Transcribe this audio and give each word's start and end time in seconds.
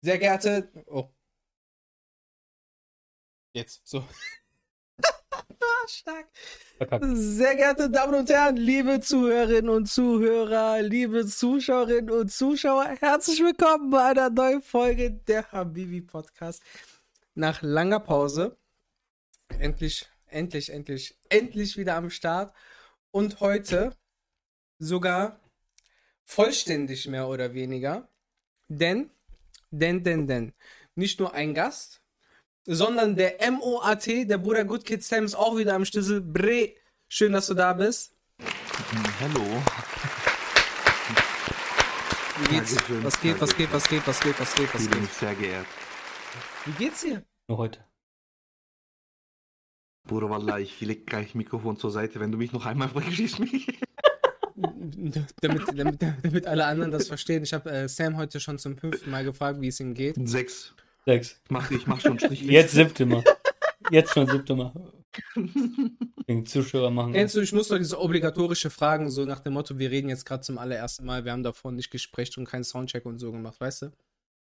Sehr 0.00 0.18
geehrte. 0.18 0.70
Oh. 0.86 1.08
Jetzt, 3.52 3.80
so. 3.84 4.04
Stark. 5.88 6.28
Sehr 7.00 7.56
geehrte 7.56 7.90
Damen 7.90 8.14
und 8.14 8.28
Herren, 8.28 8.56
liebe 8.56 9.00
Zuhörerinnen 9.00 9.68
und 9.70 9.86
Zuhörer, 9.86 10.82
liebe 10.82 11.26
Zuschauerinnen 11.26 12.10
und 12.10 12.30
Zuschauer, 12.30 12.96
herzlich 13.00 13.40
willkommen 13.40 13.90
bei 13.90 14.10
einer 14.10 14.30
neuen 14.30 14.62
Folge 14.62 15.10
der 15.10 15.50
Habibi 15.50 16.02
Podcast. 16.02 16.62
Nach 17.34 17.62
langer 17.62 18.00
Pause. 18.00 18.56
Endlich, 19.48 20.06
endlich, 20.26 20.70
endlich, 20.70 21.16
endlich 21.28 21.76
wieder 21.76 21.96
am 21.96 22.10
Start. 22.10 22.54
Und 23.10 23.40
heute 23.40 23.96
sogar 24.78 25.40
vollständig 26.24 27.08
mehr 27.08 27.26
oder 27.26 27.54
weniger. 27.54 28.08
Denn, 28.68 29.10
denn, 29.70 30.02
denn, 30.02 30.26
denn, 30.26 30.52
nicht 30.94 31.20
nur 31.20 31.32
ein 31.34 31.54
Gast, 31.54 32.02
sondern 32.66 33.16
der 33.16 33.38
MOAT, 33.50 34.06
der 34.06 34.38
Bruder 34.38 34.64
Good 34.64 34.84
Kid 34.84 35.02
Sam 35.02 35.24
ist 35.24 35.34
auch 35.34 35.56
wieder 35.56 35.74
am 35.74 35.84
Schlüssel. 35.84 36.20
Bre, 36.20 36.74
schön, 37.08 37.32
dass 37.32 37.46
du 37.46 37.54
da 37.54 37.72
bist. 37.72 38.14
Hallo. 39.20 39.44
Wie 42.40 42.48
geht's? 42.48 42.74
Dankeschön, 42.74 43.04
Was 43.04 43.20
geht, 43.20 43.40
was 43.40 43.56
geht, 43.56 43.72
was 43.72 43.88
geht, 43.88 44.06
was 44.06 44.20
geht, 44.20 44.38
was 44.40 44.54
geht, 44.54 44.74
was 44.74 44.82
Ich 44.82 44.90
bin 44.90 45.00
geht? 45.00 45.12
sehr 45.12 45.34
geehrt. 45.34 45.66
Wie 46.66 46.72
geht's 46.72 47.00
dir? 47.00 47.24
Nur 47.48 47.58
heute. 47.58 47.84
Bruder 50.06 50.30
Wallah, 50.30 50.58
ich 50.58 50.80
leg 50.80 51.06
gleich 51.06 51.34
Mikrofon 51.34 51.76
zur 51.76 51.90
Seite. 51.90 52.20
Wenn 52.20 52.32
du 52.32 52.38
mich 52.38 52.52
noch 52.52 52.64
einmal 52.66 52.88
fragst, 52.92 53.12
schieß 53.14 53.38
mich. 53.40 53.80
damit, 55.40 55.62
damit, 55.74 56.02
damit 56.22 56.46
alle 56.46 56.66
anderen 56.66 56.90
das 56.92 57.08
verstehen. 57.08 57.42
Ich 57.42 57.52
habe 57.52 57.70
äh, 57.70 57.88
Sam 57.88 58.16
heute 58.16 58.40
schon 58.40 58.58
zum 58.58 58.76
fünften 58.76 59.10
Mal 59.10 59.24
gefragt, 59.24 59.60
wie 59.60 59.68
es 59.68 59.80
ihm 59.80 59.94
geht. 59.94 60.16
Sechs. 60.28 60.74
Sechs. 61.06 61.40
Ich 61.44 61.50
mach, 61.50 61.70
ich 61.70 61.86
mach 61.86 62.00
schon 62.00 62.18
Strichliste. 62.18 62.52
Jetzt 62.52 62.72
siebte 62.72 63.06
Mal. 63.06 63.24
Jetzt 63.90 64.12
schon 64.12 64.26
siebte 64.26 64.54
Mal. 64.54 64.72
Den 66.28 66.44
Zuschauer 66.44 66.90
machen. 66.90 67.12
Kennst 67.12 67.34
du, 67.34 67.40
ich 67.40 67.52
muss 67.52 67.68
doch 67.68 67.78
diese 67.78 67.98
obligatorische 68.00 68.70
Fragen, 68.70 69.10
so 69.10 69.24
nach 69.24 69.40
dem 69.40 69.54
Motto, 69.54 69.78
wir 69.78 69.90
reden 69.90 70.08
jetzt 70.10 70.26
gerade 70.26 70.42
zum 70.42 70.58
allerersten 70.58 71.06
Mal, 71.06 71.24
wir 71.24 71.32
haben 71.32 71.42
davor 71.42 71.72
nicht 71.72 71.90
gesprochen 71.90 72.40
und 72.40 72.44
keinen 72.44 72.64
Soundcheck 72.64 73.06
und 73.06 73.18
so 73.18 73.32
gemacht, 73.32 73.58
weißt 73.60 73.82
du? 73.82 73.92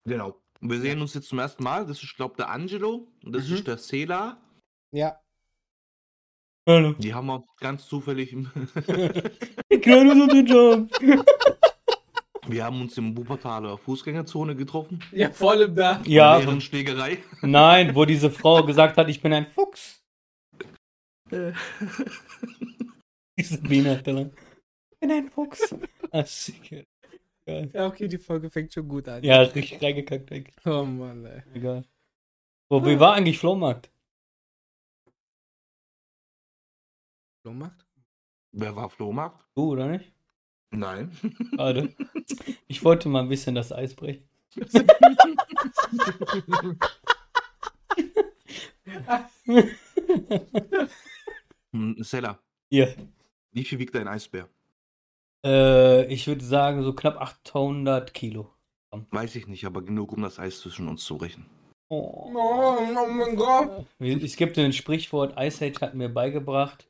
Genau. 0.05 0.41
Wir 0.61 0.81
sehen 0.81 1.01
uns 1.01 1.15
jetzt 1.15 1.29
zum 1.29 1.39
ersten 1.39 1.63
Mal. 1.63 1.87
Das 1.87 2.03
ist, 2.03 2.17
glaube 2.17 2.35
der 2.37 2.51
Angelo. 2.51 3.07
Und 3.25 3.33
das 3.37 3.47
Mhm. 3.49 3.55
ist 3.55 3.67
der 3.69 3.79
Sela. 3.79 4.41
Ja. 4.93 5.21
Hallo. 6.69 6.93
Die 6.99 7.15
haben 7.15 7.29
wir 7.29 7.43
ganz 7.61 7.89
zufällig. 7.89 8.31
Im 8.35 8.45
Kleiner 9.81 10.15
so 10.15 10.27
den 10.27 10.45
Job. 10.45 10.91
wir 12.47 12.63
haben 12.63 12.83
uns 12.83 12.99
im 12.99 13.17
Wuppertaler 13.17 13.79
Fußgängerzone 13.79 14.55
getroffen. 14.55 15.03
Ja, 15.13 15.31
voll 15.31 15.63
im 15.63 15.75
da. 15.75 16.03
Ja, 16.05 16.39
Während 16.39 16.63
Schlägerei. 16.63 17.21
nein, 17.41 17.95
wo 17.95 18.05
diese 18.05 18.31
Frau 18.31 18.63
gesagt 18.65 18.99
hat, 18.99 19.09
ich 19.09 19.23
bin 19.23 19.33
ein 19.33 19.47
Fuchs. 19.47 20.05
Äh. 21.31 21.53
Diese 23.39 23.63
Biene 23.63 23.93
hat 23.97 24.07
dann. 24.07 24.31
Ich 24.91 24.99
bin 25.01 25.11
ein 25.11 25.31
Fuchs. 25.31 25.75
Ah. 26.11 26.25
Geil. 27.47 27.71
Ja, 27.73 27.87
okay, 27.87 28.09
die 28.09 28.19
Folge 28.19 28.51
fängt 28.51 28.75
schon 28.75 28.87
gut 28.87 29.09
an. 29.09 29.25
Ja, 29.25 29.41
richtig 29.41 29.83
reingekackt. 29.83 30.31
ey. 30.33 30.45
Oh 30.67 30.85
Mann, 30.85 31.25
ey. 31.25 31.43
Egal. 31.55 31.87
Wo, 32.69 32.85
wie 32.85 33.01
war 33.01 33.15
eigentlich 33.15 33.39
Flohmarkt? 33.39 33.91
Flohmarkt? 37.49 37.87
Wer 38.53 38.77
war 38.77 38.91
Flohmarkt? 38.91 39.43
Du, 39.55 39.73
oder 39.73 39.89
nicht? 39.89 40.13
Nein. 40.71 41.11
Schade. 41.57 41.95
Ich 42.71 42.85
wollte 42.85 43.09
mal 43.09 43.23
ein 43.23 43.31
bisschen 43.31 43.55
das 43.55 43.73
Eis 43.73 43.95
brechen. 43.95 44.29
Hm, 51.73 51.97
Sela, 52.01 52.39
Hier. 52.71 52.95
wie 53.53 53.65
viel 53.65 53.79
wiegt 53.79 53.95
dein 53.95 54.09
Eisbär? 54.09 54.49
Äh, 55.43 56.05
ich 56.13 56.27
würde 56.27 56.45
sagen, 56.45 56.83
so 56.83 56.93
knapp 56.93 57.19
800 57.19 58.13
Kilo. 58.13 58.53
Weiß 59.11 59.37
ich 59.37 59.47
nicht, 59.47 59.65
aber 59.65 59.81
genug, 59.81 60.13
um 60.13 60.21
das 60.21 60.39
Eis 60.39 60.61
zwischen 60.61 60.87
uns 60.89 61.03
zu 61.03 61.17
brechen. 61.17 61.47
Oh, 61.89 62.31
oh 62.35 63.07
mein 63.09 63.37
Gott. 63.37 63.87
Es 63.99 64.37
gibt 64.37 64.59
ein 64.59 64.75
Sprichwort, 64.75 65.35
Ice 65.39 65.65
Age 65.65 65.81
hat 65.81 65.95
mir 65.95 66.11
beigebracht, 66.11 66.87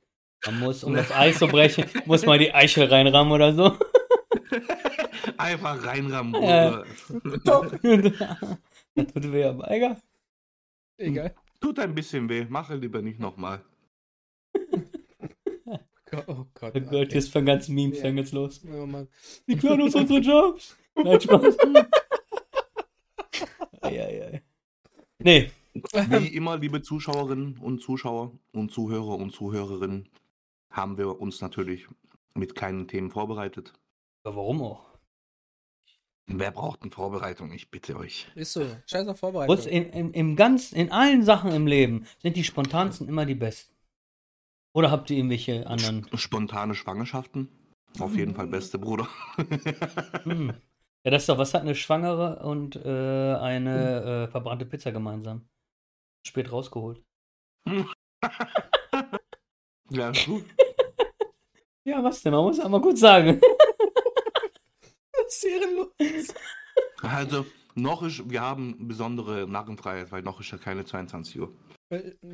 man 0.46 0.58
muss, 0.60 0.84
um 0.84 0.94
das 0.94 1.10
Eis 1.12 1.38
zu 1.38 1.46
brechen, 1.46 1.84
muss 2.06 2.24
man 2.26 2.38
die 2.38 2.52
Eichel 2.52 2.86
reinrammen 2.86 3.32
oder 3.32 3.52
so. 3.54 3.76
Einfach 5.38 5.84
reinrammen. 5.84 6.32
Bruder. 6.32 6.84
das 8.94 9.06
tut 9.12 9.32
weh, 9.32 9.44
aber 9.44 9.70
egal. 9.70 9.96
Egal. 10.96 11.34
Tut 11.60 11.78
ein 11.78 11.94
bisschen 11.94 12.28
weh, 12.28 12.46
mache 12.48 12.74
lieber 12.76 13.02
nicht 13.02 13.20
nochmal. 13.20 13.60
Oh 16.26 16.46
Gott. 16.54 16.72
Oh 16.74 16.80
Gott, 16.80 17.12
jetzt 17.12 17.30
fangen 17.30 17.44
ganzen 17.44 17.74
Memes 17.74 17.98
Ja. 17.98 18.04
fängt 18.04 18.18
jetzt 18.18 18.32
los. 18.32 18.62
Oh 18.66 18.86
Mann. 18.86 19.08
Die 19.46 19.54
klauen 19.56 19.82
uns 19.82 19.94
unsere 19.94 20.20
Jobs. 20.20 20.74
Nein, 20.94 21.20
Spaß. 21.20 21.54
Eieiei. 23.82 24.42
Nee, 25.18 25.50
Wie 25.74 26.28
immer, 26.28 26.56
liebe 26.56 26.80
Zuschauerinnen 26.80 27.58
und 27.58 27.82
Zuschauer 27.82 28.32
und 28.52 28.72
Zuhörer 28.72 29.18
und 29.18 29.32
Zuhörerinnen, 29.32 30.08
haben 30.78 30.96
wir 30.96 31.20
uns 31.20 31.40
natürlich 31.40 31.86
mit 32.34 32.54
keinen 32.54 32.88
Themen 32.88 33.10
vorbereitet. 33.10 33.72
aber 34.24 34.36
warum 34.36 34.62
auch? 34.62 34.88
Wer 36.30 36.50
braucht 36.50 36.82
eine 36.82 36.90
Vorbereitung? 36.90 37.52
Ich 37.52 37.70
bitte 37.70 37.96
euch. 37.96 38.28
Ist 38.34 38.52
so. 38.52 38.66
Scheiß 38.86 39.08
auf 39.08 39.18
Vorbereitung. 39.18 39.58
In, 39.66 39.90
in, 39.90 40.12
im 40.12 40.36
ganz, 40.36 40.72
in 40.72 40.92
allen 40.92 41.22
Sachen 41.22 41.52
im 41.52 41.66
Leben 41.66 42.06
sind 42.18 42.36
die 42.36 42.44
spontansten 42.44 43.08
immer 43.08 43.24
die 43.24 43.34
besten. 43.34 43.74
Oder 44.74 44.90
habt 44.90 45.08
ihr 45.10 45.16
irgendwelche 45.16 45.66
anderen? 45.66 46.06
Spontane 46.14 46.74
Schwangerschaften? 46.74 47.48
Auf 47.98 48.14
jeden 48.14 48.34
Fall 48.34 48.46
beste 48.46 48.78
Bruder. 48.78 49.08
Hm. 50.24 50.52
Ja, 51.04 51.12
das 51.12 51.22
ist 51.22 51.28
doch, 51.28 51.38
was 51.38 51.54
hat 51.54 51.62
eine 51.62 51.76
Schwangere 51.76 52.40
und 52.40 52.76
äh, 52.76 53.34
eine 53.36 54.26
äh, 54.26 54.30
verbrannte 54.30 54.66
Pizza 54.66 54.90
gemeinsam? 54.92 55.48
Spät 56.26 56.52
rausgeholt. 56.52 57.02
ja, 59.90 60.10
ist 60.10 60.26
gut. 60.26 60.44
Ja, 61.88 62.04
was 62.04 62.22
denn? 62.22 62.32
Man 62.32 62.44
muss 62.44 62.60
einmal 62.60 62.80
gut 62.82 62.98
sagen. 62.98 63.40
Das 65.10 65.34
ist 65.36 65.44
ehrenlos. 65.44 66.34
Also, 67.02 67.44
noch 67.74 68.02
ist, 68.02 68.30
wir 68.30 68.40
haben 68.40 68.88
besondere 68.88 69.46
Narrenfreiheit, 69.46 70.10
weil 70.10 70.22
noch 70.22 70.40
ist 70.40 70.50
ja 70.52 70.56
keine 70.58 70.86
22 70.86 71.38
Uhr. 71.40 71.52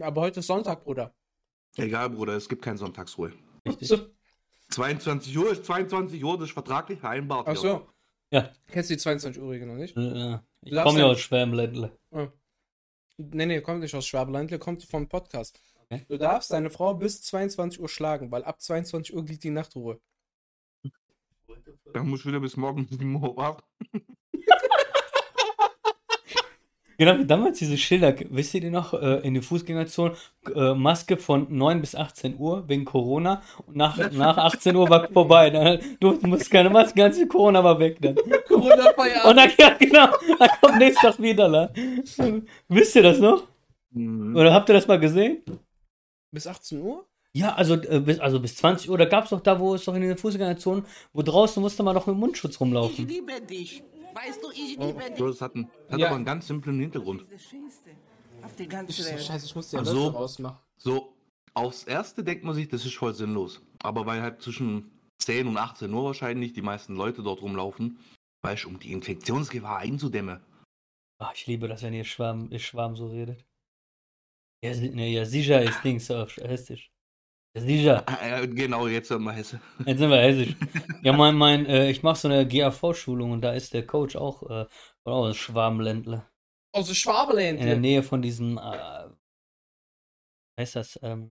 Aber 0.00 0.20
heute 0.20 0.40
ist 0.40 0.46
Sonntag, 0.46 0.84
Bruder. 0.84 1.12
Egal, 1.76 2.10
Bruder, 2.10 2.34
es 2.34 2.48
gibt 2.48 2.62
keine 2.62 2.78
Sonntagsruhe. 2.78 3.32
Richtig. 3.66 3.88
So. 3.88 3.98
22 4.70 5.36
Uhr 5.36 5.50
ist 5.50 5.64
22 5.64 6.22
Uhr, 6.22 6.38
das 6.38 6.48
ist 6.48 6.52
vertraglich 6.52 7.00
vereinbart. 7.00 7.48
Ach 7.48 7.54
ja. 7.54 7.60
so. 7.60 7.86
Ja. 8.30 8.52
Kennst 8.70 8.90
du 8.90 8.94
die 8.94 9.00
22 9.00 9.42
Uhr 9.42 9.56
noch 9.56 9.74
nicht? 9.74 9.96
Äh, 9.96 10.34
ich 10.62 10.70
Du 10.70 10.74
darfst 10.76 10.86
komme 10.86 11.00
ja 11.00 11.06
ja- 11.06 11.12
aus 11.12 11.20
Schwärmländle. 11.20 11.98
Nee, 13.16 13.46
nee, 13.46 13.60
kommt 13.60 13.80
nicht 13.80 13.94
aus 13.94 14.06
Schwabelandle, 14.06 14.58
kommt 14.60 14.84
vom 14.84 15.08
Podcast. 15.08 15.60
Du 16.08 16.18
darfst 16.18 16.50
deine 16.50 16.70
Frau 16.70 16.94
bis 16.94 17.22
22 17.22 17.80
Uhr 17.80 17.88
schlagen, 17.88 18.30
weil 18.30 18.44
ab 18.44 18.60
22 18.60 19.14
Uhr 19.14 19.24
liegt 19.24 19.44
die 19.44 19.50
Nachtruhe. 19.50 20.00
Dann 21.92 22.08
muss 22.08 22.20
ich 22.20 22.26
wieder 22.26 22.40
bis 22.40 22.56
morgen 22.56 22.86
7 22.90 23.14
Uhr 23.14 23.36
warten. 23.36 23.62
Genau, 26.96 27.18
wie 27.18 27.26
damals 27.26 27.58
diese 27.58 27.76
Schilder, 27.76 28.14
wisst 28.30 28.54
ihr 28.54 28.60
die 28.60 28.70
noch, 28.70 28.94
äh, 28.94 29.18
in 29.26 29.34
der 29.34 29.42
Fußgängerzone, 29.42 30.14
äh, 30.54 30.74
Maske 30.74 31.16
von 31.16 31.46
9 31.50 31.80
bis 31.80 31.94
18 31.94 32.38
Uhr 32.38 32.68
wegen 32.68 32.84
Corona 32.84 33.42
und 33.66 33.76
nach, 33.76 33.98
nach 34.12 34.36
18 34.36 34.76
Uhr 34.76 34.88
war 34.88 35.08
vorbei. 35.08 35.50
Dann, 35.50 35.80
du 35.98 36.16
musst 36.22 36.50
keine 36.50 36.70
Maske, 36.70 37.00
ganze 37.00 37.26
Corona 37.26 37.64
war 37.64 37.78
weg 37.78 37.98
dann. 38.00 38.14
Corona-Feierabend. 38.46 39.24
Und 39.24 39.36
dann, 39.36 39.50
ja, 39.58 39.76
genau, 39.78 40.06
dann 40.38 40.48
kommt 40.60 40.78
nächsten 40.78 41.06
Tag 41.06 41.20
wieder, 41.20 41.48
la. 41.48 41.70
Wisst 42.68 42.96
ihr 42.96 43.02
das 43.02 43.18
noch? 43.18 43.44
Mhm. 43.90 44.36
Oder 44.36 44.52
habt 44.52 44.68
ihr 44.68 44.74
das 44.74 44.86
mal 44.86 45.00
gesehen? 45.00 45.42
Bis 46.34 46.46
18 46.46 46.80
Uhr? 46.82 47.06
Ja, 47.32 47.54
also, 47.54 47.74
äh, 47.74 48.00
bis, 48.00 48.18
also 48.20 48.40
bis 48.40 48.56
20 48.56 48.90
Uhr, 48.90 48.98
da 48.98 49.06
gab 49.06 49.24
es 49.24 49.30
doch 49.30 49.40
da, 49.40 49.58
wo 49.58 49.74
es 49.74 49.84
doch 49.84 49.94
in 49.94 50.02
den 50.02 50.16
Fußgängerzonen, 50.16 50.84
wo 51.12 51.22
draußen 51.22 51.60
musste 51.62 51.82
man 51.82 51.94
doch 51.94 52.06
mit 52.06 52.16
Mundschutz 52.16 52.54
Ich 52.54 52.60
rumlaufen. 52.60 53.08
liebe 53.08 53.40
dich. 53.40 53.82
Weißt 54.14 54.42
du, 54.42 54.50
ich 54.52 54.76
Oh. 54.78 54.86
liebe 54.86 55.00
dich. 55.10 55.18
So, 55.18 55.26
das 55.28 55.40
hat, 55.40 55.54
einen, 55.56 55.68
hat 55.90 55.98
Ja. 55.98 56.06
aber 56.06 56.16
einen 56.16 56.24
ganz 56.24 56.46
simplen 56.46 56.78
Hintergrund. 56.78 57.24
Ich, 58.88 59.02
scheiße, 59.26 59.46
ich 59.46 59.54
muss 59.56 59.70
die 59.70 59.76
Löffel 59.76 59.92
so. 59.94 60.08
rausmachen. 60.08 60.58
So, 60.76 61.12
aufs 61.54 61.84
erste 61.84 62.22
denkt 62.22 62.44
man 62.44 62.54
sich, 62.54 62.68
das 62.68 62.84
ist 62.84 62.94
voll 62.94 63.14
sinnlos. 63.14 63.62
Aber 63.82 64.06
weil 64.06 64.22
halt 64.22 64.42
zwischen 64.42 64.90
10 65.18 65.46
und 65.48 65.56
18 65.56 65.92
Uhr 65.92 66.04
wahrscheinlich 66.04 66.52
die 66.52 66.62
meisten 66.62 66.94
Leute 66.94 67.22
dort 67.22 67.42
rumlaufen, 67.42 67.98
weißt 68.42 68.64
du, 68.64 68.68
um 68.68 68.78
die 68.78 68.92
Infektionsgefahr 68.92 69.78
einzudämmen. 69.78 70.40
Ach, 71.18 71.32
ich 71.34 71.46
liebe 71.46 71.68
das, 71.68 71.82
wenn 71.82 71.94
ihr 71.94 72.04
Schwarm, 72.04 72.48
ihr 72.50 72.58
Schwarm 72.58 72.96
so 72.96 73.06
redet. 73.06 73.44
Ja, 74.64 74.74
ne, 74.74 75.10
ja 75.10 75.26
sicher 75.26 75.62
ist 75.62 75.84
Dings 75.84 76.10
auf 76.10 76.34
Hessisch. 76.38 76.90
Sicher. 77.54 78.02
Äh, 78.22 78.48
genau, 78.48 78.86
jetzt 78.86 79.08
sind 79.08 79.22
wir 79.22 79.32
Hesse. 79.32 79.60
Jetzt 79.84 79.98
sind 79.98 80.08
wir 80.08 80.16
hessisch. 80.16 80.56
Ja, 81.02 81.12
mein, 81.12 81.36
mein, 81.36 81.66
äh, 81.66 81.90
ich 81.90 82.02
mache 82.02 82.16
so 82.16 82.28
eine 82.28 82.48
GAV-Schulung 82.48 83.32
und 83.32 83.42
da 83.42 83.52
ist 83.52 83.74
der 83.74 83.86
Coach 83.86 84.16
auch, 84.16 84.42
äh, 84.48 84.66
auch 85.04 85.26
ein 85.26 85.34
Schwabenländler. 85.34 86.30
Also 86.72 86.94
In 87.38 87.58
der. 87.58 87.78
Nähe 87.78 88.02
von 88.02 88.22
diesem, 88.22 88.56
äh, 88.56 89.10
heißt 90.58 90.76
das, 90.76 90.98
ähm, 91.02 91.30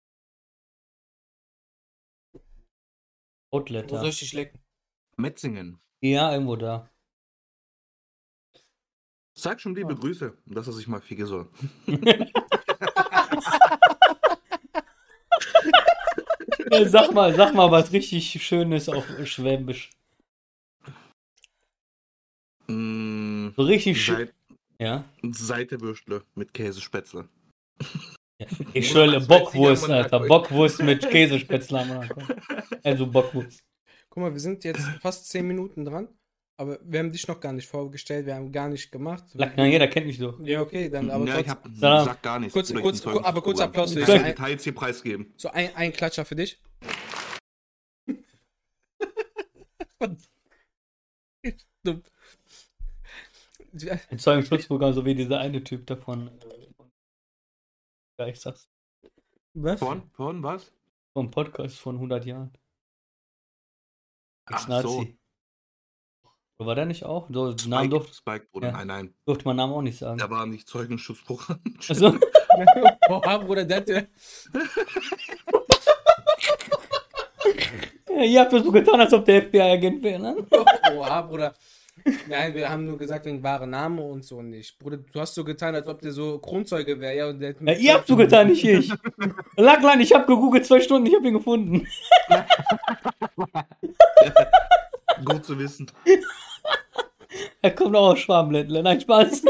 Outlet 3.52 3.92
Wo 3.92 3.98
soll 3.98 4.10
ich 4.10 4.20
dich 4.20 4.34
lecken? 4.34 4.64
Metzingen. 5.18 5.80
Ja, 6.02 6.32
irgendwo 6.32 6.56
da. 6.56 6.88
Sag 9.36 9.60
schon 9.60 9.74
liebe 9.74 9.96
Grüße, 9.96 10.38
dass 10.46 10.68
er 10.68 10.74
sich 10.74 10.88
mal 10.88 11.02
ficken 11.02 11.26
soll. 11.26 11.50
Ja, 16.74 16.88
sag 16.90 17.14
mal, 17.14 17.34
sag 17.36 17.54
mal 17.54 17.70
was 17.72 17.92
richtig 17.92 18.42
Schönes 18.44 18.90
auf 18.90 19.06
Schwäbisch. 19.26 19.90
Mm, 22.68 23.50
So 23.56 23.64
richtig 23.64 24.04
schön. 24.04 24.30
Ja. 24.80 25.06
Seitewürstle 25.22 26.24
mit 26.36 26.54
Käsespätzle. 26.54 27.28
Ich 28.74 28.90
schwöre, 28.90 29.22
Bockwurst, 29.22 29.90
Alter. 29.90 30.20
Bockwurst 30.22 30.82
mit 30.82 31.08
Käsespätzle. 31.10 32.10
Also 32.84 33.08
Bockwurst. 33.08 33.64
Guck 34.10 34.24
mal, 34.24 34.34
wir 34.34 34.40
sind 34.40 34.64
jetzt 34.66 34.86
fast 35.02 35.30
10 35.30 35.48
Minuten 35.48 35.86
dran, 35.86 36.08
aber 36.58 36.80
wir 36.84 37.00
haben 37.00 37.12
dich 37.12 37.28
noch 37.28 37.40
gar 37.40 37.52
nicht 37.54 37.68
vorgestellt, 37.68 38.26
wir 38.26 38.36
haben 38.36 38.52
gar 38.52 38.70
nicht 38.70 38.92
gemacht. 38.92 39.24
Na, 39.34 39.66
jeder 39.66 39.88
kennt 39.88 40.08
mich 40.08 40.18
so. 40.18 40.38
Ja, 40.42 40.62
okay, 40.62 40.90
dann 40.90 41.10
aber 41.12 41.26
ja, 41.26 41.40
ich 41.40 41.50
hab, 41.50 41.68
sag 41.76 42.22
gar 42.22 42.40
nichts. 42.40 42.54
Kurz- 42.54 42.74
kurz- 42.74 43.06
aber 43.06 43.42
kurz. 43.42 43.60
Applaus 43.60 43.94
für 43.94 44.02
Ich 44.02 44.06
kann 44.06 44.24
Details 44.24 44.64
hier 44.64 44.76
preisgeben. 44.76 45.34
so 45.38 45.50
ein, 45.50 45.76
ein 45.76 45.92
Klatscher 45.94 46.26
für 46.26 46.36
dich. 46.36 46.62
Dumm. 51.84 52.04
Ein 54.12 54.20
Zeugenschutzprogramm, 54.20 54.94
so 54.94 55.04
wie 55.04 55.16
dieser 55.16 55.40
eine 55.40 55.64
Typ 55.64 55.88
davon. 55.88 56.28
äh, 56.28 56.68
Ja, 58.20 58.28
ich 58.28 58.40
sag's. 58.40 58.70
Was? 59.56 59.80
Von? 59.80 60.12
Von 60.12 60.44
was? 60.44 60.72
Vom 61.14 61.32
Podcast 61.32 61.80
von 61.80 61.96
100 61.96 62.26
Jahren. 62.26 62.56
Ach 64.46 64.82
so. 64.84 65.08
War 66.58 66.76
der 66.76 66.86
nicht 66.86 67.04
auch? 67.04 67.28
So, 67.30 67.46
Namen 67.46 67.58
Spike, 67.58 67.90
durfte, 67.90 68.14
Spike, 68.14 68.48
Bruder. 68.52 68.68
Ja. 68.70 68.78
Nein, 68.78 68.88
nein. 68.88 69.14
durfte 69.26 69.46
man 69.46 69.58
Namen 69.58 69.74
auch 69.74 69.82
nicht 69.82 69.98
sagen. 69.98 70.18
Der 70.18 70.30
war 70.30 70.46
nicht 70.46 70.68
Zeugenschutzprogramm. 70.68 71.60
Also, 71.90 72.18
Boah, 73.08 73.40
Bruder, 73.46 73.66
der, 73.66 73.82
der, 73.82 74.08
ihr 78.24 78.40
habt 78.40 78.54
das 78.54 78.64
so 78.64 78.72
getan, 78.72 79.02
als 79.02 79.14
ob 79.14 79.26
der 79.26 79.42
FBI-Agent 79.44 80.04
wäre, 80.04 80.22
ne? 80.22 80.36
Boah, 80.50 81.28
Bruder. 81.28 81.54
Nein, 82.28 82.54
wir 82.54 82.70
haben 82.70 82.86
nur 82.86 82.98
gesagt, 82.98 83.26
den 83.26 83.42
wahren 83.44 83.70
Namen 83.70 84.00
und 84.00 84.26
so 84.26 84.42
nicht. 84.42 84.78
Bruder, 84.78 84.98
du 84.98 85.20
hast 85.20 85.36
so 85.36 85.44
getan, 85.44 85.76
als 85.76 85.88
ob 85.88 86.02
der 86.02 86.12
so 86.12 86.40
Kronzeuge 86.40 87.00
wäre. 87.00 87.16
Ja, 87.16 87.32
Ja, 87.32 87.74
ihr 87.74 87.94
habt 87.94 88.08
so 88.08 88.16
getan, 88.16 88.48
nicht 88.48 88.64
ich. 88.64 88.92
Lacklein, 89.58 90.02
ich 90.02 90.14
hab 90.14 90.28
gegoogelt 90.28 90.66
zwei 90.66 90.82
Stunden, 90.82 91.08
ich 91.08 91.16
hab 91.16 91.24
ihn 91.24 91.34
gefunden. 91.34 91.88
Gut 95.26 95.46
zu 95.46 95.58
wissen. 95.58 95.90
Er 97.62 97.72
kommt 97.74 97.96
auch 97.96 98.12
aus 98.12 98.20
Schwabenländler. 98.20 98.84
Nein, 98.84 99.00
Spaß. 99.02 99.44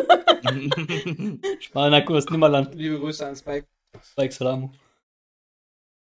Spaß, 1.60 1.92
na 1.92 2.01
Kurs, 2.01 2.25
Nimmerland. 2.30 2.74
Liebe 2.75 3.00
Grüße 3.00 3.25
an 3.25 3.36
Spike. 3.36 3.68
Spike 4.04 4.31
Salamu. 4.33 4.69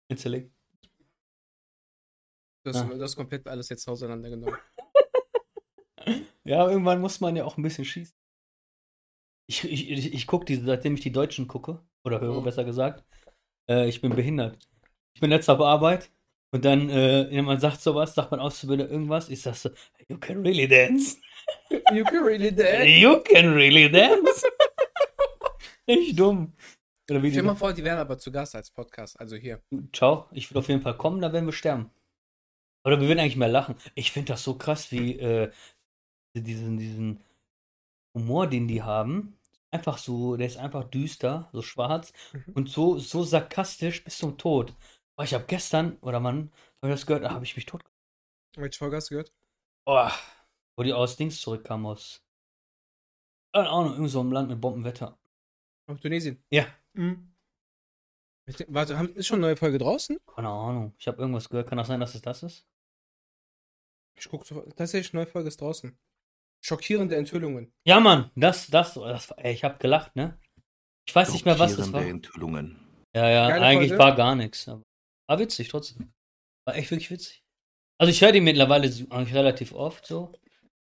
Insellig. 0.09 0.51
Du 2.63 2.71
hast, 2.71 2.77
Ah. 2.77 2.85
du 2.85 3.01
hast 3.01 3.15
komplett 3.15 3.47
alles 3.47 3.69
jetzt 3.69 3.87
auseinandergenommen. 3.87 4.57
Ja, 6.45 6.67
irgendwann 6.67 7.01
muss 7.01 7.19
man 7.19 7.35
ja 7.35 7.43
auch 7.45 7.57
ein 7.57 7.61
bisschen 7.61 7.85
schießen. 7.85 8.15
Ich, 9.47 9.63
ich, 9.65 9.91
ich, 9.91 10.13
ich 10.13 10.25
gucke 10.27 10.45
diese, 10.45 10.65
seitdem 10.65 10.95
ich 10.95 11.01
die 11.01 11.11
Deutschen 11.11 11.47
gucke, 11.47 11.83
oder 12.03 12.19
höre 12.21 12.39
Mhm. 12.39 12.45
besser 12.45 12.63
gesagt, 12.63 13.03
äh, 13.69 13.87
ich 13.87 14.01
bin 14.01 14.15
behindert. 14.15 14.57
Ich 15.13 15.21
bin 15.21 15.29
jetzt 15.29 15.47
auf 15.49 15.59
Arbeit 15.59 16.09
und 16.51 16.65
dann, 16.65 16.89
äh, 16.89 17.29
jemand 17.29 17.61
sagt 17.61 17.81
sowas, 17.81 18.15
sagt 18.15 18.31
man 18.31 18.39
Auszubildender 18.39 18.91
irgendwas, 18.91 19.29
ich 19.29 19.41
sag 19.41 19.55
so, 19.55 19.69
you 20.07 20.17
can 20.17 20.41
really 20.41 20.67
dance. 20.67 21.17
You 21.91 22.03
can 22.03 22.23
really 22.23 22.51
dance. 22.51 22.85
You 22.85 23.19
can 23.21 23.53
really 23.53 23.89
dance. 23.89 24.43
Echt 25.87 26.19
dumm. 26.19 26.53
Oder 27.09 27.23
wie 27.23 27.31
Stell 27.31 27.41
mal 27.41 27.53
die, 27.53 27.59
vor, 27.59 27.73
die 27.73 27.83
wären 27.83 27.97
aber 27.97 28.19
zu 28.19 28.31
Gast 28.31 28.53
als 28.53 28.69
Podcast, 28.69 29.19
also 29.19 29.35
hier. 29.35 29.59
Ciao, 29.91 30.27
ich 30.31 30.51
will 30.51 30.59
auf 30.59 30.67
jeden 30.67 30.81
Fall 30.83 30.95
kommen, 30.95 31.21
dann 31.21 31.33
werden 31.33 31.47
wir 31.47 31.53
sterben. 31.53 31.89
Oder 32.85 33.01
wir 33.01 33.07
würden 33.07 33.19
eigentlich 33.19 33.35
mehr 33.35 33.47
lachen. 33.47 33.75
Ich 33.95 34.11
finde 34.11 34.33
das 34.33 34.43
so 34.43 34.53
krass, 34.55 34.91
wie 34.91 35.17
äh, 35.19 35.51
diesen, 36.35 36.77
diesen 36.77 37.19
Humor, 38.15 38.45
den 38.47 38.67
die 38.67 38.83
haben. 38.83 39.35
Einfach 39.71 39.97
so, 39.97 40.35
der 40.37 40.47
ist 40.47 40.57
einfach 40.57 40.83
düster, 40.83 41.49
so 41.51 41.61
schwarz 41.63 42.13
Mhm. 42.33 42.53
und 42.53 42.69
so, 42.69 42.97
so 42.99 43.23
sarkastisch 43.23 44.03
bis 44.03 44.17
zum 44.19 44.37
Tod. 44.37 44.73
Aber 45.19 45.25
ich 45.25 45.33
habe 45.33 45.43
gestern, 45.47 45.97
oder 45.97 46.23
wann, 46.23 46.49
habe 46.81 46.93
ich 46.93 46.99
das 46.99 47.05
gehört, 47.05 47.25
da 47.25 47.31
habe 47.31 47.43
ich 47.43 47.53
mich 47.57 47.65
tot. 47.65 47.83
Welche 48.55 48.77
Folge 48.79 48.95
hast 48.95 49.09
du 49.09 49.15
gehört? 49.15 49.33
Oh, 49.85 50.09
wo 50.77 50.83
die 50.83 50.93
aus 50.93 51.17
Dings 51.17 51.41
zurückkamen 51.41 51.85
aus. 51.87 52.23
Keine 53.53 53.67
Ahnung, 53.69 53.91
irgend 53.95 54.11
so 54.11 54.21
einem 54.21 54.31
Land 54.31 54.47
mit 54.49 54.61
Bombenwetter. 54.61 55.19
Auf 55.87 55.99
Tunesien. 55.99 56.41
Ja. 56.49 56.67
Mhm. 56.93 57.35
Dem- 58.47 58.73
Warte, 58.73 58.97
haben- 58.97 59.13
ist 59.13 59.27
schon 59.27 59.39
eine 59.39 59.47
neue 59.47 59.57
Folge 59.57 59.77
draußen? 59.77 60.17
Keine 60.25 60.47
Ahnung. 60.47 60.93
Ich 60.97 61.05
habe 61.09 61.17
irgendwas 61.17 61.49
gehört. 61.49 61.67
Kann 61.67 61.77
das 61.77 61.87
sein, 61.87 61.99
dass 61.99 62.15
es 62.15 62.21
das 62.21 62.41
ist? 62.43 62.65
Ich 64.17 64.29
gucke 64.29 64.45
tatsächlich, 64.77 65.11
neue 65.11 65.27
Folge 65.27 65.49
ist 65.49 65.59
draußen. 65.59 65.99
Schockierende 66.63 67.17
Enthüllungen. 67.17 67.73
Ja, 67.85 67.99
Mann. 67.99 68.31
Das, 68.35 68.67
das, 68.67 68.93
das 68.93 69.31
ey, 69.31 69.51
ich 69.53 69.65
habe 69.65 69.79
gelacht, 69.79 70.15
ne? 70.15 70.39
Ich 71.05 71.13
weiß 71.13 71.33
nicht 71.33 71.43
mehr, 71.43 71.59
was 71.59 71.71
das 71.75 71.91
war. 71.91 71.99
Schockierende 72.01 72.09
Enthüllungen. 72.09 73.05
Ja, 73.13 73.27
ja, 73.29 73.49
Geile 73.49 73.65
eigentlich 73.65 73.89
Folge. 73.89 74.03
war 74.03 74.15
gar 74.15 74.35
nichts. 74.35 74.67
Aber 74.69 74.83
war 75.29 75.39
witzig 75.39 75.69
trotzdem. 75.69 76.11
War 76.65 76.75
echt 76.75 76.89
wirklich 76.89 77.11
witzig. 77.11 77.43
Also 77.99 78.11
ich 78.11 78.21
höre 78.21 78.31
die 78.31 78.41
mittlerweile 78.41 78.87
eigentlich 78.87 79.35
relativ 79.35 79.73
oft 79.73 80.05
so. 80.05 80.33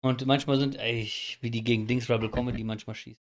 Und 0.03 0.25
manchmal 0.25 0.59
sind, 0.59 0.77
ey, 0.77 1.11
wie 1.41 1.51
die 1.51 1.65
gegen 1.65 1.87
Dings 1.87 2.09
Rebel 2.09 2.31
Comedy 2.31 2.63
manchmal 2.63 2.95
schießen. 2.95 3.23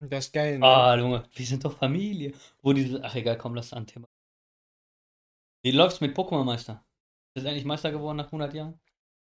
Das 0.00 0.26
ist 0.26 0.32
geil, 0.32 0.58
ne? 0.58 0.66
Ah, 0.66 0.96
Junge, 0.96 1.28
wir 1.32 1.46
sind 1.46 1.64
doch 1.64 1.76
Familie. 1.76 2.34
Wo 2.62 2.72
diese, 2.72 3.02
ach 3.02 3.14
egal, 3.16 3.36
komm, 3.36 3.54
lass 3.54 3.72
an 3.72 3.86
Thema. 3.86 4.08
Wie 5.62 5.72
läuft's 5.72 6.00
mit 6.00 6.16
Pokémon 6.16 6.44
Meister? 6.44 6.84
Ist 7.34 7.46
endlich 7.46 7.64
Meister 7.64 7.90
geworden 7.90 8.18
nach 8.18 8.26
100 8.26 8.54
Jahren? 8.54 8.78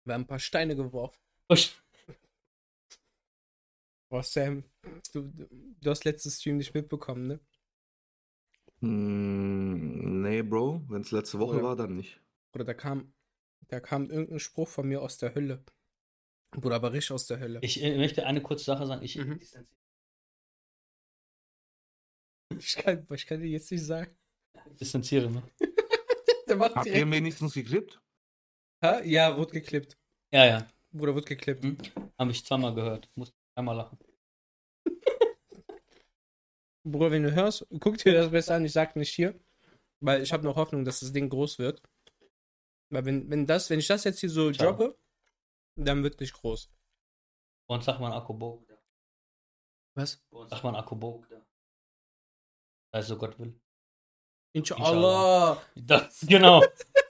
Wir 0.05 0.15
haben 0.15 0.23
ein 0.23 0.27
paar 0.27 0.39
Steine 0.39 0.77
geworfen. 0.77 1.19
Usch. 1.49 1.75
Boah, 4.09 4.23
Sam, 4.23 4.63
du, 5.13 5.23
du, 5.23 5.49
du 5.81 5.91
hast 5.91 6.05
letztes 6.05 6.39
Stream 6.39 6.59
nicht 6.59 6.75
mitbekommen, 6.75 7.27
ne? 7.27 7.41
Hm, 8.81 10.23
nee, 10.23 10.43
Bro. 10.43 10.85
Wenn 10.89 11.01
es 11.03 11.11
letzte 11.11 11.39
Woche 11.39 11.57
Ja. 11.59 11.63
war, 11.63 11.77
dann 11.77 11.97
nicht. 11.97 12.21
Oder 12.55 12.65
da 12.65 12.75
kam, 12.75 13.13
da 13.69 13.81
kam 13.81 14.11
irgendein 14.11 14.39
Spruch 14.41 14.69
von 14.69 14.87
mir 14.89 15.03
aus 15.03 15.19
der 15.19 15.35
Hölle. 15.35 15.65
Bruder, 16.53 16.77
aber 16.77 16.93
richtig 16.93 17.13
aus 17.13 17.27
der 17.27 17.39
Hölle. 17.41 17.59
Ich 17.63 17.83
äh, 17.83 17.97
möchte 17.97 18.25
eine 18.27 18.41
kurze 18.43 18.65
Sache 18.65 18.87
sagen. 18.87 19.03
Ich, 19.03 19.17
Mhm. 19.17 19.41
Ich 22.59 22.77
kann, 22.77 23.07
ich 23.13 23.27
kann 23.27 23.41
dir 23.41 23.49
jetzt 23.49 23.71
nicht 23.71 23.85
sagen. 23.85 24.17
distanziere 24.81 25.29
mich. 25.29 25.43
Der 26.49 26.57
macht 26.57 26.77
Habt 26.77 26.87
ihr 26.87 26.93
direkt. 26.93 27.11
wenigstens 27.13 27.55
geklippt? 27.55 28.01
Ha? 28.85 29.01
Ja, 29.03 29.37
wird 29.37 29.51
geklippt. 29.51 29.99
Ja, 30.33 30.47
ja. 30.47 30.67
Bruder, 30.93 31.15
wird 31.15 31.27
geklippt. 31.27 31.65
Hm? 31.65 31.77
Habe 32.19 32.31
ich 32.31 32.45
zweimal 32.45 32.73
gehört. 32.75 33.11
Muss 33.17 33.35
einmal 33.57 33.77
lachen. 33.77 33.99
Bruder, 36.87 37.11
wenn 37.11 37.25
du 37.25 37.35
hörst, 37.35 37.67
guck 37.81 37.99
dir 37.99 38.13
das 38.13 38.31
besser 38.31 38.55
an. 38.55 38.65
Ich 38.65 38.73
sag 38.73 38.95
nicht 38.97 39.13
hier. 39.13 39.39
Weil 40.01 40.23
ich 40.23 40.33
habe 40.33 40.45
noch 40.45 40.57
Hoffnung, 40.57 40.85
dass 40.85 41.01
das 41.01 41.13
Ding 41.13 41.29
groß 41.29 41.59
wird. 41.59 41.83
Weil 42.91 43.05
wenn, 43.05 43.29
wenn 43.31 43.47
das, 43.47 43.69
wenn 43.71 43.81
ich 43.81 43.89
das 43.89 44.05
jetzt 44.05 44.21
hier 44.21 44.31
so 44.31 44.53
Ciao. 44.53 44.71
droppe, 44.71 44.99
dann 45.77 46.03
wird 46.03 46.21
nicht 46.21 46.33
groß. 46.35 46.71
Bei 47.67 47.75
uns 47.75 47.85
sagt 47.85 48.01
man 48.01 48.13
Akkubog. 48.13 48.65
Was? 49.95 50.23
Bei 50.31 50.39
uns 50.39 50.51
sagt 50.51 50.63
man 50.63 50.77
Akkubog. 50.77 51.27
Also 52.93 53.19
Gott 53.19 53.39
will. 53.39 53.59
Inshallah. 54.53 55.61
Das, 55.75 56.21
genau. 56.21 56.63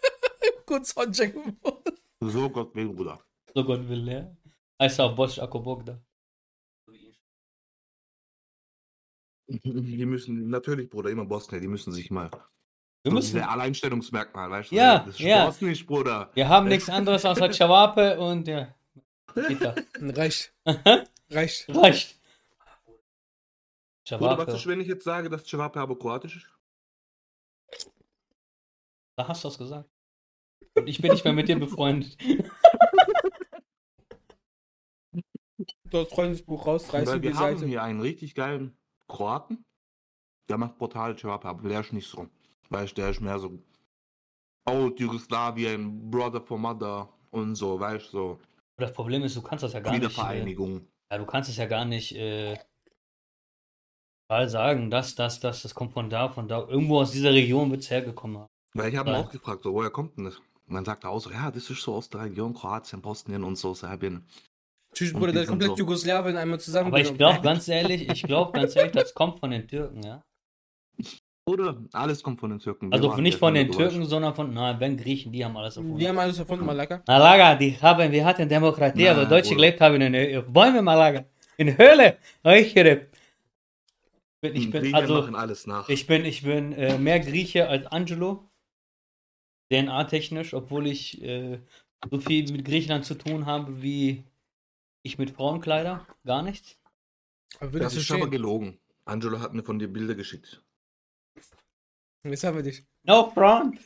Kurz 0.66 0.97
Honja 0.97 1.26
geworden. 1.26 1.97
So 2.21 2.49
Gott 2.49 2.75
will, 2.75 2.88
Bruder. 2.88 3.23
So 3.54 3.64
Gott 3.64 3.87
will, 3.88 4.09
ja. 4.09 4.37
Auch 4.78 5.14
Bosch 5.14 5.38
Akkubog 5.38 5.85
da. 5.85 6.00
Die 9.48 10.06
müssen, 10.06 10.48
natürlich, 10.48 10.90
Bruder, 10.90 11.10
immer 11.10 11.24
Bosnier, 11.24 11.60
die 11.60 11.68
müssen 11.68 11.92
sich 11.92 12.10
mal. 12.10 12.30
Wir 13.02 13.12
müssen. 13.12 13.36
diese 13.36 13.48
Alleinstellungsmerkmal, 13.48 14.50
weißt 14.50 14.72
du? 14.72 14.74
Ja, 14.74 14.98
das 14.98 15.18
ja. 15.20 15.54
Nicht, 15.60 15.86
Bruder. 15.86 16.30
Wir 16.34 16.48
haben 16.48 16.66
nichts 16.66 16.90
anderes 16.90 17.24
außer 17.24 17.52
Chawape 17.52 18.18
und 18.18 18.48
ja. 18.48 18.74
Reicht. 19.36 20.52
Reicht. 21.30 21.68
Reicht. 21.68 22.20
Bruder, 24.08 24.38
was 24.38 24.48
ist, 24.48 24.54
Chawape. 24.54 24.68
wenn 24.68 24.80
ich 24.80 24.88
jetzt 24.88 25.04
sage, 25.04 25.30
dass 25.30 25.44
Cevape 25.46 25.78
aber 25.78 25.96
kroatisch 25.98 26.36
ist? 26.36 26.46
Da 29.16 29.28
hast 29.28 29.44
du 29.44 29.48
es 29.48 29.58
gesagt. 29.58 29.88
Und 30.74 30.88
ich 30.88 31.00
bin 31.00 31.12
nicht 31.12 31.24
mehr 31.24 31.32
mit 31.32 31.48
dir 31.48 31.58
befreundet. 31.58 32.16
Dort 35.90 36.10
Freundesbuch 36.10 36.66
raus, 36.66 36.92
reißt 36.92 37.06
Weil 37.06 37.22
wir 37.22 37.36
haben 37.36 37.56
Seite. 37.58 37.68
hier 37.68 37.82
einen 37.82 38.00
richtig 38.00 38.34
geilen 38.34 38.76
Kroaten. 39.08 39.64
Der 40.48 40.58
macht 40.58 40.78
brutal 40.78 41.16
Job, 41.16 41.44
aber 41.44 41.68
der 41.68 41.80
ist 41.80 41.92
nicht 41.92 42.08
so. 42.08 42.28
Weißt 42.70 42.92
du, 42.92 43.02
der 43.02 43.10
ist 43.10 43.20
mehr 43.20 43.38
so 43.38 43.58
old 44.66 44.98
Jugoslawien, 44.98 46.10
Brother 46.10 46.40
for 46.40 46.58
Mother 46.58 47.08
und 47.30 47.54
so, 47.54 47.78
weißt 47.78 48.06
du, 48.06 48.10
so 48.10 48.40
Das 48.76 48.92
Problem 48.92 49.22
ist, 49.22 49.36
du 49.36 49.42
kannst 49.42 49.64
das 49.64 49.72
ja 49.72 49.80
gar 49.80 49.92
nicht. 49.92 50.02
Äh, 50.02 50.04
Wiedervereinigung. 50.06 50.86
ja, 51.10 51.18
du 51.18 51.26
kannst 51.26 51.50
es 51.50 51.56
ja 51.56 51.66
gar 51.66 51.84
nicht 51.84 52.14
äh, 52.16 52.58
mal 54.28 54.48
sagen, 54.48 54.90
dass 54.90 55.14
das, 55.14 55.40
das, 55.40 55.62
das 55.62 55.75
kommt 55.75 55.92
von 55.92 56.10
da, 56.10 56.28
von 56.28 56.48
da. 56.48 56.66
Irgendwo 56.66 57.00
aus 57.00 57.12
dieser 57.12 57.32
Region 57.32 57.70
wird 57.70 57.82
es 57.82 57.90
hergekommen 57.90 58.38
haben. 58.38 58.48
Weil 58.75 58.92
ich 58.92 58.96
habe 58.98 59.10
ihn 59.10 59.16
auch 59.16 59.30
gefragt, 59.30 59.62
so, 59.62 59.72
woher 59.72 59.90
kommt 59.90 60.16
denn 60.16 60.25
das? 60.25 60.38
Und 60.68 60.75
dann 60.75 60.84
sagt 60.84 61.04
er 61.04 61.10
auch 61.10 61.20
so, 61.20 61.30
ja, 61.30 61.50
das 61.50 61.70
ist 61.70 61.80
so 61.80 61.94
aus 61.94 62.10
der 62.10 62.22
Region 62.22 62.52
Kroatien, 62.52 63.00
Bosnien 63.00 63.44
und 63.44 63.56
so, 63.56 63.72
Serbien. 63.72 64.26
Und 65.00 65.12
Bruder, 65.12 65.32
der 65.32 65.46
komplett 65.46 65.70
so- 65.70 65.76
Jugoslawien 65.76 66.36
einmal 66.36 66.58
zusammen. 66.60 66.88
Aber 66.88 67.00
ich 67.00 67.16
glaube 67.16 67.40
ganz 67.42 67.68
ehrlich, 67.68 68.08
ich 68.10 68.22
glaube 68.22 68.52
ganz 68.58 68.74
ehrlich, 68.76 68.92
das 68.92 69.12
kommt 69.14 69.38
von 69.40 69.50
den 69.50 69.66
Türken, 69.68 70.02
ja. 70.02 70.22
Oder 71.48 71.76
alles 71.92 72.22
kommt 72.24 72.40
von 72.40 72.50
den 72.50 72.58
Türken. 72.58 72.88
Wir 72.90 72.94
Also 72.94 73.14
nicht 73.18 73.38
von 73.38 73.54
den 73.54 73.66
durch. 73.68 73.76
Türken, 73.78 74.04
sondern 74.04 74.34
von, 74.34 74.52
nein, 74.52 74.80
wenn 74.80 74.96
Griechen, 74.96 75.30
die 75.30 75.44
haben 75.44 75.56
alles 75.56 75.76
erfunden. 75.76 75.98
Die 75.98 76.08
haben 76.08 76.18
alles 76.18 76.38
erfunden, 76.40 76.66
Malaka. 76.66 77.02
Malaga, 77.06 77.54
die 77.54 77.76
haben, 77.80 78.10
wir 78.10 78.24
hatten 78.24 78.48
Demokratie, 78.48 79.04
Na, 79.04 79.12
aber 79.12 79.26
Deutsche 79.26 79.50
Bruder. 79.50 79.56
gelebt 79.62 79.80
haben 79.80 80.00
in 80.00 80.12
den 80.12 80.52
Bäumen 80.52 80.84
Malaga. 80.84 81.24
In 81.56 81.78
Höhle. 81.78 82.18
Ich 82.42 82.74
bin, 82.74 82.96
ich 84.56 84.70
bin, 84.70 84.80
Griechen 84.82 84.94
also, 84.94 85.14
machen 85.14 85.34
alles 85.36 85.66
nach. 85.66 85.88
ich 85.88 86.06
bin, 86.06 86.24
ich 86.24 86.42
bin 86.42 86.72
äh, 86.72 86.98
mehr 86.98 87.20
Grieche 87.20 87.68
als 87.68 87.86
Angelo. 87.86 88.48
DNA-technisch, 89.72 90.52
obwohl 90.54 90.86
ich 90.86 91.22
äh, 91.22 91.58
so 92.10 92.20
viel 92.20 92.50
mit 92.52 92.64
Griechenland 92.64 93.04
zu 93.04 93.14
tun 93.14 93.46
habe 93.46 93.82
wie 93.82 94.24
ich 95.06 95.18
mit 95.18 95.30
Frauenkleider. 95.30 96.06
Gar 96.25 96.42
nichts. 96.42 96.78
Das 97.60 97.68
ist 97.68 97.76
aber 97.76 97.90
verstehen. 97.90 98.30
gelogen. 98.30 98.78
Angelo 99.04 99.40
hat 99.40 99.54
mir 99.54 99.62
von 99.62 99.78
dir 99.78 99.88
Bilder 99.88 100.14
geschickt. 100.14 100.62
Jetzt 102.25 102.44
haben 102.44 102.56
wir 102.56 102.62
dich. 102.62 102.84
No 103.04 103.30
front. 103.30 103.78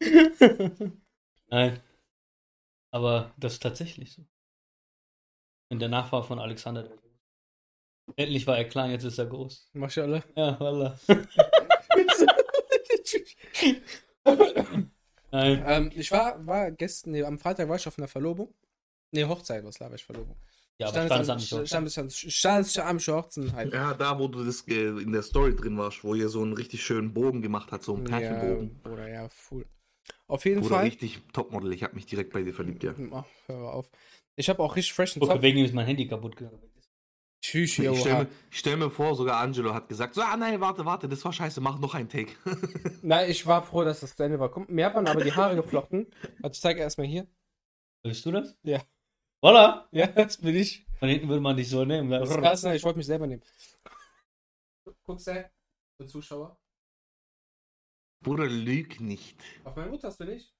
Nein. 1.48 1.80
Aber 2.92 3.34
das 3.36 3.54
ist 3.54 3.62
tatsächlich 3.62 4.12
so. 4.12 4.24
Und 5.68 5.80
der 5.80 5.88
Nachfahr 5.88 6.22
von 6.22 6.38
Alexander. 6.38 6.84
der. 6.84 6.96
Endlich 8.16 8.46
war 8.46 8.56
er 8.56 8.64
klein, 8.64 8.90
jetzt 8.92 9.04
ist 9.04 9.18
er 9.18 9.26
groß. 9.26 9.70
Maschallah. 9.72 10.22
Ja, 10.36 10.58
wallah. 10.58 10.98
Nein. 15.32 15.62
ähm, 15.66 15.90
ich 15.94 16.10
war, 16.10 16.44
war 16.46 16.70
gestern, 16.70 17.12
nee, 17.12 17.22
am 17.22 17.38
Freitag 17.38 17.68
war 17.68 17.76
ich 17.76 17.86
auf 17.86 17.98
einer 17.98 18.08
Verlobung. 18.08 18.52
Nee, 19.12 19.24
Hochzeit, 19.24 19.64
was 19.64 19.78
laber 19.78 19.94
ich, 19.96 20.04
Verlobung. 20.04 20.36
Ja, 20.78 20.88
aber 20.88 20.96
Standesamt 21.06 21.42
Standesamt- 21.42 21.48
schon. 21.48 21.66
Standesamt- 21.66 22.30
Standesamische 22.32 23.14
Hochzeit 23.14 23.52
halt. 23.52 23.72
Ja, 23.74 23.92
da, 23.94 24.18
wo 24.18 24.28
du 24.28 24.44
das 24.44 24.62
in 24.62 25.12
der 25.12 25.22
Story 25.22 25.54
drin 25.54 25.76
warst, 25.76 26.02
wo 26.04 26.14
ihr 26.14 26.28
so 26.28 26.42
einen 26.42 26.54
richtig 26.54 26.82
schönen 26.82 27.12
Bogen 27.12 27.42
gemacht 27.42 27.70
hat, 27.70 27.82
so 27.82 27.94
einen 27.94 28.06
Ja, 28.06 28.18
Pärchenbogen. 28.18 28.80
Bruder, 28.82 29.08
ja, 29.08 29.28
full. 29.28 29.66
Auf 30.26 30.44
jeden 30.44 30.60
Oder 30.60 30.68
Fall. 30.76 30.84
richtig 30.84 31.20
Topmodel. 31.32 31.72
Ich 31.72 31.82
habe 31.82 31.94
mich 31.94 32.06
direkt 32.06 32.32
bei 32.32 32.42
dir 32.42 32.54
verliebt, 32.54 32.82
ja. 32.82 32.94
Ach, 33.12 33.24
hör 33.46 33.72
auf. 33.74 33.90
Ich 34.36 34.48
habe 34.48 34.62
auch 34.62 34.74
richtig 34.74 34.94
freshen 34.94 35.20
Zopf. 35.22 35.42
wegen 35.42 35.58
ist 35.64 35.74
mein 35.74 35.86
Handy 35.86 36.08
kaputt 36.08 36.36
gegangen. 36.36 36.58
Tschüss, 37.50 37.76
Ich 37.80 38.00
stelle 38.00 38.18
mir, 38.18 38.30
ich 38.48 38.58
stell 38.60 38.76
mir 38.76 38.90
vor, 38.90 39.16
sogar 39.16 39.40
Angelo 39.40 39.74
hat 39.74 39.88
gesagt, 39.88 40.14
so, 40.14 40.22
ah 40.22 40.36
nein, 40.36 40.60
warte, 40.60 40.84
warte, 40.84 41.08
das 41.08 41.24
war 41.24 41.32
scheiße, 41.32 41.60
mach 41.60 41.80
noch 41.80 41.96
einen 41.96 42.08
Take. 42.08 42.30
Nein, 43.02 43.28
ich 43.28 43.44
war 43.44 43.64
froh, 43.64 43.82
dass 43.82 43.98
das 43.98 44.14
zu 44.14 44.22
Ende 44.22 44.38
war. 44.38 44.52
Komm, 44.52 44.66
mir 44.68 44.86
hat 44.86 44.94
man 44.94 45.08
aber 45.08 45.24
die 45.24 45.32
Haare 45.32 45.56
geflochten. 45.56 46.06
Also 46.42 46.52
ich 46.52 46.60
zeige 46.60 46.78
erstmal 46.78 47.08
hier. 47.08 47.26
Willst 48.04 48.24
du 48.24 48.30
das? 48.30 48.56
Ja. 48.62 48.80
Voila! 49.42 49.88
Ja, 49.90 50.06
das 50.14 50.36
bin 50.36 50.54
ich. 50.54 50.86
Von 51.00 51.08
hinten 51.08 51.28
würde 51.28 51.40
man 51.40 51.56
dich 51.56 51.68
so 51.68 51.84
nehmen. 51.84 52.08
Das 52.08 52.30
ist 52.30 52.36
krass, 52.36 52.62
ne? 52.62 52.76
ich 52.76 52.84
wollte 52.84 52.98
mich 52.98 53.06
selber 53.06 53.26
nehmen. 53.26 53.42
Guckst 55.02 55.26
du, 55.26 55.50
der 55.98 56.06
Zuschauer? 56.06 56.56
Bruder, 58.22 58.46
lüg 58.46 59.00
nicht. 59.00 59.42
Auf 59.64 59.74
meine 59.74 59.90
Mutter, 59.90 60.06
das 60.06 60.18
bin 60.18 60.30
ich. 60.30 60.54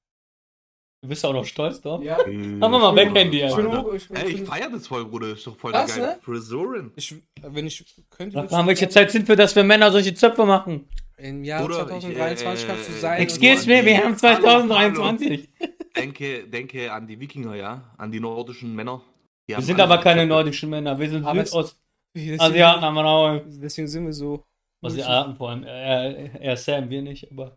Du 1.02 1.08
bist 1.08 1.24
auch 1.24 1.32
noch 1.32 1.46
stolz 1.46 1.80
drauf? 1.80 2.02
Ja. 2.02 2.18
Machen 2.18 2.60
wir 2.60 2.78
mal 2.78 2.94
weg, 2.94 3.10
Handy. 3.14 3.38
Ich 3.42 3.56
Ey, 3.56 3.96
ich 3.96 4.28
ich 4.28 4.36
bin, 4.36 4.46
feier 4.46 4.68
das 4.70 4.86
voll, 4.86 5.06
Bruder. 5.06 5.28
Ist 5.32 5.46
doch 5.46 5.56
voll 5.56 5.72
Was, 5.72 5.94
der 5.94 6.02
geile 6.02 6.16
ne? 6.16 6.20
Frisuren. 6.22 6.92
ich, 6.94 7.14
wenn 7.40 7.66
ich 7.66 7.84
könnte. 8.10 8.34
Sag 8.34 8.50
mal, 8.50 8.66
welche 8.66 8.88
Zeit 8.90 9.10
sind 9.10 9.26
wir, 9.26 9.34
dass 9.34 9.56
wir 9.56 9.64
Männer 9.64 9.90
solche 9.90 10.12
Zöpfe 10.12 10.44
machen? 10.44 10.86
Im 11.16 11.42
Jahr 11.42 11.62
Bruder, 11.62 11.86
2023 11.88 12.64
ich, 12.64 12.68
äh, 12.68 12.72
kannst 12.72 12.88
du 12.88 12.92
sein. 12.92 13.22
Excuse 13.22 13.66
me, 13.66 13.84
wir 13.84 13.96
haben 13.98 14.16
Hallo, 14.22 14.66
2023. 14.66 15.48
Denke, 15.96 16.46
denke 16.48 16.92
an 16.92 17.06
die 17.06 17.18
Wikinger, 17.18 17.54
ja? 17.56 17.94
An 17.96 18.12
die 18.12 18.20
nordischen 18.20 18.74
Männer. 18.74 19.02
Die 19.48 19.56
Wir 19.56 19.62
sind 19.62 19.80
aber 19.80 19.98
keine 19.98 20.20
Zöpfe. 20.20 20.28
nordischen 20.28 20.70
Männer, 20.70 20.98
wir 20.98 21.08
sind 21.10 21.24
Südostasiaten, 21.26 21.74
Deswegen, 22.14 22.64
haben 22.64 22.94
wir 22.94 23.04
auch. 23.06 23.40
deswegen 23.46 23.88
sind 23.88 24.04
wir 24.06 24.12
so. 24.12 24.44
Asiaten 24.82 25.34
vor 25.36 25.50
allem. 25.50 25.64
Er, 25.64 26.40
er 26.40 26.56
Sam, 26.56 26.88
wir 26.90 27.02
nicht, 27.02 27.30
aber. 27.30 27.56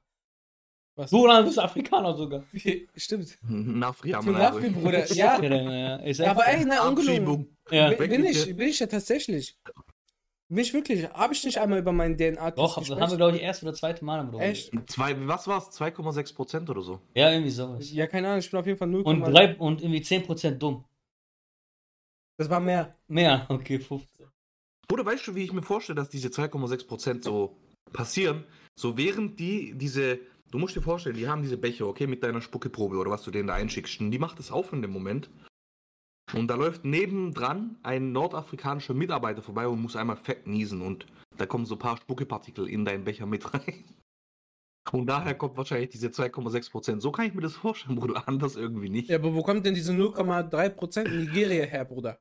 Was? 0.95 1.09
Du 1.09 1.23
oder 1.23 1.39
du 1.39 1.45
bist 1.45 1.59
Afrikaner 1.59 2.15
sogar. 2.15 2.43
Stimmt. 2.95 3.37
Nachricht, 3.41 4.15
also. 4.15 4.31
Bruder. 4.31 5.11
Ja, 5.13 5.41
Ja, 5.41 6.31
aber 6.31 6.47
ey, 6.47 6.65
nein, 6.65 6.79
ungelogen. 6.87 7.57
Ja. 7.71 7.91
Bin, 7.91 8.23
ich, 8.25 8.55
bin 8.55 8.67
ich 8.67 8.79
ja 8.79 8.87
tatsächlich. 8.87 9.57
Bin 10.49 10.59
ich 10.59 10.73
wirklich. 10.73 11.09
Habe 11.09 11.33
ich 11.33 11.43
nicht 11.43 11.57
einmal 11.57 11.79
über 11.79 11.91
meinen 11.91 12.15
DNA-Test 12.15 12.57
Doch, 12.59 12.77
das 12.77 12.89
haben 12.91 13.09
wir, 13.09 13.17
glaube 13.17 13.37
ich, 13.37 13.41
erst 13.41 13.63
oder 13.63 13.73
zweite 13.73 14.05
Mal 14.05 14.19
am 14.19 14.39
Echt? 14.39 14.71
Zwei, 14.87 15.15
was 15.27 15.47
war's? 15.47 15.71
2,6 15.71 16.35
Prozent 16.35 16.69
oder 16.69 16.81
so. 16.81 16.99
Ja, 17.15 17.31
irgendwie 17.31 17.49
sowas. 17.49 17.91
Ja, 17.91 18.05
keine 18.05 18.27
Ahnung, 18.27 18.39
ich 18.39 18.51
bin 18.51 18.59
auf 18.59 18.67
jeden 18.67 18.77
Fall 18.77 18.89
0, 18.89 19.01
Und, 19.01 19.21
drei, 19.21 19.55
und 19.55 19.81
irgendwie 19.81 20.01
10% 20.01 20.51
dumm. 20.57 20.85
Das 22.37 22.49
war 22.49 22.59
mehr. 22.59 22.95
Mehr, 23.07 23.45
okay, 23.49 23.79
15. 23.79 24.27
Bruder, 24.87 25.05
weißt 25.05 25.27
du, 25.27 25.35
wie 25.35 25.43
ich 25.43 25.53
mir 25.53 25.63
vorstelle, 25.63 25.95
dass 25.95 26.09
diese 26.09 26.27
2,6 26.27 26.87
Prozent 26.87 27.23
so 27.23 27.57
passieren? 27.91 28.43
So 28.75 28.97
während 28.97 29.39
die 29.39 29.73
diese, 29.75 30.19
du 30.53 30.59
musst 30.59 30.75
dir 30.75 30.81
vorstellen, 30.81 31.15
die 31.17 31.27
haben 31.27 31.41
diese 31.41 31.57
Becher, 31.57 31.87
okay, 31.87 32.05
mit 32.07 32.23
deiner 32.23 32.41
Spuckeprobe 32.41 32.95
oder 32.97 33.09
was 33.11 33.23
du 33.23 33.31
denen 33.31 33.47
da 33.47 33.55
einschickst. 33.55 33.99
Und 33.99 34.11
die 34.11 34.19
macht 34.19 34.37
das 34.39 34.51
auf 34.51 34.71
in 34.71 34.81
dem 34.81 34.91
Moment. 34.91 35.29
Und 36.33 36.47
da 36.47 36.55
läuft 36.55 36.85
nebendran 36.85 37.77
ein 37.83 38.11
nordafrikanischer 38.11 38.93
Mitarbeiter 38.93 39.41
vorbei 39.41 39.67
und 39.67 39.81
muss 39.81 39.95
einmal 39.95 40.15
fett 40.15 40.47
niesen. 40.47 40.81
Und 40.81 41.05
da 41.37 41.45
kommen 41.45 41.65
so 41.65 41.75
ein 41.75 41.79
paar 41.79 41.97
Spuckepartikel 41.97 42.67
in 42.69 42.85
deinen 42.85 43.03
Becher 43.03 43.25
mit 43.25 43.53
rein. 43.53 43.83
Und 44.91 45.07
daher 45.07 45.33
kommt 45.35 45.57
wahrscheinlich 45.57 45.89
diese 45.89 46.07
2,6 46.07 46.69
Prozent. 46.71 47.01
So 47.01 47.11
kann 47.11 47.25
ich 47.25 47.33
mir 47.33 47.41
das 47.41 47.55
vorstellen, 47.55 47.95
Bruder. 47.95 48.27
Anders 48.27 48.55
irgendwie 48.55 48.89
nicht. 48.89 49.09
Ja, 49.09 49.17
aber 49.17 49.33
wo 49.33 49.41
kommt 49.41 49.65
denn 49.65 49.73
diese 49.73 49.93
0,3% 49.93 51.05
in 51.05 51.19
Nigeria 51.25 51.65
her, 51.65 51.85
Bruder? 51.85 52.19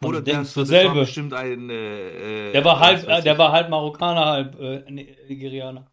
Bruder, 0.00 0.18
Und 0.18 0.26
der, 0.26 0.34
denkst 0.34 0.54
das 0.54 0.68
du 0.68 0.74
war 0.84 0.94
bestimmt 0.94 1.32
ein. 1.32 1.70
Äh, 1.70 2.48
äh, 2.48 2.52
Der 2.52 2.64
war 2.64 2.80
halb, 2.80 3.06
äh, 3.08 3.22
der 3.22 3.38
war 3.38 3.52
halb 3.52 3.70
Marokkaner, 3.70 4.24
halb 4.26 4.60
äh, 4.60 4.90
Ni- 4.90 5.16
Nigerianer. 5.28 5.91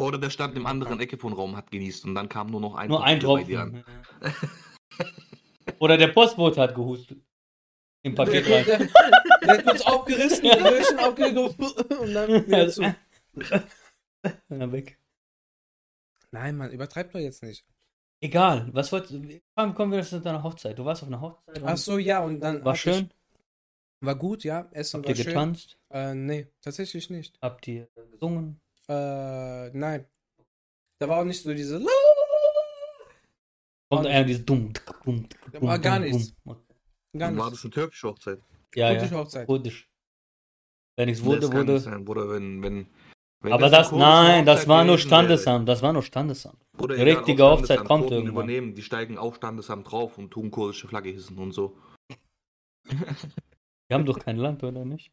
Oder 0.00 0.18
der 0.18 0.30
stand 0.30 0.56
im 0.56 0.66
anderen 0.66 1.00
Ecke 1.00 1.18
von 1.18 1.32
Raum, 1.32 1.56
hat 1.56 1.70
genießt 1.70 2.04
und 2.04 2.14
dann 2.14 2.28
kam 2.28 2.50
nur 2.50 2.60
noch 2.60 2.74
ein 2.74 2.88
Nur 2.88 3.04
ein 3.04 3.18
Partikel 3.18 3.36
bei 3.36 3.44
dir 3.44 3.60
an. 3.60 3.84
Tropfen. 4.20 4.50
Oder 5.78 5.96
der 5.96 6.08
Postbote 6.08 6.60
hat 6.60 6.74
gehustet. 6.74 7.18
Im 8.02 8.14
Paket 8.14 8.46
der, 8.46 8.56
rein. 8.56 8.66
der, 8.66 9.38
der 9.40 9.58
hat 9.58 9.64
kurz 9.64 9.82
aufgerissen, 9.82 10.42
der 10.42 10.64
Röhrchen 10.64 10.98
aufgerissen 10.98 11.64
und 12.00 12.14
dann 12.14 12.46
wieder 12.46 12.68
zu. 12.68 12.82
Und 12.82 14.58
dann 14.60 14.72
weg. 14.72 14.98
Nein, 16.32 16.56
Mann, 16.56 16.70
übertreib 16.70 17.12
doch 17.12 17.18
jetzt 17.18 17.42
nicht. 17.42 17.64
Egal, 18.22 18.68
was 18.72 18.92
wolltest 18.92 19.14
du? 19.14 19.40
Wann 19.54 19.74
kommen 19.74 19.92
wir 19.92 20.02
zu 20.02 20.20
deiner 20.20 20.42
Hochzeit? 20.42 20.78
Du 20.78 20.84
warst 20.84 21.02
auf 21.02 21.08
einer 21.08 21.20
Hochzeit? 21.20 21.62
Ach 21.64 21.76
so, 21.76 21.98
ja, 21.98 22.22
und 22.22 22.40
dann. 22.40 22.64
War 22.64 22.76
schön? 22.76 23.10
Ich, 23.10 24.06
war 24.06 24.14
gut, 24.14 24.44
ja. 24.44 24.68
Essen 24.72 24.98
Habt 24.98 25.06
war 25.06 25.10
ihr 25.10 25.16
schön. 25.16 25.26
getanzt? 25.26 25.78
Äh, 25.90 26.14
nee, 26.14 26.48
tatsächlich 26.60 27.10
nicht. 27.10 27.38
Habt 27.40 27.66
ihr 27.66 27.88
gesungen? 28.10 28.60
Äh, 28.90 29.70
nein. 29.72 30.04
Da 30.98 31.08
war 31.08 31.20
auch 31.20 31.24
nicht 31.24 31.42
so 31.42 31.54
diese. 31.54 31.78
Kommt 31.78 31.88
War 34.04 34.06
einer 34.06 34.24
dieses 34.24 34.44
dumm, 34.44 34.72
dumm, 35.04 35.28
Da 35.52 35.62
war 35.62 35.78
gar 35.78 35.98
nichts. 36.00 36.34
dumm. 36.44 36.56
Gar 37.16 37.36
War 37.36 37.44
nicht. 37.46 37.52
das 37.56 37.64
eine 37.64 37.70
türkische 37.72 38.08
Hochzeit? 38.08 38.40
Ja, 38.74 38.90
Kurdisch 38.92 39.10
ja. 39.10 39.16
Hochzeit. 39.18 39.46
Kurdisch. 39.46 39.88
Wenn 40.96 41.08
nichts 41.08 41.24
wurde, 41.24 41.40
das 41.40 41.52
wurde. 41.52 41.78
sein, 41.80 42.04
Bruder, 42.04 42.28
wenn, 42.30 42.62
wenn, 42.62 42.86
wenn 43.40 43.52
Aber 43.52 43.68
das, 43.68 43.88
kurdische 43.90 44.08
nein, 44.08 44.46
das 44.46 44.68
war 44.68 44.84
nur 44.84 44.98
Standesamt. 44.98 45.68
Das 45.68 45.82
war 45.82 45.92
nur 45.92 46.02
Standesamt. 46.02 46.58
Bruder, 46.72 46.96
Die 46.96 47.02
richtige 47.02 47.44
Hochzeit 47.44 47.78
kommt 47.84 48.02
Kurden 48.08 48.14
irgendwann. 48.26 48.34
übernehmen, 48.44 48.74
die 48.74 48.82
steigen 48.82 49.18
auch 49.18 49.34
Standesamt 49.34 49.90
drauf 49.90 50.18
und 50.18 50.30
tun 50.30 50.50
kurdische 50.50 50.86
Flagge 50.88 51.10
hissen 51.10 51.38
und 51.38 51.52
so. 51.52 51.76
Wir 52.84 53.94
haben 53.94 54.04
doch 54.06 54.18
kein 54.18 54.36
Land, 54.36 54.62
oder 54.62 54.84
nicht? 54.84 55.10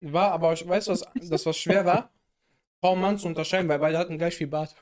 War, 0.00 0.32
aber 0.32 0.52
ich 0.52 0.66
weiß, 0.66 0.88
was, 0.88 1.04
das 1.28 1.44
was 1.44 1.56
schwer 1.58 1.84
war, 1.84 2.10
Frau 2.80 2.92
und 2.92 3.00
Mann 3.00 3.18
zu 3.18 3.26
unterscheiden, 3.26 3.68
weil 3.68 3.78
beide 3.78 3.98
hatten 3.98 4.18
gleich 4.18 4.36
viel 4.36 4.46
Bart. 4.46 4.74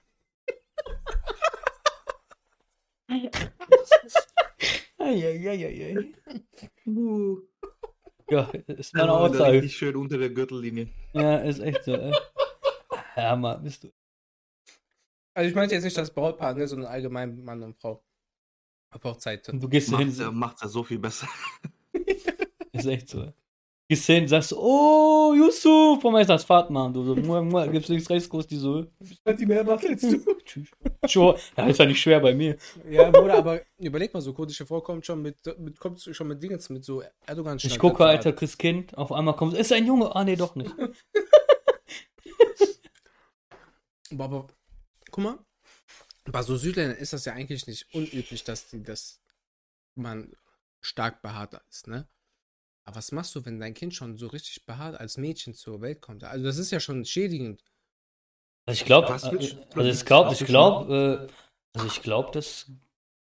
Eieieiei. 4.99 6.13
Ja, 8.29 8.51
ist 8.67 8.95
meine 8.95 9.13
Aussage. 9.13 9.53
Richtig 9.53 9.77
schön 9.77 9.97
unter 9.97 10.19
der 10.19 10.31
Gürtellinie. 10.31 10.89
Ja, 11.13 11.37
ist 11.39 11.61
echt 11.61 11.85
so. 11.85 11.95
Ey. 11.95 12.13
Ja, 13.17 13.37
Mann, 13.37 13.63
bist 13.63 13.85
du. 13.85 13.93
Also 15.33 15.49
ich 15.49 15.55
meinte 15.55 15.75
jetzt 15.75 15.85
nicht 15.85 15.97
das 15.97 16.13
Brautpaar, 16.13 16.55
ne, 16.55 16.67
sondern 16.67 16.91
allgemein 16.91 17.43
Mann 17.45 17.63
und 17.63 17.77
Frau. 17.79 18.03
Auf 18.91 19.05
Hochzeit. 19.05 19.47
Du 19.49 19.69
gehst 19.69 19.89
hin, 19.91 20.07
Macht's 20.07 20.19
ja, 20.19 20.31
macht's 20.31 20.63
ja 20.63 20.69
so 20.69 20.83
viel 20.83 20.99
besser. 20.99 21.29
ist 22.73 22.87
echt 22.87 23.09
so. 23.09 23.21
Gehst 23.23 23.35
hin, 23.89 24.27
sagst, 24.27 24.53
oh, 24.53 25.33
Yusuf, 25.35 26.03
warum 26.03 26.17
ist 26.17 26.29
das 26.29 26.45
Fatma? 26.45 26.87
Und 26.87 26.95
du 26.95 27.05
so, 27.05 27.15
mua, 27.15 27.41
mua, 27.41 27.67
gibst 27.73 27.89
links, 27.89 28.11
rechts, 28.11 28.29
groß, 28.29 28.47
die 28.47 28.57
so, 28.57 28.87
Hat 29.25 29.39
die 29.39 29.47
mehr 29.47 29.63
macht 29.63 29.87
als 29.87 30.01
du. 30.03 30.19
tschüss. 30.45 30.69
Sure. 31.07 31.39
Ja, 31.57 31.67
ist 31.67 31.79
ja 31.79 31.87
nicht 31.87 32.01
schwer 32.01 32.19
bei 32.21 32.35
mir. 32.35 32.57
Ja, 32.91 33.11
Bruder, 33.11 33.39
aber 33.39 33.63
überleg 33.79 34.13
mal, 34.13 34.21
so 34.21 34.33
kurdische 34.33 34.67
Frau 34.67 34.81
kommt 34.81 35.07
schon 35.07 35.23
mit, 35.23 35.37
mit 35.59 35.79
kommt 35.79 36.01
schon 36.01 36.27
mit 36.27 36.43
Dingens, 36.43 36.69
mit 36.69 36.85
so 36.85 37.03
erdogan 37.27 37.59
Ich 37.63 37.79
gucke, 37.79 38.05
Alter, 38.05 38.33
Chris 38.33 38.59
Kind, 38.59 38.97
auf 38.99 39.13
einmal 39.13 39.37
kommt, 39.37 39.55
ist 39.55 39.73
ein 39.73 39.87
Junge, 39.87 40.15
ah, 40.15 40.25
nee, 40.25 40.37
doch 40.37 40.57
nicht. 40.57 40.75
Aber, 44.13 44.25
aber 44.25 44.47
guck 45.11 45.25
mal, 45.25 45.39
bei 46.25 46.43
so 46.43 46.57
Südländern 46.57 46.97
ist 46.97 47.13
das 47.13 47.25
ja 47.25 47.33
eigentlich 47.33 47.67
nicht 47.67 47.93
unüblich, 47.93 48.45
dass 48.45 48.69
die, 48.69 48.81
dass 48.83 49.21
man 49.97 50.33
stark 50.81 51.23
behaart 51.23 51.61
ist, 51.69 51.89
ne? 51.89 52.07
Aber 52.87 52.97
was 52.97 53.11
machst 53.11 53.35
du, 53.35 53.45
wenn 53.45 53.59
dein 53.59 53.75
Kind 53.75 53.95
schon 53.95 54.17
so 54.17 54.29
richtig 54.29 54.65
behaart 54.65 54.99
als 54.99 55.17
Mädchen 55.19 55.55
zur 55.55 55.81
Welt 55.81 56.01
kommt? 56.01 56.23
Also 56.23 56.45
das 56.45 56.57
ist 56.57 56.71
ja 56.71 56.79
schon 56.79 57.05
schädigend. 57.05 57.63
Also 58.65 58.81
ich 58.81 58.85
glaube, 58.85 59.09
willst- 59.09 59.57
also 59.75 59.91
ich 59.91 60.05
glaube, 60.05 60.33
ich 60.33 60.45
glaube, 60.45 61.29
äh, 61.29 61.33
also 61.75 61.87
ich 61.89 62.03
glaube, 62.03 62.31
das 62.33 62.71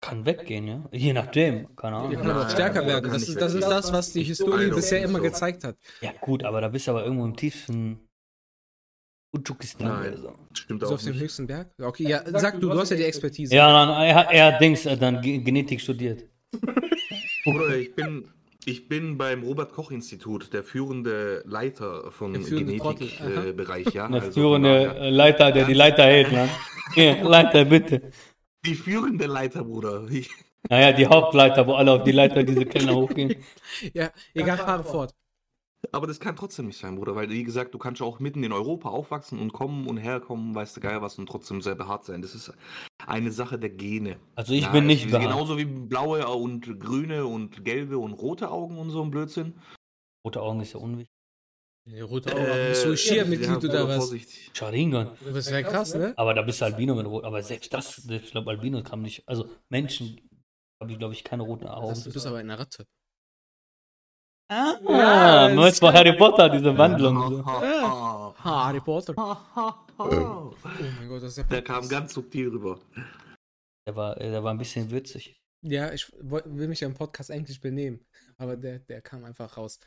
kann 0.01 0.25
weggehen, 0.25 0.67
ja. 0.67 0.89
Je 0.91 1.13
nachdem, 1.13 1.75
keine 1.75 1.95
Die 1.97 2.01
Ahnung. 2.01 2.15
kann 2.15 2.29
aber 2.29 2.41
auch 2.41 2.43
Nein, 2.43 2.51
stärker 2.51 2.79
nein, 2.81 2.87
werden. 2.87 3.11
Das 3.11 3.27
ist, 3.27 3.41
das 3.41 3.53
ist 3.55 3.67
das, 3.67 3.91
was 3.91 4.13
die 4.13 4.23
Historie 4.23 4.69
bisher 4.69 5.01
immer 5.03 5.17
so. 5.19 5.25
gezeigt 5.25 5.63
hat. 5.63 5.77
Ja 6.01 6.11
gut, 6.21 6.43
aber 6.43 6.61
da 6.61 6.67
bist 6.67 6.85
du 6.85 6.91
aber 6.91 7.03
irgendwo 7.03 7.25
im 7.25 7.35
tiefsten 7.35 8.07
Udschukistan 9.35 9.87
oder 9.87 10.11
Nein, 10.11 10.17
so. 10.17 10.35
stimmt 10.53 10.81
So 10.81 10.87
auch 10.89 10.91
auf 10.93 11.03
dem 11.03 11.13
nicht. 11.13 11.21
höchsten 11.23 11.47
Berg? 11.47 11.73
Okay, 11.81 12.03
ja, 12.07 12.23
sag 12.39 12.59
du, 12.59 12.69
du 12.69 12.79
hast 12.79 12.91
ja 12.91 12.97
die 12.97 13.03
Expertise. 13.03 13.55
Ja, 13.55 13.71
dann, 13.71 13.89
er, 14.03 14.15
hat- 14.15 14.31
er 14.31 14.45
hat 14.53 14.61
Dings, 14.61 14.85
äh, 14.85 14.95
dann 14.95 15.21
Ge- 15.21 15.39
Genetik 15.39 15.81
studiert. 15.81 16.23
Bruder, 17.43 17.75
ich 17.77 17.93
bin, 17.95 18.29
ich 18.65 18.87
bin 18.87 19.17
beim 19.17 19.43
Robert-Koch-Institut, 19.43 20.53
der 20.53 20.63
führende 20.63 21.43
Leiter 21.45 22.11
von. 22.11 22.33
Genetikbereich, 22.33 23.93
ja. 23.93 24.07
Der 24.07 24.21
Also 24.21 24.31
führende 24.39 24.69
daher- 24.87 25.01
äh, 25.01 25.09
Leiter, 25.09 25.51
der 25.51 25.65
die 25.65 25.73
Leiter 25.73 26.03
hält, 26.03 26.31
Mann. 26.31 26.49
Hier, 26.93 27.23
Leiter, 27.23 27.65
bitte. 27.65 28.11
Die 28.65 28.75
führende 28.75 29.25
Leiter, 29.27 29.63
Bruder. 29.63 30.05
Ich, 30.09 30.29
Naja, 30.69 30.91
die 30.91 31.05
Hauptleiter, 31.05 31.67
wo 31.67 31.73
alle 31.73 31.91
auf 31.91 32.03
die 32.03 32.11
Leiter 32.11 32.43
diese 32.43 32.65
Kellner 32.65 32.95
hochgehen. 32.95 33.35
Ja, 33.93 34.09
egal, 34.33 34.57
fahre 34.57 34.83
fort. 34.83 35.13
Aber 35.91 36.07
das 36.07 36.19
kann 36.19 36.35
trotzdem 36.35 36.67
nicht 36.67 36.79
sein, 36.79 36.95
Bruder, 36.95 37.15
weil 37.15 37.29
wie 37.29 37.43
gesagt, 37.43 37.73
du 37.73 37.77
kannst 37.77 38.01
ja 38.01 38.07
auch 38.07 38.19
mitten 38.19 38.43
in 38.43 38.51
Europa 38.51 38.89
aufwachsen 38.89 39.39
und 39.39 39.53
kommen 39.53 39.87
und 39.87 39.97
herkommen, 39.97 40.55
weißt 40.55 40.77
du 40.77 40.81
geil 40.81 41.01
was 41.01 41.17
und 41.17 41.27
trotzdem 41.27 41.61
sehr 41.61 41.75
behaart 41.75 42.05
sein. 42.05 42.21
Das 42.21 42.35
ist 42.35 42.51
eine 43.05 43.31
Sache 43.31 43.59
der 43.59 43.69
Gene. 43.69 44.17
Also 44.35 44.53
ich 44.53 44.63
Ja, 44.63 44.71
bin 44.71 44.85
nicht 44.87 45.07
behaart. 45.09 45.23
Genauso 45.23 45.57
wie 45.57 45.65
blaue 45.65 46.27
und 46.27 46.79
grüne 46.79 47.25
und 47.25 47.63
gelbe 47.65 47.97
und 47.97 48.13
rote 48.13 48.49
Augen 48.49 48.77
und 48.77 48.89
so 48.89 49.01
ein 49.01 49.11
Blödsinn. 49.11 49.53
Rote 50.25 50.41
Augen 50.41 50.61
ist 50.61 50.73
ja 50.73 50.79
unwichtig. 50.79 51.13
Die 51.87 51.99
rote 52.01 52.33
Augen. 52.33 52.45
bist 52.69 52.85
du 52.85 52.97
Schier-Mitglied 52.97 53.63
ja, 53.63 53.69
oder 53.69 53.87
was? 53.87 53.97
Vorsichtig. 53.97 54.49
Sharingan. 54.53 55.11
Das 55.31 55.51
wäre 55.51 55.63
krass, 55.63 55.93
ne? 55.93 56.13
Aber 56.17 56.33
da 56.33 56.41
bist 56.41 56.61
du 56.61 56.65
Albino 56.65 56.95
mit 56.95 57.05
Rot. 57.05 57.23
Aber 57.25 57.43
selbst 57.43 57.71
das, 57.73 58.07
ich 58.09 58.31
glaube, 58.31 58.49
Albino 58.49 58.81
kann 58.81 59.03
nicht. 59.03 59.27
Also 59.27 59.47
Menschen 59.69 60.19
habe 60.81 60.91
ich, 60.91 60.97
glaube 60.97 61.13
ich, 61.13 61.23
keine 61.23 61.43
roten 61.43 61.67
Augen. 61.67 62.01
Du 62.03 62.11
bist 62.11 62.25
aber 62.25 62.37
eine 62.39 62.57
Ratte. 62.57 62.87
Ah, 64.47 64.75
Ja, 64.87 65.49
ja, 65.49 65.67
ist 65.67 65.79
bei 65.79 65.87
kein- 65.91 65.97
Harry 65.97 66.17
Potter, 66.17 66.49
diese 66.49 66.77
Wandlung. 66.77 67.17
Ha, 67.17 67.29
So. 67.29 67.45
ha, 67.45 68.35
ha. 68.43 68.65
Harry 68.67 68.79
Potter. 68.79 69.13
Ha, 69.17 69.45
ha, 69.55 69.85
ha. 69.97 70.03
Oh 70.03 70.53
mein 70.99 71.07
Gott, 71.09 71.23
das 71.23 71.31
ist 71.31 71.37
ja 71.37 71.43
Der 71.43 71.63
kam 71.63 71.87
ganz 71.89 72.13
subtil 72.13 72.49
rüber. 72.49 72.79
Der 73.87 73.95
war, 73.95 74.15
der 74.15 74.43
war 74.43 74.51
ein 74.53 74.57
bisschen 74.57 74.91
würzig. 74.91 75.35
Ja, 75.63 75.91
ich 75.93 76.11
will 76.21 76.67
mich 76.67 76.81
ja 76.81 76.87
im 76.87 76.93
Podcast 76.93 77.31
eigentlich 77.31 77.59
benehmen. 77.59 78.05
Aber 78.37 78.55
der, 78.55 78.79
der 78.79 79.01
kam 79.01 79.23
einfach 79.23 79.57
raus. 79.57 79.79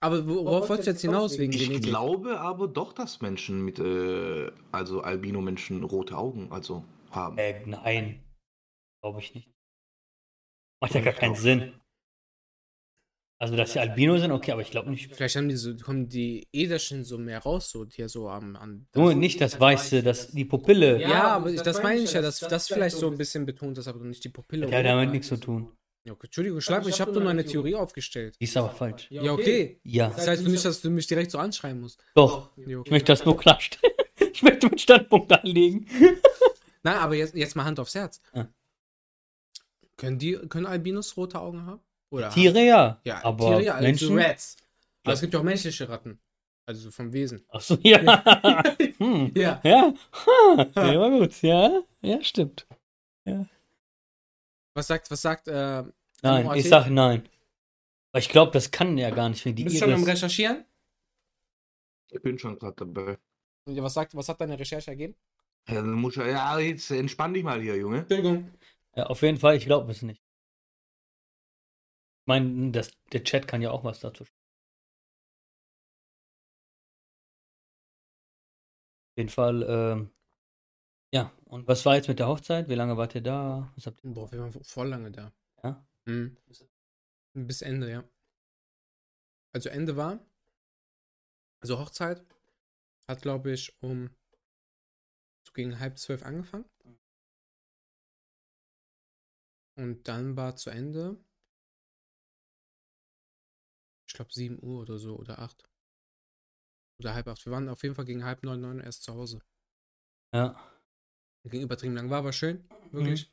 Aber 0.00 0.26
wo- 0.28 0.44
worauf 0.44 0.68
wolltest 0.68 0.88
du 0.88 0.90
jetzt 0.90 1.00
hinaus 1.00 1.38
wegen 1.38 1.52
Ich 1.54 1.60
Genetik? 1.66 1.84
glaube 1.88 2.38
aber 2.40 2.68
doch, 2.68 2.92
dass 2.92 3.22
Menschen 3.22 3.64
mit, 3.64 3.78
äh, 3.78 4.50
also 4.72 5.00
Albino-Menschen 5.00 5.84
rote 5.84 6.18
Augen 6.18 6.52
also 6.52 6.84
haben. 7.12 7.38
Äh, 7.38 7.64
nein. 7.64 8.22
Glaube 9.02 9.20
ich 9.20 9.34
nicht. 9.34 9.50
Macht 10.82 10.94
ja 10.94 11.00
gar 11.00 11.14
keinen 11.14 11.34
Sinn. 11.36 11.72
Also, 13.38 13.54
dass 13.54 13.74
sie 13.74 13.80
Albino 13.80 14.16
sind, 14.18 14.32
okay, 14.32 14.52
aber 14.52 14.62
ich 14.62 14.70
glaube 14.70 14.88
nicht. 14.88 15.14
Vielleicht 15.14 15.36
haben 15.36 15.48
die 15.48 15.56
so, 15.56 15.76
kommen 15.76 16.08
die 16.08 16.48
Ederchen 16.52 17.04
so 17.04 17.18
mehr 17.18 17.40
raus, 17.40 17.70
so 17.70 17.84
hier 17.86 18.08
so 18.08 18.30
am. 18.30 18.56
an 18.56 18.86
Nur 18.94 19.14
nicht 19.14 19.42
das 19.42 19.60
Weiße, 19.60 20.02
das, 20.02 20.28
die 20.28 20.46
Pupille. 20.46 21.00
Ja, 21.00 21.08
Ja, 21.08 21.24
aber 21.28 21.50
ich, 21.50 21.60
das 21.60 21.82
meine 21.82 22.00
ich 22.00 22.14
ja, 22.14 22.22
dass 22.22 22.40
das 22.40 22.68
vielleicht 22.68 22.96
so 22.96 23.10
ein 23.10 23.18
bisschen 23.18 23.44
betont 23.44 23.76
ist, 23.76 23.88
aber 23.88 24.02
nicht 24.04 24.24
die 24.24 24.30
Pupille. 24.30 24.66
der 24.66 24.78
hat 24.78 24.86
damit 24.86 25.10
nichts 25.10 25.28
zu 25.28 25.36
tun. 25.36 25.70
Ja, 26.06 26.12
okay, 26.12 26.28
Entschuldigung, 26.28 26.60
schlag 26.60 26.84
mich, 26.84 26.94
ich 26.94 27.00
habe 27.00 27.12
nur 27.12 27.28
eine 27.28 27.44
Theorie 27.44 27.74
aufgestellt. 27.74 28.36
Die 28.40 28.44
ist 28.44 28.56
aber 28.56 28.70
falsch. 28.70 29.08
Ja, 29.10 29.32
okay. 29.32 29.80
Ja. 29.82 30.08
Das 30.08 30.28
heißt 30.28 30.46
nicht, 30.46 30.64
dass 30.64 30.80
du 30.80 30.88
mich 30.88 31.06
direkt 31.06 31.32
so 31.32 31.38
anschreiben 31.38 31.80
musst. 31.80 32.00
Doch. 32.14 32.56
Ja, 32.56 32.68
Ich 32.68 32.76
okay. 32.76 32.90
möchte 32.90 33.12
das 33.12 33.24
nur 33.24 33.36
klarstellen. 33.36 33.92
Ich 34.32 34.42
möchte 34.42 34.66
meinen 34.66 34.78
Standpunkt 34.78 35.32
anlegen. 35.32 35.86
Nein, 36.82 36.96
aber 36.96 37.14
jetzt, 37.14 37.34
jetzt 37.34 37.56
mal 37.56 37.64
Hand 37.64 37.80
aufs 37.80 37.94
Herz. 37.94 38.20
Ja. 38.34 38.48
Können 39.96 40.18
die, 40.18 40.34
können 40.48 40.66
Albinos 40.66 41.16
rote 41.16 41.40
Augen 41.40 41.64
haben? 41.64 41.80
Oder 42.10 42.30
Tiere 42.30 42.64
ja. 42.64 43.00
Ja, 43.04 43.24
aber 43.24 43.58
Tiere, 43.58 43.74
also 43.74 43.86
Menschen. 43.86 44.18
Rats. 44.18 44.56
Aber 45.04 45.14
es 45.14 45.20
gibt 45.20 45.34
ja 45.34 45.40
auch 45.40 45.44
menschliche 45.44 45.88
Ratten. 45.88 46.18
Also 46.66 46.90
vom 46.90 47.12
Wesen. 47.12 47.44
Achso, 47.48 47.76
ja. 47.82 48.22
hm. 48.98 49.30
Ja. 49.36 49.60
Ja. 49.62 49.94
Ha. 50.12 50.64
Der 50.64 51.00
war 51.00 51.10
gut. 51.10 51.40
Ja. 51.42 51.82
Ja, 52.02 52.22
stimmt. 52.22 52.66
Was 54.74 54.86
sagt, 54.88 55.10
was 55.10 55.22
sagt, 55.22 55.48
äh, 55.48 55.84
Nein, 56.22 56.50
ich 56.54 56.68
sag 56.68 56.88
nein. 56.90 57.28
Weil 58.12 58.22
ich 58.22 58.28
glaube, 58.28 58.52
das 58.52 58.70
kann 58.70 58.98
ja 58.98 59.10
gar 59.10 59.28
nicht. 59.28 59.44
Wenn 59.44 59.54
die 59.54 59.64
bist 59.64 59.76
du 59.76 59.80
schon 59.80 59.92
am 59.92 60.04
Recherchieren? 60.04 60.64
Ich 62.10 62.22
bin 62.22 62.38
schon 62.38 62.58
gerade 62.58 62.74
dabei. 62.76 63.18
Ja, 63.68 63.82
was 63.82 63.94
sagt, 63.94 64.14
was 64.14 64.28
hat 64.28 64.40
deine 64.40 64.58
Recherche 64.58 64.90
ergeben? 64.90 65.14
Ja, 65.68 65.76
dann 65.76 65.92
muss 65.92 66.16
ich, 66.16 66.24
ja, 66.24 66.58
jetzt 66.58 66.90
entspann 66.90 67.34
dich 67.34 67.42
mal 67.42 67.60
hier, 67.60 67.76
Junge. 67.76 67.98
Entschuldigung. 67.98 68.50
ja, 68.94 69.06
auf 69.06 69.22
jeden 69.22 69.38
Fall, 69.38 69.56
ich 69.56 69.64
glaube 69.66 69.90
es 69.90 70.02
nicht. 70.02 70.22
Ich 72.26 72.28
meine, 72.28 72.72
das, 72.72 72.90
der 73.12 73.22
Chat 73.22 73.46
kann 73.46 73.62
ja 73.62 73.70
auch 73.70 73.84
was 73.84 74.00
dazu. 74.00 74.24
Auf 74.24 74.30
jeden 79.16 79.28
Fall, 79.28 79.62
ähm, 79.62 80.10
ja. 81.14 81.32
Und 81.44 81.68
was 81.68 81.86
war 81.86 81.94
jetzt 81.94 82.08
mit 82.08 82.18
der 82.18 82.26
Hochzeit? 82.26 82.68
Wie 82.68 82.74
lange 82.74 82.96
wart 82.96 83.14
ihr 83.14 83.20
da? 83.20 83.72
Was 83.76 83.86
habt 83.86 84.02
ihr? 84.02 84.12
Boah, 84.12 84.32
wir 84.32 84.40
waren 84.40 84.52
voll 84.52 84.88
lange 84.88 85.12
da. 85.12 85.32
Ja? 85.62 85.86
Mhm. 86.06 86.36
Bis 87.34 87.62
Ende, 87.62 87.92
ja. 87.92 88.02
Also 89.54 89.68
Ende 89.68 89.96
war, 89.96 90.18
also 91.60 91.78
Hochzeit 91.78 92.26
hat, 93.08 93.22
glaube 93.22 93.52
ich, 93.52 93.72
um 93.80 94.10
so 95.46 95.52
gegen 95.52 95.78
halb 95.78 95.96
zwölf 95.96 96.24
angefangen. 96.24 96.68
Und 99.76 100.08
dann 100.08 100.36
war 100.36 100.56
zu 100.56 100.70
Ende, 100.70 101.24
glaube, 104.16 104.32
7 104.32 104.58
Uhr 104.62 104.80
oder 104.82 104.98
so, 104.98 105.16
oder 105.16 105.38
8. 105.38 105.68
Oder 107.00 107.14
halb 107.14 107.28
acht. 107.28 107.44
Wir 107.44 107.52
waren 107.52 107.68
auf 107.68 107.82
jeden 107.82 107.94
Fall 107.94 108.06
gegen 108.06 108.24
halb 108.24 108.42
neun, 108.42 108.60
neun 108.60 108.80
erst 108.80 109.02
zu 109.02 109.14
Hause. 109.14 109.40
Ja. 110.34 110.58
Ging 111.44 111.62
übertrieben 111.62 111.94
lang. 111.94 112.10
War 112.10 112.18
aber 112.20 112.32
schön, 112.32 112.66
wirklich. 112.90 113.30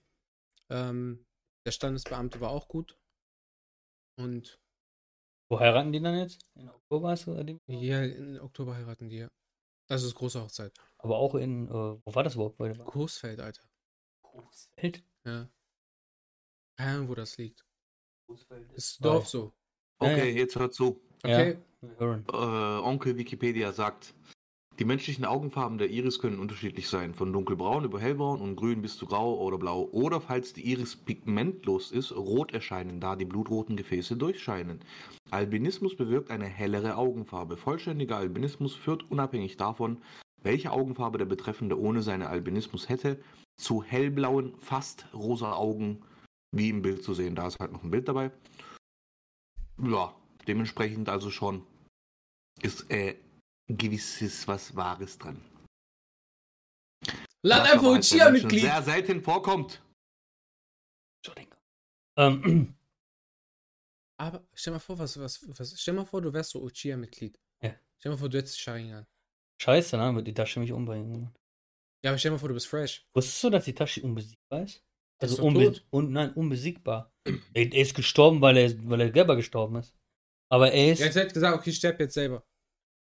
Ähm, 0.70 1.26
der 1.66 1.72
Standesbeamte 1.72 2.40
war 2.42 2.50
auch 2.52 2.68
gut. 2.68 3.00
Und 4.20 4.60
Wo 5.50 5.60
heiraten 5.60 5.92
die 5.92 6.02
dann 6.02 6.18
jetzt? 6.18 6.46
In 6.56 6.70
Oktober 6.70 7.14
ist 7.14 7.28
oder 7.28 7.44
die? 7.44 7.58
hier 7.68 8.04
in 8.16 8.40
Oktober 8.40 8.76
heiraten 8.76 9.10
die 9.10 9.18
ja. 9.18 9.32
Das 9.90 10.04
ist 10.04 10.16
große 10.16 10.42
Hochzeit. 10.42 10.78
Aber 11.00 11.18
auch 11.18 11.36
in, 11.36 11.68
äh, 11.68 11.72
wo 11.72 12.16
war 12.16 12.24
das 12.24 12.36
überhaupt? 12.36 12.58
Coesfeld, 12.86 13.40
Alter. 13.40 13.64
Welt? 14.78 15.04
Ja. 15.26 15.50
Keine 16.78 16.92
Ahnung, 16.98 17.10
wo 17.10 17.16
das 17.16 17.38
liegt. 17.38 17.66
Ist 18.74 19.02
Weil- 19.02 19.12
Dorf 19.12 19.28
so. 19.28 19.54
Ja, 20.02 20.12
Okay, 20.12 20.32
ja. 20.32 20.38
jetzt 20.38 20.58
hört 20.58 20.74
zu. 20.74 21.00
Okay. 21.24 21.58
Hören. 21.98 22.24
Äh, 22.32 22.36
Onkel 22.36 23.18
Wikipedia 23.18 23.74
sagt, 23.74 24.14
die 24.80 24.86
menschlichen 24.86 25.26
Augenfarben 25.26 25.78
der 25.78 25.90
Iris 25.90 26.18
können 26.18 26.40
unterschiedlich 26.40 26.88
sein, 26.88 27.14
von 27.14 27.32
dunkelbraun 27.32 27.84
über 27.84 28.00
hellbraun 28.00 28.42
und 28.42 28.56
grün 28.56 28.82
bis 28.82 28.98
zu 28.98 29.06
grau 29.06 29.38
oder 29.40 29.58
blau. 29.58 29.88
Oder 29.92 30.20
falls 30.20 30.54
die 30.54 30.62
Iris 30.72 30.96
pigmentlos 30.96 31.92
ist, 31.92 32.12
rot 32.16 32.54
erscheinen, 32.54 33.00
da 33.00 33.16
die 33.16 33.26
blutroten 33.26 33.76
Gefäße 33.78 34.16
durchscheinen. 34.18 34.80
Albinismus 35.30 35.96
bewirkt 35.96 36.32
eine 36.32 36.46
hellere 36.46 36.96
Augenfarbe. 36.98 37.56
Vollständiger 37.58 38.18
Albinismus 38.18 38.74
führt 38.74 39.10
unabhängig 39.12 39.58
davon, 39.58 39.98
welche 40.42 40.72
Augenfarbe 40.72 41.18
der 41.20 41.26
Betreffende 41.26 41.80
ohne 41.80 42.02
seine 42.02 42.30
Albinismus 42.30 42.90
hätte, 42.90 43.20
zu 43.58 43.84
hellblauen, 43.84 44.54
fast 44.58 45.06
rosa 45.14 45.54
Augen, 45.54 46.02
wie 46.52 46.70
im 46.70 46.82
Bild 46.82 47.04
zu 47.04 47.14
sehen. 47.14 47.36
Da 47.36 47.48
ist 47.48 47.60
halt 47.60 47.72
noch 47.72 47.84
ein 47.84 47.92
Bild 47.92 48.08
dabei. 48.08 48.32
Ja, 49.78 50.16
dementsprechend 50.48 51.10
also 51.10 51.32
schon 51.32 51.66
ist 52.62 52.90
äh, 52.92 53.18
gewisses 53.68 54.48
was 54.48 54.76
Wahres 54.76 55.18
dran. 55.18 55.44
Was 57.42 57.60
einfach 57.60 57.82
Menschen 57.82 58.18
Chia-Mitglied. 58.18 58.62
Sehr 58.62 58.84
selten 58.84 59.22
vorkommt. 59.22 59.82
Entschuldigung. 61.18 61.60
Ähm, 62.18 62.76
Aber 64.18 64.48
stell 64.54 64.74
mal 64.74 64.80
vor, 64.80 64.98
was, 65.00 65.20
was, 65.20 65.46
was, 65.58 65.82
stell 65.82 65.96
mal 65.96 66.06
vor, 66.06 66.22
du 66.22 66.32
wärst 66.32 66.52
so 66.52 66.62
Uchiha-Mitglied. 66.62 67.38
Ja. 67.62 67.76
Stell 68.00 68.12
mal 68.12 68.18
vor, 68.18 68.30
du 68.30 68.38
hättest 68.38 68.60
Sharingan. 68.60 69.06
scheiße, 69.62 69.98
dann 69.98 70.16
wird 70.16 70.28
die 70.28 70.34
Tasche 70.34 70.60
mich 70.60 70.72
umbringen. 70.72 71.34
Ja, 72.04 72.12
aber 72.12 72.18
stell 72.18 72.32
mal 72.32 72.38
vor, 72.38 72.50
du 72.50 72.54
bist 72.54 72.68
fresh. 72.68 73.06
Wusstest 73.14 73.44
du, 73.44 73.50
dass 73.50 73.66
die 73.66 73.74
Tasche 73.74 74.02
unbesiegbar 74.02 74.64
ist? 74.64 74.84
Also 75.22 75.44
unbe 75.44 75.72
tot. 75.72 75.86
un 75.92 76.12
nein, 76.12 76.34
unbesiegbar. 76.34 77.13
Er, 77.54 77.74
ist 77.74 77.96
gestorben, 77.96 78.42
weil 78.42 78.58
er, 78.58 78.90
weil 78.90 79.02
er 79.02 79.14
selber 79.14 79.36
gestorben 79.36 79.78
ist. 79.78 79.94
Aber 80.52 80.72
er 80.72 80.92
ist. 80.94 81.00
Er 81.02 81.10
hat 81.10 81.16
halt 81.16 81.34
gesagt, 81.34 81.58
okay, 81.58 81.70
ich 81.70 81.78
sterbe 81.78 82.04
jetzt 82.04 82.14
selber. 82.14 82.44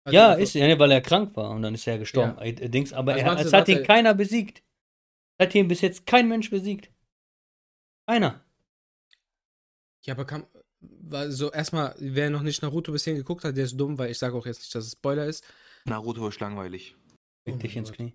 Also 0.06 0.16
ja, 0.16 0.34
ist 0.34 0.56
er, 0.56 0.78
weil 0.78 0.92
er 0.92 1.02
krank 1.02 1.36
war 1.36 1.50
und 1.50 1.64
dann 1.64 1.74
ist 1.74 1.88
er 1.88 1.98
gestorben. 1.98 2.36
Ja. 2.38 2.44
Er, 2.44 2.62
er 2.62 2.70
Dings, 2.70 2.94
aber 2.94 3.14
Also 3.14 3.26
er, 3.26 3.32
warte, 3.32 3.44
es 3.48 3.54
hat 3.54 3.68
ihn 3.68 3.84
keiner 3.84 4.14
besiegt. 4.14 4.64
Es 5.38 5.48
hat 5.48 5.56
ihn 5.56 5.68
bis 5.68 5.82
jetzt 5.82 6.06
kein 6.06 6.30
Mensch 6.30 6.50
besiegt. 6.50 6.92
Keiner. 8.08 8.44
Ja, 10.06 10.14
aber 10.14 10.26
kam. 10.26 10.46
War 10.82 11.32
so, 11.32 11.52
erstmal, 11.52 11.96
wer 11.98 12.30
noch 12.30 12.44
nicht 12.44 12.62
Naruto 12.62 12.92
bisher 12.92 13.16
geguckt 13.16 13.44
hat, 13.44 13.58
der 13.58 13.66
ist 13.66 13.76
dumm, 13.76 13.98
weil 13.98 14.12
ich 14.12 14.20
sage 14.20 14.36
auch 14.36 14.46
jetzt 14.46 14.60
nicht, 14.60 14.76
dass 14.76 14.86
es 14.86 14.92
Spoiler 14.92 15.26
ist. 15.26 15.44
Naruto 15.86 16.28
ist 16.28 16.40
langweilig. 16.40 16.96
Fick 17.44 17.56
Oh 17.56 17.58
dich 17.58 17.76
ins 17.76 17.90
Gott. 17.90 17.98
Knie. 17.98 18.14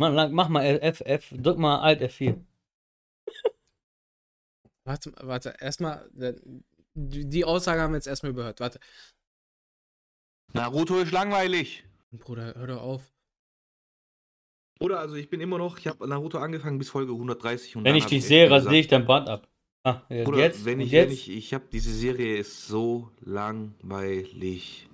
Mann, 0.00 0.14
lang- 0.14 0.32
mach 0.32 0.48
mal 0.48 0.64
F, 0.64 1.00
F, 1.02 1.32
drück 1.36 1.58
mal 1.58 1.78
Alt 1.80 2.02
F4. 2.02 2.40
Warte, 4.86 5.12
warte, 5.20 5.54
erstmal, 5.58 6.08
äh, 6.18 6.34
die 6.94 7.44
Aussage 7.44 7.80
haben 7.82 7.92
wir 7.92 7.96
jetzt 7.96 8.06
erstmal 8.06 8.30
überhört. 8.30 8.60
Warte. 8.60 8.78
Naruto 10.52 10.98
ist 11.00 11.10
langweilig. 11.10 11.84
Bruder, 12.12 12.54
hör 12.54 12.68
doch 12.68 12.82
auf. 12.82 13.12
Oder 14.78 15.00
also 15.00 15.16
ich 15.16 15.28
bin 15.28 15.40
immer 15.40 15.58
noch, 15.58 15.78
ich 15.78 15.88
habe 15.88 16.06
Naruto 16.06 16.38
angefangen 16.38 16.78
bis 16.78 16.90
Folge 16.90 17.12
130 17.12 17.76
und 17.76 17.84
Wenn 17.84 17.96
ich 17.96 18.06
dich 18.06 18.24
sehe, 18.24 18.48
rasiere 18.50 18.76
ich 18.76 18.86
dein 18.86 19.06
Bart 19.06 19.28
ab. 19.28 19.48
Ah, 19.82 20.02
äh, 20.08 20.22
Bruder, 20.24 20.38
jetzt? 20.38 20.64
wenn 20.64 20.80
ich, 20.80 20.92
jetzt? 20.92 21.06
wenn 21.06 21.14
ich, 21.14 21.30
ich 21.30 21.54
habe 21.54 21.64
diese 21.72 21.92
Serie 21.92 22.36
ist 22.36 22.66
so 22.68 23.10
langweilig. 23.20 24.88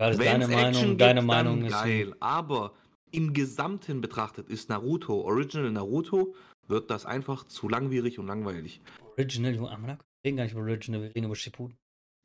ja, 0.00 0.08
das 0.08 0.16
ist 0.16 0.22
Wenn's 0.22 0.30
deine 0.30 0.48
Meinung, 0.48 0.68
Action 0.68 0.98
deine 0.98 1.20
gibt, 1.20 1.26
Meinung 1.26 1.64
ist. 1.64 1.72
geil. 1.72 2.14
Aber 2.20 2.74
im 3.10 3.32
Gesamten 3.32 4.00
betrachtet 4.00 4.48
ist 4.48 4.68
Naruto, 4.68 5.22
Original 5.22 5.70
Naruto, 5.72 6.34
wird 6.68 6.90
das 6.90 7.06
einfach 7.06 7.44
zu 7.44 7.68
langwierig 7.68 8.18
und 8.18 8.26
langweilig. 8.26 8.80
Original, 9.16 9.54
Junge, 9.54 9.70
wir 9.70 9.98
reden 10.24 10.36
gar 10.36 10.44
nicht 10.44 10.52
über 10.52 10.62
Original, 10.62 11.02
wir 11.02 11.08
reden 11.14 11.24
über 11.24 11.36
Shippuden. 11.36 11.76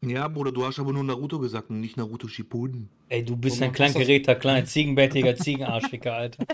Ja, 0.06 0.28
Bruder, 0.28 0.52
du 0.52 0.66
hast 0.66 0.80
aber 0.80 0.94
nur 0.94 1.04
Naruto 1.04 1.40
gesagt 1.40 1.70
und 1.70 1.82
nicht 1.82 1.98
Naruto 1.98 2.28
Shippuden. 2.28 2.90
Ey, 3.10 3.24
du 3.24 3.36
bist 3.36 3.60
Warum 3.60 3.72
ein 3.72 3.76
Kleingeräter, 3.76 4.36
kleiner 4.36 4.66
Ziegenbärtiger 4.66 5.36
Ziegenarschficker, 5.36 6.14
Alter. 6.14 6.46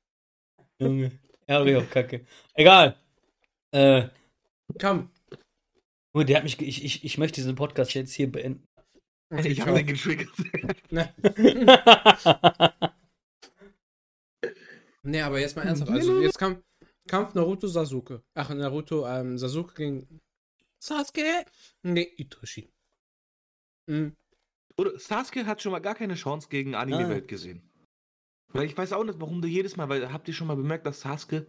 Junge, 0.80 1.12
ja, 1.48 1.78
auf 1.78 1.90
Kacke. 1.90 2.24
Egal. 2.54 2.96
Äh, 3.72 4.08
Komm. 4.80 5.10
nur 6.14 6.24
der 6.24 6.38
hat 6.38 6.44
mich, 6.44 6.60
ich, 6.60 6.84
ich, 6.84 7.04
ich 7.04 7.18
möchte 7.18 7.36
diesen 7.40 7.54
Podcast 7.54 7.94
jetzt 7.94 8.14
hier 8.14 8.30
beenden. 8.30 8.64
Ich 9.44 9.56
ciao. 9.56 9.68
habe 9.68 9.78
den 9.78 9.86
getriggert. 9.86 10.28
Ne. 10.90 11.14
Nee, 15.04 15.20
aber 15.20 15.40
jetzt 15.40 15.56
mal 15.56 15.62
ernsthaft. 15.66 15.90
Also 15.92 16.22
jetzt 16.22 16.38
kam 16.38 16.62
Kampf 17.08 17.34
Naruto 17.34 17.66
Sasuke. 17.66 18.22
Ach, 18.34 18.50
Naruto 18.50 19.06
ähm, 19.06 19.38
Sasuke 19.38 19.74
gegen 19.74 20.20
Sasuke. 20.78 21.44
Nee, 21.82 22.12
Itoshi. 22.16 22.70
Mhm. 23.86 24.16
Oder 24.76 24.98
Sasuke 24.98 25.46
hat 25.46 25.62
schon 25.62 25.72
mal 25.72 25.80
gar 25.80 25.94
keine 25.94 26.14
Chance 26.14 26.48
gegen 26.48 26.74
Anime-Welt 26.74 27.28
gesehen. 27.28 27.62
Weil 28.52 28.66
ich 28.66 28.76
weiß 28.76 28.92
auch 28.92 29.04
nicht, 29.04 29.20
warum 29.20 29.40
du 29.42 29.48
jedes 29.48 29.76
Mal, 29.76 29.88
weil 29.88 30.12
habt 30.12 30.28
ihr 30.28 30.34
schon 30.34 30.46
mal 30.46 30.56
bemerkt, 30.56 30.86
dass 30.86 31.00
Sasuke 31.00 31.46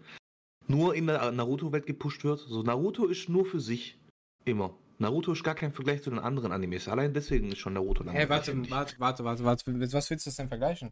nur 0.68 0.96
in 0.96 1.08
der 1.08 1.32
Naruto-Welt 1.32 1.86
gepusht 1.86 2.24
wird? 2.24 2.39
So, 2.39 2.63
Naruto 2.63 3.06
ist 3.06 3.30
nur 3.30 3.46
für 3.46 3.60
sich. 3.60 4.00
Immer. 4.46 4.78
Naruto 5.00 5.34
ist 5.34 5.44
gar 5.44 5.56
kein 5.56 5.74
Vergleich 5.74 6.02
zu 6.02 6.10
den 6.10 6.20
anderen 6.20 6.52
Animes. 6.52 6.88
Allein 6.88 7.13
deswegen 7.13 7.52
ist 7.52 7.60
schon 7.60 7.74
Naruto 7.74 8.06
warte, 8.06 8.52
finde 8.52 8.66
ich. 8.68 8.72
warte, 8.72 9.00
warte, 9.00 9.24
warte, 9.24 9.44
warte. 9.44 9.72
Mit 9.72 9.94
Was 9.94 10.10
willst 10.10 10.26
du 10.26 10.30
das 10.30 10.38
denn 10.38 10.48
vergleichen? 10.48 10.92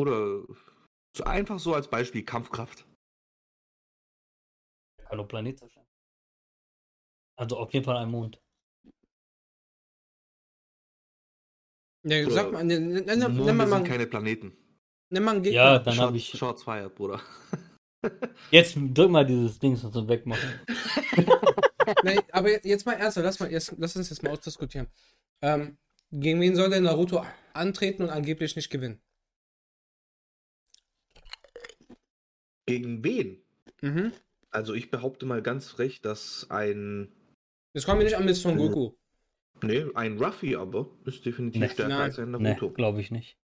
Oder 0.00 0.42
so 1.16 1.24
einfach 1.24 1.58
so 1.58 1.74
als 1.74 1.88
Beispiel 1.88 2.24
Kampfkraft. 2.24 2.86
Hallo 5.12 5.26
Planet 5.26 5.58
zerstören. 5.58 5.86
Also 7.36 7.58
auf 7.58 7.70
jeden 7.74 7.84
Fall 7.84 7.98
ein 7.98 8.10
Mond. 8.10 8.40
Ja, 12.04 12.28
sag 12.30 12.50
mal, 12.50 12.64
ne, 12.64 12.80
ne, 12.80 13.02
ne, 13.02 13.28
Monde 13.28 13.44
nimm 13.44 13.56
mal, 13.58 13.68
sind 13.68 13.86
keine 13.86 14.06
Planeten. 14.06 14.56
nimm 15.10 15.24
mal 15.24 15.32
einen 15.32 15.42
Gegner. 15.42 15.60
Ja, 15.62 15.78
dann 15.78 15.98
habe 15.98 16.16
ich. 16.16 16.30
Shots 16.30 16.62
fired, 16.64 16.94
Bruder. 16.94 17.20
Jetzt 18.50 18.74
drück 18.76 19.10
mal 19.10 19.24
dieses 19.26 19.58
Ding 19.58 19.72
und 19.80 19.92
so 19.92 20.08
wegmachen. 20.08 20.60
Nee, 22.04 22.20
aber 22.30 22.64
jetzt- 22.64 22.86
mal 22.86 22.92
ernsthaft, 22.92 23.24
lass, 23.24 23.40
mal, 23.40 23.50
jetzt, 23.50 23.74
lass 23.76 23.96
uns 23.96 24.08
jetzt 24.08 24.22
mal 24.22 24.30
ausdiskutieren. 24.30 24.86
Ähm, 25.42 25.76
gegen 26.12 26.40
wen 26.40 26.54
soll 26.54 26.70
der 26.70 26.80
Naruto 26.80 27.26
antreten 27.54 28.04
und 28.04 28.10
angeblich 28.10 28.54
nicht 28.54 28.70
gewinnen? 28.70 29.02
Gegen 32.66 33.02
wen? 33.02 33.44
Mhm. 33.80 34.12
Also 34.52 34.74
ich 34.74 34.90
behaupte 34.90 35.26
mal 35.26 35.42
ganz 35.42 35.68
frech, 35.70 36.00
dass 36.02 36.46
ein. 36.50 37.08
Das 37.74 37.86
kommt 37.86 37.98
mir 37.98 38.04
nicht 38.04 38.16
an 38.16 38.24
mit 38.26 38.36
Son 38.36 38.56
Goku. 38.56 38.92
Nee, 39.62 39.86
ein 39.94 40.18
Ruffy 40.18 40.56
aber 40.56 40.88
ist 41.04 41.24
definitiv 41.24 41.60
Nee. 41.62 41.68
stärker 41.68 41.88
Nein. 41.94 42.00
als 42.02 42.18
ein 42.18 42.30
Naruto. 42.32 42.70
glaube 42.70 43.00
ich 43.00 43.10
nicht. 43.10 43.38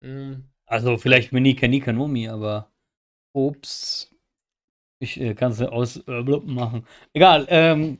Mhm. 0.00 0.44
Also 0.66 0.96
vielleicht 0.98 1.32
mit 1.32 1.42
Nika 1.42 1.66
Nika 1.66 1.92
Nomi, 1.92 2.28
aber 2.28 2.70
ups. 3.34 4.14
Ich 5.00 5.20
äh, 5.20 5.34
kann 5.34 5.52
es 5.52 5.60
aus 5.60 5.96
äh, 6.06 6.22
blub 6.22 6.46
machen. 6.46 6.86
Egal, 7.12 7.46
ähm, 7.48 7.98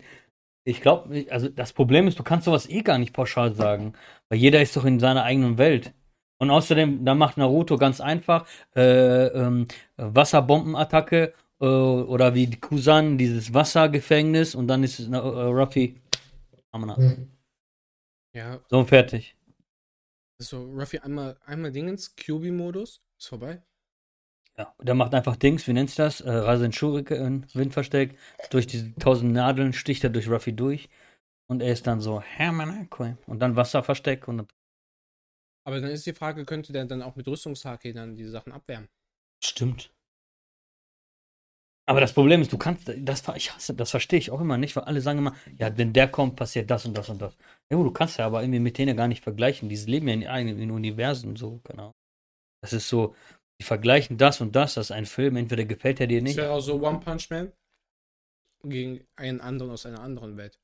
ich 0.65 0.81
glaube, 0.81 1.27
also 1.31 1.49
das 1.49 1.73
Problem 1.73 2.07
ist, 2.07 2.19
du 2.19 2.23
kannst 2.23 2.45
sowas 2.47 2.69
eh 2.71 2.83
gar 2.83 2.99
nicht 2.99 3.13
pauschal 3.13 3.55
sagen, 3.55 3.95
weil 4.29 4.39
jeder 4.39 4.63
ist 4.63 4.77
doch 4.77 4.85
in 4.85 5.01
seiner 5.01 5.25
eigenen 5.25 5.59
Welt. 5.59 5.93
Und 6.39 6.51
außerdem, 6.51 7.05
da 7.05 7.15
macht 7.15 7.37
Naruto 7.37 7.77
ganz 7.79 8.01
einfach 8.01 8.47
äh, 8.75 9.27
ähm, 9.27 9.67
Wasserbombenattacke 9.97 11.35
äh, 11.65 12.03
oder 12.03 12.35
wie 12.35 12.47
die 12.47 12.61
Kusan, 12.61 13.19
dieses 13.19 13.55
Wassergefängnis 13.55 14.55
und 14.55 14.69
dann 14.69 14.83
ist 14.85 14.99
es, 15.01 15.09
äh, 15.09 15.17
Ruffy. 15.17 16.01
Amana. 16.73 16.97
Ja, 18.35 18.61
So, 18.69 18.85
fertig. 18.85 19.37
so 20.39 20.65
Ruffy 20.65 20.99
einmal, 20.99 21.39
einmal 21.47 21.71
Dingens, 21.73 22.15
QB-Modus, 22.17 23.01
ist 23.19 23.29
vorbei. 23.29 23.63
Ja, 24.57 24.73
der 24.81 24.95
macht 24.95 25.15
einfach 25.15 25.37
Dings, 25.37 25.67
wie 25.67 25.73
nennt's 25.73 25.97
das? 25.97 26.21
Äh, 26.21 26.31
Rasen 26.31 26.73
Shuriken, 26.73 27.47
Windversteck. 27.55 28.17
Durch 28.51 28.67
diese 28.67 28.95
tausend 28.97 29.33
Nadeln 29.33 29.73
sticht 29.73 30.05
er 30.05 30.11
durch 30.11 30.29
Ruffy 30.29 30.53
durch. 30.53 30.89
Und 31.47 31.61
er 31.61 31.73
ist 31.73 31.87
dann 31.87 32.01
so, 32.01 32.21
Hermanakoi. 32.21 33.17
Und 33.27 33.41
dann 33.41 33.57
Wasserversteck 33.57 34.29
und 34.29 34.39
dann. 34.39 34.49
Aber 35.67 35.81
dann 35.81 35.91
ist 35.91 36.07
die 36.07 36.13
Frage, 36.13 36.45
könnte 36.45 36.73
der 36.73 36.85
dann 36.85 37.03
auch 37.03 37.17
mit 37.17 37.27
Rüstungshake 37.27 37.93
dann 37.93 38.17
diese 38.17 38.31
Sachen 38.31 38.53
abwärmen? 38.53 38.89
Stimmt. 39.43 39.91
Aber 41.87 42.01
das 42.01 42.15
Problem 42.15 42.41
ist, 42.41 42.53
du 42.53 42.57
kannst, 42.59 42.91
das, 42.97 43.23
ich 43.37 43.55
hasse, 43.55 43.75
das 43.75 43.91
verstehe 43.91 44.19
ich 44.19 44.31
auch 44.31 44.41
immer 44.41 44.57
nicht, 44.57 44.75
weil 44.75 44.85
alle 44.85 45.01
sagen 45.03 45.19
immer, 45.19 45.35
ja, 45.59 45.77
wenn 45.77 45.93
der 45.93 46.09
kommt, 46.09 46.37
passiert 46.37 46.71
das 46.71 46.87
und 46.87 46.97
das 46.97 47.11
und 47.11 47.21
das. 47.21 47.37
Ja, 47.71 47.77
du 47.77 47.91
kannst 47.91 48.19
ja 48.19 48.27
aber 48.27 48.43
irgendwie 48.43 48.61
mit 48.61 48.79
denen 48.79 48.97
gar 48.97 49.09
nicht 49.09 49.23
vergleichen. 49.23 49.69
Die 49.69 49.77
leben 49.77 50.09
ja 50.09 50.15
in 50.15 50.27
eigenen 50.27 50.71
Universen, 50.71 51.37
so, 51.37 51.61
genau. 51.63 51.93
Das 52.63 52.73
ist 52.73 52.89
so, 52.89 53.15
die 53.61 53.65
vergleichen 53.65 54.17
das 54.17 54.41
und 54.41 54.57
das, 54.57 54.75
das 54.75 54.87
ist 54.87 54.91
ein 54.93 55.05
Film, 55.05 55.37
entweder 55.37 55.67
gefällt 55.67 56.01
er 56.01 56.07
dir 56.07 56.21
Das 56.21 56.25
nicht. 56.25 56.37
wäre 56.39 56.53
auch 56.53 56.61
so 56.61 56.83
One 56.83 57.01
Punch 57.01 57.29
Man 57.29 57.53
gegen 58.63 59.07
einen 59.17 59.43
anderen 59.43 59.73
aus 59.73 59.85
einer 59.85 60.01
anderen 60.01 60.39
Welt. 60.39 60.59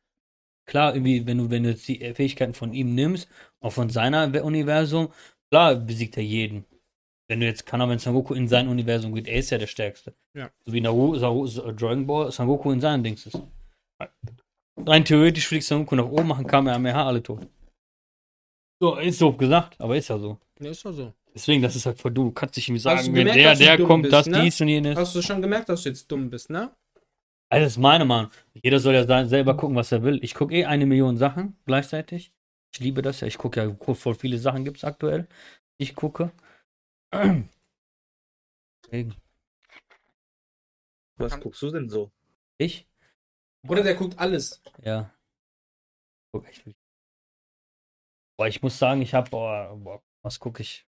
Klar, 0.67 0.95
irgendwie, 0.95 1.27
wenn 1.27 1.39
du, 1.39 1.51
wenn 1.51 1.65
du 1.65 1.71
jetzt 1.71 1.87
die 1.89 1.99
Fähigkeiten 2.15 2.55
von 2.55 2.73
ihm 2.73 2.95
nimmst, 2.95 3.29
auch 3.61 3.73
von 3.73 3.91
seiner 3.91 4.33
Universum, 4.43 5.13
klar 5.51 5.75
besiegt 5.75 6.17
er 6.17 6.23
jeden. 6.23 6.65
Wenn 7.31 7.39
du 7.39 7.47
jetzt, 7.47 7.65
kann 7.65 7.81
er, 7.81 7.89
wenn 7.89 8.01
Son 8.01 8.13
Goku 8.13 8.35
in 8.35 8.49
sein 8.49 8.67
Universum 8.67 9.15
geht, 9.15 9.29
er 9.29 9.37
ist 9.37 9.51
ja 9.51 9.59
der 9.59 9.69
Stärkste. 9.69 10.15
Ja. 10.35 10.51
So 10.67 10.73
wie 10.73 10.81
Naruto, 10.81 11.21
Naruto, 11.21 11.71
Dragon 11.71 12.05
Ball, 12.05 12.33
Son 12.33 12.49
Goku 12.49 12.73
in 12.73 12.81
seinem 12.81 13.05
Dings 13.05 13.25
ist. 13.25 13.41
Rein 14.85 15.05
theoretisch 15.05 15.47
fliegt 15.47 15.63
Son 15.63 15.85
Goku 15.85 15.95
nach 15.95 16.07
oben, 16.07 16.27
machen 16.27 16.45
Kamehameha, 16.45 17.07
alle 17.07 17.23
tot. 17.23 17.47
So, 18.81 18.97
ist 18.97 19.21
doof 19.21 19.37
gesagt, 19.37 19.81
aber 19.81 19.97
ist 19.97 20.09
ja 20.09 20.19
so. 20.19 20.41
Ja, 20.59 20.71
ist 20.73 20.85
doch 20.85 20.93
so. 20.93 21.13
Deswegen, 21.33 21.63
das 21.63 21.77
ist 21.77 21.87
halt 21.87 22.01
voll 22.01 22.11
du. 22.11 22.25
Du 22.25 22.31
kannst 22.33 22.57
dich 22.57 22.67
irgendwie 22.67 22.81
sagen, 22.81 23.07
wenn 23.15 23.27
gemerkt, 23.27 23.61
der, 23.61 23.77
der 23.77 23.87
kommt, 23.87 24.03
bist, 24.03 24.13
das, 24.13 24.27
ne? 24.27 24.43
dies 24.43 24.61
und 24.61 24.67
jenes. 24.67 24.99
Hast 24.99 25.15
du 25.15 25.23
schon 25.23 25.41
gemerkt, 25.41 25.69
dass 25.69 25.85
du 25.85 25.89
jetzt 25.89 26.11
dumm 26.11 26.31
bist, 26.31 26.51
ne? 26.51 26.75
Also 27.49 27.65
das 27.65 27.73
ist 27.75 27.79
meine 27.79 28.05
Meinung. 28.05 28.33
Jeder 28.55 28.81
soll 28.81 28.95
ja 28.95 29.25
selber 29.27 29.57
gucken, 29.57 29.77
was 29.77 29.93
er 29.93 30.03
will. 30.03 30.19
Ich 30.25 30.35
gucke 30.35 30.53
eh 30.53 30.65
eine 30.65 30.85
Million 30.85 31.17
Sachen 31.17 31.57
gleichzeitig. 31.65 32.33
Ich 32.75 32.81
liebe 32.81 33.03
das 33.03 33.21
ja. 33.21 33.29
Ich 33.29 33.39
gucke 33.39 33.61
ja, 33.61 33.95
voll 33.95 34.17
viele 34.17 34.39
Sachen 34.39 34.65
gibt 34.65 34.79
es 34.79 34.85
aktuell. 34.85 35.29
Ich 35.79 35.95
gucke. 35.95 36.33
Deswegen. 37.13 39.17
Was 41.17 41.41
guckst 41.41 41.63
du 41.63 41.71
denn 41.71 41.89
so? 41.89 42.11
Ich? 42.59 42.89
Bruder, 43.67 43.83
der 43.83 43.95
guckt 43.95 44.19
alles. 44.19 44.63
Ja. 44.83 45.15
Guck 46.33 46.49
echt 46.49 46.63
viel. 46.63 46.75
Boah, 48.39 48.49
ich 48.49 48.63
muss 48.63 48.79
sagen, 48.79 49.03
ich 49.03 49.13
habe, 49.13 49.29
boah, 49.29 49.77
boah, 49.77 50.03
was 50.23 50.39
gucke 50.39 50.63
ich? 50.63 50.87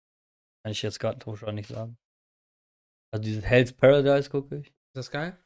Kann 0.63 0.73
ich 0.73 0.83
jetzt 0.83 1.01
gerade 1.01 1.27
wahrscheinlich 1.27 1.69
nicht 1.69 1.77
sagen. 1.77 1.99
Also 3.13 3.25
dieses 3.25 3.45
Hell's 3.45 3.73
Paradise 3.73 4.31
gucke 4.31 4.59
ich. 4.59 4.69
Ist 4.69 4.95
das 4.95 5.11
geil? 5.11 5.37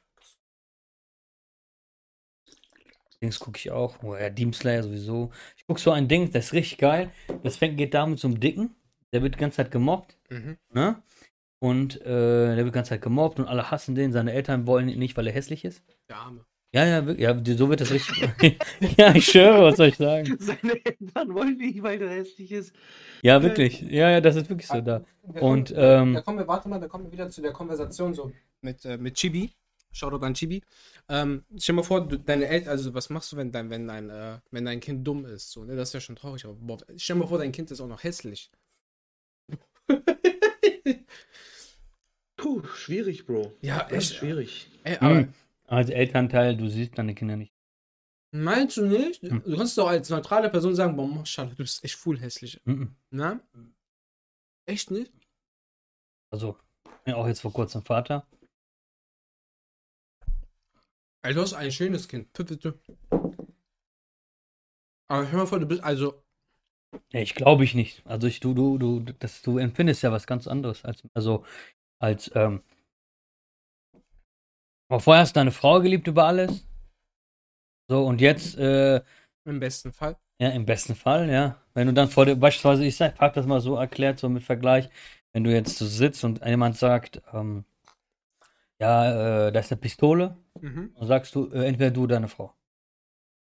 Dings 3.21 3.39
gucke 3.39 3.59
ich 3.59 3.71
auch. 3.71 4.03
Oh, 4.03 4.15
ja, 4.15 4.31
Demon 4.31 4.53
Slayer 4.53 4.83
sowieso. 4.83 5.33
Ich 5.57 5.67
gucke 5.67 5.81
so 5.81 5.91
ein 5.91 6.07
Ding, 6.07 6.31
das 6.31 6.47
ist 6.47 6.53
richtig 6.53 6.79
geil. 6.79 7.11
Das 7.43 7.57
fängt, 7.57 7.79
geht 7.79 7.95
da 7.95 8.07
mit 8.07 8.19
so 8.19 8.29
einem 8.29 8.39
Dicken. 8.39 8.77
Der 9.12 9.23
wird 9.23 9.35
die 9.35 9.39
ganze 9.39 9.57
Zeit 9.57 9.71
gemobbt. 9.71 10.16
Mhm. 10.31 10.57
Ne? 10.73 11.03
Und 11.59 12.01
äh, 12.03 12.05
der 12.05 12.57
wird 12.59 12.69
die 12.69 12.73
ganze 12.73 12.91
Zeit 12.91 13.03
gemobbt 13.03 13.39
und 13.39 13.47
alle 13.47 13.71
hassen 13.71 13.95
den. 13.95 14.12
Seine 14.12 14.33
Eltern 14.33 14.67
wollen 14.67 14.89
ihn 14.89 14.99
nicht, 14.99 15.17
weil 15.17 15.27
er 15.27 15.33
hässlich 15.33 15.65
ist. 15.65 15.83
Der 16.09 16.17
Arme. 16.17 16.45
Ja, 16.73 16.85
ja, 16.85 17.11
ja, 17.12 17.57
so 17.57 17.71
wird 17.71 17.81
das 17.81 17.91
richtig. 17.91 18.29
ja, 18.99 19.15
ich 19.15 19.25
schwöre, 19.25 19.62
was 19.62 19.77
soll 19.77 19.89
ich 19.89 19.97
sagen? 19.97 20.37
Seine 20.41 20.85
Eltern 20.85 21.33
wollen 21.33 21.57
nicht, 21.57 21.83
weil 21.83 21.99
der 21.99 22.11
hässlich 22.11 22.53
ist. 22.53 22.75
Ja, 23.23 23.43
wirklich. 23.43 23.81
Ja, 23.81 24.11
ja, 24.11 24.21
das 24.21 24.37
ist 24.37 24.51
wirklich 24.51 24.67
so 24.67 24.81
da. 24.83 25.03
Und, 25.23 25.41
kommen, 25.41 25.65
da 25.75 26.03
ähm, 26.03 26.23
kommen 26.23 26.39
wir, 26.39 26.47
warte 26.47 26.69
mal, 26.69 26.79
da 26.79 26.89
kommen 26.89 27.05
wir 27.05 27.12
wieder 27.12 27.31
zu 27.31 27.41
der 27.41 27.53
Konversation 27.53 28.12
so 28.12 28.31
mit, 28.61 28.85
äh, 28.85 28.99
mit 28.99 29.15
Chibi. 29.15 29.53
Shoutout 29.93 30.23
an 30.27 30.35
Chibi. 30.35 30.62
Ähm, 31.09 31.45
stell 31.57 31.73
dir 31.73 31.77
mal 31.77 31.83
vor, 31.83 32.07
du, 32.07 32.19
deine 32.19 32.47
Eltern, 32.47 32.73
also 32.73 32.93
was 32.93 33.09
machst 33.09 33.33
du, 33.33 33.39
wenn 33.39 33.51
dein, 33.51 33.71
wenn 33.71 33.89
dein, 33.89 34.11
äh, 34.11 34.39
wenn 34.51 34.67
dein 34.67 34.81
Kind 34.81 35.07
dumm 35.07 35.25
ist? 35.25 35.53
So, 35.53 35.65
ne? 35.65 35.77
Das 35.77 35.89
ist 35.89 35.95
ja 35.95 36.01
schon 36.01 36.17
traurig. 36.17 36.45
Aber 36.45 36.55
boah, 36.55 36.79
stell 36.97 37.17
dir 37.17 37.21
mal 37.21 37.29
vor, 37.29 37.39
dein 37.39 37.53
Kind 37.53 37.71
ist 37.71 37.81
auch 37.81 37.89
noch 37.89 38.05
hässlich. 38.05 38.51
Puh, 42.37 42.62
schwierig, 42.75 43.27
Bro. 43.27 43.57
Ja, 43.62 43.88
echt. 43.88 44.14
schwierig. 44.14 44.68
Ey, 44.85 44.96
aber 44.99 45.18
Hm. 45.20 45.35
Als 45.68 45.90
Elternteil, 45.90 46.57
du 46.57 46.68
siehst 46.68 46.96
deine 46.96 47.14
Kinder 47.14 47.37
nicht. 47.37 47.53
meinst 48.31 48.77
du 48.77 48.87
nicht? 48.87 49.20
Hm. 49.22 49.42
Du 49.44 49.57
kannst 49.57 49.77
doch 49.77 49.88
als 49.88 50.09
neutrale 50.11 50.49
Person 50.49 50.75
sagen, 50.77 50.94
boah, 50.96 51.09
Maschallah, 51.09 51.51
du 51.51 51.57
bist 51.57 51.83
echt 51.83 51.96
full 51.96 52.20
hässlich. 52.20 52.61
Mhm. 52.64 52.94
Na? 53.11 53.40
Echt 54.66 54.90
nicht? 54.92 55.12
Also, 56.31 56.57
ja, 57.07 57.16
auch 57.16 57.27
jetzt 57.27 57.40
vor 57.40 57.53
kurzem 57.53 57.83
Vater. 57.83 58.27
Ey, 61.22 61.35
du 61.35 61.40
hast 61.40 61.55
ein 61.55 61.72
schönes 61.72 62.07
Kind. 62.07 62.33
Pü. 62.33 62.44
Aber 65.09 65.31
hör 65.31 65.38
mal 65.38 65.46
vor, 65.46 65.59
du 65.59 65.66
bist 65.66 65.83
also. 65.83 66.22
Ja, 67.12 67.20
ich 67.20 67.35
glaube 67.35 67.64
ich 67.64 67.75
nicht. 67.75 68.03
Also 68.07 68.27
ich, 68.27 68.40
du, 68.40 68.55
du, 68.55 68.79
du, 68.79 69.01
das, 69.01 69.42
du 69.42 69.59
empfindest 69.59 70.03
ja 70.03 70.12
was 70.12 70.27
ganz 70.27 70.46
anderes 70.46 70.85
als, 70.85 71.03
also, 71.14 71.44
als, 72.01 72.31
ähm, 72.35 72.62
aber 74.88 75.01
vorher 75.01 75.22
hast 75.22 75.37
du 75.37 75.40
deine 75.40 75.53
Frau 75.53 75.81
geliebt 75.81 76.07
über 76.09 76.25
alles. 76.25 76.66
So, 77.88 78.05
und 78.05 78.20
jetzt, 78.20 78.57
äh, 78.59 79.01
Im 79.44 79.61
besten 79.61 79.92
Fall. 79.92 80.16
ja, 80.40 80.49
im 80.51 80.66
besten 80.66 80.94
Fall, 80.94 81.31
ja. 81.31 81.57
Wenn 81.75 81.87
du 81.87 81.92
dann 81.94 82.09
vor 82.09 82.27
dir, 82.27 82.37
beispielsweise, 82.37 82.85
ich 82.85 82.96
sag, 82.96 83.16
frag 83.16 83.35
das 83.35 83.46
mal 83.46 83.61
so 83.61 83.77
erklärt, 83.77 84.18
so 84.18 84.29
mit 84.29 84.42
Vergleich, 84.42 84.88
wenn 85.33 85.44
du 85.44 85.53
jetzt 85.53 85.77
so 85.79 85.87
sitzt 85.87 86.25
und 86.25 86.44
jemand 86.44 86.77
sagt, 86.77 87.22
ähm, 87.33 87.64
ja, 88.81 89.46
äh, 89.49 89.53
da 89.53 89.61
ist 89.61 89.72
eine 89.72 89.81
Pistole, 89.81 90.37
Mhm. 90.61 90.92
dann 90.94 91.07
sagst 91.07 91.35
du, 91.35 91.51
äh, 91.51 91.66
entweder 91.66 91.90
du 91.90 92.05
oder 92.05 92.16
deine 92.16 92.29
Frau. 92.29 92.53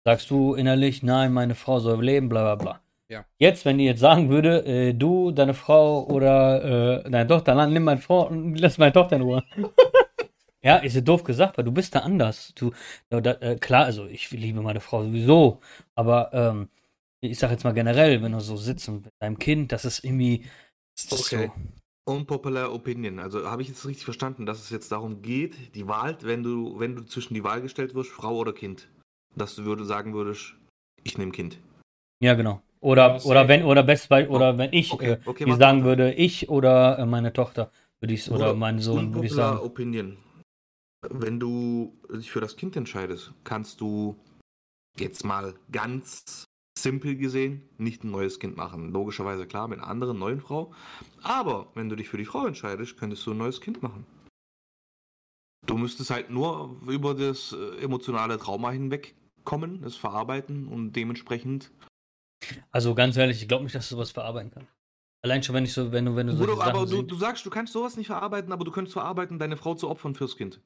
Sagst 0.05 0.31
du 0.31 0.55
innerlich, 0.55 1.02
nein, 1.05 1.33
meine 1.33 1.57
Frau 1.57 1.81
soll 1.81 2.05
leben, 2.05 2.28
bla 2.28 2.42
bla 2.42 2.57
bla. 2.57 2.82
Ja. 3.12 3.27
Jetzt, 3.37 3.66
wenn 3.66 3.77
die 3.77 3.85
jetzt 3.85 4.01
sagen 4.01 4.31
würde, 4.31 4.64
äh, 4.64 4.94
du, 4.94 5.33
deine 5.33 5.53
Frau 5.53 6.07
oder 6.07 7.03
äh, 7.05 7.11
deine 7.11 7.29
Tochter, 7.29 7.55
dann 7.55 7.70
nimm 7.70 7.85
meine 7.85 8.01
Frau 8.01 8.27
und 8.27 8.57
lass 8.57 8.79
meine 8.79 8.94
Tochter 8.94 9.16
in 9.16 9.22
Ruhe. 9.22 9.44
ja, 10.62 10.77
ist 10.77 10.94
ja 10.94 11.03
doof 11.03 11.22
gesagt, 11.22 11.59
weil 11.59 11.64
du 11.66 11.72
bist 11.72 11.94
da 11.94 11.98
anders. 12.01 12.55
Du, 12.55 12.72
ja, 13.11 13.20
da, 13.20 13.33
äh, 13.33 13.57
klar, 13.57 13.85
also 13.85 14.07
ich 14.07 14.31
liebe 14.31 14.62
meine 14.62 14.81
Frau 14.81 15.05
sowieso, 15.05 15.61
aber 15.94 16.31
ähm, 16.33 16.70
ich 17.20 17.38
sag 17.38 17.51
jetzt 17.51 17.64
mal 17.64 17.75
generell, 17.75 18.22
wenn 18.22 18.33
du 18.33 18.40
so 18.40 18.57
sitzt 18.57 18.88
und 18.88 19.05
mit 19.05 19.12
deinem 19.20 19.38
Kind, 19.38 19.72
das 19.72 19.85
ist 19.85 20.03
irgendwie. 20.03 20.46
Das 20.96 21.20
ist 21.20 21.33
Okay. 21.35 21.51
So, 21.55 22.14
Unpopular 22.14 22.72
Opinion. 22.72 23.18
Also 23.18 23.48
habe 23.48 23.61
ich 23.61 23.68
jetzt 23.68 23.87
richtig 23.87 24.07
verstanden, 24.07 24.46
dass 24.46 24.59
es 24.59 24.70
jetzt 24.70 24.90
darum 24.90 25.20
geht, 25.20 25.75
die 25.75 25.87
Wahl, 25.87 26.16
wenn 26.22 26.42
du, 26.42 26.81
wenn 26.81 26.96
du 26.96 27.05
zwischen 27.05 27.35
die 27.35 27.44
Wahl 27.44 27.61
gestellt 27.61 27.94
wirst, 27.94 28.11
Frau 28.11 28.37
oder 28.38 28.55
Kind, 28.55 28.88
dass 29.37 29.55
du 29.55 29.66
würde 29.66 29.85
sagen 29.85 30.14
würdest, 30.14 30.55
ich 31.05 31.18
nehme 31.18 31.31
Kind. 31.33 31.59
ja, 32.20 32.33
genau. 32.33 32.62
Oder, 32.83 33.16
Ja, 33.16 33.25
oder 33.25 33.49
wenn, 33.49 33.64
oder 33.64 33.85
best 33.85 34.09
bei, 34.09 34.29
oder 34.29 34.59
wenn 34.59 34.73
ich 34.73 34.92
Okay, 34.92 35.12
äh, 35.12 35.18
okay, 35.25 35.47
warte, 35.47 35.61
sagen 35.61 35.85
würde, 35.85 36.12
ich 36.14 36.49
oder 36.49 36.99
äh, 36.99 37.07
meine 37.07 37.33
Tochter, 37.33 37.71
würde 38.01 38.12
ich 38.12 38.29
oder 38.29 38.47
Bruder, 38.47 38.55
mein 38.55 38.81
Sohn, 38.81 39.14
würde 39.14 39.27
ich 39.27 39.33
sagen. 39.33 39.61
Opinion. 39.61 40.16
Wenn 41.09 41.38
du 41.38 41.97
dich 42.12 42.33
für 42.33 42.40
das 42.40 42.57
Kind 42.57 42.77
entscheidest, 42.77 43.33
kannst 43.45 43.81
du 43.81 44.16
jetzt 44.99 45.25
mal 45.25 45.55
ganz 45.71 46.45
simpel 46.77 47.16
gesehen 47.16 47.62
nicht 47.79 48.03
ein 48.03 48.11
neues 48.11 48.40
Kind 48.40 48.57
machen. 48.57 48.90
Logischerweise 48.90 49.47
klar 49.47 49.68
mit 49.68 49.79
einer 49.79 49.88
anderen 49.88 50.18
neuen 50.18 50.40
Frau. 50.40 50.73
Aber 51.23 51.68
wenn 51.75 51.88
du 51.88 51.95
dich 51.95 52.09
für 52.09 52.18
die 52.18 52.25
Frau 52.25 52.47
entscheidest, 52.47 52.97
könntest 52.97 53.25
du 53.27 53.31
ein 53.31 53.38
neues 53.38 53.61
Kind 53.61 53.83
machen. 53.83 54.07
Du 55.66 55.77
müsstest 55.77 56.11
halt 56.11 56.31
nur 56.31 56.77
über 56.88 57.14
das 57.14 57.53
äh, 57.53 57.85
emotionale 57.85 58.38
Trauma 58.38 58.73
hinwegkommen, 58.73 59.85
es 59.85 59.95
verarbeiten 59.95 60.66
und 60.66 60.95
dementsprechend. 60.95 61.71
Also 62.70 62.94
ganz 62.94 63.16
ehrlich, 63.16 63.40
ich 63.42 63.48
glaube 63.48 63.64
nicht, 63.64 63.74
dass 63.74 63.88
du 63.88 63.94
sowas 63.96 64.11
verarbeiten 64.11 64.50
kannst. 64.52 64.70
Allein 65.24 65.42
schon, 65.42 65.55
wenn 65.55 65.64
ich 65.64 65.72
so, 65.72 65.92
wenn 65.92 66.05
du, 66.07 66.16
wenn 66.16 66.26
du 66.26 66.33
so 66.35 66.44
Bruder, 66.44 66.62
aber 66.64 66.81
du, 66.81 66.87
Sachen 66.87 67.09
du 67.09 67.16
sagst, 67.16 67.46
du 67.46 67.50
kannst 67.50 67.72
sowas 67.72 67.96
nicht 67.96 68.09
verarbeiten, 68.09 68.52
aber 68.52 68.64
du 68.64 68.72
könntest 68.72 68.92
verarbeiten, 68.94 69.38
deine 69.38 69.57
Frau 69.57 69.74
zu 69.74 69.88
opfern 69.88 70.14
fürs 70.14 70.37
Kind. 70.37 70.61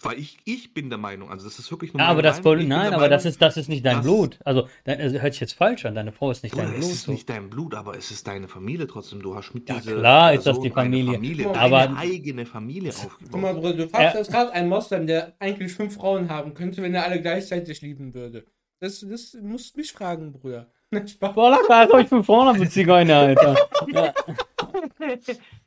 Weil 0.00 0.16
ich, 0.16 0.38
ich 0.44 0.74
bin 0.74 0.90
der 0.90 0.98
Meinung, 0.98 1.28
also 1.28 1.44
das 1.44 1.58
ist 1.58 1.72
wirklich 1.72 1.92
nur 1.92 2.00
ja, 2.00 2.06
aber 2.06 2.22
das 2.22 2.40
bin 2.40 2.68
nein, 2.68 2.94
aber 2.94 3.08
das 3.08 3.24
Meinung, 3.24 3.32
ist, 3.32 3.42
das 3.42 3.56
ist 3.56 3.68
nicht 3.68 3.84
dein 3.84 4.00
Blut. 4.02 4.38
Also, 4.44 4.68
dein, 4.84 5.00
also, 5.00 5.18
hört 5.18 5.32
sich 5.32 5.40
jetzt 5.40 5.54
falsch 5.54 5.84
an, 5.86 5.96
deine 5.96 6.12
Frau 6.12 6.30
ist 6.30 6.44
nicht 6.44 6.52
Bruder, 6.52 6.66
dein 6.66 6.74
es 6.74 6.80
Blut. 6.80 6.92
ist 6.92 7.02
So. 7.02 7.10
nicht 7.12 7.28
dein 7.28 7.50
Blut, 7.50 7.74
aber 7.74 7.96
es 7.96 8.12
ist 8.12 8.24
deine 8.28 8.46
Familie 8.46 8.86
trotzdem. 8.86 9.20
Du 9.20 9.34
hast 9.34 9.52
mit 9.54 9.68
Ja, 9.68 9.74
dieser 9.80 9.96
klar 9.96 10.32
ist 10.34 10.46
das 10.46 10.60
die 10.60 10.70
Familie. 10.70 11.14
Familie 11.14 11.48
Aber- 11.48 11.78
deine 11.88 11.96
eigene 11.98 12.46
Familie 12.46 12.92
Guck 12.92 13.02
mal, 13.40 13.48
aufgebaut. 13.50 13.56
Bruder, 13.56 13.72
du 13.74 13.88
fragst 13.88 14.14
jetzt 14.16 14.30
gerade 14.30 14.52
einen 14.52 14.68
Moslem, 14.68 15.08
der 15.08 15.34
eigentlich 15.40 15.72
fünf 15.72 15.96
Frauen 15.96 16.30
haben 16.30 16.54
könnte, 16.54 16.80
wenn 16.80 16.94
er 16.94 17.04
alle 17.04 17.20
gleichzeitig 17.20 17.82
lieben 17.82 18.14
würde. 18.14 18.46
Das, 18.78 19.00
das 19.00 19.36
musst 19.42 19.74
du 19.74 19.80
mich 19.80 19.92
fragen, 19.92 20.32
Bruder. 20.32 20.70
Spaß. 21.06 21.34
Boah, 21.34 21.50
lass 21.50 21.68
mal, 21.68 21.84
als 21.84 21.92
ob 21.92 22.00
ich 22.00 22.08
von 22.08 22.24
vorne 22.24 22.54
habe, 22.54 22.68
Zigeuner, 22.68 23.18
Alter. 23.18 23.68
Ja. 23.88 24.14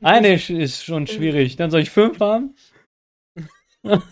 Eine 0.00 0.34
ist, 0.34 0.84
schon 0.84 1.06
schwierig. 1.06 1.56
Dann 1.56 1.70
soll 1.70 1.80
ich 1.80 1.90
fünf 1.90 2.18
haben? 2.20 2.54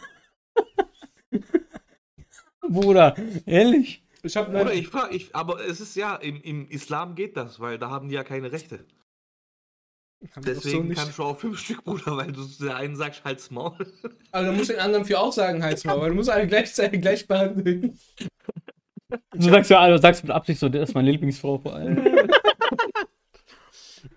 Bruder, 2.63 3.17
ehrlich? 3.47 4.03
Ich 4.23 4.37
habe 4.37 4.51
Oder 4.51 4.73
ich 4.73 4.89
frage, 4.89 5.17
ich, 5.17 5.35
aber 5.35 5.65
es 5.65 5.81
ist 5.81 5.97
ja, 5.97 6.15
im, 6.17 6.43
im 6.43 6.69
Islam 6.69 7.15
geht 7.15 7.37
das, 7.37 7.59
weil 7.59 7.79
da 7.79 7.91
haben 7.91 8.09
die 8.09 8.15
ja 8.15 8.23
keine 8.23 8.53
Rechte. 8.53 8.85
Deswegen 10.37 10.95
kannst 10.95 11.19
du 11.19 11.23
auch 11.23 11.39
fünf 11.39 11.59
Stück, 11.59 11.83
Bruder, 11.83 12.17
weil 12.17 12.31
du 12.31 12.45
der 12.61 12.77
einen 12.77 12.95
sagst, 12.95 13.25
halt's 13.25 13.51
Maul. 13.51 13.75
Also 14.31 14.51
du 14.51 14.57
musst 14.57 14.69
den 14.71 14.79
anderen 14.79 15.07
vier 15.07 15.19
auch 15.19 15.33
sagen, 15.33 15.63
Hals 15.65 15.85
mal, 15.85 15.99
weil 15.99 16.11
du 16.11 16.17
musst 16.17 16.29
alle 16.29 16.47
gleichzeitig 16.47 17.01
gleich 17.01 17.27
behandeln. 17.27 17.99
Du 19.33 19.43
sagst 19.51 19.71
ja, 19.71 19.89
du 19.89 19.99
sagst 19.99 20.23
mit 20.23 20.31
Absicht 20.33 20.61
so, 20.61 20.69
das 20.69 20.89
ist 20.91 20.95
meine 20.95 21.11
Lieblingsfrau 21.11 21.59
vor 21.59 21.75
allem. 21.75 21.97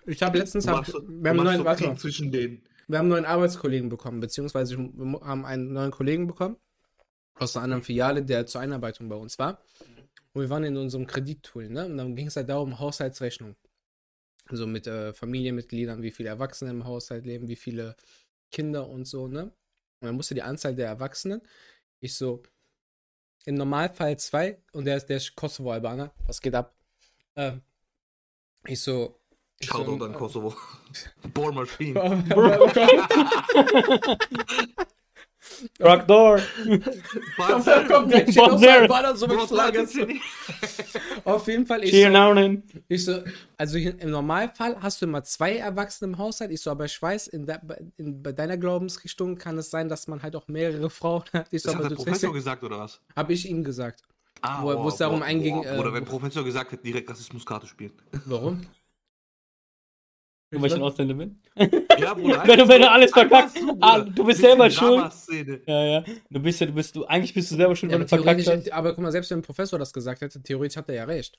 Ich 0.06 0.22
habe 0.22 0.38
letztens, 0.38 0.66
hab, 0.66 0.86
so- 0.86 1.02
wir, 1.06 1.30
haben 1.30 1.36
neuen, 1.36 1.58
so 1.58 1.64
warte 1.64 1.94
zwischen 1.96 2.30
denen. 2.32 2.62
wir 2.88 2.98
haben 2.98 3.04
einen 3.04 3.10
neuen 3.10 3.24
Arbeitskollegen 3.26 3.88
bekommen, 3.88 4.20
beziehungsweise 4.20 4.78
wir 4.78 5.20
haben 5.20 5.44
einen 5.44 5.72
neuen 5.72 5.90
Kollegen 5.90 6.26
bekommen 6.26 6.56
aus 7.34 7.56
einer 7.56 7.64
anderen 7.64 7.82
Filiale, 7.82 8.22
der 8.24 8.46
zur 8.46 8.60
Einarbeitung 8.60 9.08
bei 9.08 9.16
uns 9.16 9.38
war. 9.38 9.60
Und 10.32 10.42
wir 10.42 10.50
waren 10.50 10.64
in 10.64 10.76
unserem 10.76 11.06
Kredittool, 11.06 11.68
ne? 11.68 11.86
Und 11.86 11.96
dann 11.96 12.16
ging 12.16 12.26
es 12.28 12.36
halt 12.36 12.48
darum, 12.48 12.78
Haushaltsrechnung. 12.78 13.56
Also 14.46 14.66
mit 14.66 14.86
äh, 14.86 15.12
Familienmitgliedern, 15.12 16.02
wie 16.02 16.10
viele 16.10 16.28
Erwachsene 16.30 16.70
im 16.70 16.84
Haushalt 16.84 17.24
leben, 17.26 17.48
wie 17.48 17.56
viele 17.56 17.96
Kinder 18.50 18.88
und 18.88 19.06
so, 19.06 19.28
ne? 19.28 19.44
Und 19.44 20.06
dann 20.08 20.14
musste 20.16 20.34
die 20.34 20.42
Anzahl 20.42 20.74
der 20.74 20.88
Erwachsenen, 20.88 21.40
ich 22.00 22.14
so, 22.14 22.42
im 23.44 23.56
Normalfall 23.56 24.18
zwei, 24.18 24.62
und 24.72 24.84
der 24.84 24.96
ist 24.96 25.06
der 25.06 25.18
ist 25.18 25.36
Kosovo-Albaner, 25.36 26.12
was 26.26 26.40
geht 26.40 26.54
ab? 26.54 26.74
Ähm, 27.36 27.62
ich 28.66 28.80
so. 28.80 29.20
Ich 29.60 29.68
so, 29.68 29.78
Shoutout 29.78 30.04
an 30.04 30.14
Kosovo. 30.14 30.54
Ball 31.34 31.52
Machine. 31.52 31.94
Rock 35.82 36.06
Door. 36.06 36.40
Da 37.64 37.84
kommt 37.84 38.10
gleich 38.10 38.22
steht 38.30 38.36
Derek. 38.36 38.82
Albaner 38.82 39.16
so 39.16 39.26
mit 39.26 39.40
Flagge. 39.42 39.86
Auf 41.24 41.46
jeden 41.46 41.66
Fall, 41.66 41.84
ich 41.84 41.90
so, 41.92 42.08
ich 42.88 43.04
so, 43.04 43.22
also 43.56 43.78
im 43.78 44.10
Normalfall 44.10 44.76
hast 44.80 45.00
du 45.02 45.06
immer 45.06 45.22
zwei 45.24 45.56
Erwachsene 45.56 46.12
im 46.12 46.18
Haushalt. 46.18 46.50
Ich 46.50 46.60
so, 46.60 46.70
aber 46.70 46.84
ich 46.86 47.00
weiß, 47.00 47.28
in, 47.28 47.46
de, 47.46 47.56
in, 47.96 48.22
bei 48.22 48.32
deiner 48.32 48.56
Glaubensrichtung 48.56 49.36
kann 49.36 49.58
es 49.58 49.70
sein, 49.70 49.88
dass 49.88 50.06
man 50.08 50.22
halt 50.22 50.36
auch 50.36 50.48
mehrere 50.48 50.90
Frauen 50.90 51.24
hat. 51.32 51.46
Ich 51.50 51.62
so, 51.62 51.68
Das 51.68 51.74
hat 51.76 51.80
aber 51.80 51.88
der 51.88 51.96
du 51.98 52.04
Professor 52.04 52.32
gesagt, 52.32 52.62
oder 52.64 52.78
was? 52.80 53.00
Habe 53.16 53.32
ich 53.32 53.48
ihm 53.48 53.62
gesagt. 53.64 54.02
Ah, 54.42 54.62
Wo- 54.62 54.88
es 54.88 54.96
darum 54.96 55.22
einging, 55.22 55.62
äh, 55.64 55.78
Oder 55.78 55.92
wenn 55.94 56.04
Professor 56.04 56.44
gesagt 56.44 56.72
hat, 56.72 56.84
direkt 56.84 57.08
Rassismuskarte 57.08 57.66
spielen. 57.66 57.92
Warum? 58.26 58.66
Nur 60.54 60.62
weil 60.62 60.70
ich 60.70 60.74
ein 60.76 60.82
Ausländer 60.82 61.14
bin. 61.14 61.40
Ja, 61.98 62.14
Bruder. 62.14 62.42
Wenn 62.46 62.58
du- 62.58 62.68
wenn 62.68 62.80
du 62.80 62.90
alles 62.90 63.10
verkackst, 63.12 63.58
so, 63.58 63.76
ah, 63.80 64.00
du 64.00 64.24
bist 64.24 64.40
selber 64.40 64.70
schuld. 64.70 65.12
Ja, 65.66 65.84
ja. 65.84 66.04
Du 66.30 66.40
bist 66.40 66.60
ja, 66.60 66.66
du 66.66 66.72
bist, 66.72 66.96
du, 66.96 67.04
eigentlich 67.04 67.34
bist 67.34 67.50
du 67.50 67.56
selber 67.56 67.76
schon, 67.76 67.90
Ja, 67.90 67.94
wenn 67.94 68.02
aber, 68.02 68.16
du 68.16 68.22
verkackt 68.22 68.46
hast. 68.48 68.72
aber 68.72 68.94
guck 68.94 69.02
mal, 69.02 69.12
selbst 69.12 69.30
wenn 69.30 69.38
ein 69.38 69.42
Professor 69.42 69.78
das 69.78 69.92
gesagt 69.92 70.20
hätte, 70.22 70.42
theoretisch 70.42 70.76
hat 70.76 70.88
er 70.88 70.94
ja 70.96 71.04
recht. 71.04 71.38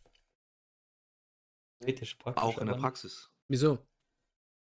Theoretisch, 1.80 2.16
praktisch, 2.16 2.44
Auch 2.44 2.58
in 2.58 2.68
der 2.68 2.76
Praxis. 2.76 3.30
Wieso? 3.48 3.80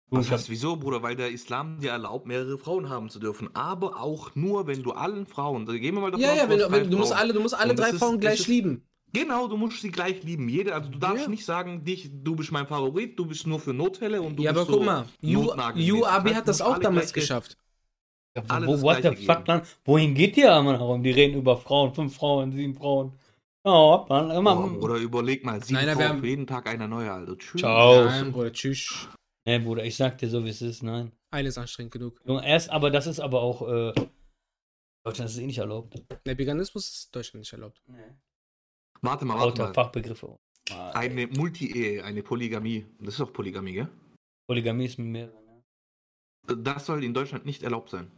Du, 0.10 0.18
Was 0.20 0.30
heißt 0.30 0.50
wieso, 0.50 0.76
Bruder? 0.76 1.02
Weil 1.02 1.16
der 1.16 1.32
Islam 1.32 1.80
dir 1.80 1.92
erlaubt, 1.92 2.26
mehrere 2.28 2.58
Frauen 2.58 2.90
haben 2.90 3.10
zu 3.10 3.20
dürfen. 3.20 3.50
Aber 3.56 4.00
auch 4.02 4.36
nur, 4.36 4.68
wenn 4.68 4.84
du 4.84 4.92
allen 4.92 5.26
Frauen. 5.26 5.66
Da 5.66 5.74
gehen 5.74 5.96
wir 5.96 6.02
mal 6.02 6.12
davon 6.12 6.24
Ja, 6.24 6.32
aus, 6.34 6.38
ja, 6.38 6.50
wenn 6.50 6.60
du, 6.60 6.72
wenn, 6.72 6.92
du 6.92 6.98
musst 6.98 7.14
alle, 7.14 7.34
du 7.34 7.40
musst 7.40 7.56
alle 7.56 7.72
Und 7.72 7.80
drei 7.80 7.90
ist- 7.90 8.00
Frauen 8.00 8.20
gleich 8.20 8.42
ist- 8.42 8.48
lieben. 8.48 8.88
Genau, 9.16 9.48
du 9.48 9.58
musst 9.58 9.80
sie 9.82 9.92
gleich 9.92 10.24
lieben. 10.24 10.50
Jede, 10.50 10.74
also 10.74 10.90
du 10.90 10.98
darfst 10.98 11.24
Ja. 11.26 11.30
nicht 11.30 11.46
sagen, 11.46 11.84
dich, 11.86 12.10
du 12.12 12.36
bist 12.36 12.52
mein 12.52 12.66
Favorit, 12.66 13.18
du 13.20 13.26
bist 13.28 13.46
nur 13.46 13.60
für 13.60 13.74
Notfälle 13.74 14.22
und 14.22 14.36
du 14.38 14.44
Ja, 14.44 14.50
aber 14.52 14.62
bist 14.62 14.72
guck 14.72 14.80
so 14.80 14.86
mal, 14.86 15.06
Abi 16.08 16.30
heißt, 16.30 16.36
hat 16.36 16.48
das 16.48 16.62
auch 16.62 16.80
damals 16.80 17.14
gleiche- 17.14 17.28
geschafft. 17.28 17.58
ja, 18.36 18.44
wo, 18.66 18.82
what 18.82 19.04
the 19.04 19.16
fuck, 19.16 19.46
dann? 19.46 19.62
Wohin 19.86 20.16
geht 20.16 20.36
ihr 20.38 20.56
immer 20.58 20.80
herum? 20.80 21.04
Die 21.04 21.12
reden 21.12 21.38
über 21.38 21.58
Frauen, 21.58 21.94
fünf 21.94 22.16
Frauen, 22.16 22.52
sieben 22.52 22.74
Frauen. 22.74 23.14
Oh, 23.66 24.04
dann 24.10 24.32
immer. 24.32 24.56
Boah, 24.56 24.84
oder 24.84 24.96
überleg 24.98 25.46
mal, 25.46 25.64
sieben 25.64 25.86
Nein, 25.86 25.96
Frauen 25.96 26.10
haben- 26.10 26.20
für 26.20 26.28
jeden 26.28 26.48
Tag 26.48 26.68
eine 26.68 26.88
neue, 26.88 27.12
Alter. 27.12 27.38
Tschüss. 27.38 27.62
Ciao. 27.62 28.06
Nein, 28.06 28.32
Bruder, 28.32 28.52
tschüss. 28.52 29.08
Nee, 29.46 29.60
Bruder, 29.60 29.86
ich 29.86 29.96
sag 29.96 30.18
dir 30.18 30.30
so, 30.30 30.44
wie 30.44 30.50
es 30.50 30.62
ist, 30.62 30.82
nein. 30.84 31.12
Eine 31.32 31.50
ist 31.50 31.58
anstrengend 31.58 31.94
genug. 31.94 32.20
Junge, 32.26 32.46
erst, 32.48 32.70
aber 32.72 32.90
das 32.90 33.08
ist 33.08 33.20
aber 33.20 33.42
auch, 33.42 33.62
äh, 33.68 33.94
Deutschland 35.06 35.30
ist 35.30 35.38
eh 35.38 35.46
nicht 35.46 35.58
erlaubt. 35.60 36.02
Der 36.26 36.38
Veganismus 36.38 36.90
ist 36.90 37.06
in 37.06 37.12
Deutschland 37.12 37.40
nicht 37.42 37.54
erlaubt. 37.54 37.80
Warte 39.04 39.26
mal, 39.26 39.38
warte 39.38 39.62
mal. 39.62 39.74
Fachbegriffe. 39.74 40.36
Eine 40.94 41.28
Multi-Ehe, 41.28 42.04
eine 42.04 42.24
Polygamie. 42.24 42.86
Das 43.00 43.16
ist 43.16 43.20
doch 43.20 43.34
Polygamie, 43.34 43.74
gell? 43.74 43.90
Polygamie 44.48 44.86
ist 44.86 44.98
mit 44.98 45.08
mehreren. 45.08 45.44
ja. 46.48 46.56
Das 46.56 46.86
soll 46.86 47.04
in 47.04 47.14
Deutschland 47.14 47.46
nicht 47.46 47.64
erlaubt 47.64 47.90
sein. 47.90 48.10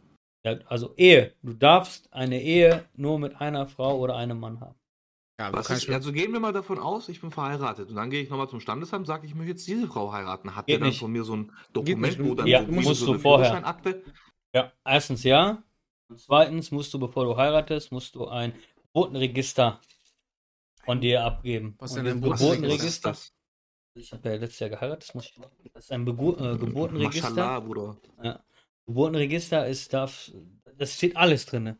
Ja, 0.44 0.58
also 0.66 0.94
Ehe. 0.96 1.34
Du 1.42 1.54
darfst 1.54 2.12
eine 2.12 2.40
Ehe 2.40 2.84
nur 2.94 3.18
mit 3.18 3.40
einer 3.40 3.66
Frau 3.66 3.98
oder 3.98 4.16
einem 4.16 4.38
Mann 4.38 4.60
haben. 4.60 4.76
Ja, 5.40 5.50
ist, 5.50 5.90
also 5.90 6.12
gehen 6.12 6.32
wir 6.32 6.40
mal 6.40 6.52
davon 6.52 6.78
aus, 6.78 7.10
ich 7.10 7.20
bin 7.20 7.30
verheiratet 7.30 7.90
und 7.90 7.96
dann 7.96 8.08
gehe 8.08 8.22
ich 8.22 8.30
nochmal 8.30 8.48
zum 8.48 8.60
Standesamt, 8.60 9.06
sage 9.06 9.26
ich 9.26 9.34
möchte 9.34 9.50
jetzt 9.50 9.66
diese 9.66 9.86
Frau 9.86 10.10
heiraten. 10.10 10.56
Hat 10.56 10.66
Geht 10.66 10.74
der 10.74 10.80
dann 10.80 10.88
nicht. 10.88 11.00
von 11.00 11.12
mir 11.12 11.24
so 11.24 11.36
ein. 11.36 11.52
Dokument, 11.74 12.18
wo 12.24 12.34
dann 12.34 12.46
Ja, 12.46 12.64
so, 12.64 12.72
musst 12.72 13.00
so 13.00 13.06
du 13.06 13.12
eine 13.12 13.20
vorher. 13.20 13.74
Ja, 14.54 14.72
erstens 14.84 15.24
ja. 15.24 15.62
Und 16.08 16.20
zweitens 16.20 16.70
musst 16.70 16.94
du, 16.94 16.98
bevor 16.98 17.24
du 17.24 17.36
heiratest, 17.36 17.92
musst 17.92 18.14
du 18.14 18.28
ein 18.28 18.54
Geburtenregister 18.94 19.78
von 20.86 21.00
dir 21.00 21.24
abgeben. 21.24 21.74
Was 21.78 21.90
ist 21.90 21.96
denn 21.98 22.06
ein 22.06 22.20
Geburtenregister? 22.22 23.10
Geburtenregister? 23.10 23.16
Ich 23.94 24.12
habe 24.12 24.28
ja 24.28 24.34
letztes 24.36 24.60
Jahr 24.60 24.70
geheiratet, 24.70 25.08
das, 25.08 25.14
muss 25.14 25.26
ich, 25.26 25.34
das 25.72 25.84
ist 25.84 25.92
ein 25.92 26.04
Begu 26.04 26.32
äh, 26.32 26.56
Geburtenregister. 26.56 27.30
Mashallah, 27.30 27.60
Bruder. 27.60 27.96
Geburtenregister 28.86 29.66
ist, 29.66 29.92
darf, 29.92 30.30
das 30.78 30.94
steht 30.94 31.16
alles 31.16 31.46
drin. 31.46 31.76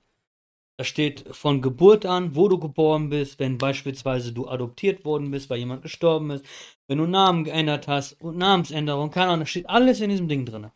Da 0.79 0.85
steht 0.85 1.25
von 1.35 1.63
Geburt 1.63 2.05
an, 2.05 2.35
wo 2.37 2.49
du 2.49 2.59
geboren 2.59 3.09
bist, 3.09 3.39
wenn 3.39 3.57
beispielsweise 3.57 4.33
du 4.33 4.47
adoptiert 4.49 5.07
worden 5.07 5.31
bist, 5.31 5.49
weil 5.49 5.59
jemand 5.59 5.83
gestorben 5.83 6.31
ist, 6.31 6.45
wenn 6.87 6.99
du 6.99 7.07
Namen 7.07 7.45
geändert 7.45 7.89
hast 7.89 8.21
und 8.21 8.37
Namensänderung, 8.37 9.11
keine 9.11 9.29
Ahnung, 9.29 9.41
da 9.41 9.47
steht 9.47 9.69
alles 9.71 10.01
in 10.01 10.11
diesem 10.11 10.29
Ding 10.29 10.45
drin. 10.45 10.71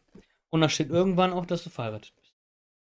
Und 0.49 0.61
da 0.63 0.69
steht 0.69 0.89
irgendwann 0.89 1.33
auch, 1.33 1.45
dass 1.45 1.65
du 1.65 1.71
verheiratet 1.71 2.15
bist. 2.17 2.35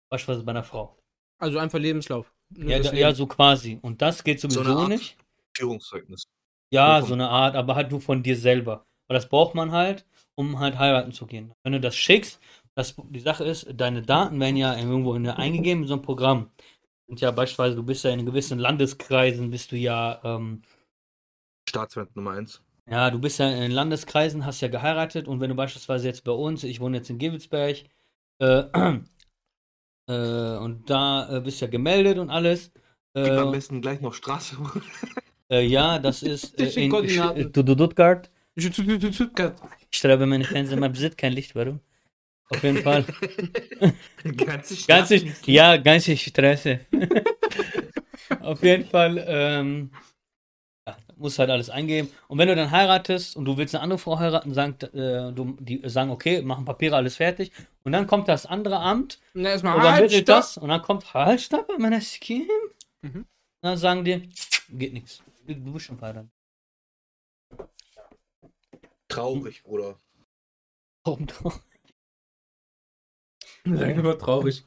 Beispielsweise 0.09 0.45
bei 0.45 0.51
einer 0.51 0.63
Frau. 0.63 0.97
Also 1.39 1.59
einfach 1.59 1.79
Lebenslauf. 1.79 2.31
Ja, 2.55 2.77
das 2.77 2.87
da, 2.87 2.91
Leben. 2.93 3.01
ja, 3.01 3.13
so 3.13 3.27
quasi. 3.27 3.79
Und 3.81 4.01
das 4.01 4.23
geht 4.23 4.39
sowieso 4.39 4.63
So 4.63 4.87
nicht. 4.87 5.17
Führungszeugnis. 5.55 6.23
Ja, 6.71 7.01
so 7.03 7.13
eine 7.13 7.29
Art, 7.29 7.55
aber 7.55 7.75
halt 7.75 7.91
nur 7.91 8.01
von 8.01 8.23
dir 8.23 8.35
selber. 8.35 8.85
Weil 9.07 9.15
das 9.15 9.29
braucht 9.29 9.53
man 9.55 9.71
halt, 9.71 10.05
um 10.35 10.59
halt 10.59 10.79
heiraten 10.79 11.11
zu 11.11 11.27
gehen. 11.27 11.53
Wenn 11.63 11.73
du 11.73 11.79
das 11.79 11.95
schickst, 11.95 12.39
das, 12.75 12.95
die 13.09 13.19
Sache 13.19 13.43
ist, 13.43 13.67
deine 13.75 14.01
Daten 14.01 14.39
werden 14.39 14.55
ja 14.57 14.75
irgendwo 14.75 15.13
in, 15.15 15.27
eingegeben 15.29 15.83
in 15.83 15.87
so 15.87 15.95
ein 15.95 16.01
Programm. 16.01 16.51
Und 17.07 17.21
ja, 17.21 17.31
beispielsweise, 17.31 17.75
du 17.75 17.83
bist 17.83 18.03
ja 18.05 18.11
in 18.11 18.25
gewissen 18.25 18.59
Landeskreisen, 18.59 19.51
bist 19.51 19.71
du 19.71 19.77
ja, 19.77 20.19
ähm, 20.23 20.63
Staatsfeind 21.67 22.15
Nummer 22.15 22.31
eins. 22.31 22.61
ja, 22.89 23.09
du 23.11 23.19
bist 23.19 23.39
ja 23.39 23.49
in 23.49 23.71
Landeskreisen, 23.71 24.45
hast 24.45 24.61
ja 24.61 24.67
geheiratet 24.67 25.27
und 25.27 25.39
wenn 25.39 25.49
du 25.49 25.55
beispielsweise 25.55 26.07
jetzt 26.07 26.23
bei 26.23 26.31
uns, 26.31 26.63
ich 26.63 26.79
wohne 26.79 26.97
jetzt 26.97 27.09
in 27.09 27.17
Gevelsberg, 27.19 27.83
äh, 28.39 28.63
äh, 30.07 30.57
und 30.57 30.89
da 30.89 31.37
äh, 31.37 31.41
bist 31.41 31.61
ja 31.61 31.67
gemeldet 31.67 32.17
und 32.17 32.29
alles. 32.29 32.71
Gib 33.23 33.37
am 33.39 33.49
Äh, 33.49 33.51
besten 33.51 33.81
gleich 33.81 34.01
noch 34.01 34.13
Straße. 34.13 34.55
äh, 35.53 35.61
ja, 35.61 35.99
das 35.99 36.23
ist 36.23 36.59
äh, 36.59 36.85
in 36.85 36.89
Stuttgart. 39.13 39.59
Ich 39.91 39.99
schreibe 39.99 40.25
meine 40.25 40.43
Fernseher 40.43 40.77
mal 40.77 40.89
besitzt 40.89 41.17
kein 41.17 41.33
Licht, 41.33 41.55
warum? 41.55 41.79
Auf 42.49 42.63
jeden 42.63 42.83
Fall. 42.83 43.05
Ganze 44.37 44.75
Stadt. 44.75 45.09
Ganze, 45.09 45.21
ja, 45.45 45.77
ganze 45.77 46.15
Straße. 46.17 46.81
Auf 48.41 48.61
jeden 48.63 48.85
Fall, 48.85 49.23
ähm, 49.27 49.91
ja, 50.87 50.97
musst 51.15 51.39
halt 51.39 51.49
alles 51.49 51.69
eingeben. 51.69 52.09
Und 52.27 52.37
wenn 52.37 52.47
du 52.47 52.55
dann 52.55 52.71
heiratest 52.71 53.35
und 53.35 53.45
du 53.45 53.57
willst 53.57 53.73
eine 53.73 53.83
andere 53.83 53.99
Frau 53.99 54.19
heiraten, 54.19 54.53
sagt, 54.53 54.83
äh, 54.83 55.31
du, 55.31 55.57
die 55.59 55.81
sagen, 55.85 56.11
okay, 56.11 56.41
machen 56.41 56.65
Papiere, 56.65 56.95
alles 56.95 57.17
fertig. 57.17 57.51
Und 57.83 57.91
dann 57.91 58.07
kommt 58.07 58.27
das 58.27 58.45
andere 58.45 58.79
Amt, 58.79 59.19
Na, 59.33 59.49
erstmal 59.49 59.77
übermittelt 59.77 60.29
das 60.29 60.57
und 60.57 60.69
dann 60.69 60.81
kommt, 60.81 61.05
stopp, 61.37 61.69
meine 61.79 62.01
Skin. 62.01 62.47
Mhm. 63.01 63.25
Dann 63.61 63.77
sagen 63.77 64.03
die, 64.03 64.29
geht 64.69 64.93
nichts. 64.93 65.23
Du, 65.45 65.53
du 65.55 65.73
bist 65.73 65.85
schon 65.85 65.97
verheiratet. 65.97 66.31
Traurig, 69.09 69.63
Bruder. 69.63 69.97
Warum 71.05 71.27
doch? 71.27 71.59
Sag 73.65 73.95
immer 73.95 74.17
traurig. 74.17 74.65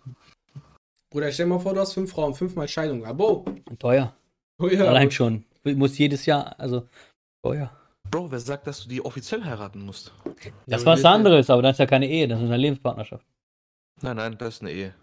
Bruder, 1.11 1.33
stell 1.33 1.47
dir 1.47 1.55
mal 1.55 1.59
vor, 1.61 1.75
du 1.75 1.81
hast 1.81 1.95
fünf 1.95 2.11
Frauen, 2.11 2.35
fünfmal 2.35 2.69
Scheidung. 2.69 3.05
Abo. 3.05 3.45
Teuer. 3.79 4.15
Oh 4.59 4.69
ja. 4.69 4.87
Allein 4.87 5.11
schon. 5.11 5.45
Muss 5.65 5.99
jedes 5.99 6.27
Jahr, 6.27 6.59
also, 6.61 6.89
teuer. 7.43 7.71
Bro, 8.11 8.31
wer 8.31 8.39
sagt, 8.39 8.67
dass 8.67 8.83
du 8.83 8.89
die 8.89 9.05
offiziell 9.05 9.45
heiraten 9.45 9.81
musst? 9.81 10.15
Das 10.67 10.83
aber 10.83 10.93
war 10.93 10.97
was 10.99 11.05
anderes, 11.05 11.51
aber 11.51 11.63
das 11.63 11.73
ist 11.73 11.79
ja 11.81 11.87
keine 11.87 12.09
Ehe, 12.09 12.29
das 12.29 12.39
ist 12.39 12.47
eine 12.47 12.57
Lebenspartnerschaft. 12.57 13.27
Nein, 14.03 14.17
nein, 14.17 14.39
das 14.39 14.57
ist 14.57 14.63
eine 14.63 14.73
Ehe. 14.73 14.95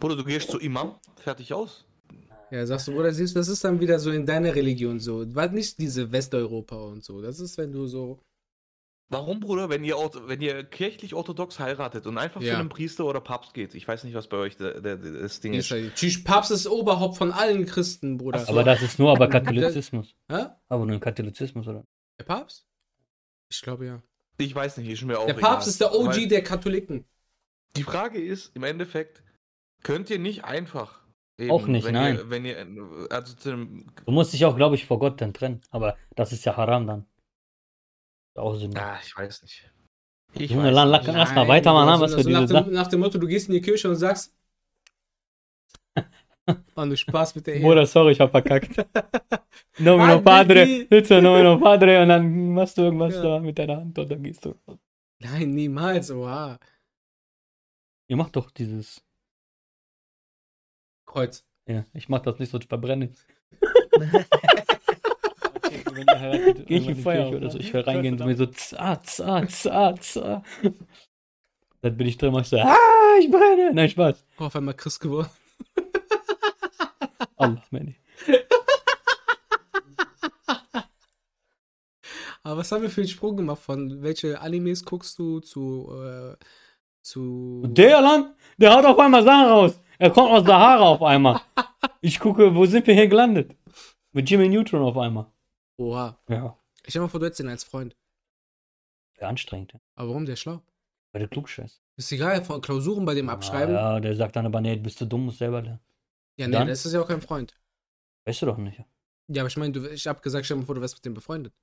Bruder, 0.00 0.16
du 0.16 0.24
gehst 0.24 0.50
zu 0.50 0.58
Imam, 0.58 0.98
fertig 1.16 1.52
aus. 1.52 1.86
Ja, 2.50 2.64
sagst 2.66 2.86
du, 2.88 2.92
Bruder, 2.92 3.12
siehst 3.12 3.34
du, 3.34 3.40
das 3.40 3.48
ist 3.48 3.64
dann 3.64 3.80
wieder 3.80 3.98
so 3.98 4.10
in 4.10 4.24
deiner 4.24 4.54
Religion 4.54 5.00
so. 5.00 5.34
War 5.34 5.48
nicht 5.48 5.78
diese 5.78 6.12
Westeuropa 6.12 6.76
und 6.76 7.02
so. 7.04 7.20
Das 7.20 7.40
ist, 7.40 7.58
wenn 7.58 7.72
du 7.72 7.86
so. 7.86 8.20
Warum, 9.08 9.38
Bruder, 9.38 9.68
wenn 9.68 9.84
ihr, 9.84 9.94
wenn 10.26 10.40
ihr 10.40 10.64
kirchlich 10.64 11.14
orthodox 11.14 11.60
heiratet 11.60 12.06
und 12.06 12.18
einfach 12.18 12.40
Ja. 12.42 12.54
zu 12.54 12.58
einem 12.60 12.68
Priester 12.68 13.04
oder 13.04 13.20
Papst 13.20 13.54
geht? 13.54 13.74
Ich 13.76 13.86
weiß 13.86 14.02
nicht, 14.02 14.14
was 14.14 14.26
bei 14.26 14.36
euch 14.36 14.56
das 14.56 15.40
Ding 15.40 15.54
ist. 15.54 15.72
Tschüss, 15.94 16.24
Papst 16.24 16.50
ist 16.50 16.66
Oberhaupt 16.66 17.16
von 17.16 17.30
allen 17.30 17.66
Christen, 17.66 18.16
Bruder. 18.18 18.40
So. 18.40 18.50
Aber 18.52 18.64
das 18.64 18.82
ist 18.82 18.98
nur 18.98 19.12
aber 19.12 19.28
Katholizismus. 19.30 20.14
Hä? 20.28 20.46
Aber 20.68 20.86
nur 20.86 20.94
ein 20.94 21.00
Katholizismus, 21.00 21.68
oder? 21.68 21.84
Der 22.18 22.24
Papst? 22.24 22.66
Ich 23.48 23.62
glaube 23.62 23.86
ja. 23.86 24.02
Ich 24.38 24.54
weiß 24.54 24.76
nicht, 24.78 24.88
ist 24.90 25.02
mir 25.04 25.18
auch 25.20 25.26
Der 25.26 25.34
Papst 25.34 25.66
egal. 25.66 25.70
ist 25.70 25.80
der 25.80 25.94
OG 25.94 26.06
Weil 26.16 26.28
der 26.28 26.42
Katholiken. 26.42 27.04
Die 27.76 27.84
Frage 27.84 28.20
ist, 28.20 28.54
im 28.56 28.64
Endeffekt, 28.64 29.22
könnt 29.84 30.10
ihr 30.10 30.18
nicht 30.18 30.44
einfach. 30.44 31.00
Eben, 31.38 31.50
Auch 31.50 31.66
nicht, 31.66 31.84
wenn 31.84 31.94
nein. 31.94 32.16
Ihr, 32.16 32.30
wenn 32.30 32.44
ihr, 32.44 32.58
äh, 32.58 33.08
also 33.10 33.34
zu 33.34 33.50
einem, 33.52 33.86
Du 34.04 34.12
musst 34.12 34.32
dich 34.32 34.44
auch, 34.44 34.56
glaube 34.56 34.74
ich, 34.76 34.86
vor 34.86 34.98
Gott 34.98 35.20
dann 35.20 35.34
trennen. 35.34 35.60
Aber 35.70 35.96
das 36.14 36.32
ist 36.32 36.44
ja 36.44 36.56
Haram 36.56 36.86
dann. 36.86 37.06
Auch 38.34 38.54
Sünde. 38.54 38.80
ah, 38.80 38.98
ich 39.02 39.16
weiß 39.16 39.42
nicht. 39.42 39.70
Ich 40.34 40.50
Junge, 40.50 40.74
weiß 40.74 41.04
nicht. 41.04 41.14
Lass 41.14 41.34
mal 41.34 41.48
weitermachen, 41.48 41.88
also, 41.88 42.02
was 42.04 42.10
für 42.12 42.18
also 42.18 42.28
diese 42.28 42.52
nach, 42.52 42.64
dem, 42.64 42.72
nach 42.74 42.86
dem 42.88 43.00
Motto, 43.00 43.18
du 43.18 43.26
gehst 43.26 43.48
in 43.48 43.54
die 43.54 43.62
Kirche 43.62 43.88
und 43.88 43.96
sagst. 43.96 44.34
Mann, 46.76 46.90
du 46.90 46.96
Spaß 46.96 47.34
mit 47.34 47.46
der 47.46 47.54
Ehe. 47.56 47.62
Bruder, 47.62 47.86
sorry, 47.86 48.12
ich 48.12 48.20
hab 48.20 48.30
verkackt. 48.30 48.76
Nomino 49.78 50.20
Padre, 50.20 50.84
da 50.86 51.20
Nomino 51.20 51.58
Padre 51.58 52.02
und 52.02 52.08
dann 52.08 52.52
machst 52.52 52.76
du 52.78 52.82
irgendwas 52.82 53.14
Ja. 53.14 53.22
da 53.22 53.40
mit 53.40 53.58
deiner 53.58 53.76
Hand 53.78 53.98
und 53.98 54.10
dann 54.10 54.22
gehst 54.22 54.44
du. 54.44 54.54
Nein, 55.18 55.50
niemals. 55.54 56.10
Oha. 56.10 56.58
Ihr 58.08 58.16
macht 58.16 58.36
doch 58.36 58.50
dieses. 58.50 59.02
Kreuz. 61.16 61.46
Ja, 61.66 61.86
ich 61.94 62.10
mach 62.10 62.20
das 62.20 62.38
nicht 62.38 62.50
so, 62.50 62.58
ich 62.58 62.66
verbrenne. 62.66 63.10
Geh 66.66 66.76
ich 66.76 66.88
in 66.88 66.96
Feuer 66.96 67.30
oder 67.30 67.48
so. 67.48 67.58
Ich 67.58 67.72
will 67.72 67.80
reingehen 67.80 68.20
und 68.20 68.26
mir 68.26 68.36
so 68.36 68.44
za, 68.52 69.00
za, 69.02 69.46
za, 69.48 69.94
za. 69.98 70.42
Dann 71.80 71.96
bin 71.96 72.06
ich 72.06 72.18
drin, 72.18 72.34
mach 72.34 72.42
ich 72.42 72.48
so, 72.48 72.58
ah, 72.58 73.16
ich 73.18 73.30
brenne. 73.30 73.72
Nein, 73.72 73.88
Spaß. 73.88 74.26
Oh, 74.38 74.44
auf 74.44 74.56
einmal 74.56 74.74
Christ 74.74 75.00
geworden. 75.00 75.30
Allah, 77.38 77.62
Manny. 77.70 77.96
Aber 82.42 82.58
was 82.58 82.70
haben 82.70 82.82
wir 82.82 82.90
für 82.90 83.00
einen 83.00 83.08
Sprung 83.08 83.38
gemacht 83.38 83.62
von 83.62 84.02
welche 84.02 84.38
Animes 84.42 84.84
guckst 84.84 85.18
du 85.18 85.40
zu 85.40 85.98
äh, 85.98 86.36
zu 87.00 87.62
Der 87.68 88.02
Land, 88.02 88.34
der 88.58 88.74
haut 88.74 88.84
auf 88.84 88.98
einmal 88.98 89.24
Sachen 89.24 89.46
raus. 89.46 89.80
Er 89.98 90.10
kommt 90.10 90.30
aus 90.30 90.44
Sahara 90.46 90.82
auf 90.88 91.02
einmal. 91.02 91.40
Ich 92.00 92.18
gucke, 92.20 92.54
wo 92.54 92.66
sind 92.66 92.86
wir 92.86 92.94
hier 92.94 93.08
gelandet? 93.08 93.56
Mit 94.12 94.28
Jimmy 94.28 94.48
Neutron 94.48 94.82
auf 94.82 94.96
einmal. 94.96 95.26
Oha. 95.78 96.18
Ja. 96.28 96.56
Ich 96.84 96.90
stell 96.90 97.02
mal 97.02 97.08
vor, 97.08 97.20
du 97.20 97.26
hättest 97.26 97.40
ihn 97.40 97.48
als 97.48 97.64
Freund. 97.64 97.96
Wäre 99.16 99.28
anstrengend. 99.28 99.72
ja. 99.72 99.80
Aber 99.94 100.10
warum 100.10 100.24
der 100.26 100.34
ist 100.34 100.40
schlau? 100.40 100.62
Weil 101.12 101.20
der 101.20 101.28
klugscheiß. 101.28 101.82
Ist 101.96 102.12
egal, 102.12 102.44
von 102.44 102.60
Klausuren 102.60 103.04
bei 103.06 103.14
dem 103.14 103.28
abschreiben. 103.30 103.74
Ja, 103.74 103.80
Ah, 103.90 103.92
ja, 103.94 104.00
der 104.00 104.14
sagt 104.14 104.36
dann 104.36 104.46
aber, 104.46 104.60
nee, 104.60 104.76
bist 104.76 105.00
du 105.00 105.06
dumm, 105.06 105.24
musst 105.26 105.38
selber 105.38 105.62
lernen. 105.62 105.80
nee, 106.38 106.48
Dann? 106.48 106.68
das 106.68 106.84
ist 106.84 106.92
ja 106.92 107.00
auch 107.00 107.08
kein 107.08 107.22
Freund. 107.22 107.58
Weißt 108.26 108.42
du 108.42 108.46
doch 108.46 108.58
nicht. 108.58 108.82
Ja, 109.28 109.42
aber 109.42 109.48
ich 109.48 109.56
meine, 109.56 109.72
du, 109.72 109.88
ich 109.90 110.06
hab 110.06 110.22
gesagt, 110.22 110.44
stell 110.44 110.58
mal 110.58 110.66
vor, 110.66 110.74
du 110.74 110.80
wärst 110.82 110.96
mit 110.96 111.04
dem 111.06 111.14
befreundet. 111.14 111.54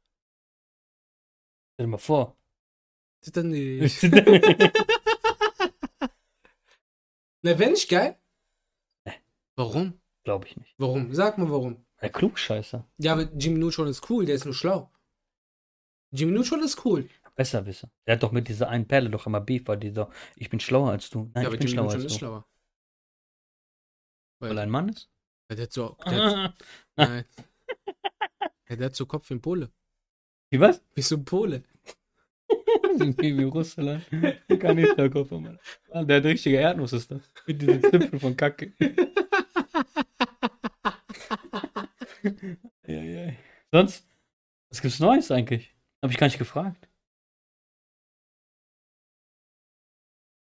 Stell 1.75 1.85
dir 1.85 1.91
mal 1.91 1.97
vor. 1.97 2.35
Zitter 3.21 3.43
nicht. 3.43 4.01
Na, 7.41 7.59
wenn 7.59 7.71
nicht 7.71 7.89
geil? 7.89 8.17
Warum? 9.55 9.99
Glaube 10.23 10.47
ich 10.47 10.57
nicht. 10.57 10.73
Warum? 10.77 11.13
Sag 11.13 11.37
mal 11.37 11.49
warum. 11.51 11.85
Der 12.01 12.09
Klugscheißer. 12.09 12.87
Ja, 12.97 13.13
aber 13.13 13.29
Jimmy 13.33 13.59
Neutron 13.59 13.87
ist 13.87 14.09
cool, 14.09 14.25
der 14.25 14.35
ist 14.35 14.45
nur 14.45 14.53
schlau. 14.53 14.91
Jimmy 16.11 16.31
Neutron 16.31 16.61
ist 16.63 16.83
cool. 16.85 17.09
Besserwisser. 17.35 17.89
Der 18.05 18.15
hat 18.15 18.23
doch 18.23 18.31
mit 18.31 18.47
dieser 18.47 18.69
einen 18.69 18.87
Perle 18.87 19.09
doch 19.09 19.25
immer 19.25 19.41
Beef, 19.41 19.67
weil 19.67 19.77
die 19.77 19.89
so, 19.91 20.09
ich 20.35 20.49
bin 20.49 20.59
schlauer 20.59 20.91
als 20.91 21.09
du. 21.09 21.31
Nein, 21.33 21.43
ja, 21.43 21.51
ich 21.51 21.59
bin 21.59 21.67
Jimmy 21.67 21.71
schlauer 21.71 21.85
Neutron 21.85 22.01
als 22.01 22.05
ist 22.05 22.13
du. 22.13 22.19
schlauer. 22.19 22.47
Weil 24.39 24.57
er 24.57 24.63
ein 24.63 24.69
Mann 24.69 24.89
ist? 24.89 25.09
Ja, 25.49 25.55
der 25.55 25.63
hat 25.63 25.73
so, 25.73 25.97
der 26.05 26.43
hat, 26.43 26.55
nein. 26.95 27.25
Ja, 28.69 28.75
der 28.75 28.85
hat 28.85 28.95
so 28.95 29.05
Kopf 29.05 29.29
wie 29.29 29.35
ein 29.35 29.41
Pole. 29.41 29.71
Wie 30.49 30.59
was? 30.59 30.81
Wie 30.95 31.01
so 31.01 31.15
ein 31.15 31.25
Pole. 31.25 31.63
Wie 32.95 33.37
wie 33.37 33.43
Russland. 33.45 34.05
Kann 34.59 34.75
nicht 34.75 34.95
der 34.95 35.09
Kopf, 35.09 35.31
Mann. 35.31 35.57
Der 35.91 36.17
hat 36.17 36.25
richtige 36.25 36.57
Erdnuss 36.57 36.93
ist 36.93 37.09
das. 37.09 37.21
Mit 37.47 37.59
diesen 37.59 37.81
Zipfeln 37.81 38.19
von 38.19 38.37
Kacke. 38.37 38.73
ja, 42.87 43.01
ja. 43.01 43.33
Sonst, 43.71 44.07
was 44.69 44.81
gibt's 44.81 44.99
Neues 44.99 45.31
eigentlich? 45.31 45.75
Hab 46.01 46.11
ich 46.11 46.17
gar 46.17 46.27
nicht 46.27 46.37
gefragt. 46.37 46.87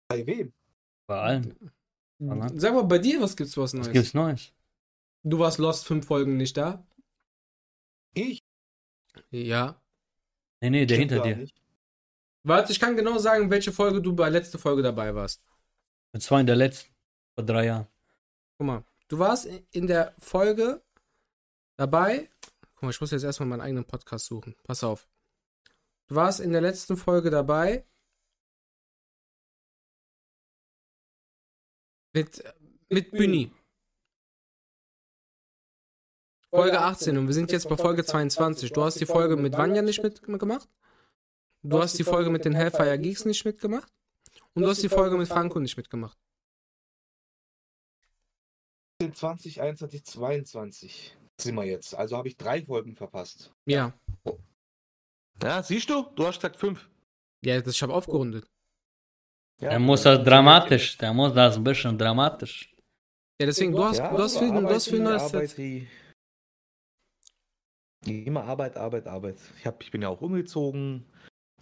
Bei 0.08 0.26
wem? 0.26 0.52
Bei 1.06 1.20
allen. 1.20 1.72
Sag 2.18 2.74
mal, 2.74 2.82
bei 2.82 2.98
dir, 2.98 3.20
was 3.20 3.36
gibt's 3.36 3.56
was 3.56 3.72
Was 3.72 3.74
Neues? 3.74 3.92
gibt's 3.92 4.14
Neues? 4.14 4.52
Du 5.24 5.38
warst 5.38 5.58
Lost 5.58 5.86
fünf 5.86 6.06
Folgen 6.06 6.36
nicht 6.36 6.56
da? 6.56 6.84
Ich? 8.14 8.42
Ja. 9.30 9.80
Nee, 10.60 10.70
nee, 10.70 10.86
der 10.86 10.96
Stimmt 10.96 11.12
hinter 11.12 11.24
dir. 11.28 11.36
nicht. 11.36 11.60
Warte, 12.44 12.72
ich 12.72 12.80
kann 12.80 12.96
genau 12.96 13.18
sagen, 13.18 13.50
welche 13.50 13.72
Folge 13.72 14.02
du 14.02 14.14
bei 14.14 14.28
letzter 14.28 14.58
Folge 14.58 14.82
dabei 14.82 15.14
warst. 15.14 15.42
Das 16.12 16.30
war 16.30 16.40
in 16.40 16.46
der 16.46 16.56
letzten. 16.56 16.92
Vor 17.34 17.44
drei 17.44 17.66
Jahren. 17.66 17.86
Guck 18.58 18.66
mal, 18.66 18.84
du 19.08 19.18
warst 19.18 19.46
in 19.70 19.86
der 19.86 20.14
Folge 20.18 20.82
dabei. 21.82 22.30
Guck 22.74 22.82
mal, 22.84 22.90
ich 22.90 23.00
muss 23.00 23.10
jetzt 23.10 23.24
erstmal 23.24 23.48
meinen 23.48 23.60
eigenen 23.60 23.84
Podcast 23.84 24.26
suchen. 24.26 24.54
Pass 24.64 24.84
auf. 24.84 25.08
Du 26.06 26.14
warst 26.14 26.40
in 26.40 26.52
der 26.52 26.60
letzten 26.60 26.96
Folge 26.96 27.30
dabei. 27.30 27.84
Mit, 32.14 32.44
mit 32.88 33.10
Büni. 33.10 33.50
Folge 36.50 36.80
18 36.80 37.16
und 37.16 37.26
wir 37.26 37.34
sind 37.34 37.50
jetzt 37.50 37.68
bei 37.68 37.76
Folge 37.78 38.04
22. 38.04 38.72
Du 38.72 38.84
hast 38.84 39.00
die 39.00 39.06
Folge 39.06 39.36
mit 39.36 39.56
Vanya 39.56 39.80
nicht 39.80 40.02
mitgemacht. 40.02 40.68
Du 41.62 41.80
hast 41.80 41.98
die 41.98 42.04
Folge 42.04 42.28
mit 42.28 42.44
den 42.44 42.54
Hellfire 42.54 42.98
Geeks 42.98 43.24
nicht 43.24 43.44
mitgemacht. 43.44 43.90
Und 44.54 44.62
du 44.62 44.68
hast 44.68 44.82
die 44.82 44.90
Folge 44.90 45.16
mit 45.16 45.28
Franco 45.28 45.58
nicht 45.60 45.78
mitgemacht. 45.78 46.18
20, 49.00 49.62
21, 49.62 50.04
22 50.04 51.16
sind 51.42 51.54
wir 51.54 51.64
jetzt. 51.64 51.94
Also 51.94 52.16
habe 52.16 52.28
ich 52.28 52.36
drei 52.36 52.62
Folgen 52.62 52.94
verpasst. 52.96 53.52
Ja. 53.66 53.92
Ja, 55.42 55.62
siehst 55.62 55.90
du? 55.90 56.02
Du 56.14 56.26
hast 56.26 56.36
gesagt 56.36 56.56
fünf. 56.56 56.88
Ja, 57.44 57.60
das, 57.60 57.74
ich 57.74 57.82
habe 57.82 57.92
aufgerundet. 57.94 58.46
Ja, 59.60 59.70
Der 59.70 59.78
muss 59.80 60.02
das 60.02 60.22
dramatisch. 60.24 60.96
Der 60.98 61.12
muss 61.12 61.34
das 61.34 61.56
ein 61.56 61.64
bisschen 61.64 61.98
dramatisch. 61.98 62.74
Ja, 63.40 63.46
deswegen, 63.46 63.72
du 63.72 63.84
hast, 63.84 63.98
Ja, 63.98 64.14
du 64.14 64.22
hast 64.22 64.38
viel, 64.38 64.50
du 64.50 64.68
hast 64.68 64.88
viel 64.88 65.00
Neues. 65.00 65.22
Arbeit, 65.22 65.42
jetzt. 65.42 65.58
die- 65.58 65.88
Immer 68.04 68.44
Arbeit, 68.44 68.76
Arbeit, 68.76 69.06
Arbeit. 69.06 69.36
Ich, 69.58 69.66
hab, 69.66 69.82
ich 69.82 69.90
bin 69.90 70.02
ja 70.02 70.08
auch 70.08 70.20
umgezogen. 70.20 71.04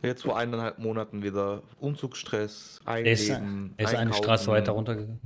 Jetzt 0.02 0.22
vor 0.22 0.38
eineinhalb 0.38 0.78
Monaten 0.78 1.22
wieder 1.22 1.62
Umzugsstress, 1.78 2.78
ist, 2.78 2.86
Einleben, 2.88 3.74
er 3.76 3.84
ist 3.84 3.94
eine. 3.94 4.14
Straße 4.14 4.46
weiter 4.50 4.72
runtergegangen. 4.72 5.20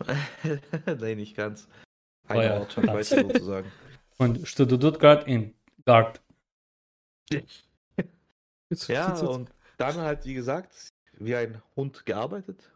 nee, 1.00 1.14
nicht 1.14 1.36
ganz. 1.36 1.68
Oh 2.28 2.34
ja, 2.40 2.60
weiter 2.86 3.02
sozusagen. 3.02 3.72
Und 4.18 4.46
Stuttgart 4.46 5.26
in 5.26 5.54
Gard. 5.84 6.20
Ja, 8.88 9.18
und 9.20 9.50
dann 9.76 9.96
halt, 9.96 10.24
wie 10.24 10.34
gesagt, 10.34 10.92
wie 11.12 11.34
ein 11.34 11.62
Hund 11.76 12.04
gearbeitet. 12.04 12.72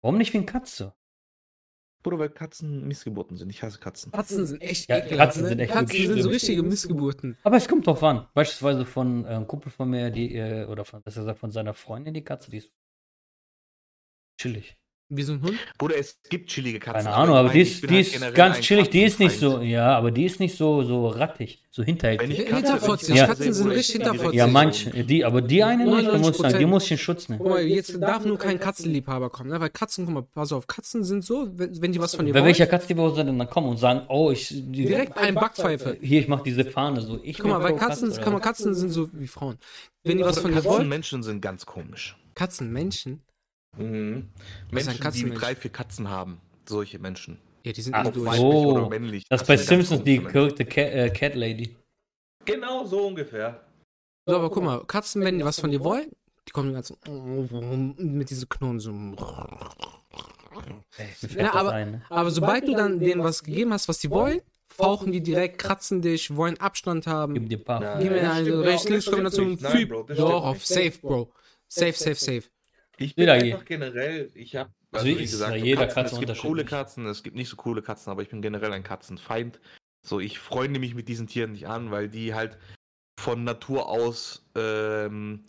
Warum 0.00 0.18
nicht 0.18 0.32
wie 0.32 0.38
ein 0.38 0.46
Katze? 0.46 0.94
Oder 2.04 2.18
weil 2.18 2.30
Katzen 2.30 2.88
Missgeburten 2.88 3.36
sind. 3.36 3.50
Ich 3.50 3.62
hasse 3.62 3.78
Katzen. 3.78 4.10
Katzen 4.10 4.44
sind 4.46 4.60
echt 4.60 4.88
Ja, 4.88 4.98
ekelhaft. 4.98 5.18
Katzen 5.18 5.42
ne? 5.42 5.48
sind 5.50 5.58
echt 5.60 5.72
Katzen 5.72 6.06
sind 6.06 6.22
so 6.22 6.28
richtige 6.30 6.62
Missgeburten. 6.62 7.36
Aber 7.44 7.56
es 7.56 7.68
kommt 7.68 7.86
drauf 7.86 8.02
an. 8.02 8.26
Beispielsweise 8.34 8.84
von 8.84 9.24
äh, 9.24 9.28
einem 9.28 9.46
Kumpel 9.46 9.70
von 9.70 9.88
mir, 9.88 10.10
die, 10.10 10.34
äh, 10.34 10.66
oder 10.66 10.84
von, 10.84 11.02
besser 11.02 11.20
gesagt, 11.20 11.38
von 11.38 11.52
seiner 11.52 11.74
Freundin, 11.74 12.14
die 12.14 12.24
Katze, 12.24 12.50
die 12.50 12.58
ist 12.58 12.72
chillig. 14.36 14.76
Wie 15.14 15.22
so 15.22 15.34
ein 15.34 15.42
Hund. 15.42 15.58
Oder 15.82 15.98
es 15.98 16.18
gibt 16.30 16.48
chillige 16.48 16.78
Katzen. 16.80 17.04
Keine 17.04 17.14
Ahnung, 17.14 17.36
aber 17.36 17.54
ich 17.54 17.82
die 17.82 18.00
ist, 18.00 18.14
die 18.14 18.18
halt 18.18 18.30
ist 18.30 18.34
ganz 18.34 18.60
chillig, 18.60 18.88
die 18.88 19.02
ist 19.02 19.20
nicht 19.20 19.38
so, 19.38 19.60
ja, 19.60 19.94
aber 19.94 20.10
die 20.10 20.24
ist 20.24 20.40
nicht 20.40 20.56
so, 20.56 20.82
so 20.84 21.08
rattig, 21.08 21.62
so 21.70 21.82
Wenn 21.82 21.86
hinterhältig. 21.86 22.48
Hinterfotzig, 22.48 23.10
wenn 23.10 23.16
Ja. 23.16 23.26
Katzen 23.26 23.52
sind 23.52 23.70
richtig 23.70 23.92
hinterfotzig. 23.96 24.38
Ja, 24.38 24.46
manche, 24.46 25.04
die, 25.04 25.22
aber 25.22 25.42
die 25.42 25.62
eine 25.62 25.84
nicht, 25.84 26.08
da 26.08 26.16
muss 26.16 26.38
sagen, 26.38 26.58
die 26.58 26.64
99%. 26.64 26.66
muss 26.66 26.84
ich 26.84 26.92
in 26.92 26.98
Schutz 26.98 27.26
Guck 27.26 27.38
nehmen. 27.38 27.48
mal, 27.50 27.62
jetzt 27.62 28.00
darf 28.00 28.24
nur 28.24 28.38
kein 28.38 28.58
Katzenliebhaber 28.58 29.28
kommen, 29.28 29.50
ne? 29.50 29.60
weil 29.60 29.68
Katzen, 29.68 30.06
guck 30.06 30.14
mal, 30.14 30.22
pass 30.22 30.50
auf, 30.52 30.66
Katzen 30.66 31.04
sind 31.04 31.24
so, 31.24 31.48
wenn, 31.54 31.82
wenn 31.82 31.92
die 31.92 32.00
was 32.00 32.14
von 32.14 32.24
dir 32.24 32.32
wollen, 32.32 32.44
welcher 32.46 32.66
Katze 32.66 32.88
die 32.88 32.96
wollen 32.96 33.38
dann 33.38 33.50
kommen 33.50 33.68
und 33.68 33.76
sagen, 33.76 34.06
oh, 34.08 34.30
ich, 34.30 34.48
die, 34.48 34.86
direkt 34.86 35.18
ein 35.18 35.34
Backpfeife. 35.34 35.98
hier, 36.00 36.20
ich 36.20 36.28
mach 36.28 36.40
diese 36.40 36.64
Fahne 36.64 37.02
so. 37.02 37.20
Ich 37.22 37.38
Guck 37.38 37.50
mal, 37.50 37.62
weil 37.62 37.76
Katzen, 37.76 38.08
Katze, 38.08 38.22
guck? 38.22 38.42
Katzen 38.42 38.74
sind 38.74 38.90
so 38.90 39.08
wie 39.12 39.26
Frauen. 39.26 39.58
Wenn 40.04 40.18
die 40.18 40.24
was 40.24 40.38
von 40.38 40.50
dir 40.50 40.56
Katzen, 40.56 40.70
wollen, 40.70 40.88
Menschen 40.88 41.22
sind 41.22 41.40
ganz 41.40 41.66
komisch. 41.66 42.16
Katzen, 42.34 42.72
Menschen, 42.72 43.22
Mhm. 43.76 44.28
Menschen, 44.70 45.12
die 45.12 45.30
drei, 45.30 45.54
vier 45.54 45.70
Katzen 45.70 46.08
haben. 46.08 46.40
Solche 46.68 46.98
Menschen. 46.98 47.38
ja, 47.64 47.72
die 47.72 47.82
sind 47.82 47.94
Ach 47.94 48.08
durch. 48.10 48.38
oder 48.38 48.88
männlich. 48.88 49.24
Das 49.28 49.42
ist 49.42 49.46
bei 49.46 49.56
ganz 49.56 49.66
Simpsons 49.66 50.04
die 50.04 50.18
korrekte 50.18 50.64
Cat, 50.64 50.92
äh, 50.92 51.10
Cat 51.10 51.34
Lady. 51.34 51.76
Genau 52.44 52.84
so 52.84 53.06
ungefähr. 53.06 53.64
So, 54.26 54.36
aber 54.36 54.50
guck 54.50 54.62
mal, 54.62 54.84
Katzen, 54.84 55.22
wenn 55.22 55.38
die 55.38 55.44
was 55.44 55.60
von 55.60 55.70
dir 55.70 55.82
wollen, 55.82 56.10
die 56.46 56.52
kommen 56.52 56.72
ganzen 56.72 56.96
mit 57.96 58.30
diesen 58.30 58.48
Knurren 58.48 58.80
so. 58.80 58.90
Ja, 61.36 61.44
das 61.44 61.54
aber, 61.54 61.72
ein, 61.72 61.90
ne? 61.92 62.02
aber 62.10 62.30
sobald 62.30 62.68
du 62.68 62.74
dann 62.74 63.00
denen 63.00 63.24
was 63.24 63.42
gegeben 63.42 63.72
hast, 63.72 63.88
was 63.88 63.98
die 63.98 64.10
wollen, 64.10 64.40
fauchen 64.68 65.10
die 65.12 65.22
direkt, 65.22 65.58
kratzen 65.58 66.02
dich, 66.02 66.36
wollen 66.36 66.58
Abstand 66.60 67.06
haben. 67.06 67.34
Gib 67.34 67.48
dir 67.48 67.58
ein 67.58 67.64
paar. 67.64 67.98
Gib 67.98 68.10
mir 68.10 68.22
das 68.22 68.36
eine. 68.36 68.62
Das. 68.62 68.84
Nein, 69.60 69.88
Bro, 69.88 70.02
das 70.04 70.18
Doch, 70.18 70.44
auf 70.44 70.66
safe, 70.66 70.98
Bro. 71.00 71.32
Safe, 71.68 71.92
safe, 71.92 72.14
safe. 72.14 72.42
Ich 72.98 73.14
bin 73.14 73.28
einfach 73.28 73.64
generell, 73.64 74.30
ich 74.34 74.56
habe, 74.56 74.70
Also 74.92 75.06
also 75.06 75.18
wie 75.18 75.22
gesagt, 75.22 75.58
so 75.58 75.64
jeder 75.64 75.86
Katzen, 75.86 76.02
Katze 76.02 76.14
es 76.14 76.20
gibt 76.20 76.40
coole. 76.40 76.64
Katzen, 76.64 77.06
es 77.06 77.22
gibt 77.22 77.36
nicht 77.36 77.48
so 77.48 77.56
coole 77.56 77.82
Katzen, 77.82 78.10
aber 78.10 78.22
ich 78.22 78.28
bin 78.28 78.42
generell 78.42 78.72
ein 78.72 78.84
Katzenfeind. 78.84 79.60
So, 80.04 80.20
ich 80.20 80.38
freunde 80.38 80.80
mich 80.80 80.94
mit 80.94 81.08
diesen 81.08 81.26
Tieren 81.26 81.52
nicht 81.52 81.66
an, 81.68 81.90
weil 81.90 82.08
die 82.08 82.34
halt 82.34 82.58
von 83.18 83.44
Natur 83.44 83.88
aus 83.88 84.44
ähm, 84.56 85.44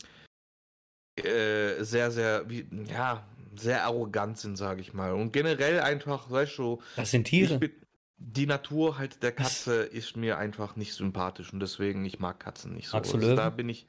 äh, 1.16 1.82
sehr, 1.82 2.10
sehr, 2.10 2.48
wie, 2.48 2.66
ja, 2.88 3.26
sehr 3.56 3.84
arrogant 3.84 4.38
sind, 4.38 4.56
sage 4.56 4.80
ich 4.80 4.94
mal. 4.94 5.12
Und 5.12 5.32
generell 5.32 5.80
einfach, 5.80 6.30
weißt 6.30 6.58
du, 6.58 6.82
Das 6.96 7.10
sind 7.10 7.24
Tiere. 7.24 7.58
bin, 7.58 7.72
die 8.16 8.46
Natur 8.46 8.98
halt 8.98 9.22
der 9.22 9.32
Katze 9.32 9.82
ist 9.82 10.16
mir 10.16 10.38
einfach 10.38 10.76
nicht 10.76 10.94
sympathisch 10.94 11.52
und 11.52 11.60
deswegen, 11.60 12.04
ich 12.04 12.18
mag 12.18 12.40
Katzen 12.40 12.74
nicht 12.74 12.88
so. 12.88 12.98
Also? 12.98 13.36
Da 13.36 13.50
bin 13.50 13.68
ich. 13.68 13.86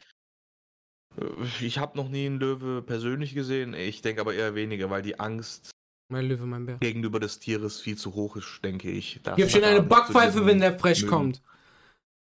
Äh, 1.20 1.66
Ich 1.66 1.78
habe 1.78 1.98
noch 1.98 2.10
nie 2.10 2.26
einen 2.26 2.40
Löwe 2.40 2.82
persönlich 2.82 3.34
gesehen. 3.34 3.74
Ich 3.74 4.02
denke 4.02 4.22
aber 4.22 4.34
eher 4.34 4.56
weniger, 4.56 4.90
weil 4.90 5.02
die 5.02 5.20
Angst 5.20 5.72
Mein 6.10 6.28
Löwe, 6.28 6.46
mein 6.46 6.66
Bär. 6.66 6.78
gegenüber 6.78 7.20
des 7.20 7.40
Tieres 7.40 7.80
viel 7.82 7.98
zu 7.98 8.14
hoch 8.14 8.36
ist, 8.36 8.60
denke 8.64 8.90
ich. 8.92 9.20
dass 9.24 9.36
Gib 9.36 9.50
schon 9.50 9.64
eine 9.64 9.82
Backpfeife, 9.82 10.46
wenn 10.46 10.60
der 10.60 10.78
frech 10.80 11.02
Mögen- 11.02 11.10
kommt. 11.12 11.42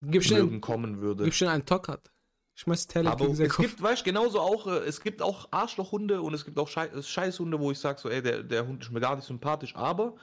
Gib 0.01 0.23
schon, 0.23 0.61
kommen 0.61 1.01
würde. 1.01 1.25
gib 1.25 1.33
schon 1.33 1.49
einen 1.49 1.65
Tockert. 1.65 2.09
Schmeiß 2.55 2.87
Teller 2.87 3.11
Aber 3.11 3.27
es 3.29 3.37
Kopf. 3.49 3.65
gibt, 3.65 3.81
weißt 3.81 4.01
du, 4.01 4.05
genauso 4.05 4.39
auch, 4.41 4.67
äh, 4.67 4.79
es 4.79 4.99
gibt 5.01 5.21
auch 5.21 5.47
Arschlochhunde 5.51 6.21
und 6.21 6.33
es 6.33 6.43
gibt 6.43 6.57
auch 6.59 6.67
Schei 6.67 6.89
Scheißhunde, 7.01 7.57
wo 7.59 7.71
ich 7.71 7.79
sage, 7.79 7.99
so, 8.01 8.09
ey, 8.09 8.21
der, 8.21 8.43
der 8.43 8.67
Hund 8.67 8.83
ist 8.83 8.91
mir 8.91 8.99
gar 8.99 9.15
nicht 9.15 9.25
sympathisch, 9.25 9.75
aber 9.77 10.15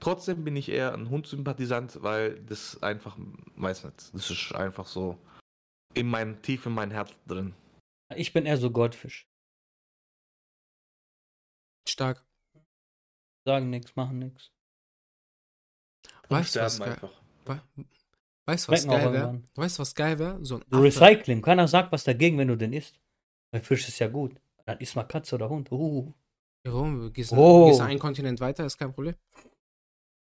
trotzdem 0.00 0.42
bin 0.44 0.56
ich 0.56 0.68
eher 0.70 0.92
ein 0.92 1.08
Hundsympathisant, 1.08 1.98
weil 2.02 2.40
das 2.46 2.82
einfach, 2.82 3.16
weiß 3.56 3.84
nicht, 3.84 4.12
das 4.12 4.28
ist 4.30 4.52
einfach 4.54 4.86
so 4.86 5.18
in 5.94 6.08
mein, 6.08 6.42
tief 6.42 6.66
in 6.66 6.72
mein 6.72 6.90
Herz 6.90 7.10
drin. 7.28 7.54
Ich 8.14 8.32
bin 8.32 8.46
eher 8.46 8.56
so 8.56 8.70
Goldfisch. 8.70 9.26
Stark. 11.88 12.24
Sagen 13.46 13.70
nichts, 13.70 13.94
machen 13.96 14.18
nichts. 14.18 14.50
Weißt 16.28 16.56
du, 16.56 16.60
was 16.60 16.78
geil, 16.78 16.96
we- 17.44 17.60
weißt, 18.46 18.68
du, 18.68 18.72
was 18.72 18.86
geil 18.86 19.12
wäre? 19.12 19.42
Weißt 19.54 19.78
du, 19.78 19.80
was 19.82 19.94
geil 19.94 20.18
wäre? 20.18 20.44
So 20.44 20.56
ein 20.56 20.62
Affe. 20.70 20.82
Recycling. 20.82 21.42
Keiner 21.42 21.68
sagt 21.68 21.92
was 21.92 22.04
dagegen, 22.04 22.38
wenn 22.38 22.48
du 22.48 22.56
den 22.56 22.72
isst. 22.72 22.98
Weil 23.50 23.60
Fisch 23.62 23.86
ist 23.88 23.98
ja 23.98 24.08
gut. 24.08 24.40
Dann 24.64 24.78
isst 24.80 24.96
mal 24.96 25.04
Katze 25.04 25.34
oder 25.34 25.48
Hund. 25.50 25.70
Uh. 25.70 26.12
Ja, 26.66 26.72
warum? 26.72 26.98
Du 27.00 27.10
gehst, 27.12 27.32
Oh. 27.32 27.66
gehst 27.68 27.80
einen 27.82 27.98
Kontinent 27.98 28.40
weiter, 28.40 28.64
ist 28.64 28.78
kein 28.78 28.92
Problem. 28.92 29.14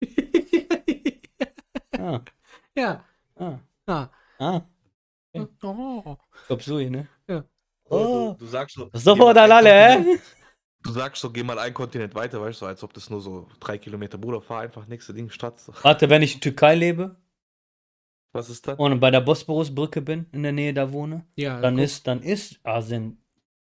Ah, 2.00 2.22
ja. 2.76 3.04
ah, 3.36 3.60
Ah. 3.88 4.10
ah. 4.40 4.62
Oh. 5.34 6.18
Glaub 6.48 6.62
so, 6.62 6.78
ne? 6.80 7.08
Ja. 7.28 7.44
Oh, 7.90 8.36
Du, 8.38 8.46
du 8.46 8.52
sagst 8.52 8.76
so. 8.76 8.90
sofort 8.94 9.36
geh 9.36 9.42
mal 9.42 9.52
ein 9.52 9.52
alle, 9.52 9.70
Kontinent- 9.70 10.18
hä? 10.18 10.20
Du 10.84 10.92
sagst 10.92 11.22
so, 11.22 11.30
geh 11.32 11.44
mal 11.44 11.60
einen 11.60 11.74
Kontinent 11.74 12.16
weiter, 12.16 12.40
weißt 12.42 12.62
du, 12.62 12.66
als 12.66 12.84
ob 12.84 12.94
das 12.94 13.10
nur 13.10 13.20
so 13.22 13.48
drei 13.60 13.78
Kilometer, 13.78 14.18
Bruder, 14.18 14.42
fahr 14.42 14.62
einfach 14.62 14.88
nächste 14.88 15.14
Ding, 15.14 15.30
Stadt. 15.30 15.56
Warte, 15.82 16.10
wenn 16.10 16.22
ich 16.22 16.36
in 16.36 16.42
Türkei 16.42 16.76
lebe 16.76 17.16
Was 18.34 18.50
ist 18.50 18.68
das? 18.68 18.78
und 18.78 19.00
bei 19.00 19.12
der 19.12 19.22
Bosporusbrücke 19.22 20.02
bin, 20.02 20.28
in 20.32 20.44
der 20.44 20.52
Nähe 20.52 20.74
da 20.74 20.92
wohne, 20.92 21.26
Ja, 21.36 21.60
dann 21.60 21.76
guck. 21.76 21.84
ist, 21.84 22.08
dann 22.08 22.22
ist 22.22 22.60
Asien 22.64 23.18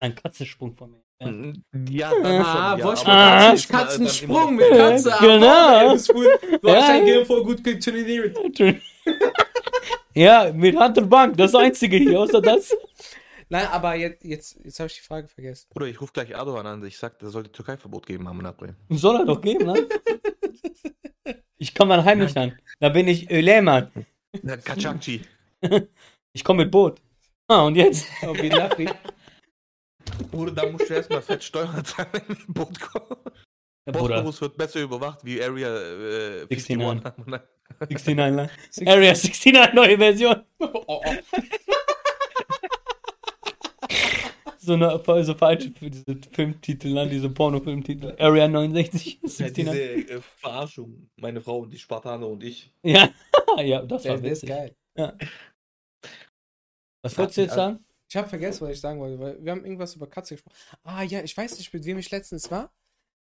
ein 0.01 0.15
Katzensprung 0.15 0.75
von 0.77 0.91
mir. 0.93 1.01
Ja. 1.91 2.11
Dann 2.11 2.43
Ah, 2.45 2.77
schon, 2.97 3.07
ja, 3.07 3.53
Ah. 3.53 3.55
Katzensprung 3.69 4.57
mit 4.57 4.69
Katze. 4.71 5.13
Genau. 5.21 5.47
Bauch, 5.47 5.81
ey, 5.81 5.89
das 5.89 6.03
ist 6.03 6.15
cool. 6.15 6.39
Du 6.61 6.69
Ja, 6.69 6.75
hast 6.77 6.89
dein. 6.89 7.05
Gehirn 7.07 7.27
voll 7.27 7.45
gut 7.45 7.65
trainiert. 7.65 8.37
Ja, 10.17 10.53
mit 10.53 10.77
Hand 10.79 10.97
und 10.99 11.09
Bank, 11.11 11.37
das 11.37 11.55
einzige 11.57 11.97
hier, 11.97 12.21
außer 12.21 12.41
das. 12.41 12.73
Nein, 13.49 13.67
aber 13.69 13.95
jetzt, 13.95 14.25
jetzt, 14.25 14.59
jetzt 14.65 14.81
habe 14.81 14.89
ich 14.89 14.97
die 14.97 15.03
Frage 15.03 15.29
vergessen. 15.29 15.69
Bruder, 15.71 15.87
ich 15.87 16.01
rufe 16.01 16.13
gleich 16.13 16.31
Erdogan 16.31 16.67
an. 16.67 16.85
Ich 16.85 16.99
sag, 16.99 17.19
der 17.19 17.31
sollte 17.31 17.53
Türkei-Verbot 17.53 18.07
geben 18.07 18.27
am 18.27 18.45
April. 18.45 18.75
Soll 18.91 19.17
er 19.17 19.25
doch 19.25 19.41
geben, 19.41 19.67
ne? 19.67 19.89
Ich 21.57 21.75
komme 21.75 21.97
dann 21.97 22.05
heimlich 22.05 22.37
an. 22.37 22.59
Da 22.81 22.91
bin 22.91 23.09
ich 23.09 23.31
Öleman. 23.31 23.91
Na, 24.43 24.57
Kaczakci. 24.57 25.23
Ich 26.33 26.45
komme 26.45 26.65
mit 26.65 26.73
Boot. 26.73 27.01
Ah, 27.49 27.63
und 27.63 27.77
jetzt? 27.77 28.07
Oh, 28.23 28.35
wie 28.35 28.49
Lafri. 28.49 28.89
Bruder, 30.31 30.53
da 30.53 30.71
musst 30.71 30.91
du 30.91 30.95
erstmal 30.95 31.23
fett 31.23 31.43
Steuern 31.43 31.85
zahlen, 31.85 32.09
wenn 32.13 32.23
du 32.23 32.33
mit 32.33 32.47
dem 32.47 32.55
Boot 32.55 32.81
kommst. 32.81 33.13
Ja, 33.87 33.93
Bruder, 33.93 34.23
Bosporus 34.23 34.41
wird 34.41 34.57
besser 34.57 34.81
überwacht 34.81 35.25
wie 35.25 35.43
Area 35.43 35.69
äh, 35.69 36.47
51. 36.51 36.77
69. 36.77 37.49
69, 37.91 38.85
ne? 38.87 38.93
Area 38.93 39.15
69, 39.15 39.75
neue 39.75 39.99
Version. 39.99 40.43
Oh, 40.59 40.85
oh. 40.87 41.03
So 44.65 44.73
eine 44.75 45.25
so 45.25 45.35
falsche 45.35 45.71
für 45.73 45.91
diese 45.91 46.17
Filmtitel, 46.33 46.93
ne? 46.95 47.09
diese 47.09 47.29
Pornofilmtitel. 47.29 48.15
Area 48.19 48.49
69, 48.49 49.21
Ja, 49.23 49.29
69. 49.29 49.55
diese 49.55 49.83
äh, 49.83 50.21
Verarschung, 50.37 51.11
meine 51.17 51.41
Frau 51.41 51.59
und 51.61 51.71
die 51.71 51.79
Spartaner 51.79 52.27
und 52.29 52.43
ich. 52.43 52.73
Ja, 52.83 53.11
ja, 53.63 53.83
das 53.83 54.03
Der, 54.03 54.15
war 54.15 54.21
der 54.21 54.33
ist 54.33 54.43
witzig. 54.43 54.49
geil. 54.49 54.75
Was 57.03 57.19
wolltest 57.19 57.37
du 57.39 57.43
jetzt 57.43 57.55
sagen? 57.55 57.85
Ich 58.09 58.17
habe 58.17 58.29
vergessen, 58.29 58.63
was 58.67 58.73
ich 58.75 58.81
sagen 58.81 59.01
wollte, 59.01 59.19
weil 59.19 59.45
wir 59.45 59.53
haben 59.53 59.65
irgendwas 59.65 59.95
über 59.97 60.07
Katze 60.07 60.35
gesprochen. 60.35 60.55
Ah 60.85 61.03
ja, 61.03 61.21
ich 61.23 61.37
weiß 61.37 61.59
nicht, 61.59 61.73
mit 61.75 61.85
wem 61.85 61.99
ich 61.99 62.11
letztens 62.11 62.51
war. 62.51 62.73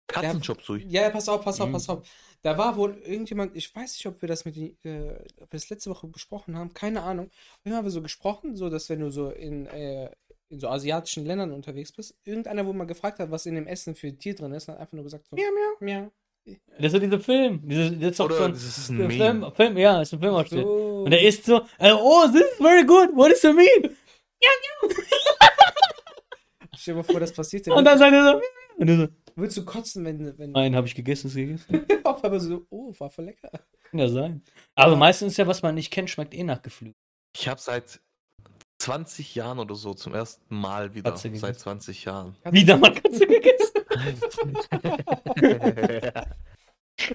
Katzenshop. 0.08 0.60
Ja, 0.88 1.04
ja, 1.04 1.10
pass 1.12 1.30
auf, 1.30 1.44
pass 1.44 1.62
auf, 1.62 1.70
Mhm. 1.70 1.74
pass 1.74 1.88
auf. 1.90 2.08
Da 2.42 2.58
war 2.58 2.76
wohl 2.78 2.98
irgendjemand, 3.06 3.56
ich 3.56 3.74
weiß 3.76 3.94
nicht, 3.94 4.06
ob 4.08 4.22
wir 4.24 4.28
das 4.28 4.44
mit 4.46 4.56
die, 4.56 4.76
äh, 4.84 5.12
ob 5.40 5.52
wir 5.52 5.60
das 5.60 5.70
letzte 5.70 5.92
Woche 5.92 6.08
besprochen 6.08 6.58
haben, 6.58 6.74
keine 6.74 7.04
Ahnung. 7.04 7.30
Wir 7.64 7.76
haben 7.76 7.86
wir 7.86 7.92
so 7.92 8.02
gesprochen, 8.02 8.56
so 8.56 8.70
dass 8.70 8.90
wenn 8.90 9.02
du 9.02 9.12
so 9.12 9.30
in, 9.30 9.68
äh, 9.68 10.10
in 10.50 10.60
so 10.60 10.68
asiatischen 10.68 11.26
Ländern 11.26 11.52
unterwegs 11.52 11.92
bist, 11.92 12.16
irgendeiner, 12.24 12.66
wo 12.66 12.74
man 12.74 12.88
gefragt 12.88 13.20
hat, 13.20 13.32
was 13.32 13.46
in 13.46 13.56
dem 13.56 13.68
Essen 13.68 13.96
für 13.96 14.12
Tier 14.18 14.36
drin 14.36 14.52
ist, 14.54 14.68
hat 14.68 14.78
einfach 14.78 14.94
nur 14.94 15.04
gesagt 15.04 15.28
so, 15.28 15.36
miau, 15.36 15.52
miau, 15.52 15.78
miau. 15.80 16.12
Das 16.46 16.86
ist 16.88 16.92
so 16.94 17.00
dieser 17.00 17.20
Film. 17.20 17.62
Diese, 17.64 17.92
das 17.92 18.12
ist 18.12 18.22
Oder 18.22 18.36
so 18.36 18.44
ein 18.44 18.52
das 18.54 18.64
ist 18.64 18.90
ein 18.90 18.98
Film, 19.10 19.40
Meme. 19.40 19.52
Film, 19.52 19.78
ja, 19.78 20.02
ist 20.02 20.14
ein 20.14 20.20
Filmausschnitt. 20.20 20.64
So. 20.64 21.04
Und 21.06 21.12
er 21.12 21.22
isst 21.22 21.46
so, 21.46 21.62
äh, 21.78 21.92
oh, 21.92 22.26
this 22.32 22.42
is 22.42 22.58
very 22.58 22.84
good. 22.84 23.10
What 23.16 23.32
is 23.32 23.42
the 23.42 23.54
mean? 23.54 23.68
Stell 26.76 26.94
dir 26.94 26.98
mal 26.98 27.04
vor, 27.04 27.20
das 27.20 27.34
passiert 27.34 27.66
dir. 27.68 27.76
Und 27.76 27.86
dann 27.86 28.00
sagt 28.00 28.14
er 28.14 28.24
so, 28.24 28.42
und 28.78 28.88
er 28.88 28.98
so, 28.98 29.08
Würdest 29.36 29.58
du 29.58 29.66
kotzen, 29.66 30.04
wenn, 30.06 30.38
wenn 30.38 30.52
nein, 30.52 30.76
habe 30.76 30.88
ich 30.88 30.96
gegessen, 30.96 31.28
ist 31.28 31.36
gegessen. 31.36 31.86
auf 32.04 32.24
einmal 32.24 32.40
so, 32.40 32.66
oh, 32.70 32.94
war 32.98 33.10
voll 33.10 33.26
lecker. 33.26 33.50
Kann 33.84 34.00
ja 34.00 34.10
sein. 34.10 34.44
Aber 34.76 34.96
meistens 34.96 35.34
ist 35.34 35.38
ja, 35.38 35.48
was 35.48 35.62
man 35.62 35.76
nicht 35.76 35.92
kennt, 35.92 36.10
schmeckt 36.10 36.34
eh 36.34 36.44
nach 36.44 36.62
Geflügel. 36.62 36.96
Ich 37.36 37.48
habe 37.48 37.62
seit 37.62 38.02
20 38.80 39.36
Jahren 39.36 39.60
oder 39.60 39.76
so 39.76 39.94
zum 39.94 40.16
ersten 40.16 40.56
Mal 40.56 40.96
wieder. 40.96 41.12
Katze 41.12 41.30
gegessen. 41.30 41.46
Seit 41.46 41.60
20 41.60 42.06
Jahren. 42.06 42.36
Wieder 42.50 42.78
mal 42.78 42.94
Katze 42.94 43.28
gegessen. 43.28 43.86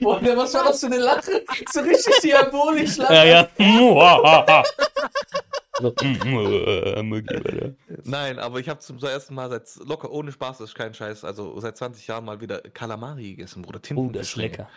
Boah, 0.01 0.21
was 0.23 0.55
war 0.55 0.65
das 0.65 0.81
für 0.81 0.87
eine 0.87 0.99
Lache? 0.99 1.45
So 1.71 1.81
richtig 1.81 2.15
diabolisch 2.23 2.97
lachen. 2.97 3.15
Ja, 3.15 3.25
ja. 3.25 3.49
Nein, 8.05 8.39
aber 8.39 8.61
ich 8.61 8.69
habe 8.69 8.81
zum 8.81 8.99
ersten 8.99 9.35
Mal 9.35 9.51
seit 9.51 9.69
locker 9.87 10.11
ohne 10.11 10.33
Spaß, 10.33 10.59
das 10.59 10.71
ist 10.71 10.77
kein 10.77 10.95
Scheiß, 10.95 11.25
also 11.25 11.59
seit 11.61 11.77
20 11.77 12.07
Jahren 12.07 12.25
mal 12.25 12.41
wieder 12.41 12.61
Kalamari 12.61 13.31
gegessen, 13.31 13.63
Bruder. 13.63 13.81
oh, 13.97 14.09
das 14.11 14.29
ist 14.29 14.37
lecker. 14.37 14.69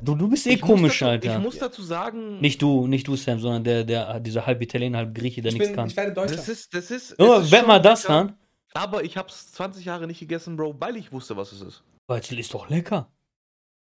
Du, 0.00 0.14
du 0.14 0.28
bist 0.28 0.46
eh 0.46 0.54
Ich 0.54 0.60
komisch, 0.60 0.98
dazu, 0.98 1.10
Alter. 1.10 1.36
Ich 1.36 1.42
muss 1.42 1.58
dazu 1.58 1.82
sagen, 1.82 2.38
Nicht 2.40 2.60
du, 2.60 2.86
nicht 2.86 3.08
du, 3.08 3.16
Sam, 3.16 3.40
sondern 3.40 3.64
der, 3.64 3.84
der, 3.84 4.20
dieser 4.20 4.44
halb 4.46 4.60
Italiener, 4.60 4.98
halb 4.98 5.14
Grieche, 5.14 5.40
der 5.40 5.52
Ich, 5.52 5.54
nichts 5.58 5.68
bin, 5.68 5.76
kann. 5.76 5.88
ich 5.88 5.96
werde 5.96 6.12
Deutscher. 6.12 6.36
das 6.36 6.48
ist, 6.48 6.74
das 6.74 6.90
ist. 6.90 7.12
Es 7.18 7.52
ist 7.52 7.66
mal 7.66 7.80
das 7.80 8.02
lecker, 8.02 8.14
an. 8.14 8.38
Aber 8.74 9.04
ich 9.04 9.16
habe 9.16 9.28
es 9.28 9.52
20 9.52 9.84
Jahre 9.86 10.06
nicht 10.06 10.20
gegessen, 10.20 10.56
Bro, 10.56 10.76
weil 10.78 10.96
ich 10.96 11.12
wusste, 11.12 11.36
was 11.36 11.52
es 11.52 11.62
ist. 11.62 11.82
Weizel 12.08 12.38
ist 12.38 12.52
doch 12.52 12.68
lecker. 12.68 13.10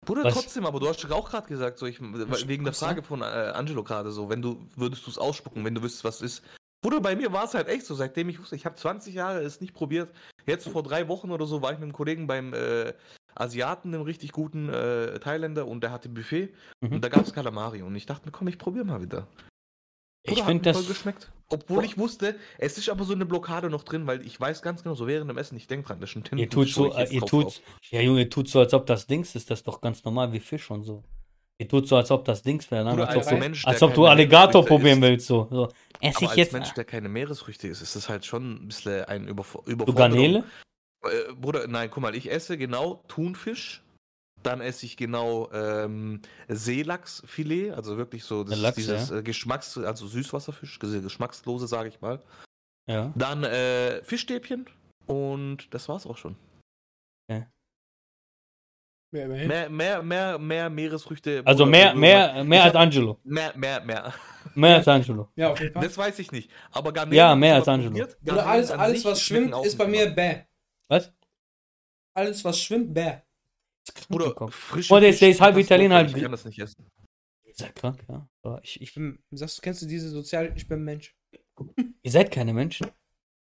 Bruder, 0.05 0.23
Was? 0.23 0.35
trotzdem, 0.35 0.65
aber 0.65 0.79
du 0.79 0.87
hast 0.87 1.03
doch 1.03 1.11
auch 1.11 1.29
gerade 1.29 1.47
gesagt, 1.47 1.79
so 1.79 1.85
ich, 1.85 1.99
wegen 1.99 2.63
der 2.63 2.73
Frage 2.73 3.01
von 3.03 3.21
äh, 3.21 3.25
Angelo 3.25 3.83
gerade 3.83 4.11
so, 4.11 4.29
wenn 4.29 4.41
du 4.41 4.65
würdest 4.75 5.05
du 5.05 5.09
es 5.09 5.17
ausspucken, 5.17 5.65
wenn 5.65 5.75
du 5.75 5.81
wüsstest, 5.81 6.03
was 6.03 6.21
es 6.21 6.37
ist. 6.37 6.43
Bruder, 6.81 7.01
bei 7.01 7.15
mir 7.15 7.33
war 7.33 7.43
es 7.45 7.55
halt 7.55 7.67
echt 7.67 7.85
so, 7.85 7.95
seitdem 7.95 8.29
ich 8.29 8.39
wusste, 8.39 8.55
ich 8.55 8.65
habe 8.65 8.75
20 8.75 9.13
Jahre 9.15 9.39
es 9.41 9.59
nicht 9.59 9.73
probiert. 9.73 10.13
Jetzt 10.45 10.69
vor 10.69 10.83
drei 10.83 11.07
Wochen 11.07 11.31
oder 11.31 11.45
so 11.45 11.61
war 11.61 11.71
ich 11.73 11.79
mit 11.79 11.83
einem 11.85 11.93
Kollegen 11.93 12.27
beim 12.27 12.53
äh, 12.53 12.93
Asiaten, 13.39 13.93
einem 13.93 14.03
richtig 14.03 14.31
guten 14.31 14.69
äh, 14.69 15.19
Thailänder, 15.19 15.67
und 15.67 15.81
der 15.81 15.91
hatte 15.91 16.09
Buffet 16.09 16.49
Mhm. 16.81 16.93
und 16.93 17.03
da 17.03 17.09
gab 17.09 17.23
es 17.25 17.33
Kalamari 17.33 17.81
und 17.81 17.95
ich 17.95 18.05
dachte 18.05 18.25
mir, 18.25 18.31
komm, 18.31 18.47
ich 18.47 18.57
probiere 18.57 18.85
mal 18.85 19.01
wieder. 19.01 19.27
Ich 20.23 20.31
Bruder, 20.33 20.41
hat 20.41 20.47
finde 20.51 20.73
voll 20.73 20.81
das. 20.83 20.89
geschmeckt. 20.89 21.31
Obwohl 21.49 21.85
ich 21.85 21.97
wusste, 21.97 22.35
es 22.57 22.77
ist 22.77 22.89
aber 22.89 23.05
so 23.05 23.13
eine 23.13 23.25
Blockade 23.25 23.69
noch 23.69 23.83
drin, 23.83 24.05
weil 24.05 24.25
ich 24.25 24.37
weiß 24.39 24.61
ganz 24.61 24.83
genau, 24.83 24.95
so 24.95 25.07
während 25.07 25.29
dem 25.29 25.37
Essen, 25.37 25.55
ich 25.55 25.67
denke 25.67 25.87
dran, 25.87 26.01
das 26.01 26.13
ist 26.13 26.31
ein 26.31 26.37
Ihr 26.37 26.49
tut 26.49 26.67
so, 26.67 26.89
ich 26.89 26.97
äh, 26.97 27.15
ihr 27.15 27.21
tut, 27.21 27.61
ja 27.89 28.01
Junge, 28.01 28.19
ihr 28.21 28.29
tut 28.29 28.49
so, 28.49 28.59
als 28.59 28.73
ob 28.73 28.85
das 28.85 29.07
Dings 29.07 29.33
ist, 29.35 29.49
das 29.49 29.59
ist 29.59 29.67
doch 29.67 29.79
ganz 29.79 30.03
normal 30.03 30.33
wie 30.33 30.41
Fisch 30.41 30.69
und 30.69 30.83
so. 30.83 31.03
Ihr 31.59 31.67
tut 31.69 31.87
so, 31.87 31.95
als 31.95 32.11
ob 32.11 32.25
das 32.25 32.43
Dings 32.43 32.69
wäre, 32.69 32.83
ne? 32.93 33.07
Als, 33.07 33.15
ob, 33.25 33.29
du- 33.33 33.37
Mensch, 33.37 33.65
als 33.65 33.81
ob 33.81 33.93
du 33.93 34.05
Alligator 34.05 34.63
probieren 34.65 35.01
willst, 35.01 35.25
so. 35.27 35.47
so. 35.49 35.69
Ess 36.01 36.17
Aber 36.17 36.23
ich 36.25 36.29
als 36.29 36.35
jetzt 36.37 36.53
Mensch, 36.53 36.73
der 36.73 36.83
keine 36.85 37.07
Meeresfrüchte 37.09 37.67
isst, 37.69 37.81
ist 37.81 37.95
das 37.95 38.09
halt 38.09 38.25
schon 38.25 38.63
ein 38.63 38.67
bisschen 38.67 39.05
ein 39.05 39.27
Überf 39.27 39.53
du 39.65 39.71
Überforderung. 39.71 39.95
Garnele? 40.11 40.43
Äh, 41.03 41.33
Bruder, 41.33 41.67
nein, 41.67 41.89
guck 41.91 42.03
mal, 42.03 42.15
ich 42.15 42.31
esse 42.31 42.57
genau 42.57 43.03
Thunfisch, 43.07 43.83
dann 44.43 44.61
esse 44.61 44.85
ich 44.85 44.97
genau 44.97 45.51
ähm, 45.51 46.21
Seelachsfilet, 46.47 47.73
also 47.73 47.97
wirklich 47.97 48.23
so 48.23 48.43
das, 48.43 48.59
Lachs, 48.59 48.75
dieses 48.75 49.09
ja. 49.09 49.17
äh, 49.17 49.23
Geschmacks, 49.23 49.77
also 49.77 50.07
Süßwasserfisch, 50.07 50.79
geschmackslose, 50.79 51.67
sage 51.67 51.89
ich 51.89 52.01
mal. 52.01 52.21
Ja. 52.89 53.11
Dann 53.15 53.43
äh, 53.43 54.01
Fischstäbchen 54.03 54.65
und 55.05 55.73
das 55.73 55.89
war's 55.89 56.05
auch 56.07 56.17
schon. 56.17 56.35
Mehr, 59.11 59.25
immerhin. 59.25 59.47
Mehr, 59.47 59.69
mehr, 59.69 60.03
mehr, 60.03 60.37
mehr 60.37 60.69
Meeresfrüchte. 60.69 61.41
Also 61.45 61.65
mehr, 61.65 61.95
mehr, 61.95 62.43
mehr 62.43 62.63
als 62.63 62.75
Angelo. 62.75 63.17
Mehr, 63.23 63.53
mehr, 63.55 63.81
mehr. 63.81 64.13
Mehr 64.53 64.77
als 64.77 64.87
Angelo. 64.87 65.29
Ja, 65.35 65.51
auf 65.51 65.59
jeden 65.61 65.73
Fall. 65.73 65.83
Das 65.83 65.97
weiß 65.97 66.19
ich 66.19 66.31
nicht. 66.31 66.51
Aber 66.71 66.91
Garnelen 66.91 67.17
Ja, 67.17 67.29
hab 67.29 67.35
ich 67.35 67.39
mehr 67.39 67.55
als 67.55 67.67
Angelo. 67.67 67.95
Oder 67.95 68.07
Garnelen 68.25 68.47
alles, 68.47 68.71
alles 68.71 69.05
was 69.05 69.21
schwimmt, 69.21 69.55
ist 69.65 69.77
bei 69.77 69.85
nicht 69.85 69.99
mir 70.07 70.13
bäh. 70.13 70.41
Was? 70.89 71.11
Alles, 72.13 72.43
was 72.43 72.59
schwimmt, 72.61 72.93
bäh. 72.93 73.17
Bruder, 74.09 74.47
frische 74.49 74.93
Oh, 74.93 74.99
der 74.99 75.09
ist- 75.09 75.21
der 75.21 75.29
ist 75.29 75.41
halb 75.41 75.57
Italiener, 75.57 75.95
halb 75.95 76.09
Ich 76.15 76.21
kann 76.21 76.31
das 76.31 76.45
nicht 76.45 76.59
essen. 76.59 76.89
Ist 77.43 77.61
ja 77.61 77.69
krank, 77.69 78.03
ja. 78.09 78.27
Aber 78.41 78.61
ich, 78.63 78.81
ich, 78.81 78.93
bin, 78.93 79.19
sagst 79.31 79.57
du, 79.57 79.61
kennst 79.61 79.81
du 79.81 79.85
diese 79.85 80.09
sozial, 80.09 80.51
ich 80.55 80.67
bin 80.67 80.83
Mensch. 80.83 81.15
ihr 82.03 82.11
seid 82.11 82.31
keine 82.31 82.53
Menschen. 82.53 82.87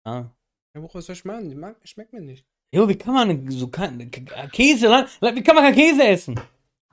Ah. 0.03 0.25
Ja, 0.75 0.81
woraus 0.81 1.05
soll 1.05 1.15
ich 1.15 1.25
machen? 1.25 1.49
Die 1.49 1.55
mag, 1.55 1.77
schmeckt 1.83 2.13
mir 2.13 2.21
nicht. 2.21 2.45
Jo, 2.73 2.87
wie 2.89 2.97
kann 2.97 3.13
man 3.13 3.49
so 3.51 3.67
kein, 3.69 4.11
Käse, 4.51 4.87
wie 5.21 5.43
kann 5.43 5.55
man 5.55 5.63
kein 5.63 5.75
Käse 5.75 6.03
essen? 6.05 6.39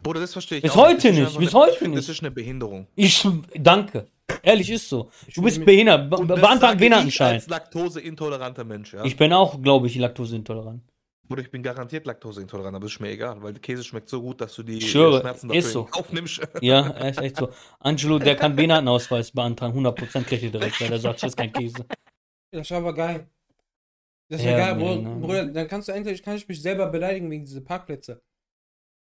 Bruder, 0.03 0.21
das 0.21 0.33
verstehe 0.33 0.59
ich 0.59 0.63
Bis 0.63 0.73
auch 0.73 0.89
nicht. 0.89 1.05
heute 1.05 1.13
nicht, 1.13 1.39
bis 1.39 1.55
heute 1.55 1.89
nicht. 1.89 1.99
Das 1.99 2.09
ist 2.09 2.21
eine 2.21 2.31
Behinderung. 2.31 2.87
Ich, 2.95 3.27
danke. 3.57 4.07
Ehrlich 4.43 4.71
ist 4.71 4.89
so. 4.89 5.11
Ich 5.27 5.35
Du 5.35 5.43
bist 5.43 5.65
behindert. 5.65 6.13
Das 6.13 6.41
beantrag 6.41 6.79
Behindertenschein. 6.79 7.37
Ich 7.37 7.43
als 7.43 7.49
laktoseintoleranter 7.49 8.65
Mensch, 8.65 8.95
ja. 8.95 9.05
Ich 9.05 9.17
bin 9.17 9.33
auch, 9.33 9.61
glaube 9.61 9.87
ich, 9.87 9.97
laktoseintolerant. 9.97 10.83
Bruder, 11.27 11.41
ich 11.43 11.51
bin 11.51 11.63
garantiert 11.63 12.05
laktoseintolerant, 12.07 12.77
aber 12.77 12.85
das 12.85 12.93
ist 12.93 13.01
mir 13.01 13.09
egal, 13.11 13.43
weil 13.43 13.55
der 13.55 13.63
Käse 13.63 13.83
schmeckt 13.83 14.11
so 14.11 14.21
gut, 14.21 14.43
dass 14.43 14.55
du 14.55 14.63
die 14.63 14.79
Ich 14.79 14.91
schwöre, 14.91 15.21
Schmerzen 15.21 15.51
ist 15.51 15.69
dafür 15.69 15.73
so. 15.73 15.81
in 15.87 15.91
Kauf 15.91 16.13
nimmst. 16.13 16.41
Ja, 16.61 16.89
ist 16.89 17.19
echt 17.21 17.37
so. 17.37 17.49
Angelo, 17.81 18.19
der 18.19 18.37
kann 18.37 18.55
Behindertenausweis 18.55 19.31
beantragen. 19.31 19.79
100% 19.87 20.25
kriegt 20.25 20.43
er 20.43 20.51
direkt, 20.51 20.81
weil 20.81 20.93
er 20.93 20.99
sagt, 20.99 21.23
das 21.23 21.31
ist 21.31 21.37
kein 21.37 21.53
Käse. 21.53 21.87
Das 22.51 22.63
ist 22.63 22.73
aber 22.73 22.93
geil. 22.95 23.27
Das 24.29 24.41
ist 24.41 24.47
Ja, 24.47 24.53
ja, 24.53 24.59
geil, 24.59 24.77
nee, 24.77 24.85
Bruder, 24.85 25.09
ne. 25.09 25.21
Bruder. 25.21 25.45
Dann 25.47 25.69
kannst 25.69 25.89
du 25.89 25.93
endlich, 25.93 26.23
kann 26.23 26.37
ich 26.37 26.47
mich 26.47 26.61
selber 26.61 26.87
beleidigen 26.89 27.31
wegen 27.31 27.45
dieser 27.45 27.63
Parkplätze. 27.63 28.21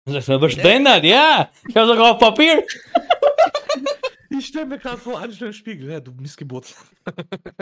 Sagst, 0.08 0.28
du 0.28 0.40
bist 0.40 0.60
behindert, 0.60 1.04
ja. 1.04 1.50
Ich 1.68 1.76
habe 1.76 1.86
sogar 1.86 2.12
auf 2.12 2.18
Papier. 2.18 2.64
Ich 4.30 4.46
stelle 4.46 4.66
mir 4.66 4.78
gerade 4.78 4.98
vor, 4.98 5.22
im 5.24 5.52
Spiegel, 5.52 5.90
ja, 5.90 6.00
du 6.00 6.12
Missgeburt. 6.12 6.74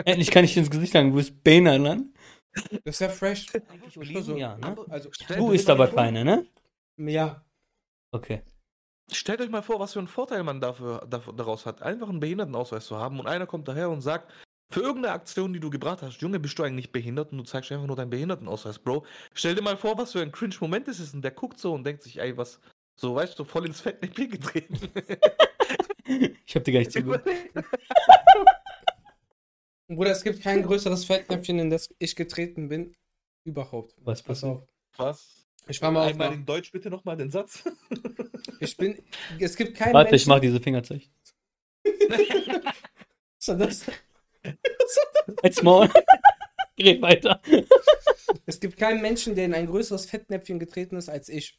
Endlich 0.05 0.31
kann 0.31 0.45
ich 0.45 0.55
dir 0.55 0.61
ins 0.61 0.71
Gesicht 0.71 0.93
sagen, 0.93 1.11
du 1.11 1.17
bist 1.17 1.43
behindert, 1.43 1.81
ne? 1.81 2.07
Das 2.85 2.97
ist 2.97 3.01
ja 3.01 3.09
fresh. 3.09 3.47
Eigentlich 3.69 3.99
Oliven, 3.99 4.37
ja, 4.37 4.57
ne? 4.57 4.77
Also, 4.89 5.11
Du 5.37 5.53
isst 5.53 5.69
aber 5.71 5.89
keine, 5.89 6.25
ne? 6.25 6.47
ja. 6.99 7.45
Okay. 8.13 8.43
Stellt 9.13 9.41
euch 9.41 9.51
mal 9.51 9.63
vor, 9.63 9.79
was 9.79 9.93
für 9.93 10.01
einen 10.01 10.09
Vorteil 10.09 10.43
man 10.43 10.61
dafür, 10.61 11.07
dafür, 11.09 11.33
daraus 11.33 11.67
hat, 11.67 11.83
einfach 11.83 12.09
einen 12.09 12.19
Behindertenausweis 12.19 12.87
zu 12.87 12.97
haben 12.97 13.21
und 13.21 13.27
einer 13.29 13.47
kommt 13.47 13.69
daher 13.69 13.91
und 13.91 14.01
sagt, 14.01 14.33
Für 14.69 14.81
irgendeine 14.81 15.15
Aktion, 15.15 15.53
die 15.53 15.61
du 15.61 15.71
gebracht 15.71 16.03
hast, 16.03 16.21
Junge, 16.21 16.41
bist 16.41 16.59
du 16.59 16.65
eigentlich 16.65 16.91
behindert 16.91 17.31
und 17.31 17.39
du 17.39 17.45
zeigst 17.45 17.71
einfach 17.71 17.87
nur 17.87 17.95
deinen 17.97 18.11
Behindertenausweis, 18.11 18.81
Bro. 18.81 19.05
Stell 19.33 19.55
dir 19.55 19.63
mal 19.63 19.77
vor, 19.77 19.97
was 19.97 20.13
für 20.13 20.23
ein 20.23 20.33
Cringe-Moment 20.33 20.89
das 20.89 20.99
ist 20.99 21.15
und 21.15 21.23
der 21.23 21.31
guckt 21.31 21.59
so 21.59 21.73
und 21.73 21.85
denkt 21.85 22.03
sich, 22.03 22.19
ey, 22.19 22.37
was, 22.37 22.61
so, 22.97 23.15
weißt 23.15 23.39
du, 23.39 23.45
voll 23.45 23.67
ins 23.67 23.81
Fettnäpfchen 23.81 24.31
getreten. 24.31 24.79
Ich 26.57 26.61
hab 26.61 26.65
dir 26.65 26.73
gar 26.73 26.79
nicht 26.79 26.93
zugehört. 26.93 27.23
Bruder, 29.89 30.11
es 30.11 30.25
gibt 30.25 30.41
kein 30.43 30.63
größeres 30.63 31.05
Fettnäpfchen, 31.05 31.59
in 31.59 31.69
das 31.69 31.95
ich 31.99 32.17
getreten 32.17 32.69
bin. 32.71 32.97
Überhaupt. 33.45 33.95
Was 33.99 34.23
Pass 34.23 34.41
passiert? 34.41 34.63
auf. 34.63 34.69
was? 34.97 35.47
Ich 35.69 35.83
war 35.83 35.91
mal 35.91 36.05
auf 36.07 36.13
Einmal 36.13 36.33
in 36.33 36.47
Deutsch 36.47 36.73
bitte 36.73 36.89
nochmal 36.89 37.17
den 37.19 37.31
Satz. 37.31 37.63
Ich 38.59 38.75
bin. 38.79 38.97
Es 39.39 39.55
gibt 39.55 39.77
keinen 39.77 39.93
Warte, 39.93 40.17
ich 40.17 40.23
Menschen. 40.27 40.29
mach 40.31 40.41
diese 40.41 40.61
Fingerzeichen. 40.61 41.13
Was 41.85 43.49
war 43.49 43.57
das? 43.57 43.85
Als 45.43 45.63
Maul. 45.63 45.91
Red 46.81 47.03
weiter. 47.03 47.43
Es 48.47 48.59
gibt 48.59 48.79
keinen 48.79 49.03
Menschen, 49.03 49.35
der 49.35 49.45
in 49.45 49.53
ein 49.53 49.67
größeres 49.67 50.07
Fettnäpfchen 50.07 50.59
getreten 50.59 50.97
ist 50.97 51.11
als 51.11 51.29
ich. 51.29 51.59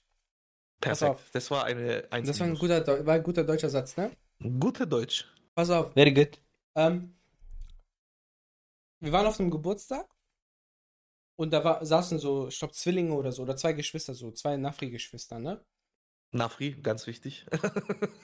Pass 0.82 1.00
Perfekt. 1.02 1.20
auf. 1.20 1.30
Das 1.34 1.52
war 1.52 1.66
eine 1.66 2.08
eins 2.10 2.28
Das 2.28 2.40
war 2.40 2.48
ein 2.48 2.56
guter, 2.56 3.06
war 3.06 3.14
ein 3.14 3.22
guter 3.24 3.44
deutscher 3.44 3.70
Satz, 3.70 3.96
ne? 3.96 4.10
Guter 4.42 4.86
Deutsch. 4.86 5.26
Pass 5.56 5.70
auf. 5.70 5.94
Very 5.94 6.14
good. 6.14 6.40
Ähm, 6.76 7.16
wir 9.00 9.12
waren 9.12 9.26
auf 9.26 9.40
einem 9.40 9.50
Geburtstag 9.52 10.08
und 11.40 11.52
da 11.52 11.64
war, 11.64 11.86
saßen 11.86 12.20
so, 12.20 12.48
ich 12.48 12.58
glaube, 12.60 12.74
Zwillinge 12.74 13.14
oder 13.14 13.32
so, 13.32 13.44
oder 13.44 13.56
zwei 13.56 13.74
Geschwister, 13.74 14.14
so 14.14 14.32
zwei 14.32 14.58
Nafri-Geschwister, 14.58 15.40
ne? 15.40 15.64
Nafri, 16.32 16.72
ganz 16.82 17.08
wichtig. 17.08 17.46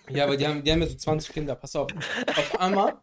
Ja, 0.10 0.26
aber 0.26 0.36
die 0.38 0.46
haben, 0.46 0.64
die 0.64 0.72
haben 0.72 0.82
ja 0.82 0.88
so 0.88 0.96
20 0.96 1.34
Kinder, 1.34 1.56
pass 1.56 1.76
auf. 1.76 1.90
Auf 2.28 2.60
einmal, 2.60 3.02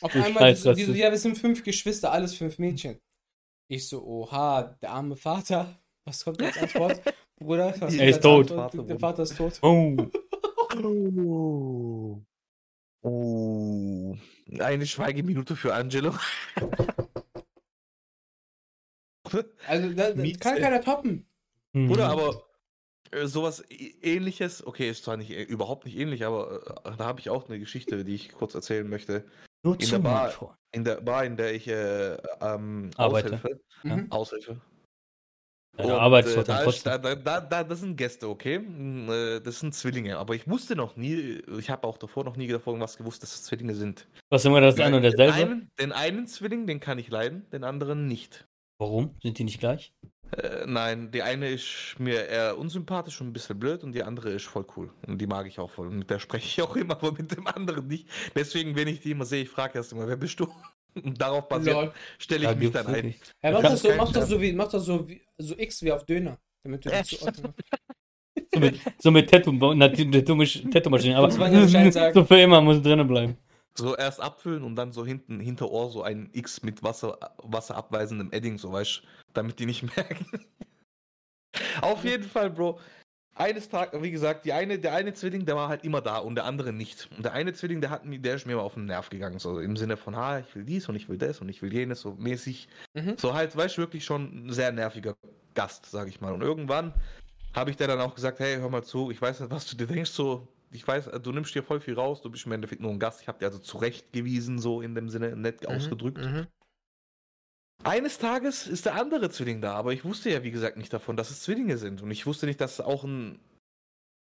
auf 0.00 0.12
Du 0.12 0.22
einmal, 0.22 0.54
die, 0.54 0.56
so- 0.60 0.70
Scheißrassist. 0.70 0.78
die, 0.78 0.84
so, 0.84 0.92
ja, 0.92 1.10
wir 1.10 1.18
sind 1.18 1.36
fünf 1.36 1.62
Geschwister, 1.64 2.12
alles 2.12 2.34
fünf 2.34 2.58
Mädchen. 2.58 2.98
Ich 3.68 3.88
so, 3.88 4.04
oha, 4.04 4.62
der 4.80 4.90
arme 4.92 5.16
Vater. 5.16 5.82
Was 6.04 6.22
kommt 6.24 6.40
als 6.40 6.56
Antwort? 6.58 7.02
Bruder, 7.36 7.74
was 7.80 7.94
Er 7.96 8.08
ist 8.08 8.22
tot. 8.22 8.52
Antwort? 8.52 8.88
Der 8.88 8.98
Vater 9.00 9.24
ist 9.24 9.36
tot. 9.36 9.58
Oh. 9.62 9.96
Oh. 10.84 12.22
Oh. 13.02 14.16
Eine 14.58 14.86
Schweigeminute 14.86 15.56
für 15.56 15.74
Angelo. 15.74 16.14
Also, 19.66 19.92
da, 19.92 20.10
da 20.10 20.14
Mies, 20.14 20.38
kann 20.38 20.56
keiner 20.56 20.80
toppen. 20.80 21.26
Mhm. 21.72 21.90
Oder 21.90 22.08
aber 22.08 22.46
äh, 23.10 23.26
sowas 23.26 23.64
ähnliches, 23.68 24.66
okay, 24.66 24.88
ist 24.88 25.04
zwar 25.04 25.16
nicht 25.16 25.30
äh, 25.30 25.42
überhaupt 25.42 25.84
nicht 25.84 25.96
ähnlich, 25.96 26.24
aber 26.24 26.80
äh, 26.84 26.96
da 26.96 27.04
habe 27.04 27.20
ich 27.20 27.30
auch 27.30 27.48
eine 27.48 27.58
Geschichte, 27.58 28.04
die 28.04 28.14
ich 28.14 28.32
kurz 28.32 28.54
erzählen 28.54 28.88
möchte. 28.88 29.24
Nur 29.62 29.74
in 29.74 29.80
der 29.80 29.88
zum 29.88 30.02
Bar-. 30.02 30.58
In 30.72 30.84
der 30.84 31.00
Bar, 31.00 31.24
in 31.24 31.36
der 31.36 31.54
ich 31.54 31.68
äh, 31.68 32.14
ähm, 32.40 32.90
Arbeite. 32.96 33.34
Aushilfe. 33.34 33.60
Mhm. 33.82 34.12
Aushilfe. 34.12 34.60
Ja, 35.78 35.86
da 35.86 35.98
arbeitest 35.98 36.36
du 36.36 36.40
äh, 36.40 36.44
da, 36.44 36.62
trotzdem. 36.62 37.02
da, 37.02 37.14
da, 37.14 37.40
da, 37.40 37.64
das 37.64 37.80
sind 37.80 37.96
Gäste, 37.96 38.28
okay? 38.28 38.58
Mm, 38.58 39.10
äh, 39.10 39.40
Das 39.40 39.60
sind 39.60 39.74
Zwillinge. 39.74 40.16
Aber 40.18 40.34
ich 40.34 40.48
wusste 40.48 40.76
noch 40.76 40.96
nie, 40.96 41.42
ich 41.58 41.70
habe 41.70 41.86
auch 41.86 41.98
davor 41.98 42.24
noch 42.24 42.36
nie 42.36 42.46
davon 42.48 42.80
was 42.80 42.96
gewusst, 42.96 43.22
dass 43.22 43.34
es 43.34 43.44
Zwillinge 43.44 43.74
sind. 43.74 44.06
Was 44.30 44.44
immer 44.44 44.60
das 44.60 44.78
ein 44.80 44.94
und 44.94 45.02
den, 45.02 45.12
derselbe? 45.12 45.34
einen, 45.34 45.70
den 45.78 45.92
einen 45.92 46.26
Zwilling, 46.26 46.66
den 46.66 46.80
kann 46.80 46.98
ich 46.98 47.10
leiden, 47.10 47.48
den 47.50 47.64
anderen 47.64 48.06
nicht. 48.06 48.46
Warum? 48.78 49.14
Sind 49.22 49.38
die 49.38 49.44
nicht 49.44 49.60
gleich? 49.60 49.92
Äh, 50.32 50.66
nein, 50.66 51.10
die 51.12 51.22
eine 51.22 51.50
ist 51.50 51.96
mir 51.98 52.26
eher 52.26 52.58
unsympathisch 52.58 53.20
und 53.20 53.28
ein 53.28 53.32
bisschen 53.32 53.58
blöd 53.58 53.84
und 53.84 53.92
die 53.92 54.02
andere 54.02 54.30
ist 54.30 54.44
voll 54.46 54.66
cool. 54.76 54.92
Und 55.06 55.20
die 55.20 55.26
mag 55.26 55.46
ich 55.46 55.58
auch 55.58 55.70
voll. 55.70 55.88
Und 55.88 55.98
mit 55.98 56.10
der 56.10 56.18
spreche 56.18 56.46
ich 56.46 56.62
auch 56.62 56.76
immer, 56.76 56.94
aber 57.02 57.12
mit 57.12 57.36
dem 57.36 57.46
anderen 57.46 57.86
nicht. 57.86 58.08
Deswegen, 58.34 58.76
wenn 58.76 58.88
ich 58.88 59.00
die 59.00 59.12
immer 59.12 59.24
sehe, 59.24 59.42
ich 59.42 59.50
frage 59.50 59.78
erst 59.78 59.92
immer, 59.92 60.08
wer 60.08 60.16
bist 60.16 60.40
du? 60.40 60.48
Und 61.02 61.20
darauf 61.20 61.48
basiert 61.48 61.92
stelle 62.18 62.44
ich 62.44 62.50
Ja, 62.50 62.54
mich 62.56 62.70
dann 62.72 62.86
ein. 62.86 63.14
Ja, 63.42 63.52
mach 63.52 63.62
das 63.62 63.82
so, 63.82 63.92
mach 63.96 64.12
das 64.12 64.28
so 64.28 64.40
wie, 64.40 64.52
mach 64.52 64.68
das 64.68 64.84
so, 64.84 65.08
wie, 65.08 65.22
so 65.38 65.56
X 65.58 65.82
wie 65.82 65.92
auf 65.92 66.04
Döner. 66.04 66.38
Damit 66.64 66.84
du 66.84 67.02
zuordnen 67.02 67.54
So 68.52 68.60
mit, 68.60 68.80
so 68.98 69.10
mit 69.10 69.30
Tattoo, 69.30 69.52
na, 69.74 69.88
die- 69.88 70.10
die 70.10 70.24
dumme 70.24 70.44
Sch- 70.44 70.70
Tattoo-Maschine, 70.70 71.16
aber 71.16 71.28
Bescheid 71.28 71.92
sagen. 71.92 72.14
so 72.14 72.24
für 72.24 72.38
immer 72.40 72.60
muss 72.60 72.80
drinnen 72.82 73.06
bleiben. 73.06 73.36
So 73.78 73.94
erst 73.96 74.20
abfüllen 74.20 74.62
und 74.62 74.76
dann 74.76 74.92
so 74.92 75.04
hinten, 75.04 75.40
hinter 75.40 75.70
Ohr 75.70 75.90
so 75.90 76.02
ein 76.02 76.30
X 76.32 76.62
mit 76.62 76.82
Wasser, 76.82 77.18
wasserabweisendem 77.38 78.32
Edding, 78.32 78.56
so 78.56 78.72
weißt 78.72 79.02
damit 79.34 79.58
die 79.58 79.66
nicht 79.66 79.82
merken. 79.96 80.26
Auf 81.82 82.04
jeden 82.04 82.24
Fall, 82.24 82.50
Bro. 82.50 82.78
Eines 83.38 83.68
Tages, 83.68 84.02
wie 84.02 84.10
gesagt, 84.10 84.46
die 84.46 84.54
eine, 84.54 84.78
der 84.78 84.94
eine 84.94 85.12
Zwilling, 85.12 85.44
der 85.44 85.56
war 85.56 85.68
halt 85.68 85.84
immer 85.84 86.00
da 86.00 86.16
und 86.18 86.36
der 86.36 86.46
andere 86.46 86.72
nicht. 86.72 87.08
Und 87.14 87.22
der 87.22 87.34
eine 87.34 87.52
Zwilling, 87.52 87.82
der 87.82 87.90
hat 87.90 88.06
mir, 88.06 88.18
der 88.18 88.36
ist 88.36 88.46
mir 88.46 88.56
mal 88.56 88.62
auf 88.62 88.74
den 88.74 88.86
Nerv 88.86 89.10
gegangen. 89.10 89.38
So 89.38 89.60
im 89.60 89.76
Sinne 89.76 89.98
von, 89.98 90.16
ha, 90.16 90.38
ich 90.38 90.56
will 90.56 90.64
dies 90.64 90.88
und 90.88 90.96
ich 90.96 91.10
will 91.10 91.18
das 91.18 91.42
und 91.42 91.50
ich 91.50 91.60
will 91.60 91.70
jenes, 91.70 92.00
so 92.00 92.14
mäßig. 92.14 92.66
Mhm. 92.94 93.18
So 93.18 93.34
halt, 93.34 93.54
weißt 93.54 93.76
du, 93.76 93.82
wirklich 93.82 94.06
schon 94.06 94.46
ein 94.46 94.52
sehr 94.54 94.72
nerviger 94.72 95.16
Gast, 95.54 95.84
sag 95.84 96.08
ich 96.08 96.22
mal. 96.22 96.32
Und 96.32 96.40
irgendwann 96.40 96.94
habe 97.54 97.70
ich 97.70 97.76
der 97.76 97.88
dann 97.88 98.00
auch 98.00 98.14
gesagt, 98.14 98.40
hey, 98.40 98.56
hör 98.56 98.70
mal 98.70 98.82
zu, 98.82 99.10
ich 99.10 99.20
weiß 99.20 99.40
nicht, 99.40 99.50
was 99.50 99.66
du 99.66 99.76
dir 99.76 99.86
denkst, 99.86 100.12
so, 100.12 100.48
ich 100.70 100.88
weiß, 100.88 101.10
du 101.22 101.32
nimmst 101.32 101.54
dir 101.54 101.62
voll 101.62 101.80
viel 101.80 101.94
raus, 101.94 102.22
du 102.22 102.30
bist 102.30 102.46
im 102.46 102.52
Endeffekt 102.52 102.80
nur 102.80 102.90
ein 102.90 102.98
Gast. 102.98 103.20
Ich 103.20 103.28
habe 103.28 103.38
dir 103.38 103.46
also 103.46 103.58
zurechtgewiesen, 103.58 104.58
so 104.58 104.80
in 104.80 104.94
dem 104.94 105.10
Sinne, 105.10 105.36
nett 105.36 105.66
ausgedrückt. 105.66 106.18
Mhm. 106.18 106.46
Eines 107.84 108.18
Tages 108.18 108.66
ist 108.66 108.86
der 108.86 108.94
andere 108.94 109.30
Zwilling 109.30 109.60
da, 109.60 109.74
aber 109.74 109.92
ich 109.92 110.04
wusste 110.04 110.30
ja, 110.30 110.42
wie 110.42 110.50
gesagt, 110.50 110.76
nicht 110.76 110.92
davon, 110.92 111.16
dass 111.16 111.30
es 111.30 111.42
Zwillinge 111.42 111.78
sind. 111.78 112.02
Und 112.02 112.10
ich 112.10 112.26
wusste 112.26 112.46
nicht, 112.46 112.60
dass 112.60 112.80
auch 112.80 113.04
ein 113.04 113.38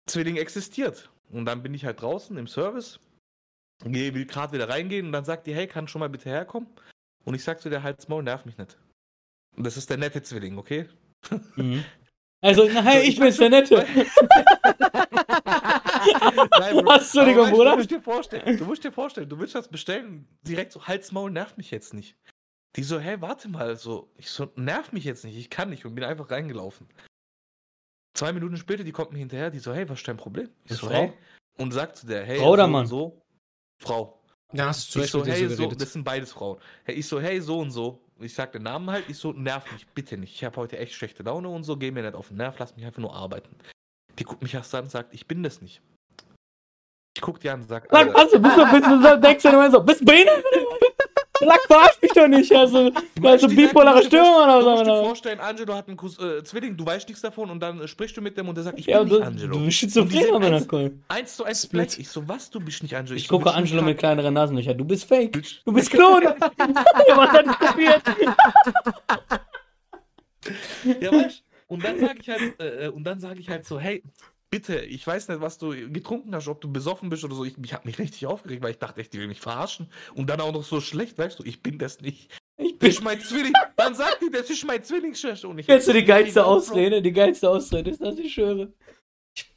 Zwilling 0.09 0.37
existiert. 0.37 1.09
Und 1.29 1.45
dann 1.45 1.61
bin 1.63 1.73
ich 1.73 1.85
halt 1.85 2.01
draußen 2.01 2.37
im 2.37 2.47
Service, 2.47 2.99
geh- 3.83 4.13
will 4.13 4.25
gerade 4.25 4.53
wieder 4.53 4.69
reingehen 4.69 5.07
und 5.07 5.11
dann 5.11 5.25
sagt 5.25 5.47
die, 5.47 5.53
hey, 5.53 5.67
kann 5.67 5.87
schon 5.87 5.99
mal 5.99 6.09
bitte 6.09 6.29
herkommen? 6.29 6.69
Und 7.25 7.35
ich 7.35 7.43
sag 7.43 7.61
zu 7.61 7.69
der 7.69 7.83
Halsmaul, 7.83 8.17
Maul, 8.17 8.23
nerv 8.23 8.45
mich 8.45 8.57
nicht. 8.57 8.77
Und 9.55 9.65
das 9.65 9.75
ist 9.77 9.89
der 9.89 9.97
nette 9.97 10.21
Zwilling, 10.23 10.57
okay? 10.57 10.87
Mhm. 11.55 11.83
Also, 12.43 12.67
nein, 12.67 13.03
ich 13.03 13.19
bin's 13.19 13.37
der 13.37 13.51
Nette. 13.51 13.75
Nein, 13.85 14.07
Bro. 16.73 16.85
Was, 16.87 17.03
Entschuldigung, 17.13 17.51
Bruder? 17.51 17.71
Du 17.73 17.77
musst 17.77 17.91
dir 17.91 18.01
vorstellen, 18.01 18.57
du 18.57 18.65
musst 18.65 18.83
dir 18.83 18.91
vorstellen, 18.91 19.29
du 19.29 19.37
willst 19.37 19.53
das 19.53 19.67
bestellen, 19.67 20.27
direkt 20.41 20.71
so, 20.71 20.87
Halsmaul, 20.87 21.29
nerv 21.29 21.55
mich 21.57 21.69
jetzt 21.69 21.93
nicht. 21.93 22.15
Die 22.75 22.83
so, 22.83 22.99
hey, 22.99 23.19
warte 23.19 23.49
mal, 23.49 23.75
so, 23.75 24.09
ich 24.17 24.29
so, 24.29 24.49
nerv 24.55 24.91
mich 24.93 25.03
jetzt 25.03 25.25
nicht, 25.25 25.37
ich 25.37 25.49
kann 25.49 25.69
nicht 25.69 25.85
und 25.85 25.93
bin 25.93 26.03
einfach 26.03 26.31
reingelaufen. 26.31 26.87
Zwei 28.13 28.31
Minuten 28.31 28.57
später, 28.57 28.83
die 28.83 28.91
kommt 28.91 29.11
mir 29.11 29.19
hinterher, 29.19 29.49
die 29.49 29.59
so, 29.59 29.73
hey, 29.73 29.87
was 29.89 29.99
ist 29.99 30.07
dein 30.07 30.17
Problem? 30.17 30.49
Ich 30.65 30.77
so, 30.77 30.87
Frau? 30.87 30.93
hey, 30.93 31.13
und 31.57 31.71
sagt 31.71 31.97
zu 31.97 32.07
der, 32.07 32.25
hey, 32.25 32.39
Frau 32.39 32.51
oder 32.51 32.65
so, 32.65 32.69
Mann? 32.69 32.87
so, 32.87 33.21
Frau. 33.81 34.21
Da 34.53 34.67
hast 34.67 34.93
du 34.93 34.99
Ich 35.01 35.11
so, 35.11 35.25
hey, 35.25 35.47
so 35.47 35.67
das 35.67 35.93
sind 35.93 36.03
beides 36.03 36.31
Frauen. 36.31 36.59
Hey, 36.83 36.95
ich 36.95 37.07
so, 37.07 37.19
hey, 37.21 37.39
so 37.39 37.59
und 37.59 37.71
so. 37.71 38.01
Ich 38.19 38.33
sag 38.33 38.51
den 38.51 38.63
Namen 38.63 38.89
halt, 38.89 39.05
ich 39.09 39.17
so, 39.17 39.31
nerv 39.31 39.71
mich 39.71 39.87
bitte 39.87 40.17
nicht. 40.17 40.35
Ich 40.35 40.43
habe 40.43 40.57
heute 40.57 40.77
echt 40.77 40.93
schlechte 40.93 41.23
Laune 41.23 41.49
und 41.49 41.63
so, 41.63 41.77
geh 41.77 41.89
mir 41.89 42.03
nicht 42.03 42.15
auf 42.15 42.27
den 42.27 42.37
Nerv, 42.37 42.57
lass 42.59 42.75
mich 42.75 42.85
einfach 42.85 43.01
nur 43.01 43.15
arbeiten. 43.15 43.55
Die 44.19 44.23
guckt 44.23 44.41
mich 44.41 44.53
erst 44.53 44.75
an 44.75 44.83
und 44.83 44.91
sagt, 44.91 45.13
ich 45.13 45.27
bin 45.27 45.41
das 45.41 45.61
nicht. 45.61 45.81
Ich 47.15 47.21
guck 47.21 47.39
die 47.39 47.49
an 47.49 47.61
und 47.61 47.67
sag, 47.67 47.91
Alter, 47.93 48.13
was, 48.13 48.31
du 48.31 48.39
bist 48.39 48.57
doch, 48.57 48.71
bist 48.71 48.85
du 48.85 49.01
so, 49.01 49.17
denkst 49.17 49.43
du 49.43 49.49
immer 49.49 49.71
so, 49.71 49.81
bist 49.81 50.01
du 50.01 50.05
behindert? 50.05 50.43
Sag, 51.45 51.61
verarsch 51.67 52.01
mich 52.01 52.11
doch 52.13 52.27
nicht, 52.27 52.51
also, 52.55 52.91
also 53.23 53.47
bipolare 53.47 54.03
Störung 54.03 54.43
oder 54.43 54.61
vorstellen- 54.61 54.63
Du 54.63 54.69
musst 54.71 54.85
dir 54.87 54.95
so. 54.95 55.03
vorstellen, 55.05 55.39
Angelo 55.39 55.73
hat 55.75 55.87
einen 55.87 55.97
Kus 55.97 56.19
äh, 56.19 56.43
Zwilling, 56.43 56.77
du 56.77 56.85
weißt 56.85 57.07
nichts 57.07 57.21
davon 57.21 57.49
und 57.49 57.59
dann 57.59 57.81
äh, 57.81 57.87
sprichst 57.87 58.15
du 58.15 58.21
mit 58.21 58.37
dem 58.37 58.47
und 58.47 58.55
der 58.55 58.63
sagt, 58.63 58.79
ich 58.79 58.85
Ja, 58.85 59.03
bin 59.03 59.13
nicht 59.13 59.23
Angelo. 59.23 59.53
du 59.57 59.65
bist 59.65 59.65
Und 59.65 59.71
schizophren, 60.11 60.35
aber 60.35 60.45
eins, 60.55 60.67
cool. 60.71 60.99
eins 61.07 61.35
zu 61.35 61.43
eins 61.43 61.63
Split. 61.63 61.97
Ich 61.99 62.09
so, 62.09 62.27
was, 62.27 62.49
du 62.49 62.59
bist 62.59 62.83
nicht 62.83 62.95
Angelo? 62.95 63.15
Ich 63.17 63.27
so, 63.27 63.37
gucke 63.37 63.53
Angelo 63.53 63.81
mit 63.81 63.97
kleineren 63.97 64.33
Nasenlöchern. 64.33 64.77
Du 64.77 64.85
bist 64.85 65.05
fake. 65.05 65.41
Du 65.65 65.71
bist 65.73 65.89
Klon. 65.91 66.23
Jemand 67.07 67.31
hat 67.31 67.45
dich 67.45 67.59
kopiert. 67.59 68.01
Ja, 71.01 71.11
weißt 71.11 71.43
Und 71.67 71.83
dann 71.83 71.99
sage 71.99 72.19
ich 72.19 72.29
halt, 72.29 72.59
äh, 72.59 72.87
und 72.89 73.03
dann 73.03 73.19
sage 73.19 73.39
ich 73.39 73.49
halt 73.49 73.65
so, 73.65 73.79
hey, 73.79 74.03
bitte, 74.51 74.79
ich 74.81 75.05
weiß 75.07 75.29
nicht, 75.29 75.41
was 75.41 75.57
du 75.57 75.69
getrunken 75.91 76.35
hast, 76.35 76.47
ob 76.47 76.61
du 76.61 76.71
besoffen 76.71 77.09
bist 77.09 77.23
oder 77.23 77.33
so. 77.33 77.45
Ich, 77.45 77.55
ich 77.63 77.73
habe 77.73 77.87
mich 77.87 77.97
richtig 77.97 78.27
aufgeregt, 78.27 78.61
weil 78.61 78.71
ich 78.71 78.77
dachte 78.77 79.01
echt, 79.01 79.13
die 79.13 79.19
will 79.19 79.27
mich 79.27 79.39
verarschen. 79.41 79.89
Und 80.13 80.29
dann 80.29 80.41
auch 80.41 80.51
noch 80.51 80.63
so 80.63 80.81
schlecht, 80.81 81.17
weißt 81.17 81.39
du, 81.39 81.43
ich 81.43 81.63
bin 81.63 81.79
das 81.79 82.01
nicht. 82.01 82.29
Ich 82.57 82.73
Das 82.73 82.79
bin 82.79 82.89
ist 82.89 83.03
mein 83.03 83.19
Zwilling. 83.21 83.53
Dann 83.75 83.95
sagt 83.95 84.21
die, 84.21 84.29
das 84.29 84.49
ist 84.49 84.63
mein 84.65 84.83
Zwillingsschwester. 84.83 85.49
Und 85.49 85.57
ich 85.57 85.65
Kennst 85.65 85.87
du 85.87 85.93
die 85.93 86.05
geilste 86.05 86.45
Ausrede? 86.45 87.01
Die 87.01 87.13
geilste 87.13 87.49
Ausrede 87.49 87.89
ist 87.89 88.01
das, 88.01 88.19
ich 88.19 88.33
schwöre. 88.33 88.73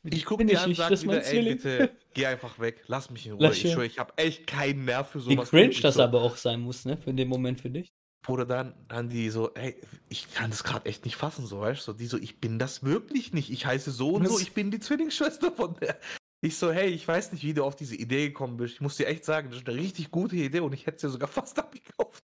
Ich 0.05 0.25
gucke 0.25 0.39
bin 0.39 0.47
dir 0.47 0.53
ich 0.55 0.59
an 0.61 0.65
und 0.65 0.69
nicht, 0.71 0.79
sag 0.79 0.91
das 0.91 1.01
ist 1.01 1.07
mein 1.07 1.17
wieder, 1.17 1.27
ey, 1.27 1.31
Zwilling. 1.33 1.57
bitte, 1.57 1.91
geh 2.15 2.27
einfach 2.27 2.59
weg, 2.61 2.85
lass 2.87 3.11
mich 3.11 3.27
in 3.27 3.33
Ruhe. 3.33 3.43
Lass 3.43 3.57
ich 3.57 3.73
schwöre, 3.73 3.87
ich 3.87 3.99
habe 3.99 4.13
echt 4.17 4.47
keinen 4.47 4.85
Nerv 4.85 5.11
für 5.11 5.19
Wie 5.27 5.35
sowas. 5.35 5.51
cringe 5.51 5.71
Ich 5.71 5.81
das 5.81 5.97
so, 5.97 6.03
aber 6.03 6.23
auch 6.23 6.37
sein 6.37 6.61
muss, 6.61 6.85
ne? 6.85 6.97
Für 6.97 7.13
den 7.13 7.29
Moment 7.29 7.61
für 7.61 7.71
dich. 7.71 7.93
Bruder, 8.25 8.47
dann, 8.47 8.75
dann 8.89 9.11
die 9.11 9.29
so, 9.29 9.53
ey, 9.53 9.79
ich 10.09 10.33
kann 10.33 10.51
das 10.51 10.65
gerade 10.65 10.87
echt 10.87 11.05
nicht 11.05 11.17
fassen, 11.17 11.47
so, 11.47 11.61
weißt 11.61 11.81
du, 11.81 11.93
so, 11.93 11.93
die 11.93 12.07
so, 12.07 12.17
ich 12.17 12.41
bin 12.41 12.59
das 12.59 12.83
wirklich 12.83 13.35
nicht. 13.35 13.51
Ich 13.51 13.67
heiße 13.67 13.91
so 13.91 14.15
und 14.15 14.27
so, 14.27 14.41
ich 14.41 14.55
bin 14.55 14.71
die 14.71 14.81
Zwillingsschwester 14.81 15.53
von 15.53 15.77
der. 15.77 16.01
Ich 16.41 16.57
so, 16.57 16.73
hey, 16.73 16.89
ich 16.89 17.07
weiß 17.07 17.33
nicht, 17.33 17.45
wie 17.45 17.53
du 17.53 17.65
auf 17.65 17.77
diese 17.77 17.95
Idee 17.95 18.29
gekommen 18.29 18.57
bist. 18.57 18.75
Ich 18.75 18.81
muss 18.81 18.97
dir 18.97 19.07
echt 19.07 19.27
sagen, 19.27 19.51
das 19.51 19.61
ist 19.61 19.69
eine 19.69 19.79
richtig 19.79 20.11
gute 20.11 20.37
Idee 20.37 20.61
und 20.61 20.73
ich 20.73 20.87
hätte 20.87 21.01
sie 21.01 21.11
sogar 21.11 21.29
fast 21.29 21.59
abgekauft. 21.59 22.25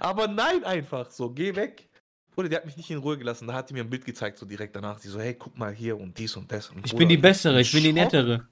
Aber 0.00 0.28
nein, 0.28 0.64
einfach 0.64 1.10
so, 1.10 1.30
geh 1.30 1.56
weg. 1.56 1.88
Bruder, 2.34 2.50
die 2.50 2.56
hat 2.56 2.66
mich 2.66 2.76
nicht 2.76 2.90
in 2.90 2.98
Ruhe 2.98 3.16
gelassen. 3.16 3.48
Da 3.48 3.54
hat 3.54 3.70
die 3.70 3.74
mir 3.74 3.80
ein 3.80 3.90
Bild 3.90 4.04
gezeigt, 4.04 4.38
so 4.38 4.44
direkt 4.44 4.76
danach. 4.76 5.00
Die 5.00 5.08
so, 5.08 5.18
hey, 5.18 5.34
guck 5.34 5.58
mal 5.58 5.72
hier 5.72 5.98
und 5.98 6.16
dies 6.18 6.36
und 6.36 6.52
das. 6.52 6.68
Und 6.68 6.84
Ich 6.84 6.92
Bruder, 6.92 6.98
bin 6.98 7.08
die 7.08 7.16
bessere, 7.16 7.60
ich 7.60 7.72
bin 7.72 7.82
die 7.82 7.92
nettere. 7.94 8.46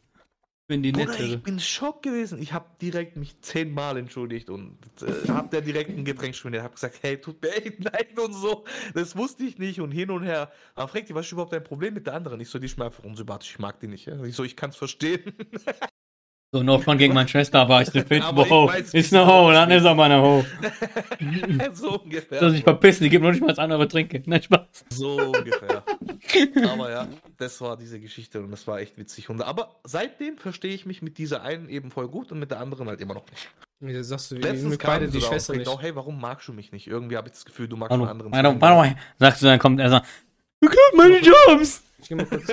Bin 0.67 0.83
die 0.83 0.93
Bruder, 0.93 1.07
nettere. 1.07 1.27
ich 1.27 1.43
bin 1.43 1.61
schock 1.61 2.03
gewesen. 2.03 2.41
Ich 2.41 2.53
habe 2.53 2.67
direkt 2.81 3.17
mich 3.17 3.41
zehnmal 3.41 3.97
entschuldigt 3.97 4.51
und 4.51 4.79
äh, 5.01 5.29
habe 5.29 5.49
der 5.49 5.61
direkt 5.61 5.91
ein 5.91 6.05
Getränk 6.05 6.35
spendiert. 6.35 6.65
Habe 6.65 6.75
gesagt, 6.75 6.99
hey, 7.03 7.21
tut 7.21 7.41
mir 7.43 7.55
echt 7.55 7.83
leid 7.85 8.19
und 8.19 8.33
so. 8.33 8.65
Das 8.95 9.17
wusste 9.17 9.45
ich 9.45 9.59
nicht 9.59 9.81
und 9.81 9.93
hin 9.93 10.11
und 10.11 10.25
her. 10.25 10.51
Aber 10.75 10.89
fragt 10.89 11.09
die, 11.09 11.15
was 11.15 11.27
ist 11.27 11.33
überhaupt 11.33 11.53
dein 11.53 11.65
Problem 11.65 11.95
mit 11.95 12.07
der 12.07 12.15
anderen? 12.15 12.41
Ich 12.41 12.49
so, 12.49 12.59
die 12.59 12.67
ist 12.67 12.79
mir 12.79 12.87
einfach 12.87 13.05
unsympathisch. 13.05 13.51
Ich 13.51 13.59
mag 13.59 13.79
die 13.81 13.89
nicht. 13.89 14.07
Ja? 14.07 14.23
Ich 14.25 14.35
so, 14.35 14.45
ich 14.45 14.57
kann 14.57 14.71
es 14.71 14.77
verstehen. 14.77 15.23
So, 16.53 16.63
noch 16.63 16.83
von 16.83 16.97
gegen 16.97 17.13
meine 17.13 17.29
Schwester, 17.29 17.61
aber 17.61 17.83
ich 17.83 17.95
ich 17.95 18.11
wow, 18.11 18.75
ist 18.75 18.95
wie 18.95 19.17
eine 19.17 19.27
Ho, 19.27 19.51
dann 19.51 19.71
ist 19.71 19.85
aber 19.85 20.05
eine 20.05 20.23
Ho. 20.23 20.45
so 21.75 22.01
ungefähr. 22.01 22.41
Dass 22.41 22.55
ich 22.55 22.63
verpissen, 22.63 23.05
die 23.05 23.11
gibt 23.11 23.25
noch 23.25 23.33
nicht 23.33 23.41
mal 23.41 23.49
das 23.49 23.59
andere 23.59 23.89
trinke. 23.89 24.23
Nein, 24.27 24.43
Spaß. 24.43 24.85
So 24.91 25.17
ungefähr. 25.33 25.83
aber 26.71 26.91
ja, 26.91 27.09
das 27.37 27.61
war 27.61 27.77
diese 27.77 27.99
Geschichte 28.01 28.41
und 28.41 28.51
das 28.53 28.67
war 28.67 28.79
echt 28.79 28.97
witzig. 28.97 29.29
Und, 29.29 29.43
aber 29.43 29.77
seitdem 29.85 30.39
verstehe 30.39 30.73
ich 30.73 30.87
mich 30.87 31.03
mit 31.03 31.19
dieser 31.19 31.43
einen 31.43 31.69
eben 31.69 31.91
voll 31.91 32.09
gut 32.09 32.31
und 32.31 32.39
mit 32.39 32.51
der 32.51 32.61
anderen 32.61 32.89
halt 32.89 33.01
immer 33.01 33.15
noch 33.15 33.27
nicht. 33.31 33.49
Jetzt 33.81 34.09
sagst 34.09 34.31
du, 34.31 34.37
Letztens 34.37 34.71
mit 34.71 34.79
kam 34.79 35.01
beide 35.01 35.09
die 35.09 35.21
Schwester 35.21 35.55
nicht. 35.55 35.69
auch, 35.69 35.83
hey, 35.83 35.95
warum 35.95 36.19
magst 36.19 36.49
du 36.49 36.53
mich 36.53 36.73
nicht? 36.73 36.87
Irgendwie 36.87 37.17
habe 37.17 37.29
ich 37.29 37.35
das 37.35 37.45
Gefühl, 37.45 37.69
du 37.69 37.77
magst 37.77 37.93
einen 37.93 38.07
anderen. 38.07 38.33
warte, 38.33 38.49
Freund. 38.49 38.63
warte 38.63 38.77
mal. 38.77 38.97
Sagst 39.19 39.43
du, 39.43 39.47
dann 39.47 39.59
kommt 39.59 39.81
er 39.81 39.91
so, 39.91 40.01
du 40.61 40.69
klaut 40.69 40.95
meine 40.97 41.19
Jobs. 41.19 41.83
Ich 41.99 42.09
geh 42.09 42.15
mal 42.15 42.25
kurz. 42.25 42.47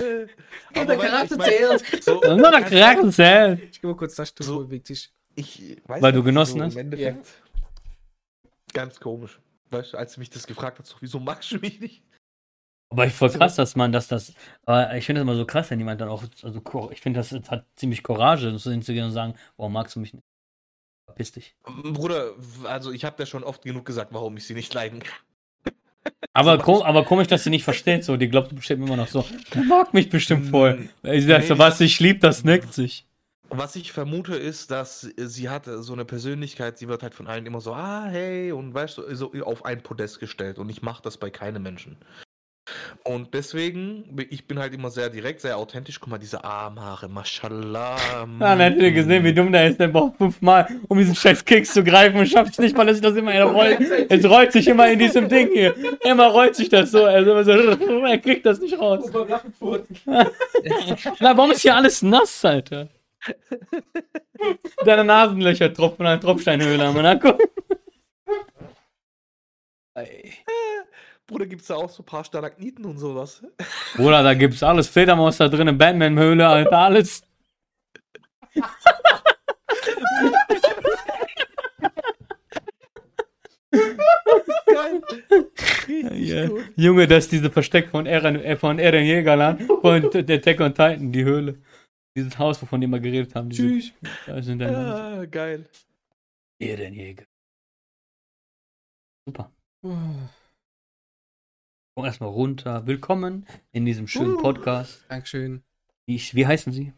Der 0.74 0.82
aber 0.82 0.98
weil 0.98 1.08
Charakter 1.08 1.36
so, 2.00 2.20
ist 2.20 2.36
nur 2.36 2.50
der 2.50 2.62
Charakter 2.62 3.12
selbst. 3.12 3.64
Ich 3.64 3.80
geh 3.80 3.86
mal 3.86 3.96
kurz 3.96 4.14
das 4.14 4.32
So. 4.38 4.64
so. 4.64 4.78
Tisch. 4.78 5.10
ich 5.34 5.76
weiß 5.86 6.02
Weil 6.02 6.12
du 6.12 6.22
genossen 6.22 6.62
hast? 6.62 6.74
Im 6.74 6.80
Endeffekt, 6.80 7.26
Ganz 8.72 9.00
komisch. 9.00 9.40
Weißt 9.70 9.92
du, 9.92 9.96
als 9.98 10.14
du 10.14 10.20
mich 10.20 10.30
das 10.30 10.46
gefragt 10.46 10.78
hast, 10.78 10.88
so, 10.88 10.96
wieso 11.00 11.20
magst 11.20 11.50
du 11.52 11.58
mich 11.58 11.80
nicht? 11.80 12.02
Aber 12.92 13.06
ich 13.06 13.12
voll 13.12 13.30
krass, 13.30 13.54
dass 13.54 13.76
man 13.76 13.92
das, 13.92 14.08
das, 14.08 14.34
aber 14.64 14.96
ich 14.96 15.06
finde 15.06 15.20
das 15.20 15.22
immer 15.22 15.36
so 15.36 15.46
krass, 15.46 15.70
wenn 15.70 15.78
jemand 15.78 16.00
dann 16.00 16.08
auch, 16.08 16.24
also 16.42 16.90
ich 16.90 17.00
finde 17.00 17.20
das 17.20 17.28
das 17.28 17.48
hat 17.48 17.64
ziemlich 17.76 18.02
Courage, 18.02 18.58
so 18.58 18.70
hinzugehen 18.70 19.06
und 19.06 19.12
sagen, 19.12 19.34
warum 19.56 19.72
magst 19.72 19.94
du 19.94 20.00
mich 20.00 20.12
nicht? 20.12 20.24
Verpiss 21.06 21.30
dich. 21.30 21.54
Bruder, 21.62 22.32
also 22.64 22.90
ich 22.90 23.04
habe 23.04 23.16
dir 23.16 23.26
schon 23.26 23.44
oft 23.44 23.62
genug 23.62 23.84
gesagt, 23.84 24.12
warum 24.12 24.36
ich 24.36 24.46
sie 24.46 24.54
nicht 24.54 24.74
leiden 24.74 25.00
kann. 25.00 25.20
Aber, 26.32 26.56
So 26.58 26.62
ko 26.62 26.78
mach 26.78 26.86
aber 26.86 27.04
komisch, 27.04 27.28
dass 27.28 27.44
sie 27.44 27.50
nicht 27.50 27.64
versteht, 27.64 28.04
so, 28.04 28.16
die 28.16 28.28
glaubt 28.28 28.54
bestimmt 28.54 28.86
immer 28.86 28.96
noch 28.96 29.08
so, 29.08 29.24
er 29.54 29.64
mag 29.64 29.92
mich 29.92 30.08
bestimmt 30.08 30.48
voll. 30.48 30.88
Ich 31.02 31.26
sag 31.26 31.42
so, 31.42 31.58
was 31.58 31.80
ich 31.80 32.00
lieb, 32.00 32.20
das 32.20 32.44
neckt 32.44 32.72
sich. 32.72 33.06
Was 33.52 33.74
ich 33.74 33.90
vermute 33.90 34.36
ist, 34.36 34.70
dass 34.70 35.00
sie 35.16 35.48
hat 35.48 35.64
so 35.66 35.92
eine 35.92 36.04
Persönlichkeit, 36.04 36.78
sie 36.78 36.86
wird 36.86 37.02
halt 37.02 37.14
von 37.14 37.26
allen 37.26 37.46
immer 37.46 37.60
so, 37.60 37.74
ah, 37.74 38.06
hey, 38.08 38.52
und 38.52 38.72
weißt 38.72 38.98
du, 38.98 39.14
so 39.14 39.32
auf 39.42 39.64
ein 39.64 39.82
Podest 39.82 40.20
gestellt. 40.20 40.58
Und 40.60 40.68
ich 40.68 40.82
mache 40.82 41.02
das 41.02 41.16
bei 41.16 41.30
keinem 41.30 41.62
Menschen. 41.64 41.96
Und 43.04 43.32
deswegen, 43.32 44.04
ich 44.28 44.46
bin 44.46 44.58
halt 44.58 44.74
immer 44.74 44.90
sehr 44.90 45.08
direkt, 45.08 45.40
sehr 45.40 45.56
authentisch. 45.56 45.98
Guck 46.00 46.10
mal, 46.10 46.18
diese 46.18 46.44
Armhaare, 46.44 47.08
mashallah. 47.08 47.96
Ja, 47.96 48.26
dann 48.38 48.60
hättet 48.60 48.82
ihr 48.82 48.92
gesehen, 48.92 49.24
wie 49.24 49.32
dumm 49.32 49.50
der 49.52 49.68
ist, 49.68 49.80
der 49.80 49.88
braucht 49.88 50.16
fünfmal, 50.18 50.68
um 50.86 50.98
diesen 50.98 51.14
scheiß 51.14 51.44
Keks 51.44 51.72
zu 51.72 51.82
greifen 51.82 52.18
und 52.18 52.26
schafft 52.26 52.52
es 52.52 52.58
nicht, 52.58 52.76
weil 52.76 52.88
er 52.88 52.94
sich 52.94 53.02
das 53.02 53.16
immer 53.16 53.32
er 53.32 53.44
rollt. 53.44 53.80
Es 54.10 54.24
rollt 54.24 54.52
sich 54.52 54.68
immer 54.68 54.90
in 54.90 54.98
diesem 54.98 55.28
Ding 55.28 55.48
hier. 55.52 55.74
Immer 56.04 56.26
rollt 56.28 56.56
sich 56.56 56.68
das 56.68 56.90
so, 56.90 57.04
also 57.04 57.32
immer 57.32 57.44
so, 57.44 57.52
er 58.06 58.18
kriegt 58.18 58.44
das 58.44 58.60
nicht 58.60 58.78
raus. 58.78 59.10
Na, 60.04 61.36
warum 61.36 61.52
ist 61.52 61.62
hier 61.62 61.76
alles 61.76 62.02
nass, 62.02 62.44
Alter? 62.44 62.88
Deine 64.84 65.04
Nasenlöcher 65.04 65.72
tropfen 65.72 66.06
an 66.06 66.20
Tropfsteinhöhle 66.20 66.84
am 66.84 66.94
Monaco. 66.94 67.38
Ey. 69.94 70.34
Bruder, 71.30 71.46
gibt's 71.46 71.68
da 71.68 71.76
auch 71.76 71.88
so 71.88 72.02
ein 72.02 72.06
paar 72.06 72.24
Stalagniten 72.24 72.84
und 72.84 72.98
sowas? 72.98 73.40
Bruder, 73.94 74.24
da 74.24 74.34
gibt's 74.34 74.64
alles. 74.64 74.88
Fledermaus 74.88 75.36
da 75.36 75.46
drin, 75.46 75.78
Batman-Höhle, 75.78 76.46
Alter, 76.46 76.78
alles. 76.78 77.22
Geil. 84.66 85.02
Ja. 86.16 86.48
Junge, 86.74 87.06
das 87.06 87.24
ist 87.24 87.32
diese 87.32 87.48
Versteck 87.48 87.90
von 87.90 88.06
Eren, 88.06 88.34
äh, 88.42 88.56
von 88.56 88.80
Eren 88.80 89.04
Jägerland 89.04 89.70
und 89.70 90.12
der 90.28 90.36
Attack 90.36 90.60
on 90.60 90.74
Titan, 90.74 91.12
die 91.12 91.22
Höhle. 91.22 91.62
Dieses 92.16 92.36
Haus, 92.38 92.60
wovon 92.60 92.80
die 92.80 92.88
mal 92.88 93.00
geredet 93.00 93.36
haben. 93.36 93.50
Tschüss. 93.50 93.92
Sind 94.40 94.62
Ja, 94.62 95.24
geil. 95.26 95.68
Eren 96.58 96.92
Jäger. 96.92 97.24
Super. 99.28 99.52
Komm 101.94 102.04
erstmal 102.04 102.30
runter. 102.30 102.86
Willkommen 102.86 103.46
in 103.72 103.84
diesem 103.84 104.06
schönen 104.06 104.36
Uh. 104.36 104.42
Podcast. 104.42 105.04
Dankeschön. 105.08 105.62
Wie, 106.06 106.18
wie 106.32 106.46
heißen 106.46 106.72
Sie? 106.72 106.92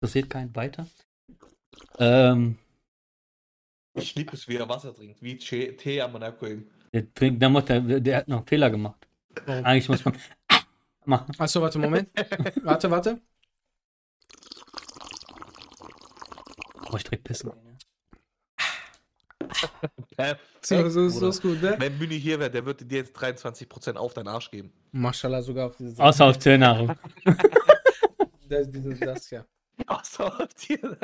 Interessiert 0.00 0.30
keinen 0.30 0.54
weiter? 0.56 0.86
Ähm, 1.98 2.58
Ich 3.94 4.14
liebe 4.14 4.32
es, 4.34 4.48
wie 4.48 4.56
er 4.56 4.68
Wasser 4.68 4.94
trinkt, 4.94 5.22
wie 5.22 5.36
Che- 5.38 5.76
Tee 5.76 6.00
am 6.00 6.12
Monaco 6.12 6.46
der, 6.92 7.14
trinkt- 7.14 7.40
der, 7.40 7.80
der, 7.80 8.00
der 8.00 8.16
hat 8.18 8.28
noch 8.28 8.38
einen 8.38 8.46
Fehler 8.46 8.70
gemacht. 8.70 9.06
Eigentlich 9.46 9.88
muss 9.88 10.04
man 10.04 10.16
machen. 11.04 11.32
Achso, 11.38 11.60
warte, 11.62 11.78
Moment. 11.78 12.10
warte, 12.64 12.90
warte. 12.90 13.20
Oh, 16.90 16.96
ich 16.96 17.04
direkt 17.04 17.24
pissen. 17.24 17.52
So, 20.62 20.88
so, 20.88 21.08
so 21.08 21.28
ist 21.28 21.42
gut, 21.42 21.60
ne? 21.60 21.74
Wenn 21.78 21.98
Müni 21.98 22.20
hier 22.20 22.38
wäre, 22.38 22.50
der 22.50 22.64
würde 22.64 22.84
dir 22.84 22.98
jetzt 22.98 23.16
23% 23.16 23.96
auf 23.96 24.14
deinen 24.14 24.28
Arsch 24.28 24.50
geben. 24.50 24.72
Maschallah 24.92 25.42
sogar 25.42 25.66
auf 25.66 25.76
diese 25.76 25.96
Ja. 25.98 26.04
Außer 26.04 26.26
auf 26.26 26.38
Tiernahrung. 26.38 26.96
Das, 28.48 28.70
dieses, 28.70 29.00
das, 29.00 29.30
ja. 29.30 29.44
Außer 29.86 30.40
auf 30.40 30.54
dir. 30.54 30.96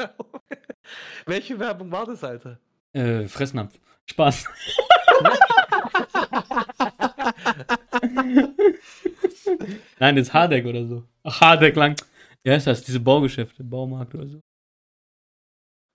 Welche 1.26 1.59
Werbung 1.59 1.90
war 1.90 2.06
das, 2.06 2.22
Alter? 2.22 2.59
Äh, 2.92 3.26
Fressnapf. 3.26 3.78
Spaß. 4.06 4.44
Nein, 9.98 10.16
das 10.16 10.28
ist 10.28 10.34
Hardeck 10.34 10.66
oder 10.66 10.86
so. 10.86 11.04
Ach, 11.24 11.40
Hardeck 11.40 11.74
lang. 11.76 11.96
Wie 12.42 12.50
heißt 12.50 12.66
das? 12.66 12.84
Diese 12.84 13.00
Baugeschäfte, 13.00 13.64
Baumarkt 13.64 14.14
oder 14.14 14.28
so. 14.28 14.40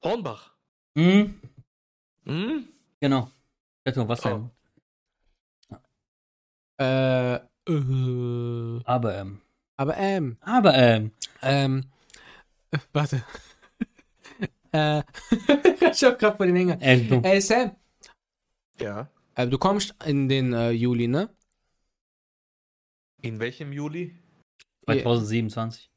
Hornbach. 0.04 0.52
Mhm, 0.96 1.40
Hm? 2.26 2.68
genau. 3.00 3.30
Hätte 3.86 4.00
noch 4.00 4.08
Wasser. 4.08 4.50
Oh. 5.70 5.76
Äh, 6.82 7.36
äh, 7.36 8.82
Aber, 8.86 9.18
ähm. 9.18 9.42
aber 9.78 9.98
ähm, 9.98 10.38
Aber, 10.42 10.74
ähm. 10.74 11.12
ähm, 11.42 11.86
äh, 12.72 12.78
warte. 12.94 13.24
äh, 14.72 15.04
ich 15.92 16.04
hab 16.04 16.18
grad 16.20 16.38
vor 16.38 16.46
den 16.46 16.56
Hänger. 16.56 16.82
Äh, 16.82 17.02
dumm. 17.08 17.24
Ey, 17.24 17.42
Sam, 17.42 17.76
Ja. 18.80 19.10
äh, 19.36 19.48
du 19.48 19.58
kommst 19.58 19.96
in 20.06 20.28
den 20.30 20.54
äh, 20.54 20.72
Juli, 20.72 21.08
ne? 21.08 21.30
In 23.22 23.40
welchem 23.40 23.72
Juli? 23.72 24.16
2027. 24.86 25.90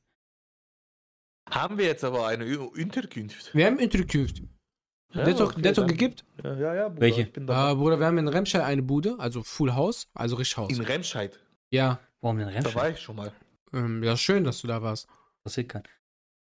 Haben 1.50 1.78
wir 1.78 1.86
jetzt 1.86 2.04
aber 2.04 2.26
eine 2.26 2.58
Unterkunft. 2.60 3.54
Wir 3.54 3.66
haben 3.66 3.78
Unterkunft. 3.78 4.42
Ja, 5.16 5.24
der 5.24 5.34
hat 5.34 5.40
doch, 5.40 5.52
okay, 5.52 5.62
der 5.62 5.70
hat 5.70 5.78
doch 5.78 5.86
gegeben. 5.86 6.14
Ja, 6.42 6.54
ja, 6.54 6.74
ja 6.74 6.88
Bruder, 6.88 7.00
Welche? 7.00 7.20
Ich 7.22 7.32
bin 7.32 7.46
dabei. 7.46 7.72
Äh, 7.72 7.74
Bruder, 7.74 7.98
wir 7.98 8.06
haben 8.06 8.18
in 8.18 8.28
Remscheid 8.28 8.62
eine 8.62 8.82
Bude, 8.82 9.16
also 9.18 9.42
Full 9.42 9.74
House, 9.74 10.08
also 10.14 10.36
richtig 10.36 10.56
Haus. 10.56 10.72
In 10.72 10.80
Remscheid. 10.80 11.38
Ja, 11.70 11.98
Warum 12.20 12.38
denn 12.38 12.48
Da 12.48 12.54
Remscheid? 12.54 12.74
war 12.74 12.90
ich 12.90 13.00
schon 13.00 13.16
mal. 13.16 13.32
ähm, 13.72 14.02
ja, 14.02 14.16
schön, 14.16 14.44
dass 14.44 14.60
du 14.60 14.66
da 14.66 14.82
warst. 14.82 15.08
Interessiert 15.40 15.68
keinen. 15.68 15.84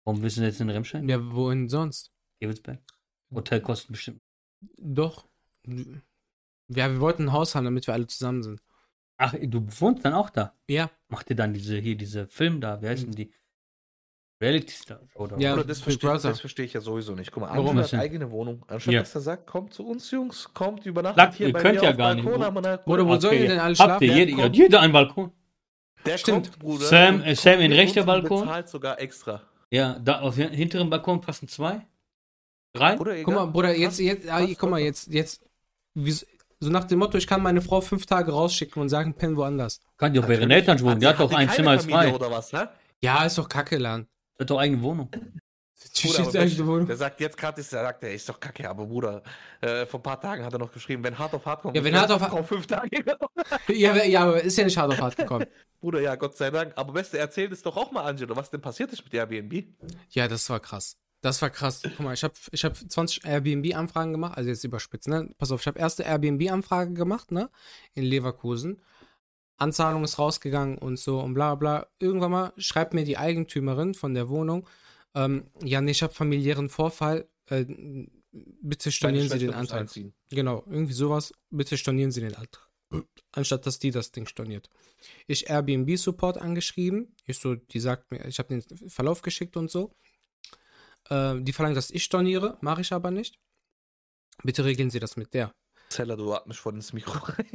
Warum 0.04 0.22
wissen 0.22 0.40
Sie 0.40 0.46
jetzt 0.46 0.60
in 0.60 0.70
Remscheid? 0.70 1.04
Ja, 1.04 1.18
wohin 1.34 1.68
sonst? 1.68 2.12
Evelsberg. 2.40 2.78
Hotel 3.34 3.60
kostet 3.60 3.90
bestimmt. 3.92 4.20
Doch. 4.78 5.26
Ja, 5.66 6.90
wir 6.90 7.00
wollten 7.00 7.24
ein 7.24 7.32
Haus 7.32 7.54
haben, 7.54 7.64
damit 7.64 7.86
wir 7.86 7.94
alle 7.94 8.06
zusammen 8.06 8.42
sind. 8.42 8.62
Ach, 9.18 9.34
du 9.40 9.66
wohnst 9.80 10.04
dann 10.04 10.14
auch 10.14 10.30
da? 10.30 10.54
Ja, 10.68 10.90
Macht 11.08 11.28
ihr 11.30 11.36
dann 11.36 11.52
diese, 11.52 11.76
hier, 11.78 11.96
diese 11.96 12.26
Film 12.28 12.60
da? 12.60 12.80
Wie 12.82 12.88
heißen 12.88 13.10
die? 13.12 13.32
Reality 14.40 14.72
Star 14.72 15.00
oder 15.14 15.36
Ja, 15.38 15.52
Bruder, 15.54 15.66
das 15.66 15.80
verstehe 15.80 16.18
versteh 16.34 16.62
ich 16.62 16.72
ja 16.72 16.80
sowieso 16.80 17.12
nicht. 17.14 17.32
Guck 17.32 17.40
mal, 17.42 17.48
Warum 17.50 17.66
Angela 17.70 17.82
das 17.82 17.90
denn? 17.90 17.98
hat 17.98 18.04
eigene 18.04 18.30
Wohnung. 18.30 18.62
Anstatt 18.68 18.94
Ja. 18.94 19.00
dass 19.00 19.14
er 19.16 19.20
sagt, 19.20 19.46
kommt 19.48 19.74
zu 19.74 19.84
uns, 19.86 20.08
Jungs, 20.12 20.48
kommt, 20.54 20.86
übernachtet 20.86 21.16
Sagt, 21.18 21.34
hier 21.34 21.48
ihr 21.48 21.52
bei 21.52 21.60
könnt 21.62 21.74
mir 21.76 21.82
ja 21.84 21.90
auf 21.90 21.96
gar 21.96 22.14
nicht. 22.14 22.24
Balkon 22.24 22.40
Wo- 22.42 22.46
am 22.46 22.54
Monaco. 22.54 22.82
Bruder, 22.84 23.06
wo 23.06 23.10
Okay. 23.12 23.20
sollen 23.20 23.40
die 23.42 23.48
denn 23.48 23.58
alle 23.58 23.68
Habt 23.70 23.76
schlafen? 23.76 24.02
ihr, 24.04 24.08
Der 24.14 24.24
jeder, 24.26 24.42
kommt- 24.42 24.56
jeder 24.56 24.80
einen 24.80 24.92
Balkon? 24.92 25.32
Der 26.06 26.18
Stimmt. 26.18 26.46
kommt, 26.52 26.58
Bruder. 26.60 26.84
Sam- 26.86 27.22
äh, 27.22 27.34
Sam 27.34 27.60
in 27.60 27.72
rechter 27.72 28.04
Balkon? 28.04 28.42
bezahlt 28.42 28.68
sogar 28.68 29.00
extra. 29.00 29.42
Ja, 29.70 29.98
da 29.98 30.20
auf 30.20 30.36
dem 30.36 30.50
hinteren 30.50 30.88
Balkon 30.88 31.20
passen 31.20 31.48
zwei. 31.48 31.80
Drei? 32.74 32.94
Bruder, 32.96 33.20
Guck 33.24 33.34
mal. 33.34 33.46
Bruder, 33.46 33.74
jetzt, 33.74 33.84
Passt, 33.96 34.00
jetzt, 34.00 34.30
ah, 34.30 34.46
guck 34.56 34.70
mal, 34.70 34.78
jetzt, 34.78 35.08
jetzt, 35.12 35.42
wie, 35.94 36.12
so 36.12 36.26
nach 36.70 36.84
dem 36.84 37.00
Motto, 37.00 37.18
ich 37.18 37.26
kann 37.26 37.42
meine 37.42 37.60
Frau 37.60 37.80
fünf 37.80 38.06
Tage 38.06 38.30
rausschicken 38.30 38.80
und 38.80 38.88
sagen, 38.88 39.14
pennen 39.14 39.36
woanders. 39.36 39.80
Kann 39.96 40.12
die 40.12 40.20
auch 40.20 40.26
bei 40.26 40.34
ihren. 40.34 40.50
Eltern 40.50 40.80
wohnen. 40.80 41.00
Die 41.00 41.06
hat 41.08 41.18
doch 41.18 41.28
die 41.28 41.34
ein 41.36 41.50
Zimmer 41.50 41.78
Familie 41.80 42.00
frei. 42.10 42.14
Oder 42.14 42.30
was, 42.30 42.52
ne? 42.52 42.68
Ja, 43.02 43.24
ist 43.24 43.36
doch 43.36 43.48
kacke, 43.48 43.78
Lan. 43.78 44.06
Die 44.38 44.42
hat 44.42 44.50
doch 44.50 44.58
eigene 44.58 44.80
Wohnung. 44.82 45.10
Bruder, 46.02 46.20
aber 46.22 46.32
der, 46.32 46.46
der 46.46 46.84
der 46.86 46.96
sagt 46.96 47.20
jetzt 47.20 47.36
gerade, 47.36 47.54
der 47.56 47.64
sagt, 47.64 48.02
der 48.02 48.12
ist 48.12 48.28
doch 48.28 48.38
kacke, 48.40 48.68
aber 48.68 48.84
Bruder, 48.86 49.22
äh, 49.60 49.86
vor 49.86 50.00
ein 50.00 50.02
paar 50.02 50.20
Tagen 50.20 50.44
hat 50.44 50.52
er 50.52 50.58
noch 50.58 50.72
geschrieben, 50.72 51.04
wenn 51.04 51.16
hart 51.16 51.32
auf 51.34 51.46
hart 51.46 51.62
kommt. 51.62 51.76
Ja, 51.76 51.84
wenn 51.84 51.94
ich 51.94 52.00
auf 52.00 52.20
hart- 52.20 52.32
auf 52.32 52.48
fünf 52.48 52.66
Tage. 52.66 52.88
Ja, 53.68 53.90
aber- 53.92 54.04
ja, 54.04 54.22
aber 54.24 54.42
ist 54.42 54.58
ja 54.58 54.64
nicht 54.64 54.76
hart 54.76 54.92
auf 54.92 55.00
hart 55.00 55.16
gekommen. 55.16 55.46
Bruder, 55.80 56.00
ja, 56.00 56.16
Gott 56.16 56.36
sei 56.36 56.50
Dank. 56.50 56.72
Aber 56.76 56.92
Beste, 56.92 57.18
erzähl 57.18 57.52
es 57.52 57.62
doch 57.62 57.76
auch 57.76 57.92
mal, 57.92 58.02
Angelo, 58.04 58.34
was 58.34 58.50
denn 58.50 58.60
passiert 58.60 58.92
ist 58.92 59.04
mit 59.04 59.14
Airbnb. 59.14 59.64
Ja, 60.10 60.26
das 60.26 60.50
war 60.50 60.58
krass. 60.58 60.96
Das 61.20 61.40
war 61.42 61.50
krass. 61.50 61.82
Guck 61.82 62.00
mal, 62.00 62.14
ich 62.14 62.22
habe 62.24 62.34
ich 62.50 62.64
hab 62.64 62.76
20 62.76 63.24
Airbnb-Anfragen 63.24 64.12
gemacht, 64.12 64.36
also 64.36 64.50
jetzt 64.50 64.64
überspitzt, 64.64 65.06
ne? 65.08 65.30
Pass 65.38 65.52
auf, 65.52 65.60
ich 65.60 65.66
habe 65.68 65.78
erste 65.78 66.02
Airbnb-Anfrage 66.04 66.92
gemacht, 66.94 67.30
ne? 67.30 67.50
In 67.94 68.04
Leverkusen. 68.04 68.82
Anzahlung 69.58 70.04
ist 70.04 70.18
rausgegangen 70.18 70.78
und 70.78 70.98
so 70.98 71.20
und 71.20 71.34
bla 71.34 71.54
bla. 71.54 71.88
Irgendwann 71.98 72.30
mal 72.30 72.52
schreibt 72.56 72.94
mir 72.94 73.04
die 73.04 73.18
Eigentümerin 73.18 73.94
von 73.94 74.14
der 74.14 74.28
Wohnung, 74.28 74.66
ähm, 75.14 75.50
ja, 75.62 75.80
nee, 75.80 75.90
ich 75.90 76.02
habe 76.02 76.14
familiären 76.14 76.68
Vorfall, 76.68 77.28
äh, 77.46 77.64
bitte 78.30 78.92
stornieren 78.92 79.28
Sie 79.28 79.38
den. 79.38 79.54
Einziehen. 79.54 80.14
Genau, 80.30 80.62
irgendwie 80.66 80.92
sowas. 80.92 81.32
Bitte 81.50 81.76
stornieren 81.76 82.12
Sie 82.12 82.20
den 82.20 82.34
Antrag. 82.34 82.68
Anstatt 83.32 83.66
dass 83.66 83.78
die 83.78 83.90
das 83.90 84.12
Ding 84.12 84.26
storniert. 84.26 84.70
Ich 85.26 85.50
Airbnb-Support 85.50 86.38
angeschrieben. 86.38 87.14
Ich 87.26 87.38
so, 87.38 87.54
die 87.54 87.80
sagt 87.80 88.10
mir, 88.10 88.24
ich 88.26 88.38
habe 88.38 88.48
den 88.48 88.88
Verlauf 88.88 89.22
geschickt 89.22 89.56
und 89.56 89.70
so. 89.70 89.94
Äh, 91.10 91.40
die 91.40 91.52
verlangen, 91.52 91.74
dass 91.74 91.90
ich 91.90 92.04
storniere, 92.04 92.56
mache 92.60 92.80
ich 92.80 92.92
aber 92.92 93.10
nicht. 93.10 93.38
Bitte 94.42 94.64
regeln 94.64 94.90
Sie 94.90 95.00
das 95.00 95.16
mit 95.16 95.34
der. 95.34 95.52
Zeller, 95.90 96.16
du 96.16 96.32
atmest 96.32 96.60
voll 96.60 96.74
ins 96.74 96.92
Mikro 96.92 97.18
rein. 97.18 97.46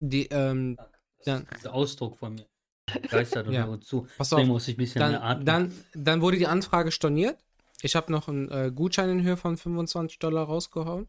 Die, 0.00 0.26
ähm, 0.26 0.76
dann, 1.24 1.46
Das 1.46 1.56
ist 1.58 1.64
der 1.64 1.74
Ausdruck 1.74 2.18
von 2.18 2.34
mir. 2.34 2.46
Geistert 3.10 3.46
und 3.46 3.52
Ja. 3.52 3.68
ja. 3.68 3.80
zu. 3.80 4.06
pass 4.18 4.32
auf, 4.32 4.44
muss 4.46 4.68
ich 4.68 4.74
ein 4.74 4.78
bisschen 4.78 5.00
dann, 5.00 5.14
atmen. 5.14 5.46
dann, 5.46 5.84
dann 5.94 6.20
wurde 6.22 6.38
die 6.38 6.46
Anfrage 6.46 6.90
storniert. 6.90 7.38
Ich 7.82 7.96
habe 7.96 8.12
noch 8.12 8.28
einen 8.28 8.50
äh, 8.50 8.72
Gutschein 8.74 9.08
in 9.10 9.22
Höhe 9.22 9.36
von 9.36 9.56
25 9.56 10.18
Dollar 10.18 10.44
rausgehauen. 10.44 11.08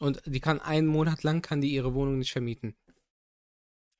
Und 0.00 0.22
die 0.26 0.40
kann 0.40 0.60
einen 0.60 0.86
Monat 0.86 1.22
lang, 1.22 1.42
kann 1.42 1.60
die 1.60 1.72
ihre 1.72 1.94
Wohnung 1.94 2.18
nicht 2.18 2.32
vermieten. 2.32 2.76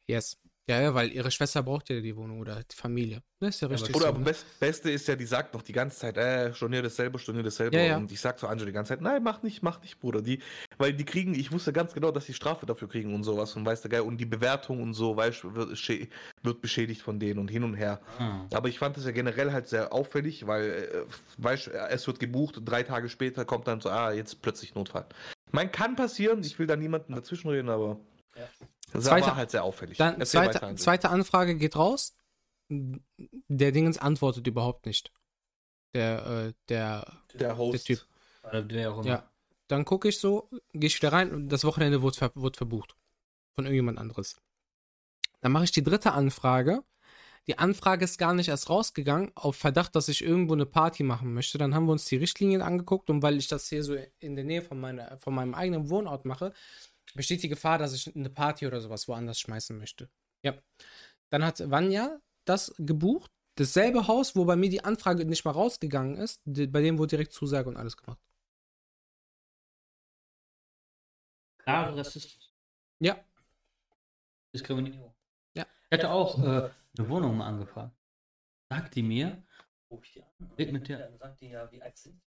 Yes. 0.06 0.38
Ja, 0.68 0.82
ja, 0.82 0.94
weil 0.94 1.10
ihre 1.10 1.30
Schwester 1.30 1.62
braucht 1.62 1.88
ja 1.88 1.98
die 1.98 2.14
Wohnung 2.14 2.40
oder 2.40 2.62
die 2.62 2.76
Familie. 2.76 3.22
Das 3.40 3.54
ist 3.54 3.62
ja 3.62 3.68
richtig. 3.68 3.90
Bruder, 3.90 4.04
so, 4.04 4.08
aber 4.08 4.18
ne? 4.18 4.24
best, 4.26 4.60
Beste 4.60 4.90
ist 4.90 5.08
ja, 5.08 5.16
die 5.16 5.24
sagt 5.24 5.54
noch 5.54 5.62
die 5.62 5.72
ganze 5.72 5.98
Zeit, 5.98 6.18
äh, 6.18 6.52
stornier 6.52 6.82
das 6.82 6.94
selber, 6.94 7.18
stornier 7.18 7.42
das 7.42 7.56
selber. 7.56 7.78
Ja, 7.78 7.84
ja. 7.84 7.96
Und 7.96 8.12
ich 8.12 8.20
sag 8.20 8.38
zu 8.38 8.46
Angelo 8.46 8.66
die 8.66 8.72
ganze 8.72 8.90
Zeit, 8.90 9.00
nein, 9.00 9.22
mach 9.22 9.42
nicht, 9.42 9.62
mach 9.62 9.80
nicht, 9.80 9.98
Bruder. 9.98 10.20
Die, 10.20 10.42
weil 10.76 10.92
die 10.92 11.06
kriegen, 11.06 11.34
ich 11.34 11.50
wusste 11.52 11.72
ganz 11.72 11.94
genau, 11.94 12.10
dass 12.10 12.26
die 12.26 12.34
Strafe 12.34 12.66
dafür 12.66 12.86
kriegen 12.86 13.14
und 13.14 13.24
sowas 13.24 13.56
und 13.56 13.64
weißt 13.64 13.86
du, 13.86 13.88
geil, 13.88 14.02
und 14.02 14.18
die 14.18 14.26
Bewertung 14.26 14.82
und 14.82 14.92
so, 14.92 15.16
weißt 15.16 15.44
du, 15.44 15.54
wird, 15.54 15.88
wird 16.42 16.60
beschädigt 16.60 17.00
von 17.00 17.18
denen 17.18 17.38
und 17.38 17.48
hin 17.48 17.64
und 17.64 17.72
her. 17.72 18.02
Ah. 18.18 18.44
Aber 18.52 18.68
ich 18.68 18.78
fand 18.78 18.94
das 18.98 19.06
ja 19.06 19.12
generell 19.12 19.52
halt 19.52 19.68
sehr 19.68 19.90
auffällig, 19.94 20.46
weil, 20.46 20.70
äh, 20.70 21.42
weißt 21.42 21.68
du, 21.68 21.70
es 21.70 22.06
wird 22.06 22.20
gebucht, 22.20 22.60
drei 22.62 22.82
Tage 22.82 23.08
später 23.08 23.46
kommt 23.46 23.66
dann 23.68 23.80
so, 23.80 23.88
ah, 23.88 24.12
jetzt 24.12 24.42
plötzlich 24.42 24.74
Notfall. 24.74 25.06
Man 25.50 25.72
kann 25.72 25.96
passieren, 25.96 26.40
ich 26.42 26.58
will 26.58 26.66
da 26.66 26.76
niemanden 26.76 27.14
dazwischenreden, 27.14 27.70
aber 27.70 27.98
das 28.92 29.04
Zweite- 29.04 29.26
war 29.28 29.36
halt 29.36 29.50
sehr 29.50 29.64
auffällig. 29.64 29.98
Dann 29.98 30.24
zweite, 30.24 30.74
zweite 30.76 31.10
Anfrage 31.10 31.56
geht 31.56 31.76
raus. 31.76 32.14
Der 32.70 33.72
Dingens 33.72 33.98
antwortet 33.98 34.46
überhaupt 34.46 34.86
nicht. 34.86 35.12
Der, 35.94 36.26
äh, 36.26 36.52
der, 36.68 37.18
der 37.34 37.56
Host. 37.56 37.86
Typ. 37.86 38.04
Oder 38.42 38.68
wer 38.68 38.92
auch 38.92 38.98
immer. 38.98 39.06
ja. 39.08 39.30
Dann 39.68 39.84
gucke 39.84 40.08
ich 40.08 40.18
so, 40.18 40.48
gehe 40.72 40.86
ich 40.88 40.96
wieder 40.96 41.12
rein 41.12 41.32
und 41.32 41.48
das 41.50 41.64
Wochenende 41.64 42.00
wurde, 42.02 42.16
ver 42.16 42.32
wurde 42.34 42.56
verbucht. 42.56 42.96
Von 43.54 43.64
irgendjemand 43.66 43.98
anderes. 43.98 44.36
Dann 45.40 45.52
mache 45.52 45.64
ich 45.64 45.72
die 45.72 45.82
dritte 45.82 46.12
Anfrage. 46.12 46.82
Die 47.46 47.58
Anfrage 47.58 48.04
ist 48.04 48.18
gar 48.18 48.34
nicht 48.34 48.48
erst 48.48 48.68
rausgegangen, 48.68 49.32
auf 49.34 49.56
Verdacht, 49.56 49.96
dass 49.96 50.08
ich 50.08 50.22
irgendwo 50.22 50.52
eine 50.54 50.66
Party 50.66 51.02
machen 51.02 51.32
möchte. 51.32 51.56
Dann 51.58 51.74
haben 51.74 51.86
wir 51.86 51.92
uns 51.92 52.04
die 52.04 52.16
Richtlinien 52.16 52.60
angeguckt 52.62 53.08
und 53.10 53.22
weil 53.22 53.36
ich 53.38 53.48
das 53.48 53.68
hier 53.68 53.82
so 53.82 53.96
in 54.18 54.36
der 54.36 54.44
Nähe 54.44 54.62
von, 54.62 54.78
meiner, 54.80 55.18
von 55.18 55.34
meinem 55.34 55.54
eigenen 55.54 55.88
Wohnort 55.88 56.24
mache, 56.26 56.52
besteht 57.14 57.42
die 57.42 57.48
Gefahr, 57.48 57.78
dass 57.78 57.92
ich 57.94 58.14
eine 58.14 58.30
Party 58.30 58.66
oder 58.66 58.80
sowas 58.80 59.08
woanders 59.08 59.40
schmeißen 59.40 59.76
möchte. 59.76 60.10
Ja. 60.42 60.54
Dann 61.30 61.44
hat 61.44 61.70
Vanya 61.70 62.20
das 62.44 62.74
gebucht. 62.78 63.30
Dasselbe 63.56 64.06
Haus, 64.06 64.36
wo 64.36 64.44
bei 64.44 64.56
mir 64.56 64.70
die 64.70 64.84
Anfrage 64.84 65.24
nicht 65.24 65.44
mal 65.44 65.50
rausgegangen 65.50 66.16
ist, 66.16 66.40
bei 66.44 66.80
dem 66.80 66.98
wurde 66.98 67.10
direkt 67.10 67.32
Zusage 67.32 67.68
und 67.68 67.76
alles 67.76 67.96
gemacht. 67.96 68.20
Klare 71.58 71.96
Rassismus. 71.96 72.54
Ja. 73.00 73.22
Diskriminierung. 74.54 75.14
Ja. 75.54 75.66
Ich 75.90 75.98
hatte 75.98 76.10
auch 76.10 76.38
äh, 76.38 76.70
eine 76.98 77.08
Wohnung 77.08 77.36
mal 77.36 77.48
angefragt. 77.48 77.94
Sagt 78.70 78.94
die 78.94 79.02
mir, 79.02 79.42
ruf 79.90 80.04
ich 80.04 80.12
die 80.12 80.22
an, 80.22 80.50
red 80.56 80.72
mit 80.72 80.88
der, 80.88 81.16
sagt 81.18 81.40
die 81.40 81.48
ja, 81.48 81.70
wie 81.72 81.82
alt 81.82 81.98
sind? 81.98 82.20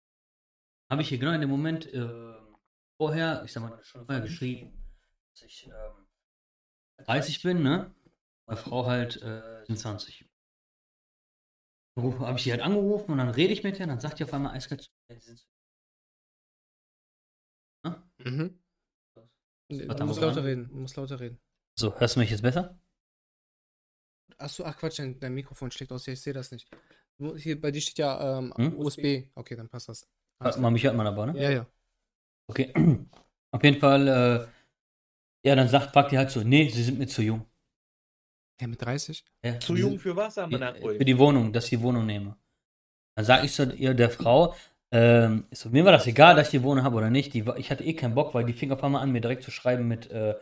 Habe 0.91 1.03
ich 1.03 1.09
hier 1.09 1.19
genau 1.19 1.33
in 1.33 1.41
dem 1.41 1.51
Moment 1.51 1.87
äh, 1.87 2.35
vorher, 3.01 3.43
ich 3.47 3.53
sag 3.53 3.63
mal, 3.63 3.83
schon 3.83 4.05
vorher 4.05 4.21
geschrieben, 4.23 4.73
dass 5.33 5.45
ich 5.45 5.67
ähm, 5.67 6.07
30 7.07 7.43
bin, 7.43 7.63
ne? 7.63 7.95
Meine 8.47 8.61
Frau 8.61 8.85
halt 8.85 9.17
äh, 9.23 9.65
27. 9.65 10.29
Habe 11.97 12.37
ich 12.37 12.45
die 12.45 12.51
halt 12.51 12.61
angerufen 12.61 13.13
und 13.13 13.19
dann 13.19 13.31
rede 13.31 13.55
ich 13.55 13.63
mit 13.63 13.79
der, 13.79 13.87
dann 13.87 14.01
sagt 14.01 14.19
die 14.19 14.25
auf 14.25 14.35
einmal 14.35 14.55
eiskalt 14.55 14.83
zu 14.83 14.91
mir, 15.09 15.17
die 15.17 15.23
sind 15.23 15.39
zu 15.39 15.47
Mhm. 18.19 18.61
Du 19.71 19.89
Warte, 19.89 20.05
musst 20.05 20.21
lauter 20.21 20.45
reden. 20.45 20.69
Du 20.69 20.77
musst 20.77 20.97
lauter 20.97 21.21
reden. 21.21 21.41
So, 21.79 21.99
hörst 21.99 22.17
du 22.17 22.21
mich 22.21 22.31
jetzt 22.31 22.43
besser? 22.43 22.79
Achso, 24.37 24.65
ach 24.65 24.77
Quatsch, 24.77 24.99
dein, 24.99 25.19
dein 25.19 25.33
Mikrofon 25.33 25.71
steckt 25.71 25.91
aus. 25.91 26.05
Ja, 26.05 26.13
ich 26.13 26.21
sehe 26.21 26.35
das 26.35 26.51
nicht. 26.51 26.69
Hier 27.37 27.59
bei 27.59 27.71
dir 27.71 27.81
steht 27.81 27.99
ja 27.99 28.39
ähm, 28.39 28.53
Hm? 28.57 28.79
USB. 28.79 29.31
Okay, 29.35 29.57
dann 29.57 29.71
passt 29.71 29.89
das. 29.89 30.07
Hört 30.43 30.59
man, 30.59 30.73
mich 30.75 30.85
hört 30.85 30.97
man 30.97 31.07
aber, 31.07 31.27
ne? 31.27 31.41
Ja, 31.41 31.51
ja. 31.51 31.67
Okay. 32.51 32.73
Auf 33.53 33.65
jeden 33.65 33.81
Fall, 33.81 34.09
äh, 34.09 35.49
ja, 35.49 35.55
dann 35.57 35.69
sagt, 35.69 35.93
fragt 35.93 36.13
die 36.13 36.19
halt 36.19 36.31
so, 36.31 36.43
nee, 36.43 36.69
sie 36.69 36.83
sind 36.83 36.99
mir 36.99 37.07
zu 37.07 37.23
jung. 37.23 37.47
Ja, 38.61 38.67
mit 38.67 38.83
30? 38.83 39.25
Ja, 39.45 39.59
Zu 39.59 39.75
jung 39.77 39.99
für 39.99 40.15
was, 40.15 40.37
haben 40.37 40.53
wir 40.53 40.59
Ja, 40.59 40.75
für 40.75 41.05
die 41.05 41.19
Wohnung, 41.19 41.53
dass 41.53 41.65
ich 41.65 41.71
die 41.71 41.83
Wohnung 41.83 42.07
nehme. 42.07 42.37
Dann 43.17 43.25
sage 43.25 43.47
ich 43.47 43.53
so 43.53 43.65
ihr 43.65 43.95
der 43.95 44.11
Frau, 44.11 44.55
ähm, 44.93 45.47
so, 45.53 45.71
mir 45.71 45.85
war 45.85 45.93
das 45.93 46.07
egal, 46.07 46.35
dass 46.35 46.49
ich 46.49 46.61
die 46.61 46.63
Wohnung 46.63 46.85
habe 46.85 46.97
oder 46.97 47.11
nicht. 47.11 47.33
Die, 47.35 47.45
ich 47.57 47.71
hatte 47.71 47.85
eh 47.85 47.95
keinen 47.95 48.15
Bock, 48.15 48.35
weil 48.35 48.45
die 48.45 48.53
fing 48.53 48.73
auf 48.73 48.83
einmal 48.83 49.03
an, 49.03 49.13
mir 49.13 49.21
direkt 49.21 49.45
zu 49.45 49.51
schreiben 49.51 49.89
mit, 49.89 50.11
äh, 50.11 50.35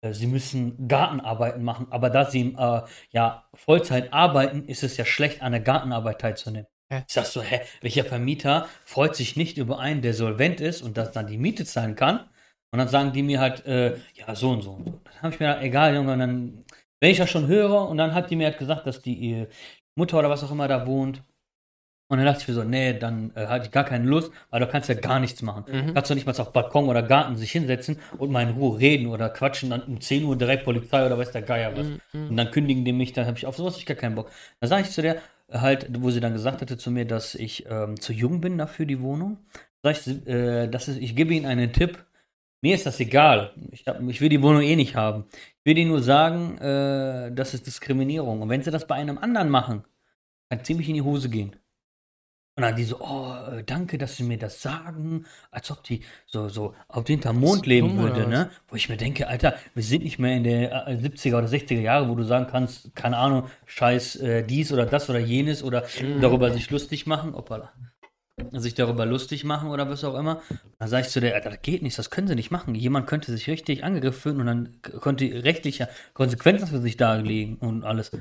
äh, 0.00 0.12
sie 0.12 0.26
müssen 0.26 0.88
Gartenarbeiten 0.88 1.62
machen. 1.62 1.88
Aber 1.90 2.10
da 2.10 2.24
sie 2.30 2.54
äh, 2.56 2.82
ja 3.10 3.48
Vollzeit 3.54 4.12
arbeiten, 4.12 4.64
ist 4.64 4.82
es 4.82 4.96
ja 4.96 5.04
schlecht, 5.04 5.42
an 5.42 5.52
der 5.52 5.60
Gartenarbeit 5.60 6.20
teilzunehmen. 6.20 6.68
Hä? 6.88 7.02
Ich 7.08 7.14
sag 7.14 7.26
so, 7.26 7.42
hä, 7.42 7.60
welcher 7.80 8.04
Vermieter 8.04 8.68
freut 8.84 9.16
sich 9.16 9.36
nicht 9.36 9.58
über 9.58 9.78
einen, 9.78 10.02
der 10.02 10.14
solvent 10.14 10.60
ist 10.60 10.82
und 10.82 10.96
das 10.96 11.12
dann 11.12 11.26
die 11.26 11.38
Miete 11.38 11.64
zahlen 11.64 11.96
kann? 11.96 12.28
Und 12.72 12.78
dann 12.78 12.88
sagen 12.88 13.12
die 13.12 13.22
mir 13.22 13.40
halt, 13.40 13.64
äh, 13.66 13.96
ja, 14.14 14.34
so 14.34 14.50
und 14.50 14.62
so 14.62 14.72
und 14.72 14.84
so. 14.84 15.00
Dann 15.04 15.22
habe 15.22 15.34
ich 15.34 15.40
mir 15.40 15.46
gedacht, 15.46 15.64
egal, 15.64 15.94
Junge, 15.94 16.12
und 16.12 16.18
dann, 16.18 16.64
wenn 17.00 17.10
ich 17.10 17.18
das 17.18 17.30
schon 17.30 17.46
höre, 17.46 17.88
und 17.88 17.96
dann 17.96 18.14
hat 18.14 18.30
die 18.30 18.36
mir 18.36 18.46
halt 18.46 18.58
gesagt, 18.58 18.86
dass 18.86 19.02
die 19.02 19.32
äh, 19.32 19.48
Mutter 19.96 20.18
oder 20.18 20.30
was 20.30 20.44
auch 20.44 20.50
immer 20.50 20.68
da 20.68 20.86
wohnt. 20.86 21.22
Und 22.08 22.18
dann 22.18 22.26
dachte 22.26 22.42
ich 22.42 22.48
mir 22.48 22.54
so, 22.54 22.62
nee, 22.62 22.96
dann 22.96 23.32
äh, 23.34 23.46
hatte 23.46 23.66
ich 23.66 23.72
gar 23.72 23.84
keine 23.84 24.04
Lust, 24.04 24.30
weil 24.50 24.60
du 24.60 24.68
kannst 24.68 24.88
ja 24.88 24.94
gar 24.94 25.18
nichts 25.18 25.42
machen. 25.42 25.64
Mhm. 25.66 25.94
Kannst 25.94 26.10
du 26.10 26.14
nicht 26.14 26.26
mal 26.26 26.38
auf 26.38 26.52
Balkon 26.52 26.88
oder 26.88 27.02
Garten 27.02 27.34
sich 27.34 27.50
hinsetzen 27.50 27.98
und 28.18 28.30
mal 28.30 28.42
in 28.42 28.50
Ruhe 28.50 28.78
reden 28.78 29.08
oder 29.08 29.28
quatschen, 29.28 29.70
dann 29.70 29.82
um 29.82 30.00
10 30.00 30.22
Uhr 30.24 30.36
direkt 30.36 30.64
Polizei 30.64 31.04
oder 31.04 31.18
weiß 31.18 31.32
der 31.32 31.42
Geier 31.42 31.76
was. 31.76 31.86
Mhm. 32.12 32.30
Und 32.30 32.36
dann 32.36 32.50
kündigen 32.52 32.84
die 32.84 32.92
mich, 32.92 33.12
dann 33.12 33.26
habe 33.26 33.36
ich 33.36 33.46
auf 33.46 33.56
sowas 33.56 33.76
ich 33.76 33.86
gar 33.86 33.96
keinen 33.96 34.14
Bock. 34.14 34.30
Dann 34.60 34.68
sage 34.68 34.82
ich 34.82 34.90
zu 34.90 35.02
der 35.02 35.16
halt, 35.50 35.88
wo 36.00 36.10
sie 36.10 36.20
dann 36.20 36.32
gesagt 36.32 36.60
hatte 36.60 36.76
zu 36.76 36.90
mir, 36.90 37.04
dass 37.04 37.34
ich 37.34 37.66
ähm, 37.68 38.00
zu 38.00 38.12
jung 38.12 38.40
bin 38.40 38.58
dafür 38.58 38.86
die 38.86 39.00
Wohnung. 39.00 39.38
Ich, 39.84 40.06
äh, 40.26 40.66
das 40.66 40.88
ist, 40.88 40.98
ich 40.98 41.14
gebe 41.14 41.34
ihnen 41.34 41.46
einen 41.46 41.72
Tipp. 41.72 42.04
Mir 42.60 42.74
ist 42.74 42.86
das 42.86 42.98
egal. 42.98 43.52
Ich, 43.70 43.86
hab, 43.86 44.00
ich 44.00 44.20
will 44.20 44.28
die 44.28 44.42
Wohnung 44.42 44.62
eh 44.62 44.74
nicht 44.76 44.96
haben. 44.96 45.26
Ich 45.30 45.64
will 45.64 45.78
ihnen 45.78 45.90
nur 45.90 46.02
sagen, 46.02 46.58
äh, 46.58 47.32
das 47.32 47.54
ist 47.54 47.66
Diskriminierung. 47.66 48.42
Und 48.42 48.48
wenn 48.48 48.62
sie 48.62 48.70
das 48.70 48.86
bei 48.86 48.96
einem 48.96 49.18
anderen 49.18 49.50
machen, 49.50 49.84
kann 50.48 50.64
ziemlich 50.64 50.88
in 50.88 50.94
die 50.94 51.02
Hose 51.02 51.28
gehen. 51.28 51.54
Und 52.58 52.62
dann 52.62 52.74
die 52.74 52.84
so, 52.84 53.00
oh, 53.00 53.34
äh, 53.52 53.62
danke, 53.64 53.98
dass 53.98 54.16
sie 54.16 54.22
mir 54.22 54.38
das 54.38 54.62
sagen, 54.62 55.26
als 55.50 55.70
ob 55.70 55.82
die 55.84 56.00
so, 56.24 56.48
so 56.48 56.74
auf 56.88 57.04
den 57.04 57.20
Mond 57.34 57.66
leben 57.66 57.88
dumm, 57.88 57.98
würde, 57.98 58.26
ne? 58.26 58.48
Wo 58.68 58.76
ich 58.76 58.88
mir 58.88 58.96
denke, 58.96 59.28
Alter, 59.28 59.56
wir 59.74 59.82
sind 59.82 60.04
nicht 60.04 60.18
mehr 60.18 60.34
in 60.34 60.44
der 60.44 60.88
äh, 60.88 60.94
70er 60.94 61.36
oder 61.36 61.48
60er 61.48 61.80
Jahre, 61.80 62.08
wo 62.08 62.14
du 62.14 62.22
sagen 62.22 62.46
kannst, 62.50 62.94
keine 62.96 63.18
Ahnung, 63.18 63.50
scheiß 63.66 64.16
äh, 64.16 64.42
dies 64.42 64.72
oder 64.72 64.86
das 64.86 65.10
oder 65.10 65.18
jenes 65.18 65.62
oder 65.62 65.84
Mhm. 66.00 66.22
darüber 66.22 66.50
sich 66.50 66.70
lustig 66.70 67.06
machen, 67.06 67.34
opala, 67.34 67.74
sich 68.52 68.72
darüber 68.72 69.04
lustig 69.04 69.44
machen 69.44 69.68
oder 69.68 69.90
was 69.90 70.02
auch 70.02 70.14
immer. 70.18 70.40
Dann 70.78 70.88
sag 70.88 71.02
ich 71.02 71.08
zu 71.10 71.20
der, 71.20 71.34
Alter, 71.34 71.50
das 71.50 71.60
geht 71.60 71.82
nicht, 71.82 71.98
das 71.98 72.08
können 72.08 72.26
sie 72.26 72.34
nicht 72.36 72.50
machen. 72.50 72.74
Jemand 72.74 73.06
könnte 73.06 73.32
sich 73.32 73.48
richtig 73.48 73.84
angegriffen 73.84 74.18
fühlen 74.20 74.40
und 74.40 74.46
dann 74.46 74.80
könnte 75.02 75.26
rechtliche 75.44 75.90
Konsequenzen 76.14 76.68
für 76.68 76.80
sich 76.80 76.96
darlegen 76.96 77.56
und 77.56 77.84
alles. 77.84 78.12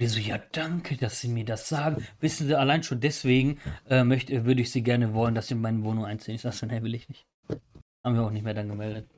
Die 0.00 0.06
so, 0.06 0.18
ja, 0.18 0.38
danke, 0.52 0.96
dass 0.96 1.20
Sie 1.20 1.28
mir 1.28 1.44
das 1.44 1.68
sagen. 1.68 2.06
Wissen 2.20 2.46
Sie, 2.46 2.58
allein 2.58 2.82
schon 2.82 3.00
deswegen 3.00 3.60
äh, 3.88 4.04
möchte, 4.04 4.44
würde 4.44 4.62
ich 4.62 4.72
Sie 4.72 4.82
gerne 4.82 5.14
wollen, 5.14 5.34
dass 5.34 5.48
Sie 5.48 5.54
in 5.54 5.60
meine 5.60 5.82
Wohnung 5.84 6.04
einziehen. 6.04 6.34
Ich 6.34 6.42
sag 6.42 6.54
so, 6.54 6.66
nee, 6.66 6.82
will 6.82 6.94
ich 6.94 7.08
nicht. 7.08 7.26
Haben 8.04 8.16
wir 8.16 8.22
auch 8.22 8.30
nicht 8.30 8.44
mehr 8.44 8.54
dann 8.54 8.68
gemeldet. 8.68 9.08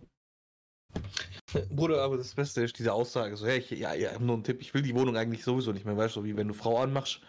Bruder, 1.70 2.02
aber 2.02 2.18
das 2.18 2.34
Beste 2.34 2.62
ist 2.62 2.78
diese 2.78 2.92
Aussage, 2.92 3.36
so, 3.36 3.46
hey, 3.46 3.58
ich, 3.58 3.70
ja, 3.70 3.94
ja, 3.94 4.18
nur 4.18 4.36
ein 4.36 4.44
Tipp, 4.44 4.60
ich 4.60 4.74
will 4.74 4.82
die 4.82 4.94
Wohnung 4.94 5.16
eigentlich 5.16 5.44
sowieso 5.44 5.72
nicht 5.72 5.86
mehr, 5.86 5.96
weißt 5.96 6.16
du, 6.16 6.20
so 6.20 6.24
wie 6.26 6.36
wenn 6.36 6.48
du 6.48 6.54
Frau 6.54 6.78
anmachst 6.82 7.20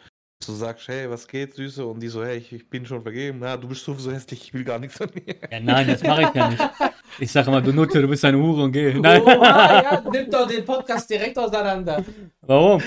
Du 0.45 0.53
sagst, 0.53 0.87
hey, 0.87 1.09
was 1.09 1.27
geht, 1.27 1.55
Süße? 1.55 1.85
Und 1.85 2.01
die 2.01 2.07
so, 2.07 2.23
hey, 2.23 2.37
ich, 2.37 2.51
ich 2.51 2.69
bin 2.69 2.85
schon 2.85 3.01
vergeben. 3.01 3.41
Ja, 3.41 3.57
du 3.57 3.67
bist 3.67 3.83
sowieso 3.83 4.11
hässlich, 4.11 4.43
ich 4.43 4.53
will 4.53 4.63
gar 4.63 4.79
nichts 4.79 4.97
von 4.97 5.09
dir. 5.09 5.35
Ja, 5.49 5.59
nein, 5.59 5.87
das 5.87 6.03
mache 6.03 6.23
ich 6.23 6.33
ja 6.33 6.49
nicht. 6.49 6.61
Ich 7.19 7.31
sage 7.31 7.47
immer, 7.49 7.61
du 7.61 7.71
Nutte, 7.71 8.01
du 8.01 8.07
bist 8.07 8.25
eine 8.25 8.37
Hure 8.37 8.63
und 8.63 8.71
geh. 8.71 8.93
Nein. 8.93 9.21
Oha, 9.21 9.81
ja, 9.83 10.03
nimm 10.11 10.29
doch 10.29 10.47
den 10.47 10.65
Podcast 10.65 11.09
direkt 11.09 11.37
auseinander. 11.37 12.03
Warum? 12.41 12.81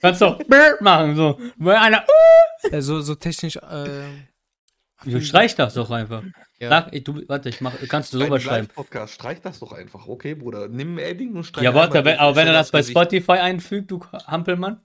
Kannst 0.00 0.22
doch 0.22 0.38
machen, 0.80 1.16
so. 1.16 1.38
Weil 1.56 1.76
einer, 1.76 2.04
Äh, 2.70 2.80
so, 2.80 3.00
so 3.00 3.14
technisch, 3.14 3.56
äh, 3.56 4.08
Du 5.04 5.20
streich 5.20 5.54
das 5.56 5.74
doch 5.74 5.90
einfach. 5.90 6.22
Ja. 6.60 6.68
Sag, 6.68 6.92
ey, 6.92 7.02
du, 7.02 7.26
warte, 7.26 7.48
ich 7.48 7.60
mach, 7.60 7.72
kannst 7.88 8.14
du 8.14 8.18
sowas 8.18 8.40
schreiben. 8.42 8.68
Podcast, 8.68 9.14
streich 9.14 9.40
das 9.40 9.58
doch 9.58 9.72
einfach, 9.72 10.06
okay, 10.06 10.34
Bruder. 10.34 10.68
Nimm 10.68 10.94
ein 10.94 10.98
Edding 10.98 11.34
und 11.34 11.44
streich 11.44 11.64
Ja, 11.64 11.74
warte, 11.74 11.98
einmal 11.98 12.12
wenn, 12.12 12.20
aber 12.20 12.36
wenn 12.36 12.46
er 12.46 12.52
das 12.52 12.70
bei 12.70 12.78
Gesicht. 12.78 12.96
Spotify 12.96 13.32
einfügt, 13.32 13.90
du 13.90 14.00
Hampelmann. 14.28 14.80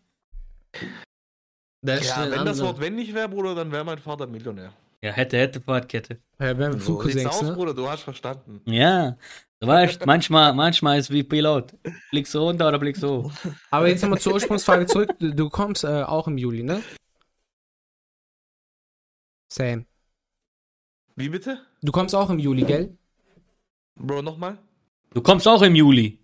Ja, 1.83 2.31
wenn 2.31 2.45
das. 2.45 2.61
Wort 2.61 2.79
wenn 2.79 2.95
nicht 2.95 3.13
wäre, 3.13 3.29
Bruder, 3.29 3.53
dann 3.53 3.71
wäre 3.71 3.85
mein 3.85 3.99
Vater 3.99 4.25
Millionär. 4.25 4.73
Ja, 5.01 5.11
hätte, 5.11 5.37
hätte 5.37 5.61
Fahrradkette. 5.61 6.19
Ja, 6.39 6.57
wir 6.57 6.65
haben 6.65 6.79
So 6.79 7.01
sieht's 7.01 7.21
Flugcousins, 7.21 7.25
aus, 7.27 7.41
ne? 7.43 7.53
Bruder, 7.53 7.73
du 7.73 7.87
hast 7.87 8.01
verstanden. 8.01 8.61
Ja. 8.65 9.17
Du 9.59 9.67
weißt, 9.67 10.05
manchmal, 10.05 10.53
manchmal 10.53 10.99
ist 10.99 11.09
wie 11.09 11.23
Pilot. 11.23 11.73
Blickst 12.11 12.33
du 12.33 12.39
runter 12.39 12.67
oder 12.67 12.77
blickst 12.77 13.01
du 13.01 13.23
hoch? 13.23 13.31
Aber 13.71 13.87
jetzt 13.87 14.01
nochmal 14.01 14.19
zur 14.19 14.33
Ursprungsfrage 14.33 14.85
zurück. 14.85 15.09
Du, 15.19 15.49
kommst 15.49 15.83
äh, 15.83 16.03
auch 16.03 16.27
im 16.27 16.37
Juli, 16.37 16.63
ne? 16.63 16.83
Sam. 19.51 19.85
Wie 21.15 21.29
bitte? 21.29 21.59
Du 21.81 21.91
kommst 21.91 22.13
auch 22.13 22.29
im 22.29 22.37
Juli, 22.37 22.63
gell? 22.63 22.95
Bro, 23.95 24.21
nochmal? 24.21 24.59
Du 25.11 25.21
kommst 25.21 25.47
auch 25.47 25.63
im 25.63 25.73
Juli. 25.73 26.19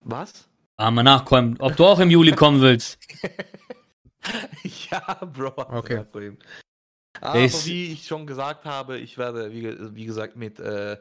Was? 0.00 0.48
Ah, 0.76 0.90
mal 0.90 1.04
nachkommen, 1.04 1.56
ob 1.60 1.76
du 1.76 1.84
auch 1.84 2.00
im 2.00 2.10
Juli 2.10 2.32
kommen 2.32 2.60
willst. 2.60 2.98
ja, 4.90 5.14
Bro. 5.24 5.54
Okay. 5.56 6.04
Nachkommen. 7.14 7.34
Aber 7.36 7.44
ist- 7.44 7.66
wie 7.66 7.92
ich 7.92 8.06
schon 8.06 8.26
gesagt 8.26 8.64
habe, 8.64 8.98
ich 8.98 9.18
werde, 9.18 9.52
wie, 9.52 9.94
wie 9.94 10.04
gesagt, 10.04 10.36
mit 10.36 10.58
äh, 10.60 10.98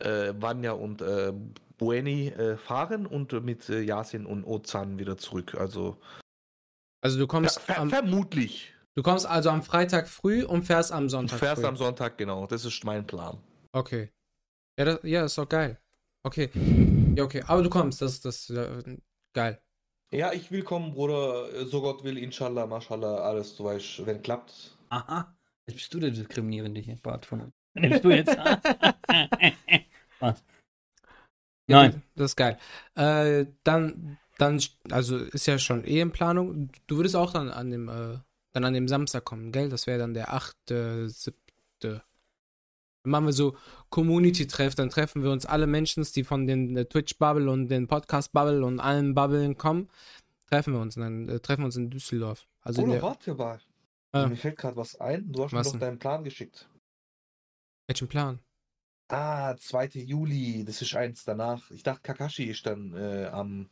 äh, 0.00 0.34
Vanya 0.40 0.72
und 0.72 1.02
äh, 1.02 1.32
Bueni 1.78 2.28
äh, 2.28 2.56
fahren 2.56 3.06
und 3.06 3.32
mit 3.44 3.68
äh, 3.68 3.80
Yasin 3.80 4.26
und 4.26 4.44
Ozan 4.44 4.98
wieder 4.98 5.16
zurück. 5.16 5.54
Also 5.54 5.96
Also 7.02 7.18
du 7.18 7.24
ver 7.24 7.28
kommst, 7.28 7.60
ver 7.60 7.78
am, 7.78 7.90
vermutlich. 7.90 8.72
du 8.94 9.02
kommst 9.02 9.26
also 9.26 9.50
am 9.50 9.62
Freitag 9.62 10.08
früh 10.08 10.44
und 10.44 10.62
fährst 10.64 10.92
am 10.92 11.04
Du 11.04 11.08
Sonntag 11.10 11.38
fährst 11.38 11.62
früh. 11.62 11.66
am 11.68 11.76
Sonntag, 11.76 12.16
genau. 12.18 12.46
Das 12.46 12.64
ist 12.64 12.84
mein 12.84 13.06
Plan. 13.06 13.38
Okay. 13.72 14.10
Ja, 14.78 14.84
das, 14.84 15.00
ja, 15.02 15.24
ist 15.24 15.36
doch 15.38 15.48
geil. 15.48 15.78
Okay. 16.24 16.50
Ja, 17.16 17.24
okay. 17.24 17.42
Aber 17.46 17.62
du 17.62 17.70
kommst, 17.70 18.00
das 18.02 18.20
das 18.20 18.48
äh, 18.50 18.96
geil. 19.34 19.60
Ja, 20.12 20.32
ich 20.32 20.50
will 20.50 20.62
kommen, 20.62 20.92
Bruder. 20.94 21.66
So 21.66 21.80
Gott 21.82 22.02
will, 22.04 22.18
inshallah, 22.18 22.66
mashallah, 22.66 23.16
alles, 23.22 23.56
du 23.56 23.64
weißt, 23.64 24.06
wenn 24.06 24.22
klappt. 24.22 24.76
Aha. 24.90 25.36
Jetzt 25.66 25.76
bist 25.76 25.94
du 25.94 26.00
der 26.00 26.10
Diskriminierende 26.10 26.80
hier, 26.80 26.96
Bart 26.96 27.26
von 27.26 27.40
uns. 27.42 27.52
Nimmst 27.74 28.04
du 28.04 28.10
jetzt? 28.10 28.36
Was? 30.20 30.44
Ja, 31.66 31.82
Nein. 31.82 32.02
Das 32.14 32.32
ist 32.32 32.36
geil. 32.36 32.58
Äh, 32.94 33.46
dann, 33.64 34.18
dann, 34.38 34.62
also 34.90 35.16
ist 35.16 35.46
ja 35.46 35.58
schon 35.58 35.84
eh 35.84 36.00
in 36.00 36.12
Planung. 36.12 36.70
Du 36.86 36.96
würdest 36.96 37.16
auch 37.16 37.32
dann 37.32 37.48
an 37.48 37.70
dem, 37.70 37.88
äh, 37.88 38.18
dann 38.52 38.64
an 38.64 38.74
dem 38.74 38.86
Samstag 38.86 39.24
kommen, 39.24 39.50
gell? 39.50 39.70
Das 39.70 39.86
wäre 39.86 39.98
dann 39.98 40.14
der 40.14 40.32
8., 40.34 40.56
7. 40.68 41.36
Dann 43.04 43.10
machen 43.10 43.26
wir 43.26 43.32
so 43.32 43.56
Community-Treff, 43.90 44.74
dann 44.74 44.88
treffen 44.88 45.22
wir 45.22 45.30
uns 45.30 45.44
alle 45.44 45.66
Menschen, 45.66 46.06
die 46.14 46.24
von 46.24 46.46
den 46.46 46.76
äh, 46.76 46.86
Twitch-Bubble 46.86 47.50
und 47.50 47.68
den 47.68 47.86
Podcast-Bubble 47.86 48.64
und 48.64 48.80
allen 48.80 49.14
Bubblen 49.14 49.58
kommen, 49.58 49.90
treffen 50.48 50.72
wir 50.72 50.80
uns 50.80 50.96
und 50.96 51.02
dann 51.02 51.28
äh, 51.28 51.40
treffen 51.40 51.62
wir 51.62 51.66
uns 51.66 51.76
in 51.76 51.90
Düsseldorf. 51.90 52.46
Also 52.62 52.80
in 52.80 52.88
Bruder, 52.88 53.00
der, 53.00 53.02
warte 53.02 53.34
mal. 53.34 53.60
Ah. 54.14 54.28
Mir 54.28 54.36
fällt 54.36 54.56
gerade 54.58 54.76
was 54.76 54.94
ein. 55.00 55.32
Du 55.32 55.42
hast 55.42 55.50
mir 55.50 55.58
Was 55.58 55.66
doch 55.66 55.72
denn? 55.72 55.80
deinen 55.80 55.98
Plan 55.98 56.22
geschickt. 56.22 56.68
welchen 57.88 58.06
Plan? 58.06 58.38
Ah, 59.08 59.56
2. 59.56 59.86
Juli, 60.06 60.64
das 60.64 60.80
ist 60.82 60.94
eins 60.94 61.24
danach. 61.24 61.68
Ich 61.72 61.82
dachte, 61.82 62.00
Kakashi 62.02 62.44
ist 62.44 62.64
dann 62.64 62.94
äh, 62.94 63.26
am 63.26 63.68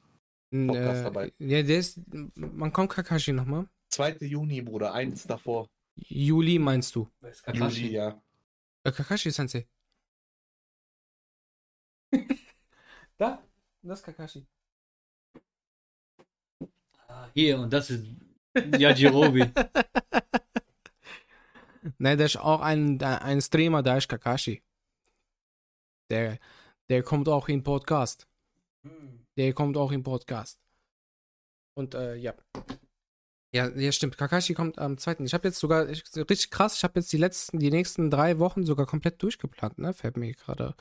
Podcast 0.51 1.01
äh, 1.01 1.05
dabei. 1.05 1.33
Ja, 1.39 1.63
der 1.63 1.79
ist, 1.79 2.01
man 2.35 2.73
kommt 2.73 2.91
Kakashi 2.91 3.33
nochmal. 3.33 3.69
2. 3.91 4.17
Juni, 4.23 4.63
Bruder, 4.63 4.93
eins 4.93 5.25
davor. 5.29 5.69
Juli 5.95 6.59
meinst 6.59 6.97
du? 6.97 7.09
Juli, 7.53 7.93
ja. 7.93 8.21
Äh, 8.83 8.91
Kakashi 8.91 9.31
Sensei. 9.31 9.69
da, 13.17 13.41
das 13.83 14.01
ist 14.01 14.05
Kakashi. 14.05 14.45
Hier, 17.33 17.61
und 17.61 17.73
das 17.73 17.91
ist 17.91 18.05
Yajirobi. 18.55 19.45
Nein, 21.99 22.19
der 22.19 22.27
ist 22.27 22.37
auch 22.37 22.61
ein, 22.61 23.03
ein 23.03 23.41
Streamer, 23.41 23.83
der 23.83 23.99
ist 23.99 24.09
Kakashi. 24.09 24.63
Der, 26.11 26.39
der 26.89 27.03
kommt 27.03 27.29
auch 27.29 27.49
in 27.49 27.63
Podcast. 27.63 28.29
Der 29.37 29.53
kommt 29.53 29.77
auch 29.77 29.93
im 29.93 30.03
Podcast. 30.03 30.61
Und 31.75 31.95
äh, 31.95 32.17
ja. 32.17 32.35
Ja, 33.55 33.69
ja, 33.69 33.93
stimmt. 33.93 34.17
Kakashi 34.17 34.55
kommt 34.55 34.79
am 34.79 34.97
zweiten. 34.99 35.25
Ich 35.25 35.35
habe 35.35 35.49
jetzt 35.49 35.59
sogar, 35.59 35.89
ich, 35.89 36.05
richtig 36.17 36.51
krass, 36.51 36.77
ich 36.77 36.85
habe 36.85 36.99
jetzt 37.01 37.13
die 37.13 37.19
letzten, 37.19 37.59
die 37.59 37.71
nächsten 37.71 38.11
drei 38.11 38.39
Wochen 38.39 38.65
sogar 38.65 38.87
komplett 38.87 39.23
durchgeplant, 39.23 39.79
ne? 39.79 39.93
Fällt 39.93 40.17
mir 40.17 40.33
gerade 40.33 40.75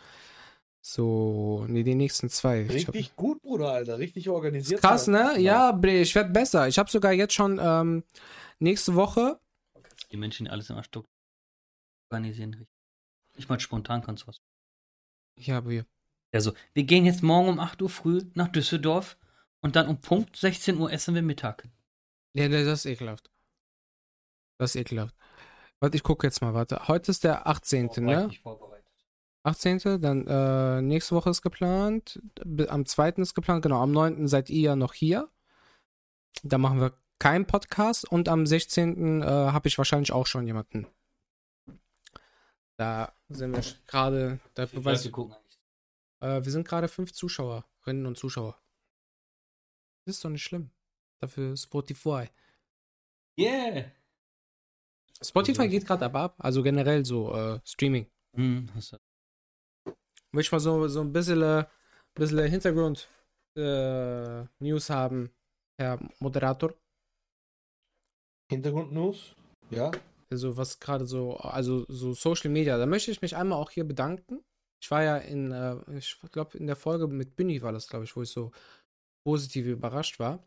so, 0.82 1.66
nee, 1.68 1.84
die 1.84 1.96
nächsten 1.96 2.30
zwei. 2.30 2.62
Ich 2.62 2.88
hab- 2.88 2.94
Richtig 2.96 3.16
gut, 3.16 3.42
Bruder, 3.42 3.70
Alter. 3.72 4.00
Richtig 4.00 4.30
organisiert. 4.30 4.82
Krass, 4.82 5.08
ne? 5.08 5.40
Ja, 5.40 5.78
ich 5.84 6.16
werde 6.16 6.32
besser. 6.32 6.68
Ich 6.68 6.80
habe 6.80 6.90
sogar 6.90 7.12
jetzt 7.14 7.34
schon 7.34 7.60
ähm, 7.62 8.04
nächste 8.60 8.96
Woche. 8.96 9.40
Die 10.12 10.18
Menschen 10.18 10.46
die 10.46 10.52
alles 10.52 10.70
immer 10.70 10.84
Stück 10.84 11.06
organisieren. 12.12 12.52
richtig. 12.56 12.68
Nicht 13.38 13.50
mal 13.50 13.60
spontan 13.60 14.02
kannst 14.04 14.24
du 14.24 14.28
was. 14.28 14.42
Ja, 15.38 15.58
aber 15.60 15.72
hier. 15.72 15.86
Also, 16.34 16.54
wir 16.74 16.84
gehen 16.84 17.06
jetzt 17.06 17.24
morgen 17.24 17.48
um 17.50 17.60
8 17.60 17.82
Uhr 17.82 17.90
früh 17.90 18.22
nach 18.34 18.48
Düsseldorf 18.50 19.18
und 19.62 19.76
dann 19.76 19.88
um 19.88 20.00
Punkt 20.02 20.36
16 20.36 20.78
Uhr 20.78 20.92
essen 20.92 21.14
wir 21.16 21.22
Mittag. 21.22 21.68
Ja, 22.34 22.48
nee, 22.50 22.64
das 22.66 22.80
ist 22.80 22.86
ekelhaft. 22.86 23.30
Das 24.58 24.76
ist 24.76 24.82
ekelhaft. 24.82 25.16
Warte, 25.80 25.96
ich 25.98 26.04
gucke 26.04 26.28
jetzt 26.28 26.42
mal, 26.42 26.54
warte. 26.54 26.88
Heute 26.88 27.12
ist 27.12 27.24
der 27.24 27.48
18., 27.48 27.90
ne? 27.98 28.30
Nicht 29.44 29.62
vorbereitet. 29.62 29.82
18. 29.82 30.02
Dann 30.02 30.28
äh, 30.28 30.82
nächste 30.82 31.16
Woche 31.16 31.30
ist 31.30 31.42
geplant. 31.42 32.22
Am 32.68 32.86
2. 32.86 33.10
ist 33.18 33.34
geplant, 33.34 33.64
genau. 33.64 33.82
Am 33.82 33.92
9. 33.92 34.28
seid 34.28 34.50
ihr 34.50 34.62
ja 34.62 34.76
noch 34.76 34.94
hier. 34.94 35.30
Da 36.44 36.58
machen 36.58 36.80
wir 36.80 36.94
keinen 37.20 37.46
Podcast. 37.46 38.10
Und 38.10 38.30
am 38.30 38.46
16. 38.46 39.22
Äh, 39.22 39.26
habe 39.26 39.68
ich 39.68 39.78
wahrscheinlich 39.78 40.12
auch 40.12 40.28
schon 40.28 40.46
jemanden. 40.46 40.88
Da 42.78 43.14
sind 43.30 43.56
wir 43.56 43.64
gerade. 43.88 44.40
Da 44.54 44.68
weiß, 44.72 45.06
äh, 45.06 45.12
wir 46.44 46.52
sind 46.52 46.68
gerade 46.68 46.88
fünf 46.88 47.14
Zuschauerinnen 47.14 48.06
und 48.06 48.18
Zuschauer. 48.18 48.60
Das 50.06 50.16
ist 50.16 50.26
doch 50.26 50.30
nicht 50.30 50.44
schlimm. 50.44 50.72
Dafür 51.20 51.56
Spotify. 51.56 52.28
Yeah! 53.38 53.92
Spotify 55.22 55.68
geht 55.70 55.86
gerade 55.86 56.06
aber 56.06 56.20
ab. 56.22 56.36
Also 56.40 56.64
generell 56.64 57.06
so 57.06 57.34
äh, 57.36 57.60
Streaming. 57.64 58.10
Hm, 58.34 58.70
Will 60.34 60.42
ich 60.42 60.52
mal 60.52 60.60
so, 60.60 60.88
so 60.88 61.02
ein 61.02 61.12
bisschen, 61.12 61.66
bisschen 62.16 62.48
Hintergrund 62.48 63.10
äh, 63.58 64.44
News 64.60 64.90
haben, 64.90 65.30
Herr 65.78 66.00
Moderator. 66.20 66.74
Hintergrundnews? 68.50 69.36
Ja. 69.70 69.92
Also 70.30 70.56
was 70.56 70.80
gerade 70.80 71.06
so, 71.06 71.36
also 71.38 71.86
so 71.90 72.14
Social 72.14 72.50
Media, 72.50 72.78
da 72.78 72.86
möchte 72.86 73.12
ich 73.12 73.22
mich 73.22 73.36
einmal 73.36 73.58
auch 73.60 73.72
hier 73.72 73.84
bedanken. 73.84 74.44
Ich 74.82 74.90
war 74.90 75.04
ja 75.04 75.18
in, 75.18 75.52
äh, 75.52 75.78
ich 75.98 76.18
glaube 76.32 76.58
in 76.58 76.68
der 76.68 76.76
Folge 76.76 77.08
mit 77.08 77.36
Bunny 77.36 77.62
war 77.62 77.72
das, 77.74 77.88
glaube 77.88 78.06
ich, 78.06 78.16
wo 78.16 78.22
ich 78.22 78.30
so 78.30 78.52
positiv 79.26 79.66
überrascht 79.66 80.20
war. 80.20 80.40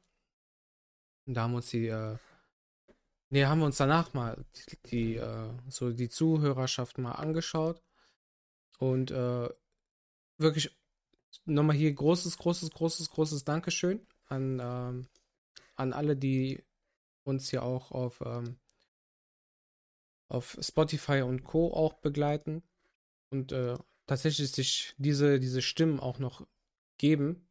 Und 1.27 1.35
da 1.35 1.43
haben 1.43 1.53
wir 1.53 1.57
uns 1.57 1.71
die, 1.71 1.89
äh, 1.89 2.17
nee, 3.31 3.45
haben 3.45 3.61
wir 3.61 3.67
uns 3.67 3.77
danach 3.77 4.15
mal 4.15 4.45
die, 4.55 4.89
die 4.91 5.17
äh, 5.17 5.51
so 5.69 5.93
die 5.93 6.09
Zuhörerschaft 6.09 6.99
mal 6.99 7.13
angeschaut. 7.13 7.83
Und 8.79 9.11
äh, 9.11 9.49
wirklich 10.39 10.77
nochmal 11.45 11.77
hier 11.77 11.93
großes, 11.93 12.39
großes, 12.39 12.71
großes, 12.71 13.11
großes 13.11 13.45
Dankeschön 13.45 14.07
an, 14.27 14.61
ähm, 14.63 15.09
an 15.77 15.93
alle, 15.93 16.17
die 16.17 16.63
uns 17.25 17.51
hier 17.51 17.63
auch 17.63 17.91
auf, 17.91 18.23
ähm, 18.25 18.59
auf 20.29 20.57
Spotify 20.61 21.23
und 21.23 21.45
Co. 21.45 21.73
auch 21.73 21.95
begleiten 21.95 22.63
und 23.31 23.53
äh, 23.53 23.77
tatsächlich 24.07 24.51
sich 24.53 24.95
diese, 24.99 25.41
diese 25.41 25.63
Stimmen 25.63 26.01
auch 26.01 26.19
noch 26.19 26.47
geben. 26.99 27.49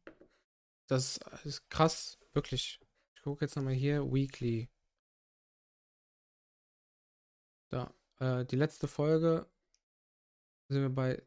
Das 0.86 1.18
ist 1.44 1.68
krass, 1.70 2.18
wirklich. 2.32 2.80
Ich 3.14 3.22
gucke 3.22 3.44
jetzt 3.44 3.56
nochmal 3.56 3.74
hier, 3.74 4.12
Weekly. 4.12 4.68
Da, 7.70 7.92
äh, 8.18 8.44
die 8.44 8.56
letzte 8.56 8.86
Folge 8.86 9.46
sind 10.68 10.82
wir 10.82 10.90
bei 10.90 11.22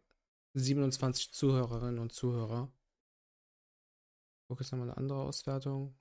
27 0.59 1.31
Zuhörerinnen 1.33 1.99
und 1.99 2.11
Zuhörer. 2.13 2.71
Ich 4.41 4.47
gucke 4.47 4.63
jetzt 4.63 4.71
nochmal 4.71 4.89
eine 4.89 4.97
andere 4.97 5.21
Auswertung. 5.21 5.97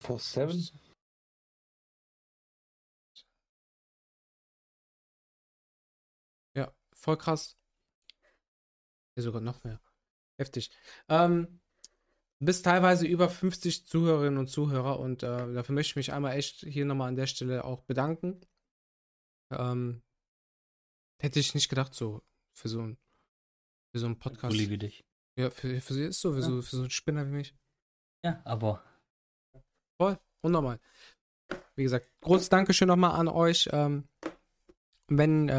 For 0.00 0.18
seven? 0.18 0.68
Ja, 6.54 6.72
voll 6.92 7.16
krass. 7.16 7.56
Ja, 9.16 9.22
sogar 9.22 9.40
noch 9.40 9.64
mehr. 9.64 9.80
Heftig. 10.38 10.70
Ähm, 11.08 11.60
bis 12.40 12.62
teilweise 12.62 13.06
über 13.06 13.28
50 13.28 13.86
Zuhörerinnen 13.86 14.38
und 14.38 14.48
Zuhörer 14.48 15.00
und 15.00 15.22
äh, 15.24 15.52
dafür 15.54 15.74
möchte 15.74 15.90
ich 15.90 15.96
mich 15.96 16.12
einmal 16.12 16.36
echt 16.36 16.60
hier 16.60 16.84
nochmal 16.84 17.08
an 17.08 17.16
der 17.16 17.26
Stelle 17.26 17.64
auch 17.64 17.82
bedanken. 17.82 18.40
Ähm, 19.50 20.02
hätte 21.20 21.40
ich 21.40 21.54
nicht 21.54 21.68
gedacht, 21.68 21.94
so 21.94 22.22
für 22.52 22.68
so 22.68 22.80
ein, 22.80 22.98
für 23.92 23.98
so 23.98 24.06
einen 24.06 24.18
Podcast. 24.18 24.52
So 24.52 24.58
liebe 24.58 24.78
dich. 24.78 25.04
Ja, 25.38 25.50
für, 25.50 25.80
für 25.80 25.94
sie 25.94 26.04
ist 26.04 26.20
so, 26.20 26.32
für, 26.32 26.40
Ja. 26.40 26.44
so, 26.46 26.62
für 26.62 26.76
so 26.76 26.82
einen 26.82 26.90
Spinner 26.90 27.26
wie 27.26 27.32
mich. 27.36 27.54
Ja, 28.24 28.40
aber 28.44 28.82
Voll, 30.00 30.18
unnormal. 30.42 30.78
Wie 31.76 31.82
gesagt, 31.82 32.08
großes 32.20 32.48
Dankeschön 32.48 32.88
nochmal 32.88 33.12
an 33.12 33.28
euch. 33.28 33.68
Ähm, 33.72 34.08
wenn, 35.08 35.48
äh, 35.48 35.54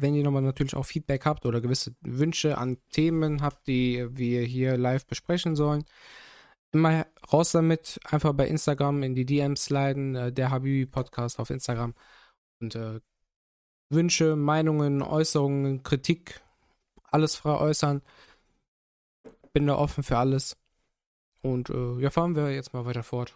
wenn 0.00 0.14
ihr 0.14 0.22
nochmal 0.22 0.42
natürlich 0.42 0.76
auch 0.76 0.84
Feedback 0.84 1.24
habt 1.24 1.46
oder 1.46 1.60
gewisse 1.60 1.94
Wünsche 2.02 2.58
an 2.58 2.78
Themen 2.90 3.40
habt, 3.42 3.66
die 3.66 4.06
wir 4.10 4.42
hier 4.42 4.76
live 4.76 5.06
besprechen 5.06 5.56
sollen, 5.56 5.84
immer 6.72 7.06
raus 7.32 7.52
damit. 7.52 7.98
Einfach 8.04 8.32
bei 8.32 8.46
Instagram 8.46 9.02
in 9.02 9.14
die 9.14 9.24
DMs 9.24 9.64
sliden, 9.64 10.14
äh, 10.14 10.32
der 10.32 10.50
Habibi 10.50 10.86
Podcast 10.86 11.38
auf 11.38 11.50
Instagram. 11.50 11.94
Und 12.60 12.74
äh, 12.74 13.00
Wünsche, 13.90 14.36
Meinungen, 14.36 15.02
Äußerungen, 15.02 15.82
Kritik, 15.82 16.40
alles 17.04 17.36
frei 17.36 17.58
äußern. 17.58 18.02
Bin 19.52 19.66
da 19.66 19.74
offen 19.76 20.04
für 20.04 20.16
alles. 20.16 20.56
Und 21.42 21.70
äh, 21.70 21.98
ja, 22.00 22.10
fahren 22.10 22.36
wir 22.36 22.52
jetzt 22.54 22.72
mal 22.72 22.84
weiter 22.84 23.02
fort. 23.02 23.34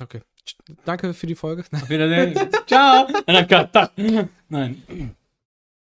Okay. 0.00 0.22
Danke 0.84 1.14
für 1.14 1.26
die 1.26 1.34
Folge. 1.34 1.64
auf 1.72 1.88
Wiedersehen. 1.90 2.50
Ciao. 2.66 3.06
Nein. 4.48 5.14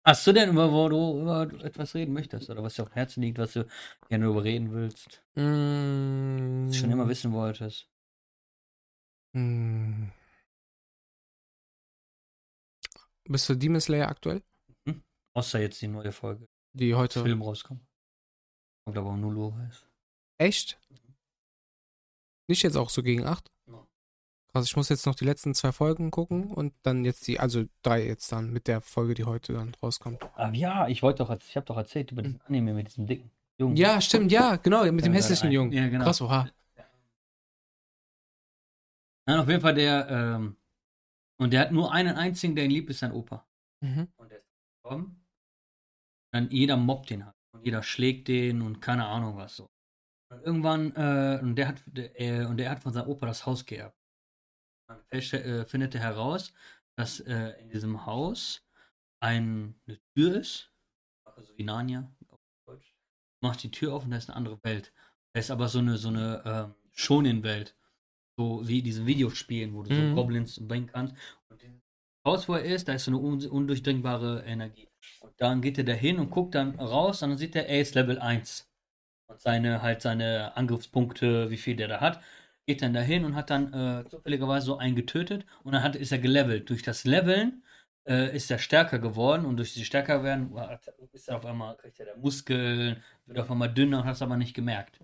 Hast 0.05 0.27
du 0.27 0.33
denn, 0.33 0.51
über 0.51 0.73
wo 0.73 0.89
du 0.89 1.21
über 1.21 1.43
etwas 1.65 1.95
reden 1.95 2.13
möchtest? 2.13 2.51
Oder 2.51 2.63
was 2.63 2.75
dir 2.75 2.83
auf 2.83 2.89
dem 2.89 2.95
Herzen 2.95 3.23
liegt, 3.23 3.39
was 3.39 3.53
du 3.53 3.67
gerne 4.09 4.25
darüber 4.25 4.43
reden 4.43 4.73
willst? 4.73 5.23
Mm, 5.37 6.67
Was 6.67 6.73
du 6.73 6.79
schon 6.79 6.91
immer 6.91 7.09
wissen 7.09 7.33
wolltest? 7.33 7.89
mm. 9.35 10.09
Bist 13.29 13.49
du 13.49 13.55
Demon 13.55 13.81
Slayer 13.81 14.09
aktuell? 14.09 14.43
Außer 15.35 15.61
jetzt 15.61 15.81
die 15.83 15.89
neue 15.89 16.13
Folge. 16.13 16.49
Die 16.73 16.95
heute. 16.95 17.23
Film 17.23 17.43
rauskommt. 17.43 17.81
Kommt 18.85 18.97
aber 18.99 19.11
um 19.11 19.21
0 19.21 19.37
Uhr 19.37 19.57
heißt. 19.59 19.87
Echt? 20.39 20.81
Nicht 22.49 22.63
jetzt 22.63 22.77
auch 22.77 22.89
so 22.89 23.03
gegen 23.03 23.25
8? 23.27 23.51
No. 23.67 23.87
Also 24.55 24.65
ich 24.65 24.77
muss 24.77 24.89
jetzt 24.89 25.05
noch 25.05 25.15
die 25.15 25.27
letzten 25.27 25.55
zwei 25.55 25.73
Folgen 25.73 26.11
gucken 26.11 26.51
und 26.53 26.73
dann 26.83 27.05
jetzt 27.05 27.27
die, 27.27 27.39
also 27.39 27.65
drei 27.83 28.07
jetzt 28.07 28.33
dann 28.33 28.51
mit 28.51 28.67
der 28.67 28.81
Folge, 28.81 29.15
die 29.15 29.25
heute 29.25 29.53
dann 29.53 29.75
rauskommt. 29.83 30.23
Ah 30.37 30.51
ja, 30.53 30.89
ich 30.89 31.03
wollte 31.03 31.19
doch, 31.19 31.37
ich 31.39 31.55
habe 31.57 31.67
doch 31.67 31.77
erzählt 31.77 32.11
über 32.11 32.23
diesen 32.23 32.41
Anime 32.47 32.73
mit 32.73 32.89
diesem 32.89 33.07
dicken 33.07 33.31
Jungen. 33.59 33.77
Ja, 33.77 34.01
stimmt, 34.01 34.33
ja, 34.33 34.57
genau, 34.57 34.91
mit 34.91 35.05
dem 35.05 35.13
Ja, 35.13 35.19
hässlichen 35.19 35.49
ja, 35.49 35.55
Jungen. 35.61 35.73
ja, 35.73 35.89
genau. 35.89 36.05
Krass, 36.05 36.21
oha. 36.23 36.49
Nein, 39.27 39.41
auf 39.41 39.49
jeden 39.49 39.61
Fall 39.61 39.75
der, 39.75 40.09
ähm, 40.09 40.57
und 41.39 41.53
der 41.53 41.61
hat 41.61 41.73
nur 41.73 41.93
einen 41.93 42.17
einzigen, 42.17 42.57
der 42.57 42.65
ihn 42.65 42.71
liebt, 42.71 42.91
ist 42.91 42.99
sein 42.99 43.13
Opa. 43.13 43.47
Mhm. 43.81 44.09
Und 44.17 44.31
der 44.31 44.39
ist 44.39 44.49
gestorben. 44.75 45.25
Dann 46.33 46.51
jeder 46.51 46.77
mobbt 46.77 47.11
den 47.11 47.25
halt. 47.25 47.37
Und 47.53 47.65
jeder 47.65 47.83
schlägt 47.83 48.29
den 48.29 48.61
und 48.63 48.81
keine 48.81 49.07
Ahnung 49.07 49.37
was 49.37 49.57
so. 49.57 49.71
Und 50.31 50.43
irgendwann, 50.43 50.95
äh, 50.95 51.41
und 51.41 51.57
der 51.57 51.69
hat, 51.69 51.83
der, 51.87 52.21
äh, 52.21 52.45
und 52.45 52.59
der 52.59 52.71
hat 52.71 52.83
von 52.83 52.93
seinem 52.93 53.09
Opa 53.09 53.27
das 53.27 53.47
Haus 53.47 53.65
geerbt. 53.65 53.97
Dann 54.89 55.01
äh, 55.11 55.65
findet 55.65 55.95
er 55.95 56.01
heraus, 56.01 56.53
dass 56.97 57.21
äh, 57.21 57.61
in 57.61 57.71
diesem 57.71 58.05
Haus 58.05 58.67
ein, 59.21 59.81
eine 59.87 59.99
Tür 60.15 60.37
ist, 60.37 60.73
also 61.25 61.57
wie 61.57 61.65
Narnia 61.65 62.11
auf 62.29 62.41
Deutsch. 62.67 62.95
Macht 63.43 63.63
die 63.63 63.71
Tür 63.71 63.95
auf 63.95 64.05
und 64.05 64.11
da 64.11 64.17
ist 64.17 64.29
eine 64.29 64.37
andere 64.37 64.63
Welt. 64.65 64.93
Da 65.33 65.41
ist 65.41 65.51
aber 65.51 65.69
so 65.69 65.79
eine, 65.79 65.97
so 65.97 66.09
eine 66.09 66.43
ähm, 66.45 66.75
Shonen-Welt. 66.93 67.78
So 68.39 68.63
wie 68.69 68.79
in 68.81 68.85
diesen 68.85 69.07
Videospielen, 69.07 69.75
wo 69.75 69.83
du 69.83 69.91
Mhm. 69.91 69.95
so 70.11 70.15
Goblins 70.15 70.61
bringen 70.69 70.87
kannst. 70.87 71.15
Und 71.51 71.61
Haus, 72.27 72.49
wo 72.49 72.55
er 72.55 72.65
ist, 72.65 72.89
da 72.89 72.95
ist 72.95 73.05
so 73.07 73.11
eine 73.13 73.19
un 73.19 73.45
undurchdringbare 73.47 74.45
Energie. 74.47 74.89
Und 75.21 75.35
dann 75.41 75.63
geht 75.63 75.79
er 75.79 75.85
da 75.85 75.95
hin 75.95 76.19
und 76.21 76.31
guckt 76.31 76.55
dann 76.55 76.79
raus 76.79 77.23
und 77.23 77.31
dann 77.31 77.39
sieht 77.39 77.57
er, 77.57 77.69
er 77.69 77.81
ist 77.81 77.97
Level 77.97 78.19
1. 78.21 78.69
Und 79.29 79.41
seine, 79.41 79.83
halt 79.83 80.03
seine 80.03 80.57
Angriffspunkte, 80.57 81.51
wie 81.51 81.57
viel 81.59 81.77
der 81.77 81.89
da 81.89 82.01
hat, 82.01 82.21
geht 82.67 82.83
dann 82.83 82.95
dahin 82.95 83.25
und 83.25 83.35
hat 83.37 83.51
dann 83.51 83.73
äh, 83.73 84.09
zufälligerweise 84.09 84.67
so 84.67 84.79
einen 84.79 84.97
getötet 84.97 85.47
und 85.65 85.73
dann 85.73 85.83
hat, 85.83 85.97
ist 85.97 86.13
er 86.13 86.19
gelevelt. 86.19 86.71
Durch 86.71 86.83
das 86.83 87.05
Leveln 87.05 87.65
äh, 88.09 88.35
ist 88.37 88.51
er 88.51 88.59
stärker 88.59 88.99
geworden 89.01 89.47
und 89.47 89.57
durch 89.59 89.75
die 89.75 89.85
stärker 89.85 90.23
werden 90.25 90.53
ist 91.13 91.29
er 91.29 91.37
auf 91.39 91.47
einmal, 91.47 91.77
kriegt 91.77 92.01
er 92.01 92.07
da 92.07 92.17
Muskeln, 92.17 93.03
wird 93.27 93.39
auf 93.39 93.51
einmal 93.51 93.73
dünner 93.73 94.01
und 94.01 94.05
hat 94.05 94.17
es 94.17 94.23
aber 94.23 94.37
nicht 94.37 94.55
gemerkt. 94.55 95.01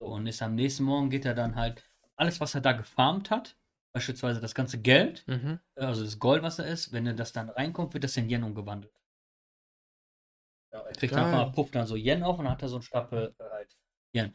So, 0.00 0.06
und 0.08 0.26
ist 0.26 0.42
am 0.42 0.54
nächsten 0.56 0.84
Morgen 0.84 1.10
geht 1.10 1.24
er 1.24 1.34
dann 1.34 1.56
halt, 1.56 1.87
alles 2.18 2.40
was 2.40 2.54
er 2.54 2.60
da 2.60 2.72
gefarmt 2.72 3.30
hat, 3.30 3.56
beispielsweise 3.94 4.40
das 4.40 4.54
ganze 4.54 4.80
Geld, 4.80 5.24
Mhm. 5.26 5.60
also 5.76 6.04
das 6.04 6.18
Gold, 6.18 6.42
was 6.42 6.56
da 6.56 6.64
ist, 6.64 6.92
wenn 6.92 7.06
er 7.06 7.14
das 7.14 7.32
dann 7.32 7.48
reinkommt, 7.50 7.94
wird 7.94 8.04
das 8.04 8.16
in 8.16 8.28
Yen 8.30 8.42
umgewandelt. 8.44 8.92
Ja, 10.72 10.80
er 10.80 10.92
kriegt 10.92 11.14
Geil. 11.14 11.24
einfach, 11.24 11.52
pufft 11.54 11.74
dann 11.74 11.86
so 11.86 11.96
Yen 11.96 12.22
auf 12.22 12.38
und 12.38 12.44
dann 12.44 12.52
hat 12.52 12.62
er 12.62 12.68
so 12.68 12.76
einen 12.76 12.82
Stapel 12.82 13.34
äh, 13.38 13.44
halt 13.50 13.76
Yen. 14.14 14.34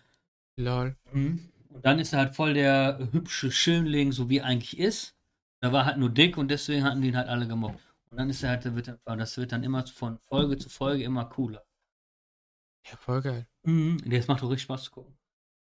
Lol. 0.58 0.96
Und 1.14 1.86
dann 1.86 2.00
ist 2.00 2.14
er 2.14 2.20
halt 2.20 2.36
voll 2.36 2.54
der 2.54 3.10
hübsche 3.12 3.52
Schönling, 3.52 4.12
so 4.12 4.30
wie 4.30 4.38
er 4.40 4.46
eigentlich 4.46 4.78
ist. 4.80 5.16
Da 5.62 5.72
war 5.72 5.86
halt 5.86 5.98
nur 5.98 6.10
dick 6.10 6.38
und 6.38 6.50
deswegen 6.50 6.84
hatten 6.84 7.02
die 7.02 7.08
ihn 7.10 7.18
halt 7.18 7.30
alle 7.30 7.48
gemobbt. 7.48 7.82
Und 8.12 8.18
dann 8.18 8.30
ist 8.30 8.44
er 8.44 8.50
halt, 8.52 8.76
wird, 8.76 8.88
er- 8.90 9.18
das 9.18 9.38
wird 9.38 9.52
dann 9.52 9.64
immer 9.64 9.86
von 9.88 10.20
Folge 10.20 10.58
zu 10.58 10.70
Folge 10.70 11.04
immer 11.04 11.26
cooler. 11.26 11.64
Ja, 12.86 12.96
voll 12.98 13.22
geil. 13.22 13.48
Mhm. 13.64 13.98
Das 14.10 14.28
macht 14.28 14.42
auch 14.44 14.50
richtig 14.50 14.64
Spaß 14.64 14.84
zu 14.86 14.92
gucken. 14.92 15.18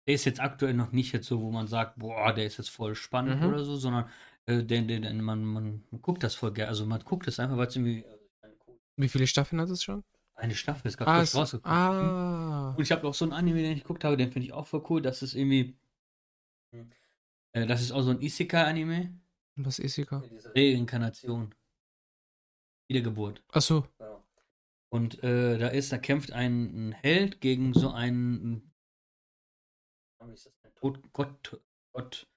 Der 0.08 0.16
ist 0.16 0.26
jetzt 0.26 0.39
aktuell 0.41 0.74
noch 0.74 0.91
nicht 0.91 1.14
jetzt 1.14 1.28
so, 1.28 1.41
wo 1.41 1.51
man 1.51 1.68
sagt, 1.68 1.97
boah, 1.99 2.34
der 2.34 2.45
ist 2.45 2.58
jetzt 2.58 2.70
voll 2.70 2.95
spannend 2.95 3.41
Mhm. 3.41 3.47
oder 3.47 3.64
so, 3.64 3.76
sondern 3.78 4.10
äh, 4.45 4.64
den, 4.64 4.88
den, 4.88 5.04
den, 5.04 5.22
man, 5.22 5.43
man, 5.45 5.84
man 5.91 6.01
guckt 6.01 6.24
das 6.24 6.36
voll 6.36 6.51
gerne. 6.54 6.70
Also 6.70 6.86
man 6.86 6.99
guckt 7.04 7.28
es 7.28 7.39
einfach, 7.39 7.58
weil 7.58 7.68
es 7.68 7.76
irgendwie 7.76 7.99
äh, 8.04 8.49
Wie 8.97 9.08
viele 9.10 9.28
Staffeln 9.28 9.62
hat 9.62 9.70
es 9.70 9.84
schon? 9.84 10.04
eine 10.36 10.56
Staffel 10.56 10.88
ist 10.88 10.99
Ah, 10.99 11.06
gerade 11.06 11.24
es, 11.24 11.30
frisch 11.32 11.39
rausgekommen. 11.39 11.78
ah. 11.78 12.74
Und 12.76 12.84
ich 12.84 12.91
habe 12.91 13.08
auch 13.08 13.14
so 13.14 13.24
einen 13.24 13.34
Anime, 13.34 13.62
den 13.62 13.74
ich 13.78 13.84
geguckt 13.84 14.04
habe, 14.04 14.18
den 14.18 14.32
finde 14.32 14.47
ich 14.47 14.54
auch 14.54 14.66
voll 14.68 14.84
cool. 14.89 15.01
Das 15.01 15.22
ist 15.22 15.36
irgendwie. 15.36 15.78
Äh, 17.54 17.66
das 17.68 17.82
ist 17.82 17.91
auch 17.91 18.01
so 18.01 18.12
ein 18.12 18.20
Isekai-Anime. 18.22 19.14
Was 19.56 19.78
ist? 19.80 19.95
Diese 19.97 20.54
Reinkarnation. 20.56 21.54
Wiedergeburt. 22.89 23.43
Achso. 23.51 23.88
Und 24.89 25.24
äh, 25.24 25.58
da 25.58 25.68
ist, 25.70 25.91
da 25.91 25.97
kämpft 25.97 26.32
ein, 26.34 26.89
ein 26.89 26.91
Held 26.91 27.39
gegen 27.39 27.74
so 27.74 27.91
einen. 27.91 28.72
Wie 30.28 30.34
ist 30.34 30.45
das 30.45 30.53
denn? 30.61 30.74
Tod, 30.76 31.13
Gott, 31.13 31.61
Gott, 31.93 32.28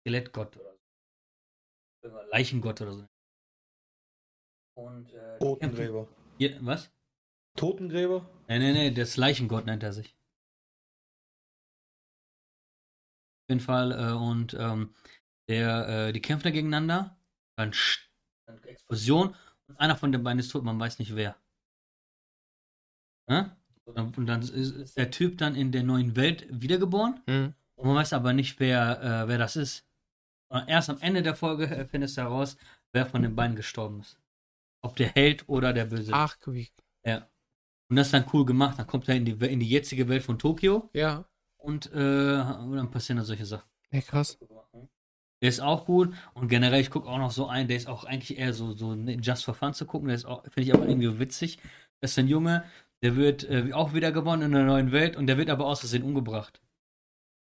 Skelettgott 0.00 0.56
oder 0.56 0.72
so. 0.72 2.20
Leichengott 2.30 2.80
oder 2.80 2.92
so. 2.92 3.06
Und 4.76 5.12
äh, 5.12 5.38
Totengräber. 5.38 6.08
Ja, 6.38 6.50
was? 6.60 6.92
Totengräber? 7.56 8.28
Nee, 8.48 8.58
nee, 8.58 8.72
nee, 8.72 8.90
das 8.90 9.16
Leichengott 9.16 9.66
nennt 9.66 9.82
er 9.82 9.92
sich. 9.92 10.14
Auf 13.42 13.50
jeden 13.50 13.60
Fall, 13.60 13.92
äh, 13.92 14.12
und 14.12 14.54
ähm, 14.54 14.94
der, 15.48 15.88
äh, 16.08 16.12
die 16.12 16.20
kämpfen 16.20 16.44
da 16.44 16.50
gegeneinander, 16.50 17.18
dann, 17.56 17.72
Explosion 18.64 19.34
und 19.68 19.80
einer 19.80 19.96
von 19.96 20.12
den 20.12 20.22
beiden 20.22 20.38
ist 20.38 20.50
tot, 20.50 20.62
man 20.62 20.78
weiß 20.78 20.98
nicht 20.98 21.16
wer. 21.16 21.40
Ne? 23.28 23.56
Und 23.86 24.26
dann- 24.26 24.42
ist, 24.42 24.96
der 24.96 25.10
Typ 25.10 25.38
dann 25.38 25.54
in 25.54 25.70
der 25.72 25.82
neuen 25.84 26.16
Welt 26.16 26.46
wiedergeboren 26.50 27.20
Mhm. 27.26 27.54
und 27.76 27.86
man 27.86 27.96
weiß 27.96 28.12
aber 28.12 28.32
nicht, 28.32 28.58
wer, 28.60 29.00
äh, 29.02 29.28
wer 29.28 29.38
das 29.38 29.56
ist. 29.56 29.84
Und 30.48 30.68
erst 30.68 30.90
am 30.90 30.98
Ende 31.00 31.22
der 31.22 31.34
Folge 31.36 31.86
findest 31.90 32.16
du 32.16 32.22
heraus, 32.22 32.56
wer 32.92 33.06
von 33.06 33.22
den 33.22 33.34
beiden 33.36 33.56
gestorben 33.56 34.00
ist. 34.00 34.18
Ob 34.82 34.96
der 34.96 35.08
Held 35.08 35.48
oder 35.48 35.72
der 35.72 35.86
Böse. 35.86 36.12
Ach, 36.12 36.36
wie. 36.46 36.68
Ja. 37.04 37.28
Und 37.88 37.96
das 37.96 38.08
ist 38.08 38.12
dann 38.14 38.26
cool 38.32 38.44
gemacht. 38.44 38.78
Dann 38.78 38.86
kommt 38.86 39.08
er 39.08 39.14
in 39.16 39.24
die, 39.24 39.32
in 39.32 39.60
die 39.60 39.68
jetzige 39.68 40.08
Welt 40.08 40.22
von 40.24 40.38
Tokio 40.38 40.90
Ja. 40.92 41.24
und, 41.56 41.86
äh, 41.92 41.96
und 41.96 42.76
dann 42.76 42.90
passieren 42.90 43.16
dann 43.18 43.26
solche 43.26 43.46
Sachen. 43.46 43.68
Ja, 43.92 44.00
krass. 44.00 44.38
Der 45.42 45.48
ist 45.50 45.60
auch 45.60 45.84
gut 45.84 46.14
und 46.34 46.48
generell, 46.48 46.80
ich 46.80 46.90
gucke 46.90 47.08
auch 47.08 47.18
noch 47.18 47.30
so 47.30 47.46
einen, 47.46 47.68
der 47.68 47.76
ist 47.76 47.86
auch 47.88 48.04
eigentlich 48.04 48.38
eher 48.38 48.52
so, 48.54 48.72
so 48.72 48.94
just 48.94 49.44
for 49.44 49.54
fun 49.54 49.74
zu 49.74 49.84
gucken. 49.86 50.08
Der 50.08 50.16
ist 50.16 50.24
auch, 50.24 50.42
finde 50.44 50.62
ich 50.62 50.74
aber 50.74 50.88
irgendwie 50.88 51.18
witzig. 51.20 51.58
Das 52.00 52.12
ist 52.12 52.18
ein 52.18 52.28
Junge, 52.28 52.64
der 53.02 53.16
wird 53.16 53.44
äh, 53.48 53.72
auch 53.72 53.94
wieder 53.94 54.12
gewonnen 54.12 54.42
in 54.42 54.52
der 54.52 54.64
neuen 54.64 54.92
Welt 54.92 55.16
und 55.16 55.26
der 55.26 55.36
wird 55.38 55.50
aber 55.50 55.66
aus 55.66 55.80
Versehen 55.80 56.02
umgebracht. 56.02 56.60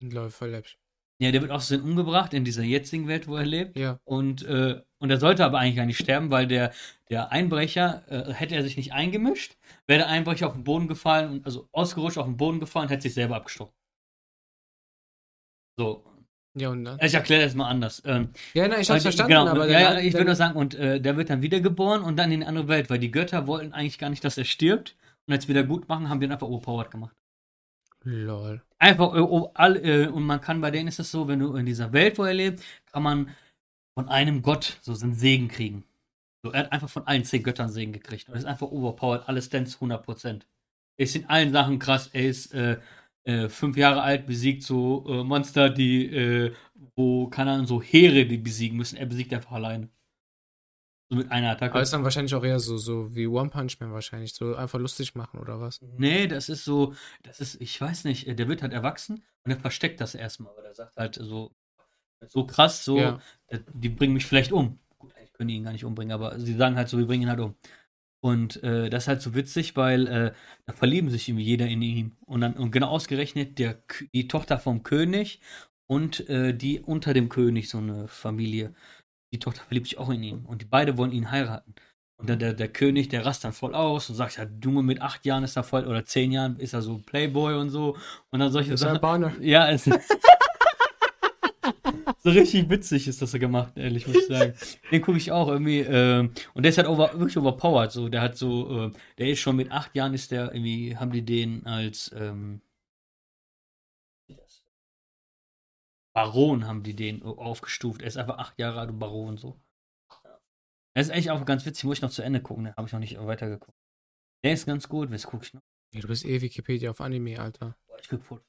Läuft 0.02 0.38
voll 0.38 0.49
läppisch. 0.49 0.78
Ja, 1.19 1.32
der 1.32 1.41
wird 1.41 1.52
aus 1.52 1.68
Versehen 1.68 1.84
umgebracht 1.88 2.34
in 2.34 2.44
dieser 2.44 2.64
jetzigen 2.64 3.07
Welt, 3.07 3.28
wo 3.28 3.36
er 3.36 3.45
lebt. 3.45 3.78
Ja. 3.78 3.99
Und, 4.06 4.44
äh, 4.44 4.82
und 4.99 5.10
er 5.11 5.19
sollte 5.19 5.45
aber 5.45 5.60
eigentlich 5.60 5.76
gar 5.76 5.86
nicht 5.86 5.99
sterben, 5.99 6.32
weil 6.32 6.48
der, 6.48 6.73
der 7.10 7.32
Einbrecher, 7.32 8.03
äh, 8.07 8.34
hätte 8.34 8.56
er 8.56 8.64
sich 8.64 8.76
nicht 8.78 8.94
eingemischt, 8.94 9.56
wäre 9.86 9.99
der 9.99 10.07
Einbrecher 10.07 10.48
auf 10.48 10.53
den 10.53 10.64
Boden 10.64 10.88
gefallen, 10.88 11.30
und, 11.32 11.45
also 11.45 11.68
ausgerutscht 11.72 12.18
auf 12.18 12.26
den 12.26 12.38
Boden 12.38 12.60
gefallen, 12.60 12.90
hätte 12.90 13.03
sich 13.03 13.14
selber 13.14 13.36
abgestochen. 13.36 13.73
So. 15.78 16.03
Ja, 16.57 16.69
und 16.69 16.84
dann? 16.84 16.99
Ich 17.02 17.14
erkläre 17.14 17.44
das 17.44 17.56
mal 17.56 17.69
anders. 17.69 18.02
Ähm, 18.06 18.30
Ja, 18.53 18.68
nein, 18.68 18.82
ich 18.82 18.90
weil 18.90 18.95
hab's 18.95 19.03
die- 19.03 19.07
verstanden, 19.10 19.30
genau, 19.30 19.48
aber 19.48 19.69
ja, 19.69 19.80
ja, 19.94 19.99
ich 19.99 20.14
würde 20.14 20.26
nur 20.26 20.36
sagen, 20.36 20.57
und 20.57 20.76
äh, 20.76 20.99
der 20.99 21.15
wird 21.15 21.30
dann 21.30 21.41
wiedergeboren 21.41 22.02
und 22.02 22.18
dann 22.18 22.32
in 22.32 22.41
eine 22.41 22.48
andere 22.49 22.68
Welt, 22.68 22.90
weil 22.90 22.99
die 22.99 23.11
Götter 23.11 23.48
wollten 23.48 23.72
eigentlich 23.73 23.98
gar 23.99 24.10
nicht, 24.10 24.23
dass 24.23 24.38
er 24.38 24.44
stirbt. 24.45 24.95
Und 25.27 25.34
als 25.34 25.48
wieder 25.48 25.64
gut 25.64 25.88
machen, 25.88 26.10
haben 26.10 26.19
die 26.19 26.26
ihn 26.26 26.31
einfach 26.31 26.48
overpowered 26.48 26.91
gemacht. 26.91 27.15
Lol. 28.03 28.61
Einfach, 28.80 29.14
äh, 29.15 29.19
oh, 29.19 29.52
all, 29.53 29.77
äh, 29.77 30.07
und 30.07 30.23
man 30.23 30.41
kann 30.41 30.61
bei 30.61 30.72
denen 30.72 30.88
ist 30.88 30.99
es 30.99 31.11
so, 31.11 31.27
wenn 31.27 31.39
du 31.39 31.56
in 31.56 31.65
dieser 31.65 31.93
Welt, 31.93 32.18
wo 32.18 32.23
er 32.23 32.34
lebt, 32.34 32.64
kann 32.91 33.03
man 33.03 33.30
von 33.93 34.10
einem 34.10 34.41
Gott 34.41 34.80
so 34.81 34.93
einen 34.93 35.14
Segen 35.14 35.48
kriegen. 35.48 35.84
So, 36.43 36.52
er 36.52 36.61
hat 36.61 36.72
einfach 36.72 36.89
von 36.89 37.06
allen 37.06 37.23
zehn 37.23 37.43
Göttern 37.43 37.69
Segen 37.69 37.93
gekriegt. 37.93 38.27
Und 38.27 38.35
er 38.35 38.39
ist 38.39 38.45
einfach 38.45 38.68
overpowered, 38.72 39.27
alles 39.27 39.45
Stance 39.45 39.77
100%. 39.77 40.41
Er 40.98 41.03
ist 41.03 41.15
in 41.15 41.30
allen 41.30 41.52
Sachen 41.52 41.77
krass. 41.77 42.10
Er 42.14 42.26
ist 42.26 42.53
äh, 42.53 42.80
äh, 43.23 43.49
fünf 43.49 43.77
Jahre 43.77 44.02
alt, 44.02 44.26
besiegt 44.26 44.64
so 44.64 45.06
äh, 45.07 45.23
Monster, 45.23 45.69
die, 45.69 46.06
äh, 46.07 46.53
wo, 46.95 47.27
keine 47.27 47.52
Ahnung, 47.52 47.68
so 47.68 47.81
Heere, 47.81 48.26
die 48.26 48.38
besiegen 48.38 48.77
müssen. 48.77 48.98
Er 48.98 49.06
besiegt 49.06 49.34
einfach 49.34 49.52
alleine. 49.52 49.89
So 51.11 51.17
mit 51.17 51.29
einer 51.29 51.51
Attacke. 51.51 51.73
Aber 51.73 51.81
ist 51.81 51.91
dann 51.91 52.05
wahrscheinlich 52.05 52.33
auch 52.33 52.43
eher 52.43 52.59
so, 52.59 52.77
so 52.77 53.13
wie 53.13 53.27
One 53.27 53.49
Punch 53.49 53.81
Man 53.81 53.91
wahrscheinlich, 53.91 54.33
so 54.33 54.55
einfach 54.55 54.79
lustig 54.79 55.13
machen 55.13 55.41
oder 55.41 55.59
was? 55.59 55.81
Nee, 55.97 56.27
das 56.27 56.47
ist 56.47 56.63
so, 56.63 56.93
das 57.23 57.41
ist, 57.41 57.59
ich 57.59 57.79
weiß 57.79 58.05
nicht, 58.05 58.27
äh, 58.27 58.33
der 58.33 58.47
wird 58.47 58.61
halt 58.61 58.71
erwachsen 58.71 59.21
und 59.43 59.51
er 59.51 59.57
versteckt 59.57 59.99
das 59.99 60.15
erstmal, 60.15 60.55
weil 60.55 60.63
er 60.63 60.73
sagt 60.73 60.95
halt 60.95 61.15
so, 61.15 61.51
so 62.27 62.45
krass, 62.45 62.85
so, 62.85 62.97
Ja. 62.97 63.19
äh, 63.47 63.59
die 63.73 63.89
bringen 63.89 64.13
mich 64.13 64.25
vielleicht 64.25 64.53
um. 64.53 64.79
Gut, 64.99 65.13
eigentlich 65.17 65.33
können 65.33 65.49
die 65.49 65.55
ihn 65.55 65.65
gar 65.65 65.73
nicht 65.73 65.83
umbringen, 65.83 66.13
aber 66.13 66.39
sie 66.39 66.53
sagen 66.53 66.77
halt 66.77 66.88
so, 66.88 66.97
wir 66.97 67.07
bringen 67.07 67.23
ihn 67.23 67.29
halt 67.29 67.41
um. 67.41 67.55
Und 68.23 68.63
äh, 68.63 68.89
das 68.89 69.03
ist 69.03 69.07
halt 69.09 69.21
so 69.21 69.35
witzig, 69.35 69.75
weil 69.75 70.07
äh, 70.07 70.31
da 70.65 70.73
verlieben 70.73 71.09
sich 71.09 71.27
irgendwie 71.27 71.43
jeder 71.43 71.67
in 71.67 71.81
ihm. 71.81 72.15
Und 72.25 72.41
dann, 72.41 72.53
und 72.53 72.71
genau 72.71 72.88
ausgerechnet 72.88 73.59
der, 73.59 73.83
die 74.13 74.29
Tochter 74.29 74.59
vom 74.59 74.83
König 74.83 75.41
und 75.88 76.29
äh, 76.29 76.53
die 76.55 76.79
unter 76.79 77.13
dem 77.13 77.27
König, 77.27 77.67
so 77.67 77.79
eine 77.79 78.07
Familie, 78.07 78.75
die 79.32 79.40
Tochter 79.40 79.64
verliebt 79.64 79.88
sich 79.88 79.98
auch 79.98 80.10
in 80.10 80.24
ihn. 80.24 80.45
Und 80.45 80.62
die 80.62 80.66
beide 80.66 80.98
wollen 80.98 81.12
ihn 81.12 81.32
heiraten. 81.32 81.74
Und 82.18 82.30
dann 82.30 82.38
der, 82.38 82.53
der 82.53 82.68
König, 82.68 83.10
der 83.10 83.26
rast 83.26 83.44
dann 83.44 83.53
voll 83.53 83.74
aus 83.74 84.08
und 84.10 84.16
sagt, 84.16 84.38
ja, 84.38 84.45
Junge, 84.64 84.84
mit 84.84 85.02
acht 85.02 85.26
Jahren 85.26 85.44
ist 85.44 85.56
er 85.56 85.64
voll, 85.64 85.88
oder 85.88 86.06
zehn 86.06 86.32
Jahren 86.32 86.60
ist 86.60 86.74
er 86.74 86.84
so 86.84 86.99
Playboy 86.99 87.56
und 87.56 87.72
so. 87.72 87.98
Und 88.30 88.40
dann 88.40 88.52
solche 88.52 88.74
ist 88.74 88.82
Sachen. 88.82 88.98
Albaner. 88.98 89.34
Ja, 89.41 89.72
es 89.72 89.86
so 92.24 92.30
richtig 92.30 92.70
witzig 92.70 93.08
ist 93.08 93.24
das 93.24 93.32
so 93.32 93.40
gemacht, 93.40 93.76
ehrlich, 93.76 94.06
muss 94.06 94.18
ich 94.18 94.28
sagen. 94.28 94.53
Den 94.91 95.02
gucke 95.02 95.18
ich 95.18 95.32
auch 95.32 95.48
irgendwie. 95.48 95.80
ähm, 95.80 96.32
und 96.53 96.64
der 96.64 96.70
ist 96.70 96.78
halt 96.78 96.88
over, 96.88 97.12
wirklich 97.14 97.38
overpowered. 97.38 97.91
So, 97.91 98.08
der 98.08 98.22
hat 98.22 98.38
so, 98.38 98.86
äh, 98.86 98.91
der 99.18 99.30
ist 99.30 99.40
schon 99.40 99.56
mit 99.56 99.72
acht 99.72 99.95
Jahren 99.95 100.14
ist 100.14 100.30
der 100.30 100.53
irgendwie, 100.53 100.95
haben 100.95 101.12
die 101.12 101.26
den 101.26 101.66
als 101.66 102.12
ähm, 102.16 102.62
Baron 106.13 106.67
haben 106.67 106.83
die 106.83 106.95
den 106.95 107.23
aufgestuft. 107.23 108.01
Er 108.01 108.07
ist 108.07 108.17
einfach 108.17 108.38
acht 108.38 108.59
Jahre 108.59 108.79
alt 108.79 108.89
und 108.89 108.99
Baron 108.99 109.38
so. 109.38 109.61
Er 110.93 111.01
ist 111.01 111.09
eigentlich 111.09 111.31
auch 111.31 111.45
ganz 111.45 111.65
witzig, 111.65 111.85
muss 111.85 111.97
ich 111.97 112.01
noch 112.01 112.11
zu 112.11 112.21
Ende 112.21 112.41
gucken, 112.41 112.65
da 112.65 112.75
habe 112.75 112.85
ich 112.85 112.93
noch 112.93 112.99
nicht 112.99 113.17
weitergeguckt. 113.17 113.77
Der 114.43 114.53
ist 114.53 114.65
ganz 114.65 114.89
gut, 114.89 115.09
was 115.11 115.25
gucke 115.25 115.45
ich 115.45 115.53
noch? 115.53 115.61
Ja, 115.93 116.01
du 116.01 116.07
bist 116.07 116.25
eh 116.25 116.41
Wikipedia 116.41 116.91
auf 116.91 116.99
Anime, 116.99 117.39
Alter. 117.39 117.77
Boah, 117.88 117.99
ich 117.99 118.09
guck 118.09 118.23
voll. 118.23 118.43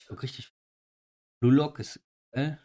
Ich 0.00 0.06
guck 0.06 0.22
richtig. 0.22 0.52
Blue 1.40 1.52
Lock 1.52 1.78
ist 1.80 2.00
geil. 2.32 2.60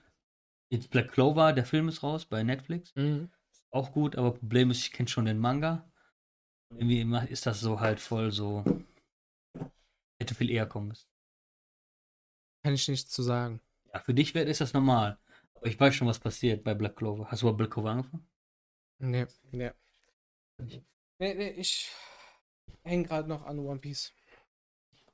Jetzt 0.70 0.90
Black 0.90 1.12
Clover, 1.12 1.54
der 1.54 1.66
Film 1.66 1.88
ist 1.88 2.04
raus 2.04 2.26
bei 2.26 2.44
Netflix. 2.44 2.94
Mhm. 2.96 3.32
Auch 3.72 3.92
gut, 3.92 4.16
aber 4.16 4.34
Problem 4.34 4.70
ist, 4.72 4.80
ich 4.80 4.92
kenne 4.92 5.10
schon 5.10 5.26
den 5.26 5.40
Manga. 5.40 5.90
Und 6.70 6.80
irgendwie 6.80 7.32
ist 7.32 7.46
das 7.46 7.62
so 7.62 7.80
halt 7.80 8.00
voll 8.00 8.32
so. 8.32 8.64
Hätte 10.20 10.36
viel 10.36 10.50
eher 10.50 10.66
kommen 10.66 10.90
müssen. 10.90 11.08
Kann 12.64 12.74
ich 12.74 12.88
nichts 12.88 13.12
zu 13.12 13.24
sagen. 13.24 13.62
Für 14.00 14.14
dich 14.14 14.34
wär- 14.36 14.46
ist 14.48 14.62
das 14.62 14.74
normal. 14.74 15.18
Aber 15.56 15.68
ich 15.68 15.80
weiß 15.80 15.96
schon, 15.96 16.08
was 16.08 16.20
passiert 16.20 16.64
bei 16.64 16.74
Black 16.74 16.96
Clover. 16.96 17.30
Hast 17.32 17.42
du 17.42 17.48
bei 17.48 17.54
Black 17.58 17.72
Clover 17.72 17.92
angefangen? 17.92 18.28
Nee, 19.00 19.26
nee. 19.52 19.72
Nee, 21.20 21.34
nee, 21.34 21.50
ich 21.52 21.92
hänge 22.84 23.04
gerade 23.08 23.28
noch 23.30 23.46
an 23.46 23.60
One 23.60 23.80
Piece. 23.80 24.14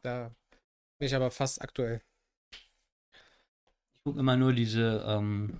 Da 0.02 0.34
bin 1.00 1.08
ich 1.08 1.16
aber 1.16 1.32
fast 1.32 1.62
aktuell. 1.62 2.02
Ich 3.94 4.04
gucke 4.04 4.20
immer 4.20 4.36
nur 4.36 4.54
diese 4.54 5.04
ähm, 5.08 5.60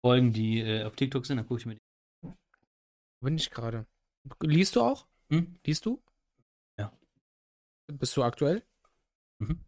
Folgen, 0.00 0.32
die 0.32 0.60
äh, 0.60 0.84
auf 0.84 0.96
TikTok 0.96 1.26
sind, 1.26 1.36
dann 1.36 1.46
gucke 1.46 1.60
ich 1.60 1.66
mir 1.66 1.76
die. 1.76 2.32
Bin 3.20 3.36
ich 3.36 3.50
gerade? 3.50 3.86
Liest 4.40 4.74
du 4.76 4.82
auch? 4.82 5.06
Hm? 5.30 5.58
Liest 5.64 5.86
du? 5.86 6.02
Ja. 6.78 6.92
Bist 7.86 8.16
du 8.16 8.24
aktuell? 8.24 8.64
Mhm. 9.38 9.64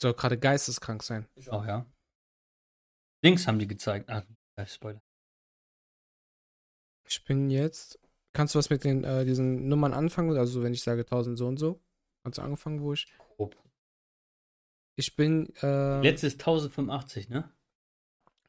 Soll 0.00 0.14
gerade 0.14 0.38
geisteskrank 0.38 1.02
sein. 1.02 1.26
Oh 1.50 1.64
ja. 1.64 1.86
Links 3.22 3.46
haben 3.46 3.58
die 3.58 3.68
gezeigt. 3.68 4.10
Ah, 4.10 4.24
äh, 4.56 4.66
Spoiler. 4.66 5.02
Ich 7.08 7.24
bin 7.24 7.50
jetzt. 7.50 7.98
Kannst 8.34 8.54
du 8.54 8.58
was 8.58 8.70
mit 8.70 8.84
den 8.84 9.04
äh, 9.04 9.24
diesen 9.24 9.68
Nummern 9.68 9.92
anfangen? 9.92 10.36
Also 10.36 10.62
wenn 10.62 10.72
ich 10.72 10.82
sage 10.82 11.02
1000 11.02 11.38
so 11.38 11.46
und 11.46 11.58
so. 11.58 11.82
Hast 12.24 12.38
du 12.38 12.42
angefangen, 12.42 12.80
wo 12.80 12.92
ich? 12.92 13.12
Grob. 13.36 13.56
Ich 14.96 15.16
bin 15.16 15.52
äh, 15.62 16.00
Letzte 16.00 16.26
ist 16.26 16.34
1085, 16.34 17.28
ne? 17.28 17.52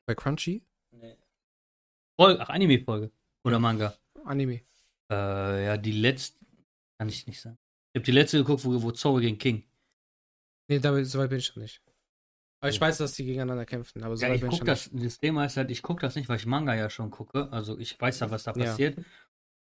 bei 0.06 0.16
Crunchy. 0.16 0.66
Nee. 0.91 1.18
Folge, 2.20 2.41
ach, 2.41 2.50
Anime-Folge. 2.50 3.12
Oder 3.45 3.60
Manga. 3.60 3.98
Anime. 4.26 4.62
Äh, 5.12 5.66
ja, 5.66 5.78
die 5.78 5.91
letzte. 5.91 6.45
Kann 6.98 7.10
ich 7.10 7.28
nicht 7.28 7.41
sagen. 7.41 7.58
Ich 7.94 8.00
habe 8.00 8.06
die 8.06 8.12
letzte 8.12 8.38
geguckt, 8.38 8.64
wo, 8.66 8.82
wo 8.82 8.91
Zorro 8.91 9.20
gegen 9.20 9.38
King. 9.38 9.64
Nee, 10.70 10.80
da, 10.80 11.04
so 11.04 11.20
weit 11.20 11.30
bin 11.30 11.40
ich 11.40 11.50
noch 11.56 11.62
nicht. 11.62 11.83
Aber 12.64 12.69
ich 12.69 12.80
weiß, 12.80 12.99
dass 12.99 13.11
die 13.11 13.26
gegeneinander 13.26 13.65
kämpfen, 13.65 14.02
aber 14.03 14.15
so 14.15 14.26
Ja, 14.26 14.34
ich 14.34 14.41
guck 14.41 14.64
das. 14.64 14.90
Das 14.94 15.19
Thema 15.19 15.44
ist 15.44 15.57
halt, 15.57 15.69
ich 15.69 15.81
gucke 15.81 15.99
das 15.99 16.15
nicht, 16.15 16.30
weil 16.30 16.38
ich 16.38 16.45
Manga 16.45 16.73
ja 16.73 16.90
schon 16.90 17.11
gucke. 17.11 17.52
Also 17.52 17.77
ich 17.77 17.99
weiß 17.99 18.22
ja, 18.22 18.31
was 18.31 18.44
da 18.44 18.53
Ja. 18.53 18.64
passiert. 18.69 19.03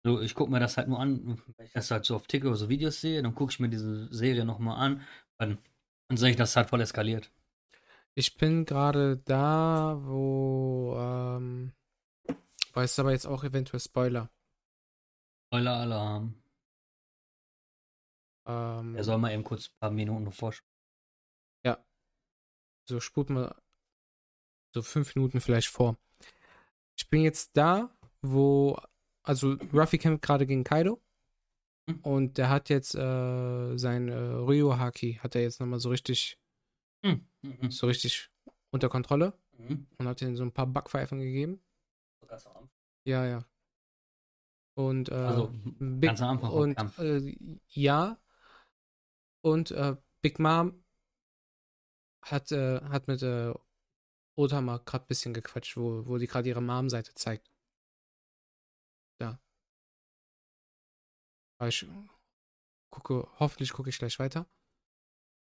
So, 0.05 0.21
ich 0.21 0.35
gucke 0.35 0.51
mir 0.51 0.59
das 0.59 0.77
halt 0.77 0.89
nur 0.89 0.99
an, 0.99 1.41
wenn 1.57 1.67
ich 1.67 1.73
das 1.73 1.93
halt 1.93 2.05
so 2.05 2.17
auf 2.17 2.27
TikTok 2.27 2.49
oder 2.49 2.57
so 2.57 2.69
Videos 2.69 3.01
sehe, 3.01 3.23
dann 3.23 3.37
gucke 3.37 3.53
ich 3.53 3.61
mir 3.61 3.69
diese 3.69 4.13
Serie 4.13 4.45
nochmal 4.45 4.81
an. 4.85 5.03
Dann, 5.39 5.59
dann 6.09 6.17
sehe 6.17 6.31
ich, 6.31 6.37
das 6.37 6.57
halt 6.57 6.71
voll 6.71 6.81
eskaliert. 6.81 7.31
Ich 8.17 8.37
bin 8.37 8.65
gerade 8.65 9.19
da, 9.19 9.97
wo, 10.03 10.97
ähm, 10.99 11.73
weiß 12.73 12.99
aber 12.99 13.13
jetzt 13.13 13.27
auch 13.27 13.45
eventuell 13.45 13.79
Spoiler. 13.79 14.29
Spoiler 15.47 15.77
Alarm. 15.77 16.35
Ähm, 18.45 18.97
Er 18.97 19.05
soll 19.05 19.19
mal 19.19 19.33
eben 19.33 19.45
kurz 19.45 19.69
ein 19.69 19.79
paar 19.79 19.91
Minuten 19.93 20.33
vorschauen. 20.33 20.67
So 22.89 23.01
spult 23.01 23.31
mal 23.31 23.55
so 24.75 24.83
fünf 24.83 25.15
Minuten 25.15 25.41
vielleicht 25.41 25.69
vor. 25.69 25.97
Ich 26.97 27.09
bin 27.09 27.23
jetzt 27.23 27.57
da, 27.57 27.91
wo, 28.23 28.77
also 29.23 29.53
Ruffy 29.73 29.99
kämpft 29.99 30.23
gerade 30.23 30.47
gegen 30.47 30.65
Kaido 30.65 31.01
Hm. 31.89 32.01
und 32.03 32.39
der 32.39 32.51
hat 32.51 32.69
jetzt 32.69 32.95
äh, 32.95 33.77
sein 33.79 34.09
äh, 34.09 34.15
Ryo 34.15 34.77
Haki, 34.79 35.15
hat 35.23 35.35
er 35.35 35.43
jetzt 35.43 35.59
nochmal 35.61 35.81
so 35.81 35.89
richtig, 35.89 36.39
Hm. 37.05 37.27
Mhm. 37.43 37.71
so 37.71 37.87
richtig 37.87 38.31
unter 38.71 38.89
Kontrolle 38.89 39.33
Mhm. 39.57 39.87
und 39.97 40.07
hat 40.07 40.21
ihm 40.21 40.37
so 40.37 40.43
ein 40.43 40.53
paar 40.53 40.67
Backpfeifen 40.67 41.19
gegeben. 41.21 41.63
Ganz 42.27 42.47
am 42.47 42.53
Anfang. 42.57 42.71
Ja, 43.05 43.27
ja. 43.27 43.45
Und 44.75 45.09
äh, 45.09 45.15
Also, 45.15 45.51
Big, 45.79 46.03
ganz 46.09 46.21
am 46.21 46.29
Anfang 46.37 46.51
und 46.51 46.99
äh, 46.99 47.37
ja 47.71 48.19
und 49.43 49.71
äh, 49.71 49.97
Big 50.21 50.39
Mom 50.39 50.85
hat 52.31 52.53
äh, 52.53 52.81
hat 52.83 53.09
mit 53.09 53.23
äh, 53.23 53.53
Otama 54.37 54.79
gerade 54.79 55.05
ein 55.05 55.09
bisschen 55.09 55.35
gequatscht, 55.35 55.77
wo, 55.77 56.07
wo 56.07 56.19
die 56.19 56.27
gerade 56.27 56.49
ihre 56.49 56.63
Mom-Seite 56.63 57.15
zeigt. 57.15 57.51
Ja. 59.21 59.39
Aber 61.59 61.69
ich 61.69 61.87
gucke, 62.91 63.29
hoffentlich 63.39 63.73
gucke 63.73 63.91
ich 63.91 63.99
gleich 63.99 64.19
weiter. 64.19 64.47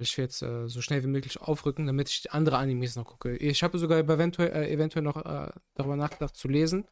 Ich 0.02 0.18
will 0.18 0.26
jetzt 0.26 0.42
äh, 0.42 0.68
so 0.68 0.82
schnell 0.82 1.04
wie 1.04 1.08
möglich 1.08 1.40
aufrücken, 1.40 1.86
damit 1.86 2.10
ich 2.10 2.32
andere 2.32 2.58
Animes 2.58 2.96
noch 2.96 3.06
gucke. 3.06 3.38
Ich 3.38 3.62
habe 3.62 3.78
sogar 3.78 4.00
eventuell, 4.00 4.52
äh, 4.52 4.72
eventuell 4.72 5.04
noch 5.04 5.18
äh, 5.18 5.52
darüber 5.76 5.96
nachgedacht 5.96 6.36
zu 6.36 6.48
lesen, 6.48 6.88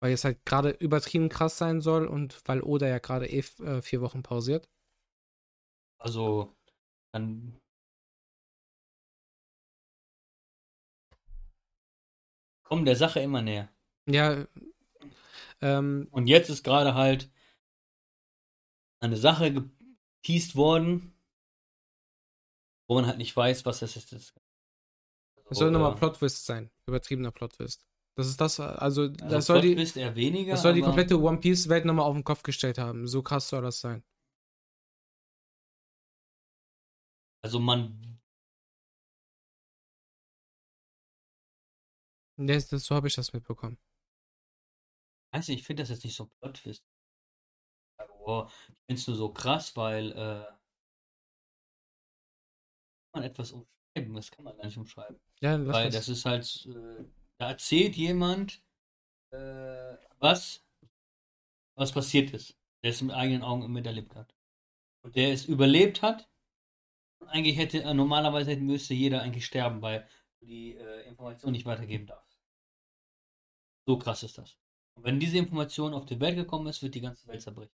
weil 0.00 0.12
es 0.12 0.24
halt 0.24 0.44
gerade 0.44 0.70
übertrieben 0.70 1.28
krass 1.28 1.56
sein 1.56 1.80
soll 1.80 2.06
und 2.06 2.42
weil 2.46 2.62
Oda 2.62 2.88
ja 2.88 2.98
gerade 2.98 3.26
eh 3.26 3.44
äh, 3.62 3.80
vier 3.80 4.00
Wochen 4.00 4.24
pausiert. 4.24 4.68
Also, 6.00 6.52
dann. 7.12 7.61
Kommen 12.72 12.86
der 12.86 12.96
Sache 12.96 13.20
immer 13.20 13.42
näher. 13.42 13.68
Ja, 14.06 14.46
ähm, 15.60 16.08
Und 16.10 16.26
jetzt 16.26 16.48
ist 16.48 16.62
gerade 16.62 16.94
halt 16.94 17.30
eine 19.00 19.18
Sache 19.18 19.52
geteased 19.52 20.56
worden, 20.56 21.12
wo 22.88 22.94
man 22.94 23.06
halt 23.06 23.18
nicht 23.18 23.36
weiß, 23.36 23.66
was 23.66 23.80
das 23.80 23.94
ist. 23.96 24.14
es 24.14 24.32
soll 25.50 25.68
Also, 25.68 25.68
nochmal 25.68 25.96
Plot-Twist 25.96 26.46
sein. 26.46 26.70
Übertriebener 26.86 27.30
Plot-Twist. 27.30 27.86
Das 28.16 28.26
ist 28.26 28.40
das, 28.40 28.58
also, 28.58 29.02
also 29.02 29.08
das 29.08 29.44
soll 29.44 29.60
die, 29.60 29.76
weniger. 29.76 30.52
das 30.52 30.62
soll 30.62 30.72
die 30.72 30.80
komplette 30.80 31.20
One 31.20 31.40
Piece-Welt 31.40 31.84
nochmal 31.84 32.06
auf 32.06 32.14
den 32.14 32.24
Kopf 32.24 32.42
gestellt 32.42 32.78
haben. 32.78 33.06
So 33.06 33.22
krass 33.22 33.50
soll 33.50 33.60
das 33.60 33.80
sein. 33.80 34.02
Also 37.42 37.60
man. 37.60 38.11
Das, 42.36 42.68
das, 42.68 42.84
so 42.84 42.94
habe 42.94 43.08
ich 43.08 43.14
das 43.14 43.32
mitbekommen. 43.32 43.78
Weiß 45.32 45.48
nicht, 45.48 45.60
ich 45.60 45.66
finde 45.66 45.82
das 45.82 45.90
jetzt 45.90 46.04
nicht 46.04 46.16
so. 46.16 46.30
Oh, 48.24 48.46
ich 48.48 48.64
finde 48.86 49.00
es 49.00 49.06
nur 49.06 49.16
so 49.16 49.32
krass, 49.32 49.76
weil 49.76 50.12
äh, 50.12 50.46
man 53.14 53.24
etwas 53.24 53.52
umschreiben, 53.52 54.14
das 54.14 54.30
kann 54.30 54.44
man 54.44 54.56
gar 54.56 54.66
nicht 54.66 54.76
umschreiben. 54.78 55.20
Ja, 55.40 55.64
Weil 55.66 55.90
das. 55.90 56.08
ist 56.08 56.24
halt, 56.24 56.66
äh, 56.66 57.04
da 57.38 57.48
erzählt 57.50 57.96
jemand, 57.96 58.62
äh, 59.32 59.96
was, 60.18 60.64
was 61.76 61.92
passiert 61.92 62.32
ist. 62.32 62.56
Der 62.84 62.90
es 62.90 63.00
mit 63.02 63.14
eigenen 63.14 63.42
Augen 63.42 63.72
miterlebt 63.72 64.14
hat. 64.14 64.34
Und 65.04 65.16
der 65.16 65.32
es 65.32 65.46
überlebt 65.46 66.02
hat. 66.02 66.28
Und 67.20 67.28
eigentlich 67.28 67.56
hätte, 67.56 67.82
äh, 67.82 67.94
normalerweise 67.94 68.50
hätte- 68.52 68.62
müsste 68.62 68.94
jeder 68.94 69.22
eigentlich 69.22 69.46
sterben, 69.46 69.82
weil 69.82 70.06
du 70.40 70.46
die 70.46 70.74
äh, 70.74 71.06
Information 71.08 71.52
nicht 71.52 71.66
weitergeben 71.66 72.06
darfst. 72.06 72.21
So 73.86 73.98
krass 73.98 74.22
ist 74.22 74.38
das. 74.38 74.56
Und 74.94 75.04
wenn 75.04 75.18
diese 75.18 75.38
Information 75.38 75.94
auf 75.94 76.06
die 76.06 76.20
Welt 76.20 76.36
gekommen 76.36 76.66
ist, 76.66 76.82
wird 76.82 76.94
die 76.94 77.00
ganze 77.00 77.26
Welt 77.26 77.42
zerbrechen. 77.42 77.72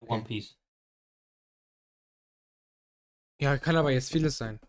One 0.00 0.20
Okay. 0.20 0.28
Piece. 0.28 0.56
Ja, 3.40 3.56
kann 3.58 3.76
aber 3.76 3.92
jetzt 3.92 4.12
vieles 4.12 4.36
sein. 4.36 4.60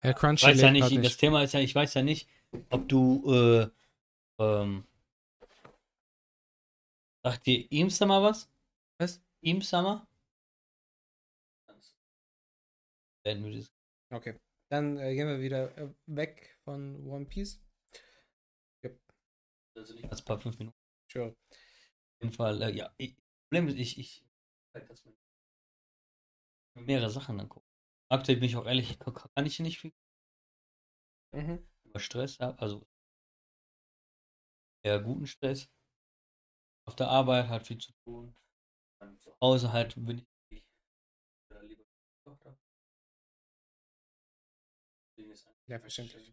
Herr 0.00 0.12
Ich 0.12 0.16
Crunchy 0.16 0.46
weiß 0.46 0.60
ja 0.60 0.70
nicht, 0.70 0.90
grad 0.90 1.04
das 1.04 1.16
Thema 1.16 1.42
ist 1.42 1.54
ja, 1.54 1.60
ich 1.60 1.74
weiß 1.74 1.94
ja 1.94 2.02
nicht, 2.02 2.28
ob 2.70 2.88
du, 2.88 3.32
äh, 3.32 3.70
ähm, 4.38 4.84
sagt 7.22 7.46
dir 7.46 7.66
ihm 7.70 7.90
Summer 7.90 8.22
was? 8.22 8.48
Was? 8.98 9.20
Ihm 9.40 9.62
Summer? 9.62 10.06
Okay. 14.10 14.38
Dann 14.68 14.98
äh, 14.98 15.14
gehen 15.14 15.28
wir 15.28 15.40
wieder 15.40 15.76
äh, 15.78 15.88
weg 16.06 16.58
von 16.64 17.06
One 17.06 17.24
Piece. 17.24 17.63
Also 19.76 19.94
nicht 19.94 20.10
als 20.10 20.22
paar 20.22 20.40
fünf 20.40 20.58
Minuten. 20.58 20.76
Sure. 21.10 21.30
Auf 21.30 22.22
jeden 22.22 22.32
Fall, 22.32 22.62
äh, 22.62 22.74
ja. 22.76 22.94
Ich, 22.96 23.16
Problem 23.48 23.68
ist, 23.68 23.78
ich, 23.78 23.98
ich, 23.98 24.24
mehrere 26.74 27.10
Sachen 27.10 27.40
angucken. 27.40 27.66
Aktuell 28.10 28.38
bin 28.38 28.48
ich 28.48 28.56
auch 28.56 28.66
ehrlich, 28.66 28.98
kann 28.98 29.46
ich 29.46 29.58
nicht 29.60 29.78
viel 29.78 29.92
Mhm. 31.32 31.66
über 31.84 31.98
Stress 31.98 32.38
habe, 32.38 32.58
also 32.60 32.86
eher 34.84 35.00
guten 35.00 35.26
Stress. 35.26 35.68
Auf 36.86 36.96
der 36.96 37.08
Arbeit 37.08 37.48
hat 37.48 37.66
viel 37.66 37.78
zu 37.78 37.92
tun. 38.04 38.34
Zu 39.20 39.34
Hause 39.40 39.72
halt 39.72 39.94
bin 39.96 40.18
ich 40.18 40.26
Ja, 45.66 45.78
verständlich. 45.78 46.32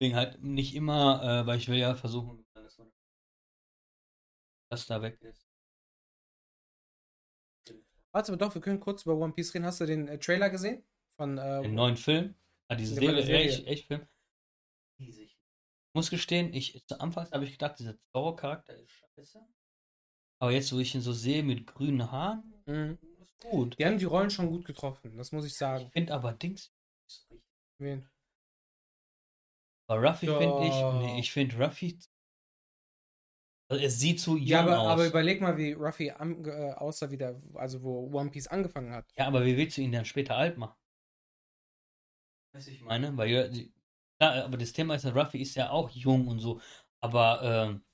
Deswegen 0.00 0.16
halt 0.16 0.42
nicht 0.42 0.74
immer, 0.74 1.22
äh, 1.22 1.46
weil 1.46 1.58
ich 1.58 1.68
will 1.68 1.78
ja 1.78 1.94
versuchen, 1.94 2.46
dass 2.54 2.78
man 2.78 2.92
das 4.70 4.86
da 4.86 5.02
weg 5.02 5.20
ist. 5.22 5.44
Warte 8.12 8.32
mal 8.32 8.38
doch, 8.38 8.54
wir 8.54 8.62
können 8.62 8.80
kurz 8.80 9.02
über 9.02 9.16
One 9.16 9.32
Piece 9.32 9.54
reden. 9.54 9.64
Hast 9.66 9.80
du 9.80 9.86
den 9.86 10.08
äh, 10.08 10.18
Trailer 10.18 10.50
gesehen? 10.50 10.84
Von 11.16 11.36
äh, 11.38 11.62
Den 11.62 11.74
neuen 11.74 11.96
Film, 11.96 12.34
ah, 12.68 12.74
diese 12.76 12.94
Serie, 12.94 13.22
Serie. 13.22 13.48
Echt, 13.48 13.66
echt 13.66 13.86
Film. 13.86 14.06
Riesig. 15.00 15.32
Ich 15.32 15.94
muss 15.94 16.10
gestehen, 16.10 16.54
ich, 16.54 16.84
zu 16.86 17.00
Anfangs 17.00 17.32
habe 17.32 17.44
ich 17.44 17.52
gedacht, 17.52 17.78
dieser 17.78 17.98
Zorro-Charakter 18.12 18.76
ist 18.76 18.92
scheiße. 18.92 19.44
Aber 20.40 20.52
jetzt, 20.52 20.72
wo 20.72 20.78
ich 20.78 20.94
ihn 20.94 21.00
so 21.00 21.12
sehe 21.12 21.42
mit 21.42 21.66
grünen 21.66 22.10
Haaren, 22.10 22.54
Mhm. 22.66 22.98
ist 23.20 23.40
gut. 23.40 23.78
Die 23.78 23.84
haben 23.84 23.98
die 23.98 24.04
Rollen 24.04 24.30
schon 24.30 24.48
gut 24.48 24.64
getroffen, 24.64 25.16
das 25.16 25.32
muss 25.32 25.44
ich 25.44 25.52
Ich 25.52 25.58
sagen. 25.58 25.90
finde 25.90 26.14
aber 26.14 26.32
Dings. 26.32 26.72
Wen? 27.78 28.08
Aber 29.88 30.02
Ruffy 30.08 30.28
finde 30.28 30.62
ich, 30.62 30.88
nee, 30.92 31.18
ich 31.18 31.32
finde 31.32 31.56
Ruffy. 31.56 31.98
Also 33.70 33.82
es 33.84 33.98
sieht 33.98 34.20
zu 34.20 34.36
jung 34.36 34.48
Ja, 34.48 34.60
aber, 34.62 34.78
aus. 34.78 34.88
aber 34.92 35.06
überleg 35.06 35.40
mal, 35.40 35.56
wie 35.56 35.72
Ruffy 35.72 36.10
an, 36.10 36.44
äh, 36.44 36.72
aussah, 36.72 37.10
wie 37.10 37.16
der, 37.18 37.36
also 37.54 37.82
wo 37.82 38.10
One 38.12 38.30
Piece 38.30 38.46
angefangen 38.48 38.92
hat. 38.92 39.06
ja, 39.16 39.26
aber 39.26 39.44
wie 39.44 39.56
willst 39.56 39.76
du 39.76 39.82
ihn 39.82 39.92
dann 39.92 40.04
später 40.06 40.36
alt 40.36 40.56
machen? 40.56 40.76
Weißt 42.52 42.66
du, 42.68 42.72
ich 42.72 42.82
meine? 42.82 43.16
Weil, 43.16 43.30
ja, 43.30 43.48
die- 43.48 43.72
klar, 44.18 44.44
aber 44.44 44.56
das 44.56 44.72
Thema 44.72 44.94
ist 44.94 45.04
ja, 45.04 45.10
Ruffy 45.12 45.38
ist 45.42 45.54
ja 45.54 45.70
auch 45.70 45.90
jung 45.90 46.26
und 46.28 46.38
so. 46.40 46.60
Aber 47.00 47.42
ähm, 47.42 47.84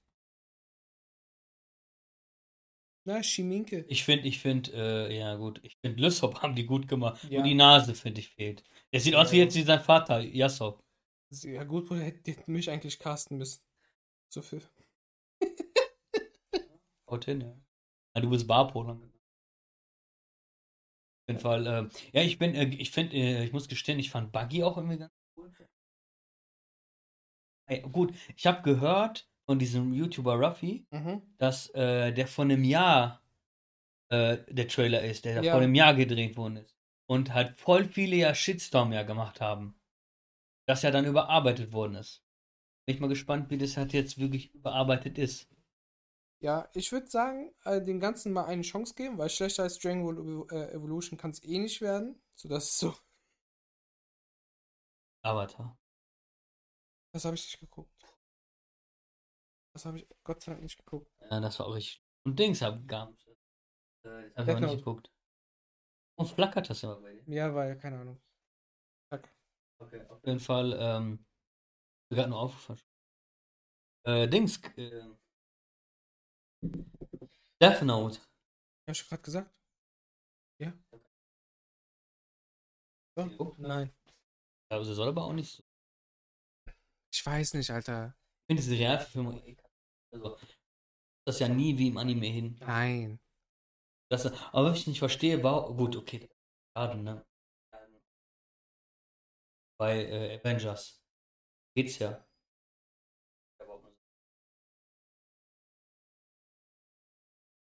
Na, 3.06 3.22
Shiminke. 3.22 3.84
ich 3.86 4.04
finde, 4.04 4.28
ich 4.28 4.40
finde, 4.40 4.72
äh, 5.08 5.18
ja 5.18 5.36
gut, 5.36 5.60
ich 5.62 5.76
finde, 5.82 6.00
Lysop 6.02 6.34
haben 6.42 6.54
die 6.54 6.66
gut 6.66 6.86
gemacht. 6.88 7.20
Ja. 7.30 7.38
Und 7.38 7.44
die 7.44 7.54
Nase, 7.54 7.94
finde 7.94 8.20
ich, 8.20 8.30
fehlt. 8.34 8.62
Der 8.92 9.00
sieht 9.00 9.14
aus 9.14 9.32
wie 9.32 9.38
Ja. 9.38 9.44
jetzt 9.44 9.56
wie 9.56 9.62
sein 9.62 9.80
Vater, 9.80 10.20
Yasop. 10.20 10.83
Ja 11.42 11.64
gut, 11.64 11.86
Bruder, 11.86 12.02
hätte 12.02 12.50
mich 12.50 12.70
eigentlich 12.70 12.98
casten 12.98 13.38
müssen. 13.38 13.62
So 14.28 14.42
viel. 14.42 14.62
Haut 17.10 17.24
hin, 17.24 17.40
ja. 17.40 17.56
ja 18.14 18.20
du 18.22 18.30
bist 18.30 18.46
Barpo. 18.46 18.84
Dann. 18.84 19.02
Auf 19.02 19.10
jeden 21.28 21.40
Fall, 21.40 21.66
ähm, 21.66 21.90
ja, 22.12 22.22
ich 22.22 22.38
bin, 22.38 22.54
äh, 22.54 22.66
ich 22.66 22.90
finde, 22.90 23.16
äh, 23.16 23.44
ich 23.44 23.52
muss 23.52 23.68
gestehen, 23.68 23.98
ich 23.98 24.10
fand 24.10 24.32
Buggy 24.32 24.62
auch 24.62 24.76
irgendwie 24.76 24.98
ganz 24.98 25.12
cool. 25.36 25.50
Ey, 27.66 27.80
gut, 27.80 28.14
ich 28.36 28.46
habe 28.46 28.60
gehört 28.62 29.26
von 29.46 29.58
diesem 29.58 29.92
YouTuber 29.94 30.34
Ruffy, 30.34 30.86
Mhm. 30.90 31.22
dass 31.38 31.70
äh, 31.70 32.12
der 32.12 32.26
vor 32.26 32.44
einem 32.44 32.62
Jahr 32.64 33.22
äh, 34.10 34.36
der 34.50 34.68
Trailer 34.68 35.02
ist, 35.02 35.24
der 35.24 35.42
Ja. 35.42 35.52
vor 35.52 35.62
einem 35.62 35.74
Jahr 35.74 35.94
gedreht 35.94 36.36
worden 36.36 36.58
ist. 36.58 36.76
Und 37.06 37.32
halt 37.32 37.58
voll 37.58 37.86
viele 37.86 38.16
ja 38.16 38.34
Shitstorm 38.34 38.92
ja 38.92 39.02
gemacht 39.02 39.40
haben. 39.40 39.74
Das 40.66 40.82
ja 40.82 40.90
dann 40.90 41.04
überarbeitet 41.04 41.72
worden 41.72 41.96
ist. 41.96 42.22
Bin 42.86 42.94
ich 42.94 43.00
mal 43.00 43.08
gespannt, 43.08 43.50
wie 43.50 43.58
das 43.58 43.76
halt 43.76 43.92
jetzt 43.92 44.18
wirklich 44.18 44.54
überarbeitet 44.54 45.18
ist. 45.18 45.48
Ja, 46.40 46.68
ich 46.74 46.92
würde 46.92 47.06
sagen, 47.06 47.54
äh, 47.64 47.80
dem 47.82 48.00
Ganzen 48.00 48.32
mal 48.32 48.44
eine 48.44 48.62
Chance 48.62 48.94
geben, 48.94 49.16
weil 49.16 49.30
schlechter 49.30 49.62
als 49.62 49.78
Dragon 49.78 50.04
Ball 50.04 50.58
äh, 50.58 50.72
Evolution 50.72 51.18
kann 51.18 51.30
es 51.30 51.42
eh 51.42 51.58
nicht 51.58 51.80
werden. 51.80 52.20
Sodass 52.34 52.64
es 52.64 52.78
so. 52.78 52.94
Avatar. 55.22 55.78
Das 57.12 57.24
habe 57.24 57.36
ich 57.36 57.44
nicht 57.44 57.60
geguckt. 57.60 58.04
Das 59.72 59.86
habe 59.86 59.98
ich 59.98 60.08
Gott 60.22 60.42
sei 60.42 60.52
Dank 60.52 60.62
nicht 60.62 60.76
geguckt. 60.76 61.10
Ja, 61.30 61.40
das 61.40 61.58
war 61.58 61.66
auch 61.66 61.74
richtig. 61.74 62.02
Und 62.24 62.38
Dings 62.38 62.60
hab 62.60 62.86
gar 62.86 63.10
nicht. 63.10 63.26
Äh, 64.04 64.30
das 64.34 64.36
hab 64.36 64.40
ich 64.40 64.46
Death 64.46 64.56
auch 64.56 64.60
nicht 64.60 64.78
geguckt. 64.78 65.10
Und 66.16 66.28
flackert 66.28 66.68
das 66.68 66.82
immer 66.82 67.00
bei 67.00 67.14
dir. 67.14 67.34
Ja, 67.34 67.54
weil, 67.54 67.76
keine 67.78 67.98
Ahnung. 68.00 68.20
Okay, 69.84 70.02
auf 70.08 70.24
jeden 70.24 70.40
Fall, 70.40 70.76
ähm, 70.78 71.26
gerade 72.10 72.30
nur 72.30 72.40
aufgefallen. 72.40 72.80
Äh, 74.06 74.28
Dings, 74.28 74.60
äh, 74.76 75.14
Death 77.60 77.82
Note. 77.82 78.18
Hab 78.86 78.94
ich 78.96 79.08
gerade 79.08 79.22
gesagt? 79.22 79.54
Ja. 80.60 80.72
So? 83.16 83.24
Geguckt? 83.24 83.58
Nein. 83.58 83.92
Also 84.70 84.94
soll 84.94 85.08
aber 85.08 85.24
auch 85.24 85.32
nicht 85.32 85.52
so. 85.52 85.62
Ich 87.12 87.24
weiß 87.24 87.54
nicht, 87.54 87.70
Alter. 87.70 88.16
Ich 88.42 88.46
finde 88.46 88.62
diese 88.62 88.78
Realverfilmung. 88.78 89.56
Also, 90.12 90.36
das 91.26 91.36
ist 91.36 91.40
ja 91.40 91.48
nie 91.48 91.76
wie 91.78 91.88
im 91.88 91.96
Anime 91.96 92.26
hin. 92.26 92.56
Nein. 92.60 93.20
Das, 94.10 94.26
aber 94.26 94.70
was 94.70 94.78
ich 94.78 94.86
nicht 94.86 94.98
verstehe, 94.98 95.42
war, 95.42 95.72
gut, 95.74 95.96
okay, 95.96 96.28
schade, 96.76 96.98
ne? 96.98 97.24
Bei 99.76 100.04
äh, 100.04 100.38
Avengers 100.38 101.02
geht's 101.74 101.98
ja. 101.98 102.24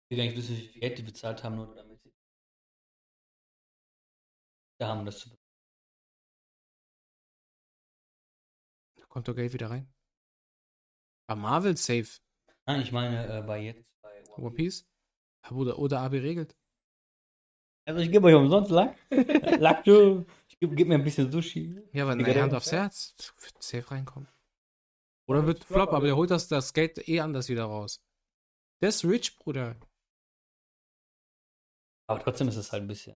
Ich 0.04 0.10
will 0.10 0.18
gar 0.18 0.24
nicht 0.24 0.36
wissen, 0.36 0.56
wie 0.56 0.68
viel 0.68 0.80
Geld 0.80 0.98
die 0.98 1.02
bezahlt 1.02 1.42
haben, 1.42 1.56
nur 1.56 1.74
damit 1.74 2.00
sie 2.02 2.12
da 4.78 4.88
haben, 4.88 5.06
das 5.06 5.18
zu 5.18 5.30
Da 8.96 9.06
kommt 9.06 9.26
doch 9.26 9.34
Geld 9.34 9.52
wieder 9.52 9.70
rein. 9.70 9.92
Bei 11.26 11.34
Marvel 11.34 11.76
safe. 11.76 12.20
Nein, 12.66 12.82
ich 12.82 12.92
meine, 12.92 13.38
äh, 13.38 13.42
bei 13.42 13.60
jetzt, 13.60 13.84
bei 14.02 14.22
One 14.36 14.54
Piece? 14.54 14.86
Oder, 15.50 15.78
oder 15.78 16.00
AB 16.00 16.14
regelt. 16.14 16.56
Also 17.86 18.00
ich 18.00 18.10
gebe 18.10 18.26
euch 18.28 18.34
umsonst 18.34 18.70
Lack. 18.70 18.96
Lack, 19.58 19.84
du. 19.84 20.24
Gebe 20.64 20.76
geb 20.76 20.88
mir 20.88 20.94
ein 20.96 21.04
bisschen 21.04 21.30
Sushi. 21.30 21.80
Ja, 21.92 22.04
aber 22.04 22.16
der- 22.16 22.42
Hand 22.42 22.54
aufs 22.54 22.72
Herz. 22.72 23.14
Wird 23.40 23.62
safe 23.62 23.90
reinkommen. 23.90 24.28
Oder 25.26 25.46
wird 25.46 25.64
Flop, 25.64 25.90
aber 25.92 26.06
der 26.06 26.16
holt 26.16 26.30
das, 26.30 26.48
das 26.48 26.72
Geld 26.74 27.08
eh 27.08 27.20
anders 27.20 27.48
wieder 27.48 27.64
raus. 27.64 28.02
Der 28.82 28.90
ist 28.90 29.04
rich, 29.04 29.36
Bruder. 29.36 29.76
Aber 32.06 32.20
trotzdem 32.20 32.48
ist 32.48 32.56
es 32.56 32.72
halt 32.72 32.82
ein 32.82 32.88
bisschen. 32.88 33.16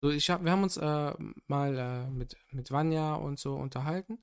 So, 0.00 0.10
ich 0.10 0.28
hab, 0.30 0.42
wir 0.42 0.50
haben 0.50 0.62
uns 0.62 0.76
äh, 0.78 1.14
mal 1.46 1.78
äh, 1.78 2.10
mit, 2.10 2.36
mit 2.50 2.70
Vanya 2.70 3.14
und 3.14 3.38
so 3.38 3.54
unterhalten. 3.54 4.22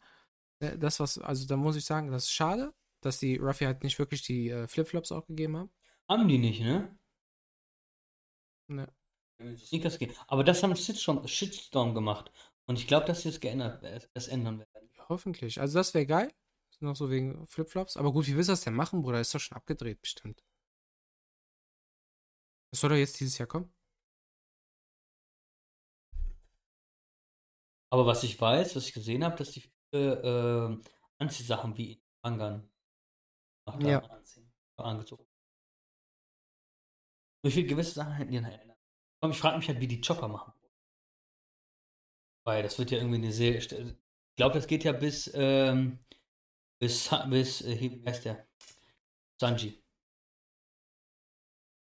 Äh, 0.60 0.78
Das, 0.78 1.00
was, 1.00 1.18
also 1.20 1.46
da 1.48 1.56
muss 1.56 1.76
ich 1.76 1.86
sagen, 1.86 2.12
das 2.12 2.24
ist 2.26 2.32
schade, 2.34 2.74
dass 3.02 3.20
die 3.20 3.38
Ruffy 3.38 3.66
halt 3.66 3.84
nicht 3.84 3.98
wirklich 4.00 4.24
die 4.24 4.50
äh, 4.50 4.68
Flipflops 4.68 5.12
auch 5.12 5.26
gegeben 5.28 5.56
haben. 5.58 5.72
Haben 6.10 6.28
die 6.28 6.38
nicht, 6.40 6.62
ne? 6.62 6.98
Ne. 8.68 8.92
Sneakers 9.58 9.98
gehen. 9.98 10.14
Aber 10.28 10.44
das 10.44 10.62
haben 10.64 10.76
Shitstorm, 10.76 11.28
Shitstorm 11.28 11.94
gemacht. 11.94 12.32
Und 12.66 12.78
ich 12.80 12.88
glaube, 12.88 13.06
dass 13.06 13.22
sie 13.22 13.30
es 13.30 13.40
geändert, 13.40 13.84
äh, 13.84 14.00
das 14.14 14.28
ändern 14.28 14.60
werden. 14.60 14.90
Hoffentlich. 15.10 15.60
Also 15.60 15.80
das 15.80 15.94
wäre 15.94 16.06
geil. 16.06 16.32
Noch 16.82 16.96
so 16.96 17.10
wegen 17.10 17.46
Flipflops. 17.48 17.98
Aber 17.98 18.14
gut, 18.14 18.28
wie 18.28 18.36
willst 18.36 18.48
du 18.50 18.54
das 18.54 18.62
denn 18.62 18.74
machen, 18.74 19.02
Bruder? 19.02 19.20
Ist 19.20 19.36
doch 19.36 19.40
schon 19.40 19.58
abgedreht, 19.58 20.02
bestimmt. 20.02 20.44
Das 22.72 22.80
soll 22.82 22.92
doch 22.92 22.96
jetzt 22.98 23.20
dieses 23.20 23.38
Jahr 23.38 23.48
kommen? 23.48 23.74
Aber 27.92 28.06
was 28.06 28.24
ich 28.24 28.40
weiß, 28.40 28.76
was 28.76 28.86
ich 28.88 28.94
gesehen 28.94 29.24
habe, 29.24 29.36
dass 29.36 29.52
die 29.52 29.62
viele 29.92 30.80
äh, 30.82 30.90
Anziehsachen 31.18 31.76
wie 31.78 32.02
Mangan 32.24 32.70
auch 33.66 33.80
Ja. 33.80 34.02
angezogen. 34.78 35.26
Wie 37.44 37.52
viele 37.52 37.68
gewisse 37.68 37.94
Sachen 37.96 38.14
hätten 38.14 38.32
die 38.32 38.42
dann 38.42 38.69
Komm, 39.22 39.32
ich 39.32 39.40
frage 39.40 39.58
mich 39.58 39.68
halt, 39.68 39.80
wie 39.80 39.88
die 39.88 40.02
Chopper 40.02 40.28
machen. 40.28 40.54
Weil 42.46 42.64
das 42.64 42.80
wird 42.80 42.92
ja 42.92 42.98
irgendwie 42.98 43.18
eine 43.18 43.32
Serie. 43.32 43.58
Ich 43.60 43.68
glaube, 44.36 44.56
das 44.56 44.68
geht 44.68 44.84
ja 44.84 44.92
bis, 44.94 45.30
ähm, 45.34 46.00
bis, 46.80 47.10
bis, 47.30 47.62
äh, 47.62 47.80
wie 47.80 48.06
heißt 48.06 48.26
der? 48.26 48.48
Sanji. 49.40 49.84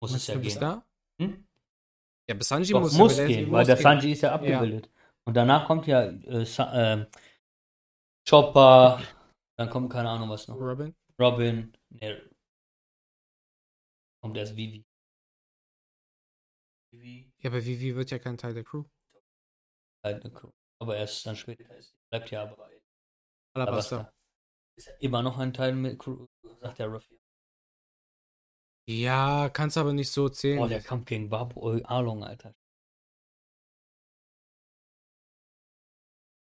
Muss 0.02 0.12
es 0.12 0.14
Meinst 0.14 0.28
ja 0.28 0.34
du 0.36 0.42
bis 0.42 0.54
gehen. 0.54 0.62
da? 0.62 0.86
Hm? 1.20 1.48
Ja, 2.30 2.36
bis 2.36 2.48
Sanji 2.48 2.72
Doch, 2.72 2.82
muss, 2.82 2.94
muss, 2.94 3.18
gehen, 3.18 3.50
muss 3.50 3.54
weil 3.54 3.66
der 3.66 3.76
gehen. 3.76 3.84
Sanji 3.84 4.12
ist 4.12 4.22
ja 4.22 4.34
abgebildet. 4.34 4.90
Und 5.28 5.34
danach 5.36 5.66
kommt 5.66 5.88
ja 5.88 6.04
äh, 6.06 6.46
Sa 6.46 6.94
äh, 6.94 7.06
Chopper, 8.28 9.02
dann 9.58 9.70
kommt 9.70 9.92
keine 9.92 10.10
Ahnung 10.10 10.30
was 10.30 10.48
noch. 10.48 10.56
Robin? 10.60 10.96
Robin, 11.20 11.76
nee. 11.90 12.22
Kommt 14.22 14.38
erst 14.38 14.56
Vivi. 14.56 14.84
Vivi, 16.96 17.34
Ja, 17.40 17.50
aber 17.50 17.64
Vivi 17.66 17.96
wird 17.96 18.12
ja 18.12 18.20
kein 18.20 18.38
Teil 18.38 18.54
der 18.54 18.64
Crew. 18.64 18.86
Aber 20.80 20.98
erst 20.98 21.26
dann 21.26 21.36
später 21.36 21.76
ist. 21.76 21.96
Bleibt 22.10 22.32
ja 22.32 22.44
aber. 22.44 22.70
Alabasta. 23.54 24.14
Ist 24.78 24.92
immer 25.00 25.22
noch 25.22 25.38
ein 25.38 25.54
Teil 25.54 25.74
mit 25.74 26.00
Crew, 26.00 26.28
sagt 26.60 26.80
der 26.80 26.88
Ruffy. 26.88 27.18
Ja, 28.88 29.50
kannst 29.50 29.78
aber 29.78 29.94
nicht 29.94 30.12
so 30.12 30.30
zählen. 30.30 30.60
Oh, 30.60 30.68
der 30.68 30.82
Kampf 30.82 31.06
gegen 31.06 31.30
Babu 31.30 31.82
Along, 31.86 32.24
Alter. 32.24 32.54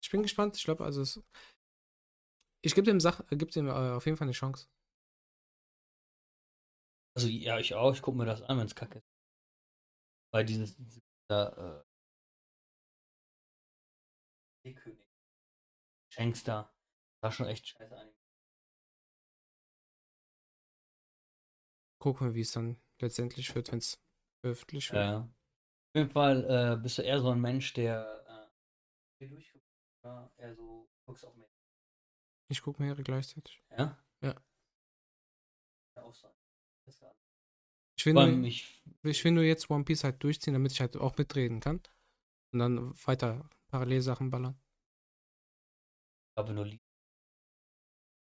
Ich 0.02 0.10
bin 0.10 0.23
gespannt. 0.23 0.56
Ich 0.56 0.65
glaube, 0.65 0.85
also 0.85 1.02
es, 1.02 1.23
ich 2.62 2.74
gebe 2.74 2.85
dem 2.85 3.01
Sach, 3.01 3.20
äh, 3.31 3.36
gebe 3.36 3.51
dem 3.51 3.69
äh, 3.69 3.70
auf 3.70 4.05
jeden 4.05 4.16
Fall 4.16 4.27
eine 4.27 4.32
Chance. 4.32 4.69
Also 7.16 7.28
ja, 7.28 7.59
ich 7.59 7.74
auch. 7.74 7.94
Ich 7.94 8.02
gucke 8.02 8.19
mir 8.19 8.27
das 8.27 8.43
an, 8.43 8.59
wenn 8.59 8.66
es 8.66 8.74
kacke 8.74 8.98
ist. 8.98 9.18
Weil 10.30 10.44
dieses, 10.44 10.76
dieser, 10.76 11.80
äh, 11.80 11.84
Seekönig. 14.64 15.06
Shanks 16.12 16.44
da. 16.44 16.72
War 17.22 17.32
schon 17.32 17.46
echt 17.46 17.68
scheiße 17.68 17.96
an. 17.96 18.14
Gucken 22.00 22.28
wir, 22.28 22.34
wie 22.34 22.42
es 22.42 22.52
dann 22.52 22.80
letztendlich 23.00 23.55
wird, 23.55 23.72
wenn 23.72 23.78
es 23.78 24.00
veröffentlicht 24.40 24.92
wird. 24.92 25.05
Ja. 25.05 25.18
Auf 25.20 25.94
jeden 25.94 26.10
Fall 26.10 26.44
äh, 26.44 26.76
bist 26.80 26.98
du 26.98 27.02
eher 27.02 27.20
so 27.20 27.30
ein 27.30 27.40
Mensch, 27.40 27.72
der 27.72 28.50
äh, 29.20 29.28
durchguckt. 29.28 29.64
Oder 30.05 30.32
eher 30.36 30.55
so, 30.55 30.88
guckst 31.06 31.24
auch 31.24 31.34
mehr. 31.34 31.48
Ich 32.50 32.62
gucke 32.62 32.82
mehrere 32.82 33.02
gleichzeitig. 33.02 33.62
Ja? 33.70 33.76
Ja. 34.22 34.34
Ja. 35.96 36.14
Ich 37.96 38.06
nur, 38.06 38.22
allem, 38.22 38.44
ich, 39.03 39.11
ich 39.11 39.25
will 39.25 39.33
nur 39.33 39.45
jetzt 39.45 39.70
One 39.70 39.85
Piece 39.85 40.05
halt 40.05 40.23
durchziehen, 40.23 40.55
damit 40.55 40.73
ich 40.73 40.81
halt 40.81 40.97
auch 40.97 41.16
mitreden 41.16 41.61
kann. 41.61 41.83
Und 42.53 42.61
dann 42.61 42.95
weiter 43.07 43.49
Parallelsachen 43.69 44.31
ballern. 44.31 44.59
glaube 46.35 46.53
nur 46.55 46.66
Lied. 46.66 46.81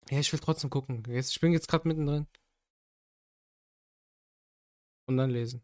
Ja, 0.10 0.20
ich 0.20 0.32
will 0.32 0.40
trotzdem 0.40 0.70
gucken. 0.70 1.04
Jetzt, 1.08 1.32
ich 1.32 1.40
bin 1.40 1.52
jetzt 1.52 1.68
gerade 1.68 1.88
mittendrin. 1.88 2.28
Und 5.08 5.18
dann 5.18 5.30
lesen. 5.30 5.64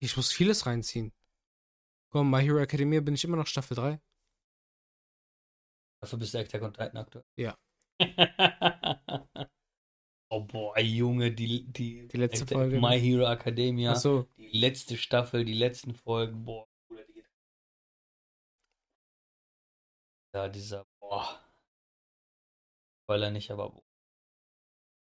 Ich 0.00 0.16
muss 0.16 0.30
vieles 0.30 0.66
reinziehen. 0.66 1.12
Komm, 2.10 2.30
My 2.30 2.42
Hero 2.42 2.58
Academia 2.58 3.00
bin 3.00 3.14
ich 3.14 3.24
immer 3.24 3.36
noch 3.36 3.46
Staffel 3.46 3.74
3. 3.76 4.00
Dafür 6.00 6.18
bist 6.18 6.34
du 6.34 6.38
Attack 6.38 6.62
on 6.62 6.72
Titan 6.74 6.96
aktuell. 6.98 7.24
Ja. 7.36 7.56
oh 10.34 10.40
boah, 10.44 10.78
Junge, 10.78 11.32
die, 11.32 11.64
die, 11.64 12.08
Die 12.08 12.16
letzte 12.16 12.44
Attack- 12.44 12.56
Folge, 12.58 12.74
ne? 12.76 12.80
My 12.80 13.00
Hero 13.00 13.26
Academia. 13.30 13.92
Achso, 13.92 14.28
Die 14.36 14.48
letzte 14.58 14.96
Staffel, 14.96 15.44
die 15.44 15.54
letzten 15.54 15.94
Folgen, 15.94 16.44
boah, 16.44 16.66
Bruder, 16.88 17.04
die 17.04 17.12
geht. 17.14 17.28
Ja, 20.34 20.48
dieser, 20.48 20.86
boah. 21.00 21.40
Spoiler 23.04 23.30
nicht, 23.30 23.50
aber 23.50 23.70
boah. 23.70 23.82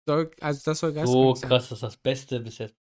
soll, 0.07 0.31
also 0.41 0.63
das 0.65 0.79
soll 0.81 0.95
so 1.07 1.35
krass, 1.35 1.49
das 1.69 1.73
ist 1.73 1.83
das 1.83 1.97
Beste 1.97 2.41
bis 2.41 2.59
jetzt. 2.59 2.77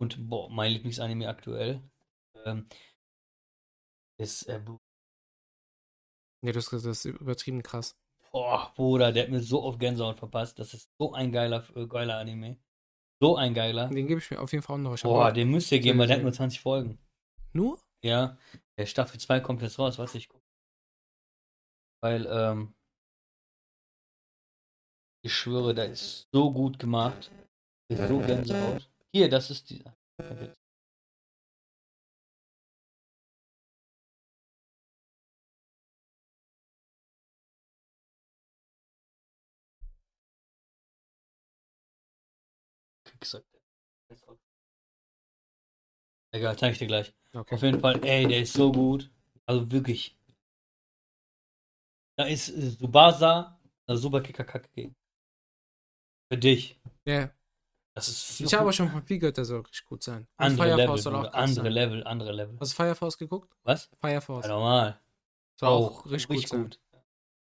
Und 0.00 0.28
boah, 0.28 0.50
mein 0.50 0.72
Lieblingsanime 0.72 1.28
aktuell 1.28 1.82
ähm, 2.44 2.68
ist 4.18 4.44
äh, 4.48 4.60
Nee, 6.44 6.50
das, 6.52 6.66
das 6.70 6.84
ist 6.84 7.04
übertrieben 7.04 7.62
krass. 7.62 7.96
Boah, 8.34 8.72
Bruder, 8.74 9.12
der 9.12 9.24
hat 9.24 9.30
mir 9.30 9.40
so 9.40 9.62
oft 9.62 9.78
Gänsehaut 9.78 10.18
verpasst. 10.18 10.58
Das 10.58 10.72
ist 10.72 10.90
so 10.98 11.12
ein 11.12 11.32
geiler, 11.32 11.64
äh, 11.76 11.86
geiler 11.86 12.18
Anime. 12.18 12.56
So 13.20 13.36
ein 13.36 13.52
geiler. 13.54 13.88
Den 13.88 14.06
gebe 14.06 14.20
ich 14.20 14.30
mir 14.30 14.40
auf 14.40 14.50
jeden 14.52 14.62
Fall 14.62 14.76
auch 14.76 14.78
noch. 14.80 15.02
Boah, 15.02 15.32
den 15.32 15.50
müsst 15.50 15.70
ihr 15.70 15.80
geben, 15.80 15.98
weil 15.98 16.06
der 16.06 16.16
hat 16.16 16.22
nur 16.22 16.32
20 16.32 16.60
Folgen. 16.60 16.98
Nur? 17.52 17.78
Ja, 18.02 18.38
der 18.78 18.86
Staffel 18.86 19.20
2 19.20 19.40
kommt 19.40 19.62
jetzt 19.62 19.78
raus, 19.78 19.98
was 19.98 20.14
ich 20.14 20.28
gucke. 20.28 20.42
Weil, 22.02 22.26
ähm, 22.26 22.74
ich 25.24 25.32
schwöre, 25.32 25.74
der 25.74 25.90
ist 25.90 26.26
so 26.32 26.52
gut 26.52 26.78
gemacht. 26.78 27.30
Ist 27.88 28.08
so 28.08 28.18
Gänsehaut. 28.18 28.90
Hier, 29.14 29.28
das 29.28 29.50
ist 29.50 29.70
dieser. 29.70 29.94
Gesagt. 43.22 43.46
Egal, 46.32 46.58
zeige 46.58 46.72
ich 46.72 46.78
dir 46.78 46.86
gleich. 46.86 47.14
Okay. 47.32 47.54
Auf 47.54 47.62
jeden 47.62 47.80
Fall, 47.80 48.04
ey, 48.04 48.26
der 48.26 48.42
ist 48.42 48.52
so 48.52 48.72
gut. 48.72 49.10
Also 49.46 49.70
wirklich. 49.70 50.16
Da 52.16 52.24
ist 52.24 52.46
Subasa, 52.46 53.58
ein 53.86 53.96
super 53.96 54.20
Kicker-Kacke 54.20 54.68
gegen. 54.72 54.94
Für 56.30 56.38
dich. 56.38 56.80
Ja. 57.04 57.30
Das 57.94 58.08
ist 58.08 58.40
Ich 58.40 58.54
habe 58.54 58.72
schon 58.72 58.90
Papier 58.90 59.18
gehört, 59.18 59.36
der 59.36 59.44
soll 59.44 59.60
richtig 59.60 59.84
gut 59.84 60.02
sein. 60.02 60.22
Und 60.22 60.28
andere 60.38 60.66
Fire 60.66 60.76
Level, 60.76 61.28
andere 61.32 61.64
sein. 61.64 61.72
Level, 61.72 62.04
andere 62.04 62.32
Level. 62.32 62.58
Hast 62.58 62.72
du 62.72 62.76
Fire 62.76 62.94
Force 62.94 63.18
geguckt? 63.18 63.54
Was? 63.62 63.90
Fire 64.00 64.20
Force. 64.20 64.46
Ja, 64.46 64.52
normal. 64.52 65.00
soll 65.56 65.68
auch 65.68 66.00
Auch 66.00 66.06
richtig, 66.06 66.30
richtig 66.30 66.50
gut 66.50 66.78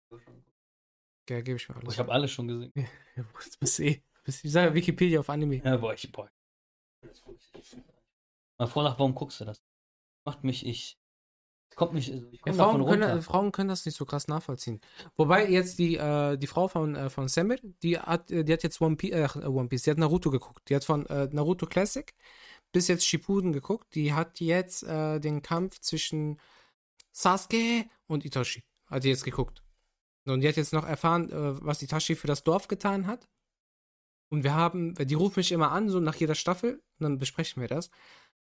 gut. 0.09 0.21
Ja, 1.29 1.41
gebe 1.41 1.57
ich 1.57 1.69
mir 1.69 1.75
alles. 1.75 1.93
Ich 1.93 1.99
habe 1.99 2.11
alles 2.11 2.31
schon 2.31 2.47
gesehen. 2.47 2.73
Ja, 3.15 3.25
das 3.35 3.57
bist 3.57 3.79
eh. 3.81 4.01
Bist, 4.29 4.45
ich 4.45 4.51
sage 4.51 4.75
Wikipedia 4.75 5.19
auf 5.19 5.29
Anime. 5.31 5.55
Ja, 5.63 5.77
boah, 5.77 5.91
ich, 5.91 6.11
boah. 6.11 6.29
Mein 8.59 8.67
Vorlach, 8.67 8.99
warum 8.99 9.15
guckst 9.15 9.41
du 9.41 9.45
das? 9.45 9.63
Macht 10.23 10.43
mich 10.43 10.67
ich. 10.67 10.99
Kommt 11.75 11.93
mich, 11.93 12.11
also 12.11 12.27
ich 12.27 12.41
Ja, 12.45 12.51
komm 12.51 12.57
davon 12.57 12.83
Frauen, 12.83 12.99
können, 12.99 13.21
Frauen 13.23 13.51
können 13.51 13.69
das 13.69 13.87
nicht 13.87 13.97
so 13.97 14.05
krass 14.05 14.27
nachvollziehen. 14.27 14.81
Wobei 15.15 15.49
jetzt 15.49 15.79
die, 15.79 15.95
äh, 15.95 16.37
die 16.37 16.45
Frau 16.45 16.67
von, 16.67 16.95
äh, 16.95 17.09
von 17.09 17.27
Samir, 17.27 17.57
die 17.81 17.97
hat, 17.97 18.29
äh, 18.29 18.43
die 18.43 18.53
hat 18.53 18.61
jetzt 18.61 18.79
One 18.81 18.97
Piece, 18.97 19.13
äh, 19.13 19.47
One 19.47 19.67
Piece, 19.67 19.83
die 19.83 19.89
hat 19.91 19.97
Naruto 19.97 20.29
geguckt. 20.29 20.69
Die 20.69 20.75
hat 20.75 20.85
von 20.85 21.07
äh, 21.07 21.27
Naruto 21.31 21.65
Classic 21.65 22.13
bis 22.71 22.87
jetzt 22.87 23.07
Shippuden 23.07 23.51
geguckt. 23.51 23.95
Die 23.95 24.13
hat 24.13 24.39
jetzt 24.39 24.83
äh, 24.83 25.19
den 25.19 25.41
Kampf 25.41 25.79
zwischen 25.79 26.39
Sasuke 27.11 27.85
und 28.05 28.25
Itachi. 28.25 28.63
Hat 28.85 29.03
die 29.03 29.09
jetzt 29.09 29.23
geguckt. 29.23 29.63
Und 30.25 30.41
die 30.41 30.47
hat 30.47 30.57
jetzt 30.57 30.73
noch 30.73 30.85
erfahren, 30.85 31.29
was 31.31 31.81
Itachi 31.81 32.13
für 32.13 32.27
das 32.27 32.43
Dorf 32.43 32.67
getan 32.67 33.07
hat. 33.07 33.27
Und 34.29 34.43
wir 34.43 34.53
haben, 34.53 34.93
die 34.95 35.13
ruft 35.15 35.37
mich 35.37 35.51
immer 35.51 35.71
an, 35.71 35.89
so 35.89 35.99
nach 35.99 36.15
jeder 36.15 36.35
Staffel, 36.35 36.75
und 36.99 37.03
dann 37.03 37.19
besprechen 37.19 37.61
wir 37.61 37.67
das. 37.67 37.89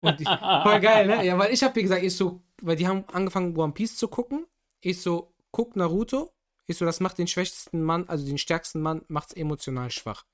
Und 0.01 0.21
ich, 0.21 0.29
Voll 0.63 0.81
geil, 0.81 1.07
ne? 1.07 1.25
Ja, 1.25 1.39
weil 1.39 1.53
ich 1.53 1.63
habe, 1.63 1.75
wie 1.77 1.83
gesagt, 1.83 2.03
ich 2.03 2.15
so, 2.15 2.43
weil 2.61 2.77
die 2.77 2.87
haben 2.87 3.05
angefangen, 3.13 3.57
One 3.57 3.73
Piece 3.73 3.97
zu 3.97 4.09
gucken. 4.09 4.47
Ich 4.81 5.01
so, 5.01 5.35
guck 5.51 5.77
Naruto. 5.77 6.35
Ich 6.67 6.77
so, 6.77 6.85
das 6.85 7.01
macht 7.01 7.19
den 7.19 7.27
schwächsten 7.27 7.83
Mann, 7.83 8.09
also 8.09 8.25
den 8.25 8.39
stärksten 8.39 8.81
Mann, 8.81 9.05
macht's 9.09 9.33
emotional 9.33 9.91
schwach. 9.91 10.25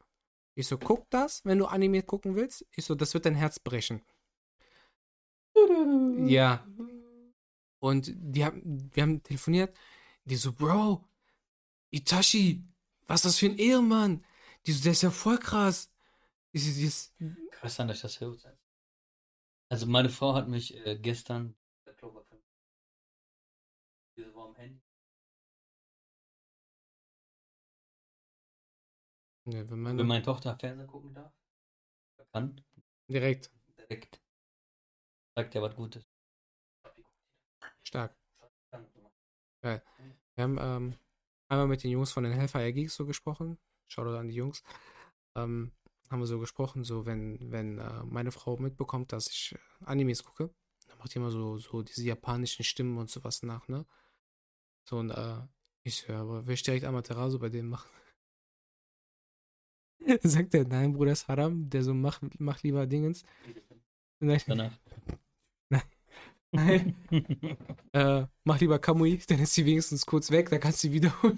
Ich 0.54 0.66
so, 0.66 0.76
guck 0.76 1.08
das, 1.10 1.44
wenn 1.44 1.58
du 1.58 1.66
Anime 1.66 2.02
gucken 2.02 2.34
willst. 2.34 2.66
Ich 2.72 2.84
so, 2.84 2.94
das 2.94 3.14
wird 3.14 3.26
dein 3.26 3.34
Herz 3.34 3.58
brechen. 3.60 4.02
Ja. 6.26 6.66
Und 7.78 8.12
die 8.14 8.44
haben, 8.44 8.90
wir 8.92 9.02
haben 9.02 9.22
telefoniert. 9.22 9.74
Die 10.24 10.36
so, 10.36 10.52
Bro, 10.52 11.04
Itachi, 11.90 12.64
was 13.06 13.20
ist 13.20 13.24
das 13.24 13.38
für 13.38 13.46
ein 13.46 13.58
Ehemann? 13.58 14.24
Die 14.66 14.72
so, 14.72 14.82
der 14.82 14.92
ist 14.92 15.02
ja 15.02 15.10
voll 15.10 15.38
krass. 15.38 15.90
Ich 16.52 16.64
so, 16.64 16.72
die 16.78 16.86
ist, 16.86 17.14
Krass, 17.50 17.76
dass 17.76 17.96
ich 17.96 18.02
das 18.02 18.20
höre. 18.20 18.36
Also 19.70 19.86
meine 19.86 20.08
Frau 20.08 20.34
hat 20.34 20.48
mich 20.48 20.74
äh, 20.86 20.98
gestern 20.98 21.54
Diese 24.16 24.34
war 24.34 24.48
am 24.48 24.56
Handy. 24.56 24.80
Ja, 29.46 29.60
wenn 29.60 29.70
Wenn 29.70 29.96
man 29.96 30.06
meine 30.06 30.22
Tochter 30.24 30.58
Fernsehen 30.58 30.86
gucken 30.86 31.14
darf, 31.14 31.32
kann, 32.32 32.60
direkt 33.08 33.50
direkt. 33.78 34.20
Sagt 35.36 35.54
ja 35.54 35.62
was 35.62 35.74
Gutes. 35.76 36.04
stark. 37.84 38.14
Wir 39.62 39.82
haben 40.44 40.58
ähm, 40.60 40.94
einmal 41.48 41.66
mit 41.66 41.82
den 41.82 41.90
Jungs 41.90 42.12
von 42.12 42.24
den 42.24 42.32
Hellfire 42.32 42.72
Geeks 42.72 42.94
so 42.94 43.06
gesprochen. 43.06 43.58
Shoutout 43.88 44.16
an 44.16 44.28
die 44.28 44.34
Jungs. 44.34 44.62
Ähm, 45.34 45.72
haben 46.10 46.20
wir 46.20 46.26
so 46.26 46.38
gesprochen, 46.38 46.84
so 46.84 47.06
wenn, 47.06 47.52
wenn 47.52 47.78
äh, 47.78 48.02
meine 48.04 48.32
Frau 48.32 48.56
mitbekommt, 48.56 49.12
dass 49.12 49.28
ich 49.28 49.54
äh, 49.54 49.84
Animes 49.84 50.24
gucke, 50.24 50.50
dann 50.86 50.98
macht 50.98 51.14
die 51.14 51.18
immer 51.18 51.30
so, 51.30 51.58
so 51.58 51.82
diese 51.82 52.04
japanischen 52.04 52.64
Stimmen 52.64 52.96
und 52.98 53.10
sowas 53.10 53.42
nach, 53.42 53.68
ne? 53.68 53.84
So 54.84 54.98
und 54.98 55.10
äh, 55.10 55.40
ich 55.82 56.08
höre, 56.08 56.20
aber 56.20 56.46
will 56.46 56.54
ich 56.54 56.62
direkt 56.62 56.84
Amaterasu 56.84 57.38
bei 57.38 57.50
denen 57.50 57.68
machen? 57.68 57.90
Sagt 60.22 60.54
er, 60.54 60.66
nein, 60.66 60.92
Bruder, 60.92 61.12
ist 61.12 61.28
Haram, 61.28 61.68
der 61.68 61.82
so, 61.82 61.92
mach, 61.92 62.20
mach 62.38 62.62
lieber 62.62 62.86
Dingens. 62.86 63.24
Nein, 64.20 64.40
Danach. 64.46 64.72
nein. 66.52 66.96
äh, 67.92 68.26
mach 68.44 68.60
lieber 68.60 68.78
Kamui, 68.78 69.18
dann 69.28 69.40
ist 69.40 69.54
sie 69.54 69.66
wenigstens 69.66 70.06
kurz 70.06 70.30
weg, 70.30 70.48
dann 70.50 70.60
kannst 70.60 70.82
du 70.82 70.88
sie 70.88 70.94
wiederholen. 70.94 71.36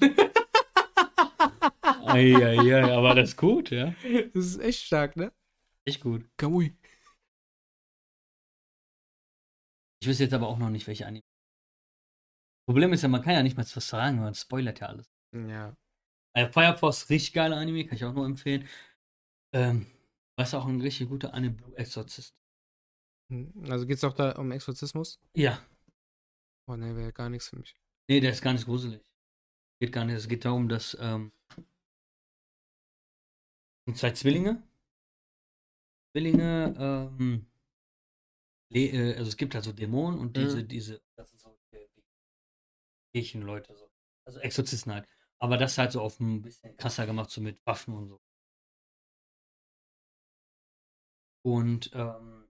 Eieiei, 2.10 2.92
aber 2.92 3.14
das 3.14 3.30
ist 3.30 3.36
gut, 3.36 3.70
ja. 3.70 3.94
Das 4.34 4.44
ist 4.46 4.58
echt 4.60 4.84
stark, 4.84 5.16
ne? 5.16 5.32
Echt 5.86 6.00
gut. 6.02 6.28
Kamui. 6.36 6.76
Ich 10.02 10.08
wüsste 10.08 10.24
jetzt 10.24 10.32
aber 10.34 10.48
auch 10.48 10.58
noch 10.58 10.70
nicht, 10.70 10.86
welche 10.86 11.06
Anime. 11.06 11.22
Problem 12.66 12.92
ist 12.92 13.02
ja, 13.02 13.08
man 13.08 13.22
kann 13.22 13.34
ja 13.34 13.42
nicht 13.42 13.56
mal 13.56 13.64
was 13.64 13.88
sagen, 13.88 14.20
man 14.20 14.34
spoilert 14.34 14.80
ja 14.80 14.86
alles. 14.88 15.10
Ja. 15.32 15.74
Äh, 16.36 16.48
Fire 16.48 16.76
Force, 16.78 17.10
richtig 17.10 17.32
geiler 17.32 17.56
Anime, 17.56 17.84
kann 17.84 17.96
ich 17.96 18.04
auch 18.04 18.14
nur 18.14 18.24
empfehlen. 18.26 18.68
Ähm, 19.52 19.86
was 20.38 20.54
auch 20.54 20.66
ein 20.66 20.80
richtig 20.80 21.08
guter 21.08 21.34
Anime, 21.34 21.54
Blue 21.54 21.76
Exorcist. 21.76 22.34
Also 23.68 23.86
geht's 23.86 24.04
auch 24.04 24.14
da 24.14 24.32
um 24.32 24.50
Exorzismus? 24.52 25.20
Ja, 25.36 25.60
Oh 26.68 26.76
ne, 26.76 26.94
wäre 26.94 27.12
gar 27.12 27.28
nichts 27.28 27.48
für 27.48 27.56
mich. 27.58 27.74
nee, 28.08 28.20
der 28.20 28.30
ist 28.30 28.42
gar 28.42 28.52
nicht 28.52 28.64
gruselig. 28.64 29.02
Geht 29.80 29.92
gar 29.92 30.04
nicht, 30.04 30.14
es 30.16 30.28
geht 30.28 30.44
darum, 30.44 30.68
dass 30.68 30.96
ähm, 31.00 31.32
sind 33.90 33.98
zwei 33.98 34.12
Zwillinge. 34.12 34.62
Zwillinge, 36.12 36.74
ähm, 36.78 37.46
äh, 38.72 39.14
also 39.16 39.28
es 39.28 39.36
gibt 39.36 39.54
halt 39.54 39.64
so 39.64 39.72
Dämonen 39.72 40.18
und 40.18 40.36
diese, 40.36 40.62
Mhm. 40.62 40.68
diese, 40.68 41.02
das 41.16 41.30
sind 41.30 41.40
so 41.40 41.58
Kirchenleute, 43.12 43.76
so. 43.76 43.90
Also 44.26 44.40
Exorzisten 44.40 44.92
halt. 44.92 45.08
Aber 45.38 45.56
das 45.56 45.78
halt 45.78 45.92
so 45.92 46.00
auf 46.00 46.20
ein 46.20 46.42
bisschen 46.42 46.76
krasser 46.76 47.06
gemacht, 47.06 47.30
so 47.30 47.40
mit 47.40 47.64
Waffen 47.66 47.94
und 47.94 48.08
so. 48.08 48.20
Und 51.42 51.90
ähm, 51.94 52.48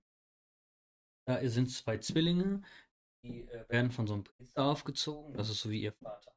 da 1.26 1.48
sind 1.48 1.70
zwei 1.70 1.98
Zwillinge, 1.98 2.62
die 3.24 3.42
äh, 3.48 3.68
werden 3.68 3.92
von 3.92 4.06
so 4.06 4.14
einem 4.14 4.24
Priester 4.24 4.64
aufgezogen. 4.64 5.34
Das 5.34 5.48
ist 5.48 5.60
so 5.60 5.70
wie 5.70 5.82
ihr 5.82 5.92
Vater. 5.92 6.32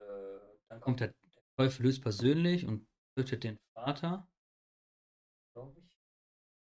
Äh, 0.00 0.38
dann 0.68 0.80
kommt 0.80 1.00
der, 1.00 1.08
der 1.08 1.42
Teufel 1.56 1.86
höchstpersönlich 1.86 2.66
und 2.66 2.86
tötet 3.16 3.44
den 3.44 3.58
Vater, 3.74 4.28
glaube 5.54 5.80
ich. 5.80 5.98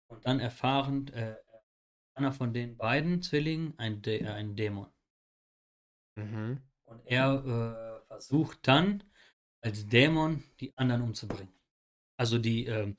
Und 0.08 0.24
dann 0.26 0.40
erfahren 0.40 1.08
äh, 1.08 1.36
einer 2.14 2.32
von 2.32 2.52
den 2.52 2.76
beiden 2.76 3.22
Zwillingen 3.22 3.78
ein, 3.78 4.02
Dä 4.02 4.18
äh, 4.18 4.28
einen 4.28 4.56
Dämon. 4.56 4.92
Mhm. 6.16 6.62
Und 6.84 7.06
er 7.06 7.44
äh, 8.02 8.06
versucht 8.06 8.66
dann 8.68 9.02
als 9.62 9.86
Dämon 9.86 10.44
die 10.60 10.76
anderen 10.76 11.02
umzubringen. 11.02 11.52
Also 12.18 12.38
die, 12.38 12.66
ähm, 12.66 12.96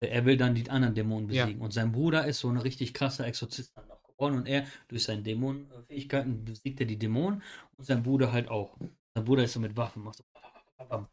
er 0.00 0.24
will 0.24 0.36
dann 0.36 0.54
die 0.54 0.68
anderen 0.70 0.94
Dämonen 0.94 1.30
Ja. 1.30 1.44
besiegen. 1.44 1.62
Und 1.62 1.72
sein 1.72 1.92
Bruder 1.92 2.26
ist 2.26 2.40
so 2.40 2.48
ein 2.48 2.56
richtig 2.56 2.94
krasser 2.94 3.26
Exorzist 3.26 3.76
dann 3.76 3.90
auch 3.90 4.02
geworden. 4.04 4.36
Und 4.38 4.46
er, 4.46 4.66
durch 4.88 5.04
seine 5.04 5.22
Dämonenfähigkeiten, 5.22 6.44
besiegt 6.44 6.80
er 6.80 6.86
die 6.86 6.98
Dämonen 6.98 7.42
und 7.76 7.84
sein 7.84 8.02
Bruder 8.02 8.32
halt 8.32 8.48
auch. 8.48 8.76
Sein 9.14 9.24
Bruder 9.24 9.44
ist 9.44 9.52
so 9.52 9.60
mit 9.60 9.76
Waffen, 9.76 10.02
macht 10.02 10.16
so. 10.18 10.24
bam. 10.88 11.08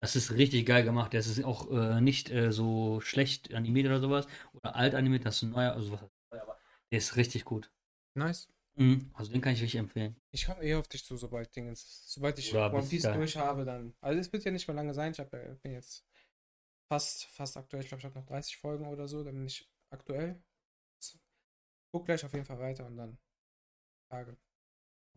Das 0.00 0.14
ist 0.14 0.32
richtig 0.32 0.64
geil 0.66 0.84
gemacht. 0.84 1.12
Das 1.12 1.26
ist 1.26 1.42
auch 1.44 1.70
äh, 1.70 2.00
nicht 2.00 2.30
äh, 2.30 2.52
so 2.52 3.00
schlecht 3.00 3.52
animiert 3.52 3.86
oder 3.86 4.00
sowas. 4.00 4.26
Oder 4.54 4.76
alt 4.76 4.94
animiert, 4.94 5.24
das 5.24 5.36
ist 5.36 5.42
ein 5.42 5.50
neuer, 5.50 5.72
also 5.72 5.90
was 5.92 6.02
heißt 6.02 6.12
neu, 6.32 6.40
aber 6.40 6.58
der 6.90 6.98
ist 6.98 7.16
richtig 7.16 7.44
gut. 7.44 7.70
Nice. 8.14 8.48
Mhm. 8.76 9.10
Also 9.14 9.32
den 9.32 9.40
kann 9.40 9.54
ich 9.54 9.62
richtig 9.62 9.80
empfehlen. 9.80 10.14
Ich 10.30 10.46
komme 10.46 10.62
eh 10.62 10.74
auf 10.76 10.86
dich 10.86 11.04
zu, 11.04 11.16
sobald 11.16 11.54
Dingens. 11.54 12.04
Sobald 12.06 12.38
ich 12.38 12.54
One 12.54 12.80
bis 12.80 12.90
Piece 12.90 13.02
geil. 13.02 13.14
durch 13.14 13.36
habe, 13.36 13.64
dann. 13.64 13.92
Also 14.00 14.20
es 14.20 14.32
wird 14.32 14.44
ja 14.44 14.52
nicht 14.52 14.68
mehr 14.68 14.76
lange 14.76 14.94
sein. 14.94 15.12
Ich 15.12 15.18
hab, 15.18 15.32
ja- 15.32 15.54
bin 15.62 15.72
jetzt 15.72 16.06
fast, 16.88 17.24
fast 17.26 17.56
aktuell. 17.56 17.82
Ich 17.82 17.88
glaube, 17.88 18.00
ich 18.00 18.04
habe 18.04 18.18
noch 18.18 18.26
30 18.26 18.56
Folgen 18.56 18.86
oder 18.86 19.08
so. 19.08 19.24
Dann 19.24 19.34
bin 19.34 19.46
ich 19.46 19.68
aktuell. 19.90 20.40
Guck 21.92 22.04
gleich 22.06 22.24
auf 22.24 22.32
jeden 22.34 22.44
Fall 22.44 22.58
weiter 22.60 22.86
und 22.86 22.96
dann 22.96 23.18
Tage. 24.10 24.36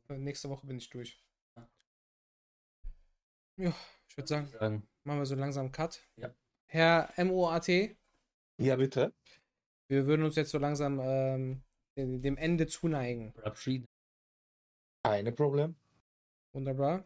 Nächste 0.09 0.49
Woche 0.49 0.65
bin 0.67 0.77
ich 0.77 0.89
durch. 0.89 1.23
Ja, 3.57 3.73
ich 4.11 4.17
würde 4.17 4.27
sagen, 4.27 4.47
sagen. 4.47 4.87
machen 5.05 5.19
wir 5.19 5.25
so 5.25 5.35
langsam 5.35 5.65
einen 5.65 5.71
Cut. 5.71 6.01
Ja. 6.17 6.33
Herr 6.67 7.13
MOAT, 7.23 7.67
Ja, 8.57 8.75
bitte. 8.75 9.13
wir 9.89 10.05
würden 10.05 10.23
uns 10.25 10.35
jetzt 10.35 10.51
so 10.51 10.57
langsam 10.57 10.99
ähm, 11.01 11.61
dem 11.97 12.37
Ende 12.37 12.67
zuneigen. 12.67 13.31
Verabschieden. 13.33 13.87
Keine 15.05 15.31
Problem. 15.31 15.75
Wunderbar. 16.53 17.05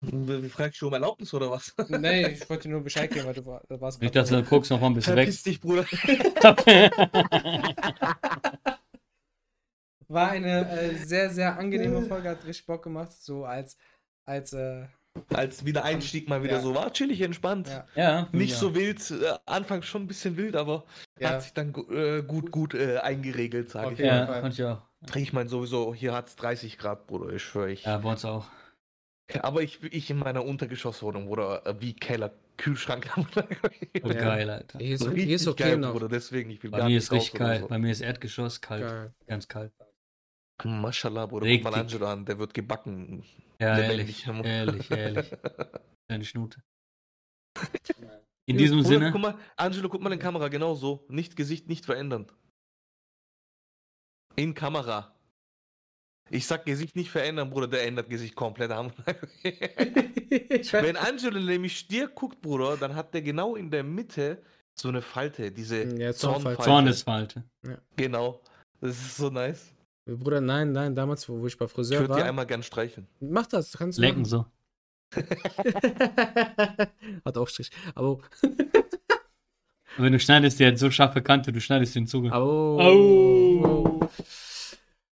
Wie 0.00 0.48
fragst 0.48 0.80
du 0.80 0.86
um 0.86 0.92
Erlaubnis 0.92 1.34
oder 1.34 1.50
was? 1.50 1.74
Nee, 1.88 2.28
ich 2.28 2.48
wollte 2.48 2.68
nur 2.68 2.80
Bescheid 2.82 3.10
geben, 3.10 3.26
weil 3.26 3.34
du 3.34 3.44
war- 3.44 3.64
du 3.68 3.80
warst 3.80 4.00
Nicht, 4.00 4.14
dass 4.14 4.28
du 4.28 4.40
guckst 4.44 4.70
noch 4.70 4.80
mal 4.80 4.86
ein 4.86 4.94
bisschen 4.94 5.16
weg. 5.16 5.24
Verpiss 5.26 5.42
dich, 5.42 5.60
Bruder. 5.60 5.84
War 10.10 10.30
eine 10.30 10.70
äh, 10.70 10.94
sehr, 10.94 11.28
sehr 11.30 11.58
angenehme 11.58 12.00
Folge, 12.02 12.30
hat 12.30 12.44
richtig 12.46 12.64
Bock 12.66 12.82
gemacht, 12.82 13.12
so 13.12 13.44
als, 13.44 13.76
als, 14.24 14.52
äh, 14.54 14.86
Als 15.32 15.64
wieder 15.64 15.84
Einstieg 15.84 16.28
mal 16.28 16.42
wieder 16.42 16.54
Ja. 16.56 16.60
so 16.60 16.74
war, 16.74 16.92
chillig, 16.92 17.20
entspannt. 17.20 17.68
ja, 17.68 17.86
ja. 17.94 18.28
Nicht 18.32 18.52
ja. 18.52 18.56
so 18.58 18.74
wild, 18.74 19.10
äh, 19.10 19.34
anfangs 19.46 19.86
schon 19.86 20.02
ein 20.02 20.06
bisschen 20.06 20.36
wild, 20.36 20.56
aber 20.56 20.84
Ja. 21.18 21.30
hat 21.30 21.42
sich 21.42 21.52
dann 21.52 21.74
äh, 21.90 22.22
gut, 22.22 22.50
gut 22.50 22.74
äh, 22.74 22.98
eingeregelt, 22.98 23.70
sage 23.70 23.88
ich 23.88 23.92
Okay. 24.00 24.06
Ja, 24.06 24.14
mal. 24.20 24.26
Fall. 24.26 24.40
konnte 24.42 24.54
ich 24.62 24.64
auch. 24.68 24.82
Ich 25.16 25.32
meine 25.32 25.48
sowieso, 25.48 25.94
hier 25.94 26.12
hat 26.12 26.28
es 26.28 26.36
30 26.36 26.76
Grad, 26.78 27.06
Bruder, 27.06 27.32
ich 27.32 27.42
schwöre 27.42 27.70
ich. 27.70 27.84
Ja, 27.84 27.98
bei 27.98 28.10
uns 28.10 28.24
auch. 28.24 28.46
Aber 29.42 29.62
ich, 29.62 29.82
ich 29.92 30.08
in 30.10 30.18
meiner 30.18 30.44
Untergeschosswohnung, 30.44 31.26
Bruder, 31.26 31.66
äh, 31.66 31.74
wie 31.80 31.92
Keller, 31.94 32.32
Kühlschrank 32.56 33.14
haben. 33.14 33.26
Oh, 34.02 34.08
Ja. 34.08 34.14
geil, 34.14 34.50
Alter. 34.50 34.78
hier 34.78 34.94
ist, 34.94 35.02
So 35.04 35.10
hier 35.12 35.36
ist 35.36 35.46
okay 35.46 35.62
geil, 35.64 35.76
noch. 35.76 35.92
Bruder, 35.92 36.08
deswegen, 36.08 36.50
ich 36.50 36.62
will 36.62 36.70
Bei 36.70 36.78
gar 36.78 36.86
mir 36.88 36.94
nicht 36.94 37.04
ist 37.04 37.12
richtig 37.12 37.34
oder 37.34 37.44
kalt. 37.44 37.60
so. 37.60 37.68
Bei 37.68 37.78
mir 37.78 37.92
ist 37.92 38.00
Erdgeschoss 38.00 38.60
kalt. 38.60 38.82
Geil. 38.82 39.12
Ganz 39.26 39.46
kalt. 39.46 39.72
Maschallah, 40.64 41.26
Bruder, 41.26 41.46
guck 41.46 41.62
mal. 41.64 41.74
Angelo 41.74 42.06
an, 42.06 42.24
der 42.24 42.38
wird 42.38 42.52
gebacken. 42.54 43.22
Ja, 43.60 43.78
ehrlich. 43.78 44.26
Ehrlich, 44.26 44.90
ehrlich. 44.90 45.30
Deine 46.08 46.24
Schnute. 46.24 46.62
In 48.46 48.54
Ja, 48.54 48.58
diesem 48.58 48.78
Bruder, 48.78 48.88
Sinne. 48.88 49.12
Guck 49.12 49.20
mal, 49.20 49.38
Angelo, 49.56 49.88
guck 49.88 50.00
mal 50.00 50.12
in 50.12 50.18
die 50.18 50.22
Kamera, 50.22 50.48
genau 50.48 50.74
so. 50.74 51.04
Nicht 51.08 51.36
Gesicht, 51.36 51.68
nicht 51.68 51.84
verändern. 51.84 52.30
In 54.36 54.54
Kamera. 54.54 55.14
Ich 56.30 56.46
sag 56.46 56.66
Gesicht 56.66 56.94
nicht 56.94 57.10
verändern, 57.10 57.50
Bruder, 57.50 57.68
der 57.68 57.86
ändert 57.86 58.10
Gesicht 58.10 58.36
komplett. 58.36 58.70
Wenn 60.72 60.96
Angelo 60.96 61.40
nämlich 61.40 61.88
dir 61.88 62.08
guckt, 62.08 62.40
Bruder, 62.42 62.76
dann 62.76 62.94
hat 62.94 63.14
der 63.14 63.22
genau 63.22 63.56
in 63.56 63.70
der 63.70 63.82
Mitte 63.82 64.42
so 64.78 64.88
eine 64.88 65.02
Falte, 65.02 65.50
diese 65.50 65.84
Ja, 65.98 66.12
Zornfalte. 66.12 66.62
Zornesfalte. 66.62 67.42
Genau. 67.96 68.40
Das 68.80 68.90
ist 68.90 69.16
so 69.16 69.30
nice. 69.30 69.72
Bruder, 70.16 70.40
nein, 70.40 70.72
nein, 70.72 70.94
damals, 70.94 71.28
wo, 71.28 71.40
wo 71.40 71.46
ich 71.46 71.58
bei 71.58 71.66
Ich 71.66 71.70
Friseur 71.72 72.00
würde 72.00 72.14
dir 72.14 72.20
war. 72.20 72.26
einmal 72.28 72.46
gern 72.46 72.62
streicheln. 72.62 73.06
Mach 73.20 73.46
das, 73.46 73.70
du 73.70 73.78
kannst 73.78 73.98
Lecken 73.98 74.22
machen. 74.22 74.30
so. 74.30 74.46
Hat 77.24 77.38
auch 77.38 77.48
Strich. 77.48 77.70
Aber, 77.94 78.18
wenn 79.96 80.12
du 80.12 80.20
schneidest, 80.20 80.60
der 80.60 80.72
hat 80.72 80.78
so 80.78 80.90
scharfe 80.90 81.22
Kante, 81.22 81.50
du 81.52 81.60
schneidest 81.60 81.94
den 81.94 82.06
Zuge. 82.06 82.30
aber. 82.32 82.44
Au. 82.44 84.00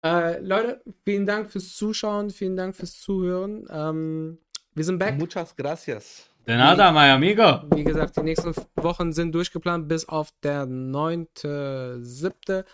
Äh, 0.04 0.40
Leute, 0.40 0.82
vielen 1.04 1.26
Dank 1.26 1.50
fürs 1.50 1.74
Zuschauen, 1.74 2.30
vielen 2.30 2.56
Dank 2.56 2.76
fürs 2.76 3.00
Zuhören. 3.00 3.66
Ähm, 3.70 4.38
wir 4.74 4.84
sind 4.84 4.98
back. 4.98 5.18
Muchas 5.18 5.56
gracias. 5.56 6.28
De 6.46 6.56
nada, 6.56 6.92
my 6.92 7.10
amigo. 7.10 7.62
Wie 7.74 7.84
gesagt, 7.84 8.16
die 8.16 8.22
nächsten 8.22 8.54
Wochen 8.76 9.12
sind 9.12 9.32
durchgeplant 9.34 9.88
bis 9.88 10.08
auf 10.08 10.30
der 10.42 10.64
9.7. 10.66 12.64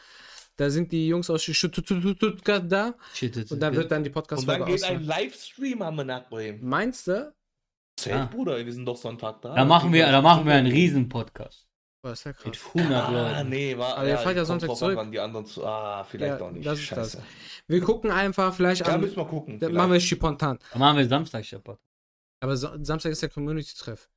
Da 0.57 0.71
sind 0.71 0.93
die 0.93 1.09
Jungs 1.09 1.29
aus 1.31 1.43
Stuttgart 1.43 2.71
da. 2.71 2.95
Und 3.51 3.61
da 3.61 3.75
wird 3.75 3.91
dann 3.91 4.05
die 4.05 4.11
Und 4.11 4.47
dann 4.47 4.65
geht 4.67 4.85
ein. 4.85 5.05
Livestream 5.05 5.83
am 5.83 5.97
Nachbarn. 5.97 6.59
Meinst 6.63 7.09
du? 7.09 7.35
Safe, 7.99 8.17
Ah. 8.17 8.27
Bruder, 8.27 8.65
wir 8.65 8.73
sind 8.73 8.87
doch 8.87 8.97
Sonntag 8.97 9.41
da. 9.43 9.55
Da 9.55 9.65
machen 9.65 9.93
wir, 9.93 10.07
da 10.11 10.21
machen 10.21 10.47
wir 10.47 10.55
einen 10.55 10.67
riesen 10.71 11.09
Podcast. 11.09 11.67
Boah, 12.03 12.13
ist 12.13 12.25
ja 12.25 12.33
krass. 12.33 12.45
Mit 12.45 12.59
100 12.85 13.03
Ah, 13.05 13.11
Leuten. 13.37 13.49
nee, 13.49 13.79
war. 13.79 13.97
Aber 13.97 14.09
ihr 14.09 14.19
fahrt 14.19 14.37
ja 14.37 14.45
Sonntag 14.45 14.77
zurück. 14.77 14.99
An, 14.99 15.11
die 15.11 15.19
anderen 15.21 15.47
zu. 15.47 15.65
Ah, 15.65 16.05
vielleicht 16.05 16.39
Ja, 16.41 16.47
auch 16.47 16.51
nicht. 16.51 16.67
das 16.67 16.79
ist 16.79 16.85
Scheiße. 16.85 17.17
das. 17.19 17.27
Wir 17.67 17.81
gucken 17.81 18.11
einfach 18.11 18.53
vielleicht 18.55 18.87
Da 18.87 18.95
am. 18.95 19.01
müssen 19.01 19.17
wir 19.17 19.25
gucken. 19.25 19.59
Dann 19.59 19.71
vielleicht. 19.71 19.75
machen 19.77 19.91
wir 19.93 19.97
es 19.97 20.05
spontan. 20.05 20.59
Dann 20.73 20.79
machen 20.81 20.99
wir 20.99 21.09
Samstag 21.09 21.45
Shepard. 21.45 21.79
Aber 22.41 22.57
so, 22.57 22.69
Samstag 22.83 23.11
ist 23.13 23.23
der 23.23 23.31
Community-Treff. 23.31 24.11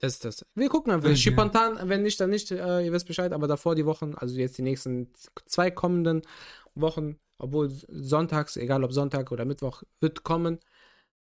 Das 0.00 0.14
ist 0.14 0.24
das. 0.24 0.46
Wir 0.54 0.68
gucken 0.68 0.92
einfach. 0.92 1.08
Okay. 1.08 1.16
Spontan, 1.16 1.88
wenn 1.88 2.02
nicht, 2.02 2.20
dann 2.20 2.30
nicht. 2.30 2.50
Äh, 2.50 2.84
ihr 2.84 2.92
wisst 2.92 3.06
Bescheid. 3.06 3.32
Aber 3.32 3.48
davor 3.48 3.74
die 3.74 3.86
Wochen, 3.86 4.14
also 4.14 4.38
jetzt 4.38 4.56
die 4.58 4.62
nächsten 4.62 5.12
zwei 5.46 5.70
kommenden 5.70 6.22
Wochen, 6.74 7.18
obwohl 7.38 7.68
sonntags, 7.88 8.56
egal 8.56 8.84
ob 8.84 8.92
Sonntag 8.92 9.32
oder 9.32 9.44
Mittwoch, 9.44 9.82
wird 10.00 10.22
kommen. 10.22 10.60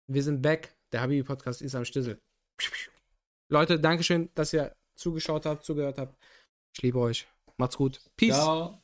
Wir 0.07 0.23
sind 0.23 0.41
back. 0.41 0.75
Der 0.91 1.01
Habibi-Podcast 1.01 1.61
ist 1.61 1.75
am 1.75 1.85
Stissel. 1.85 2.21
Leute, 3.49 3.79
Dankeschön, 3.79 4.29
dass 4.35 4.53
ihr 4.53 4.75
zugeschaut 4.95 5.45
habt, 5.45 5.63
zugehört 5.65 5.97
habt. 5.97 6.17
Ich 6.73 6.81
liebe 6.81 6.99
euch. 6.99 7.27
Macht's 7.57 7.77
gut. 7.77 8.01
Peace. 8.17 8.35
Ciao. 8.35 8.81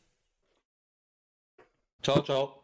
Ciao, 2.02 2.24
ciao. 2.24 2.61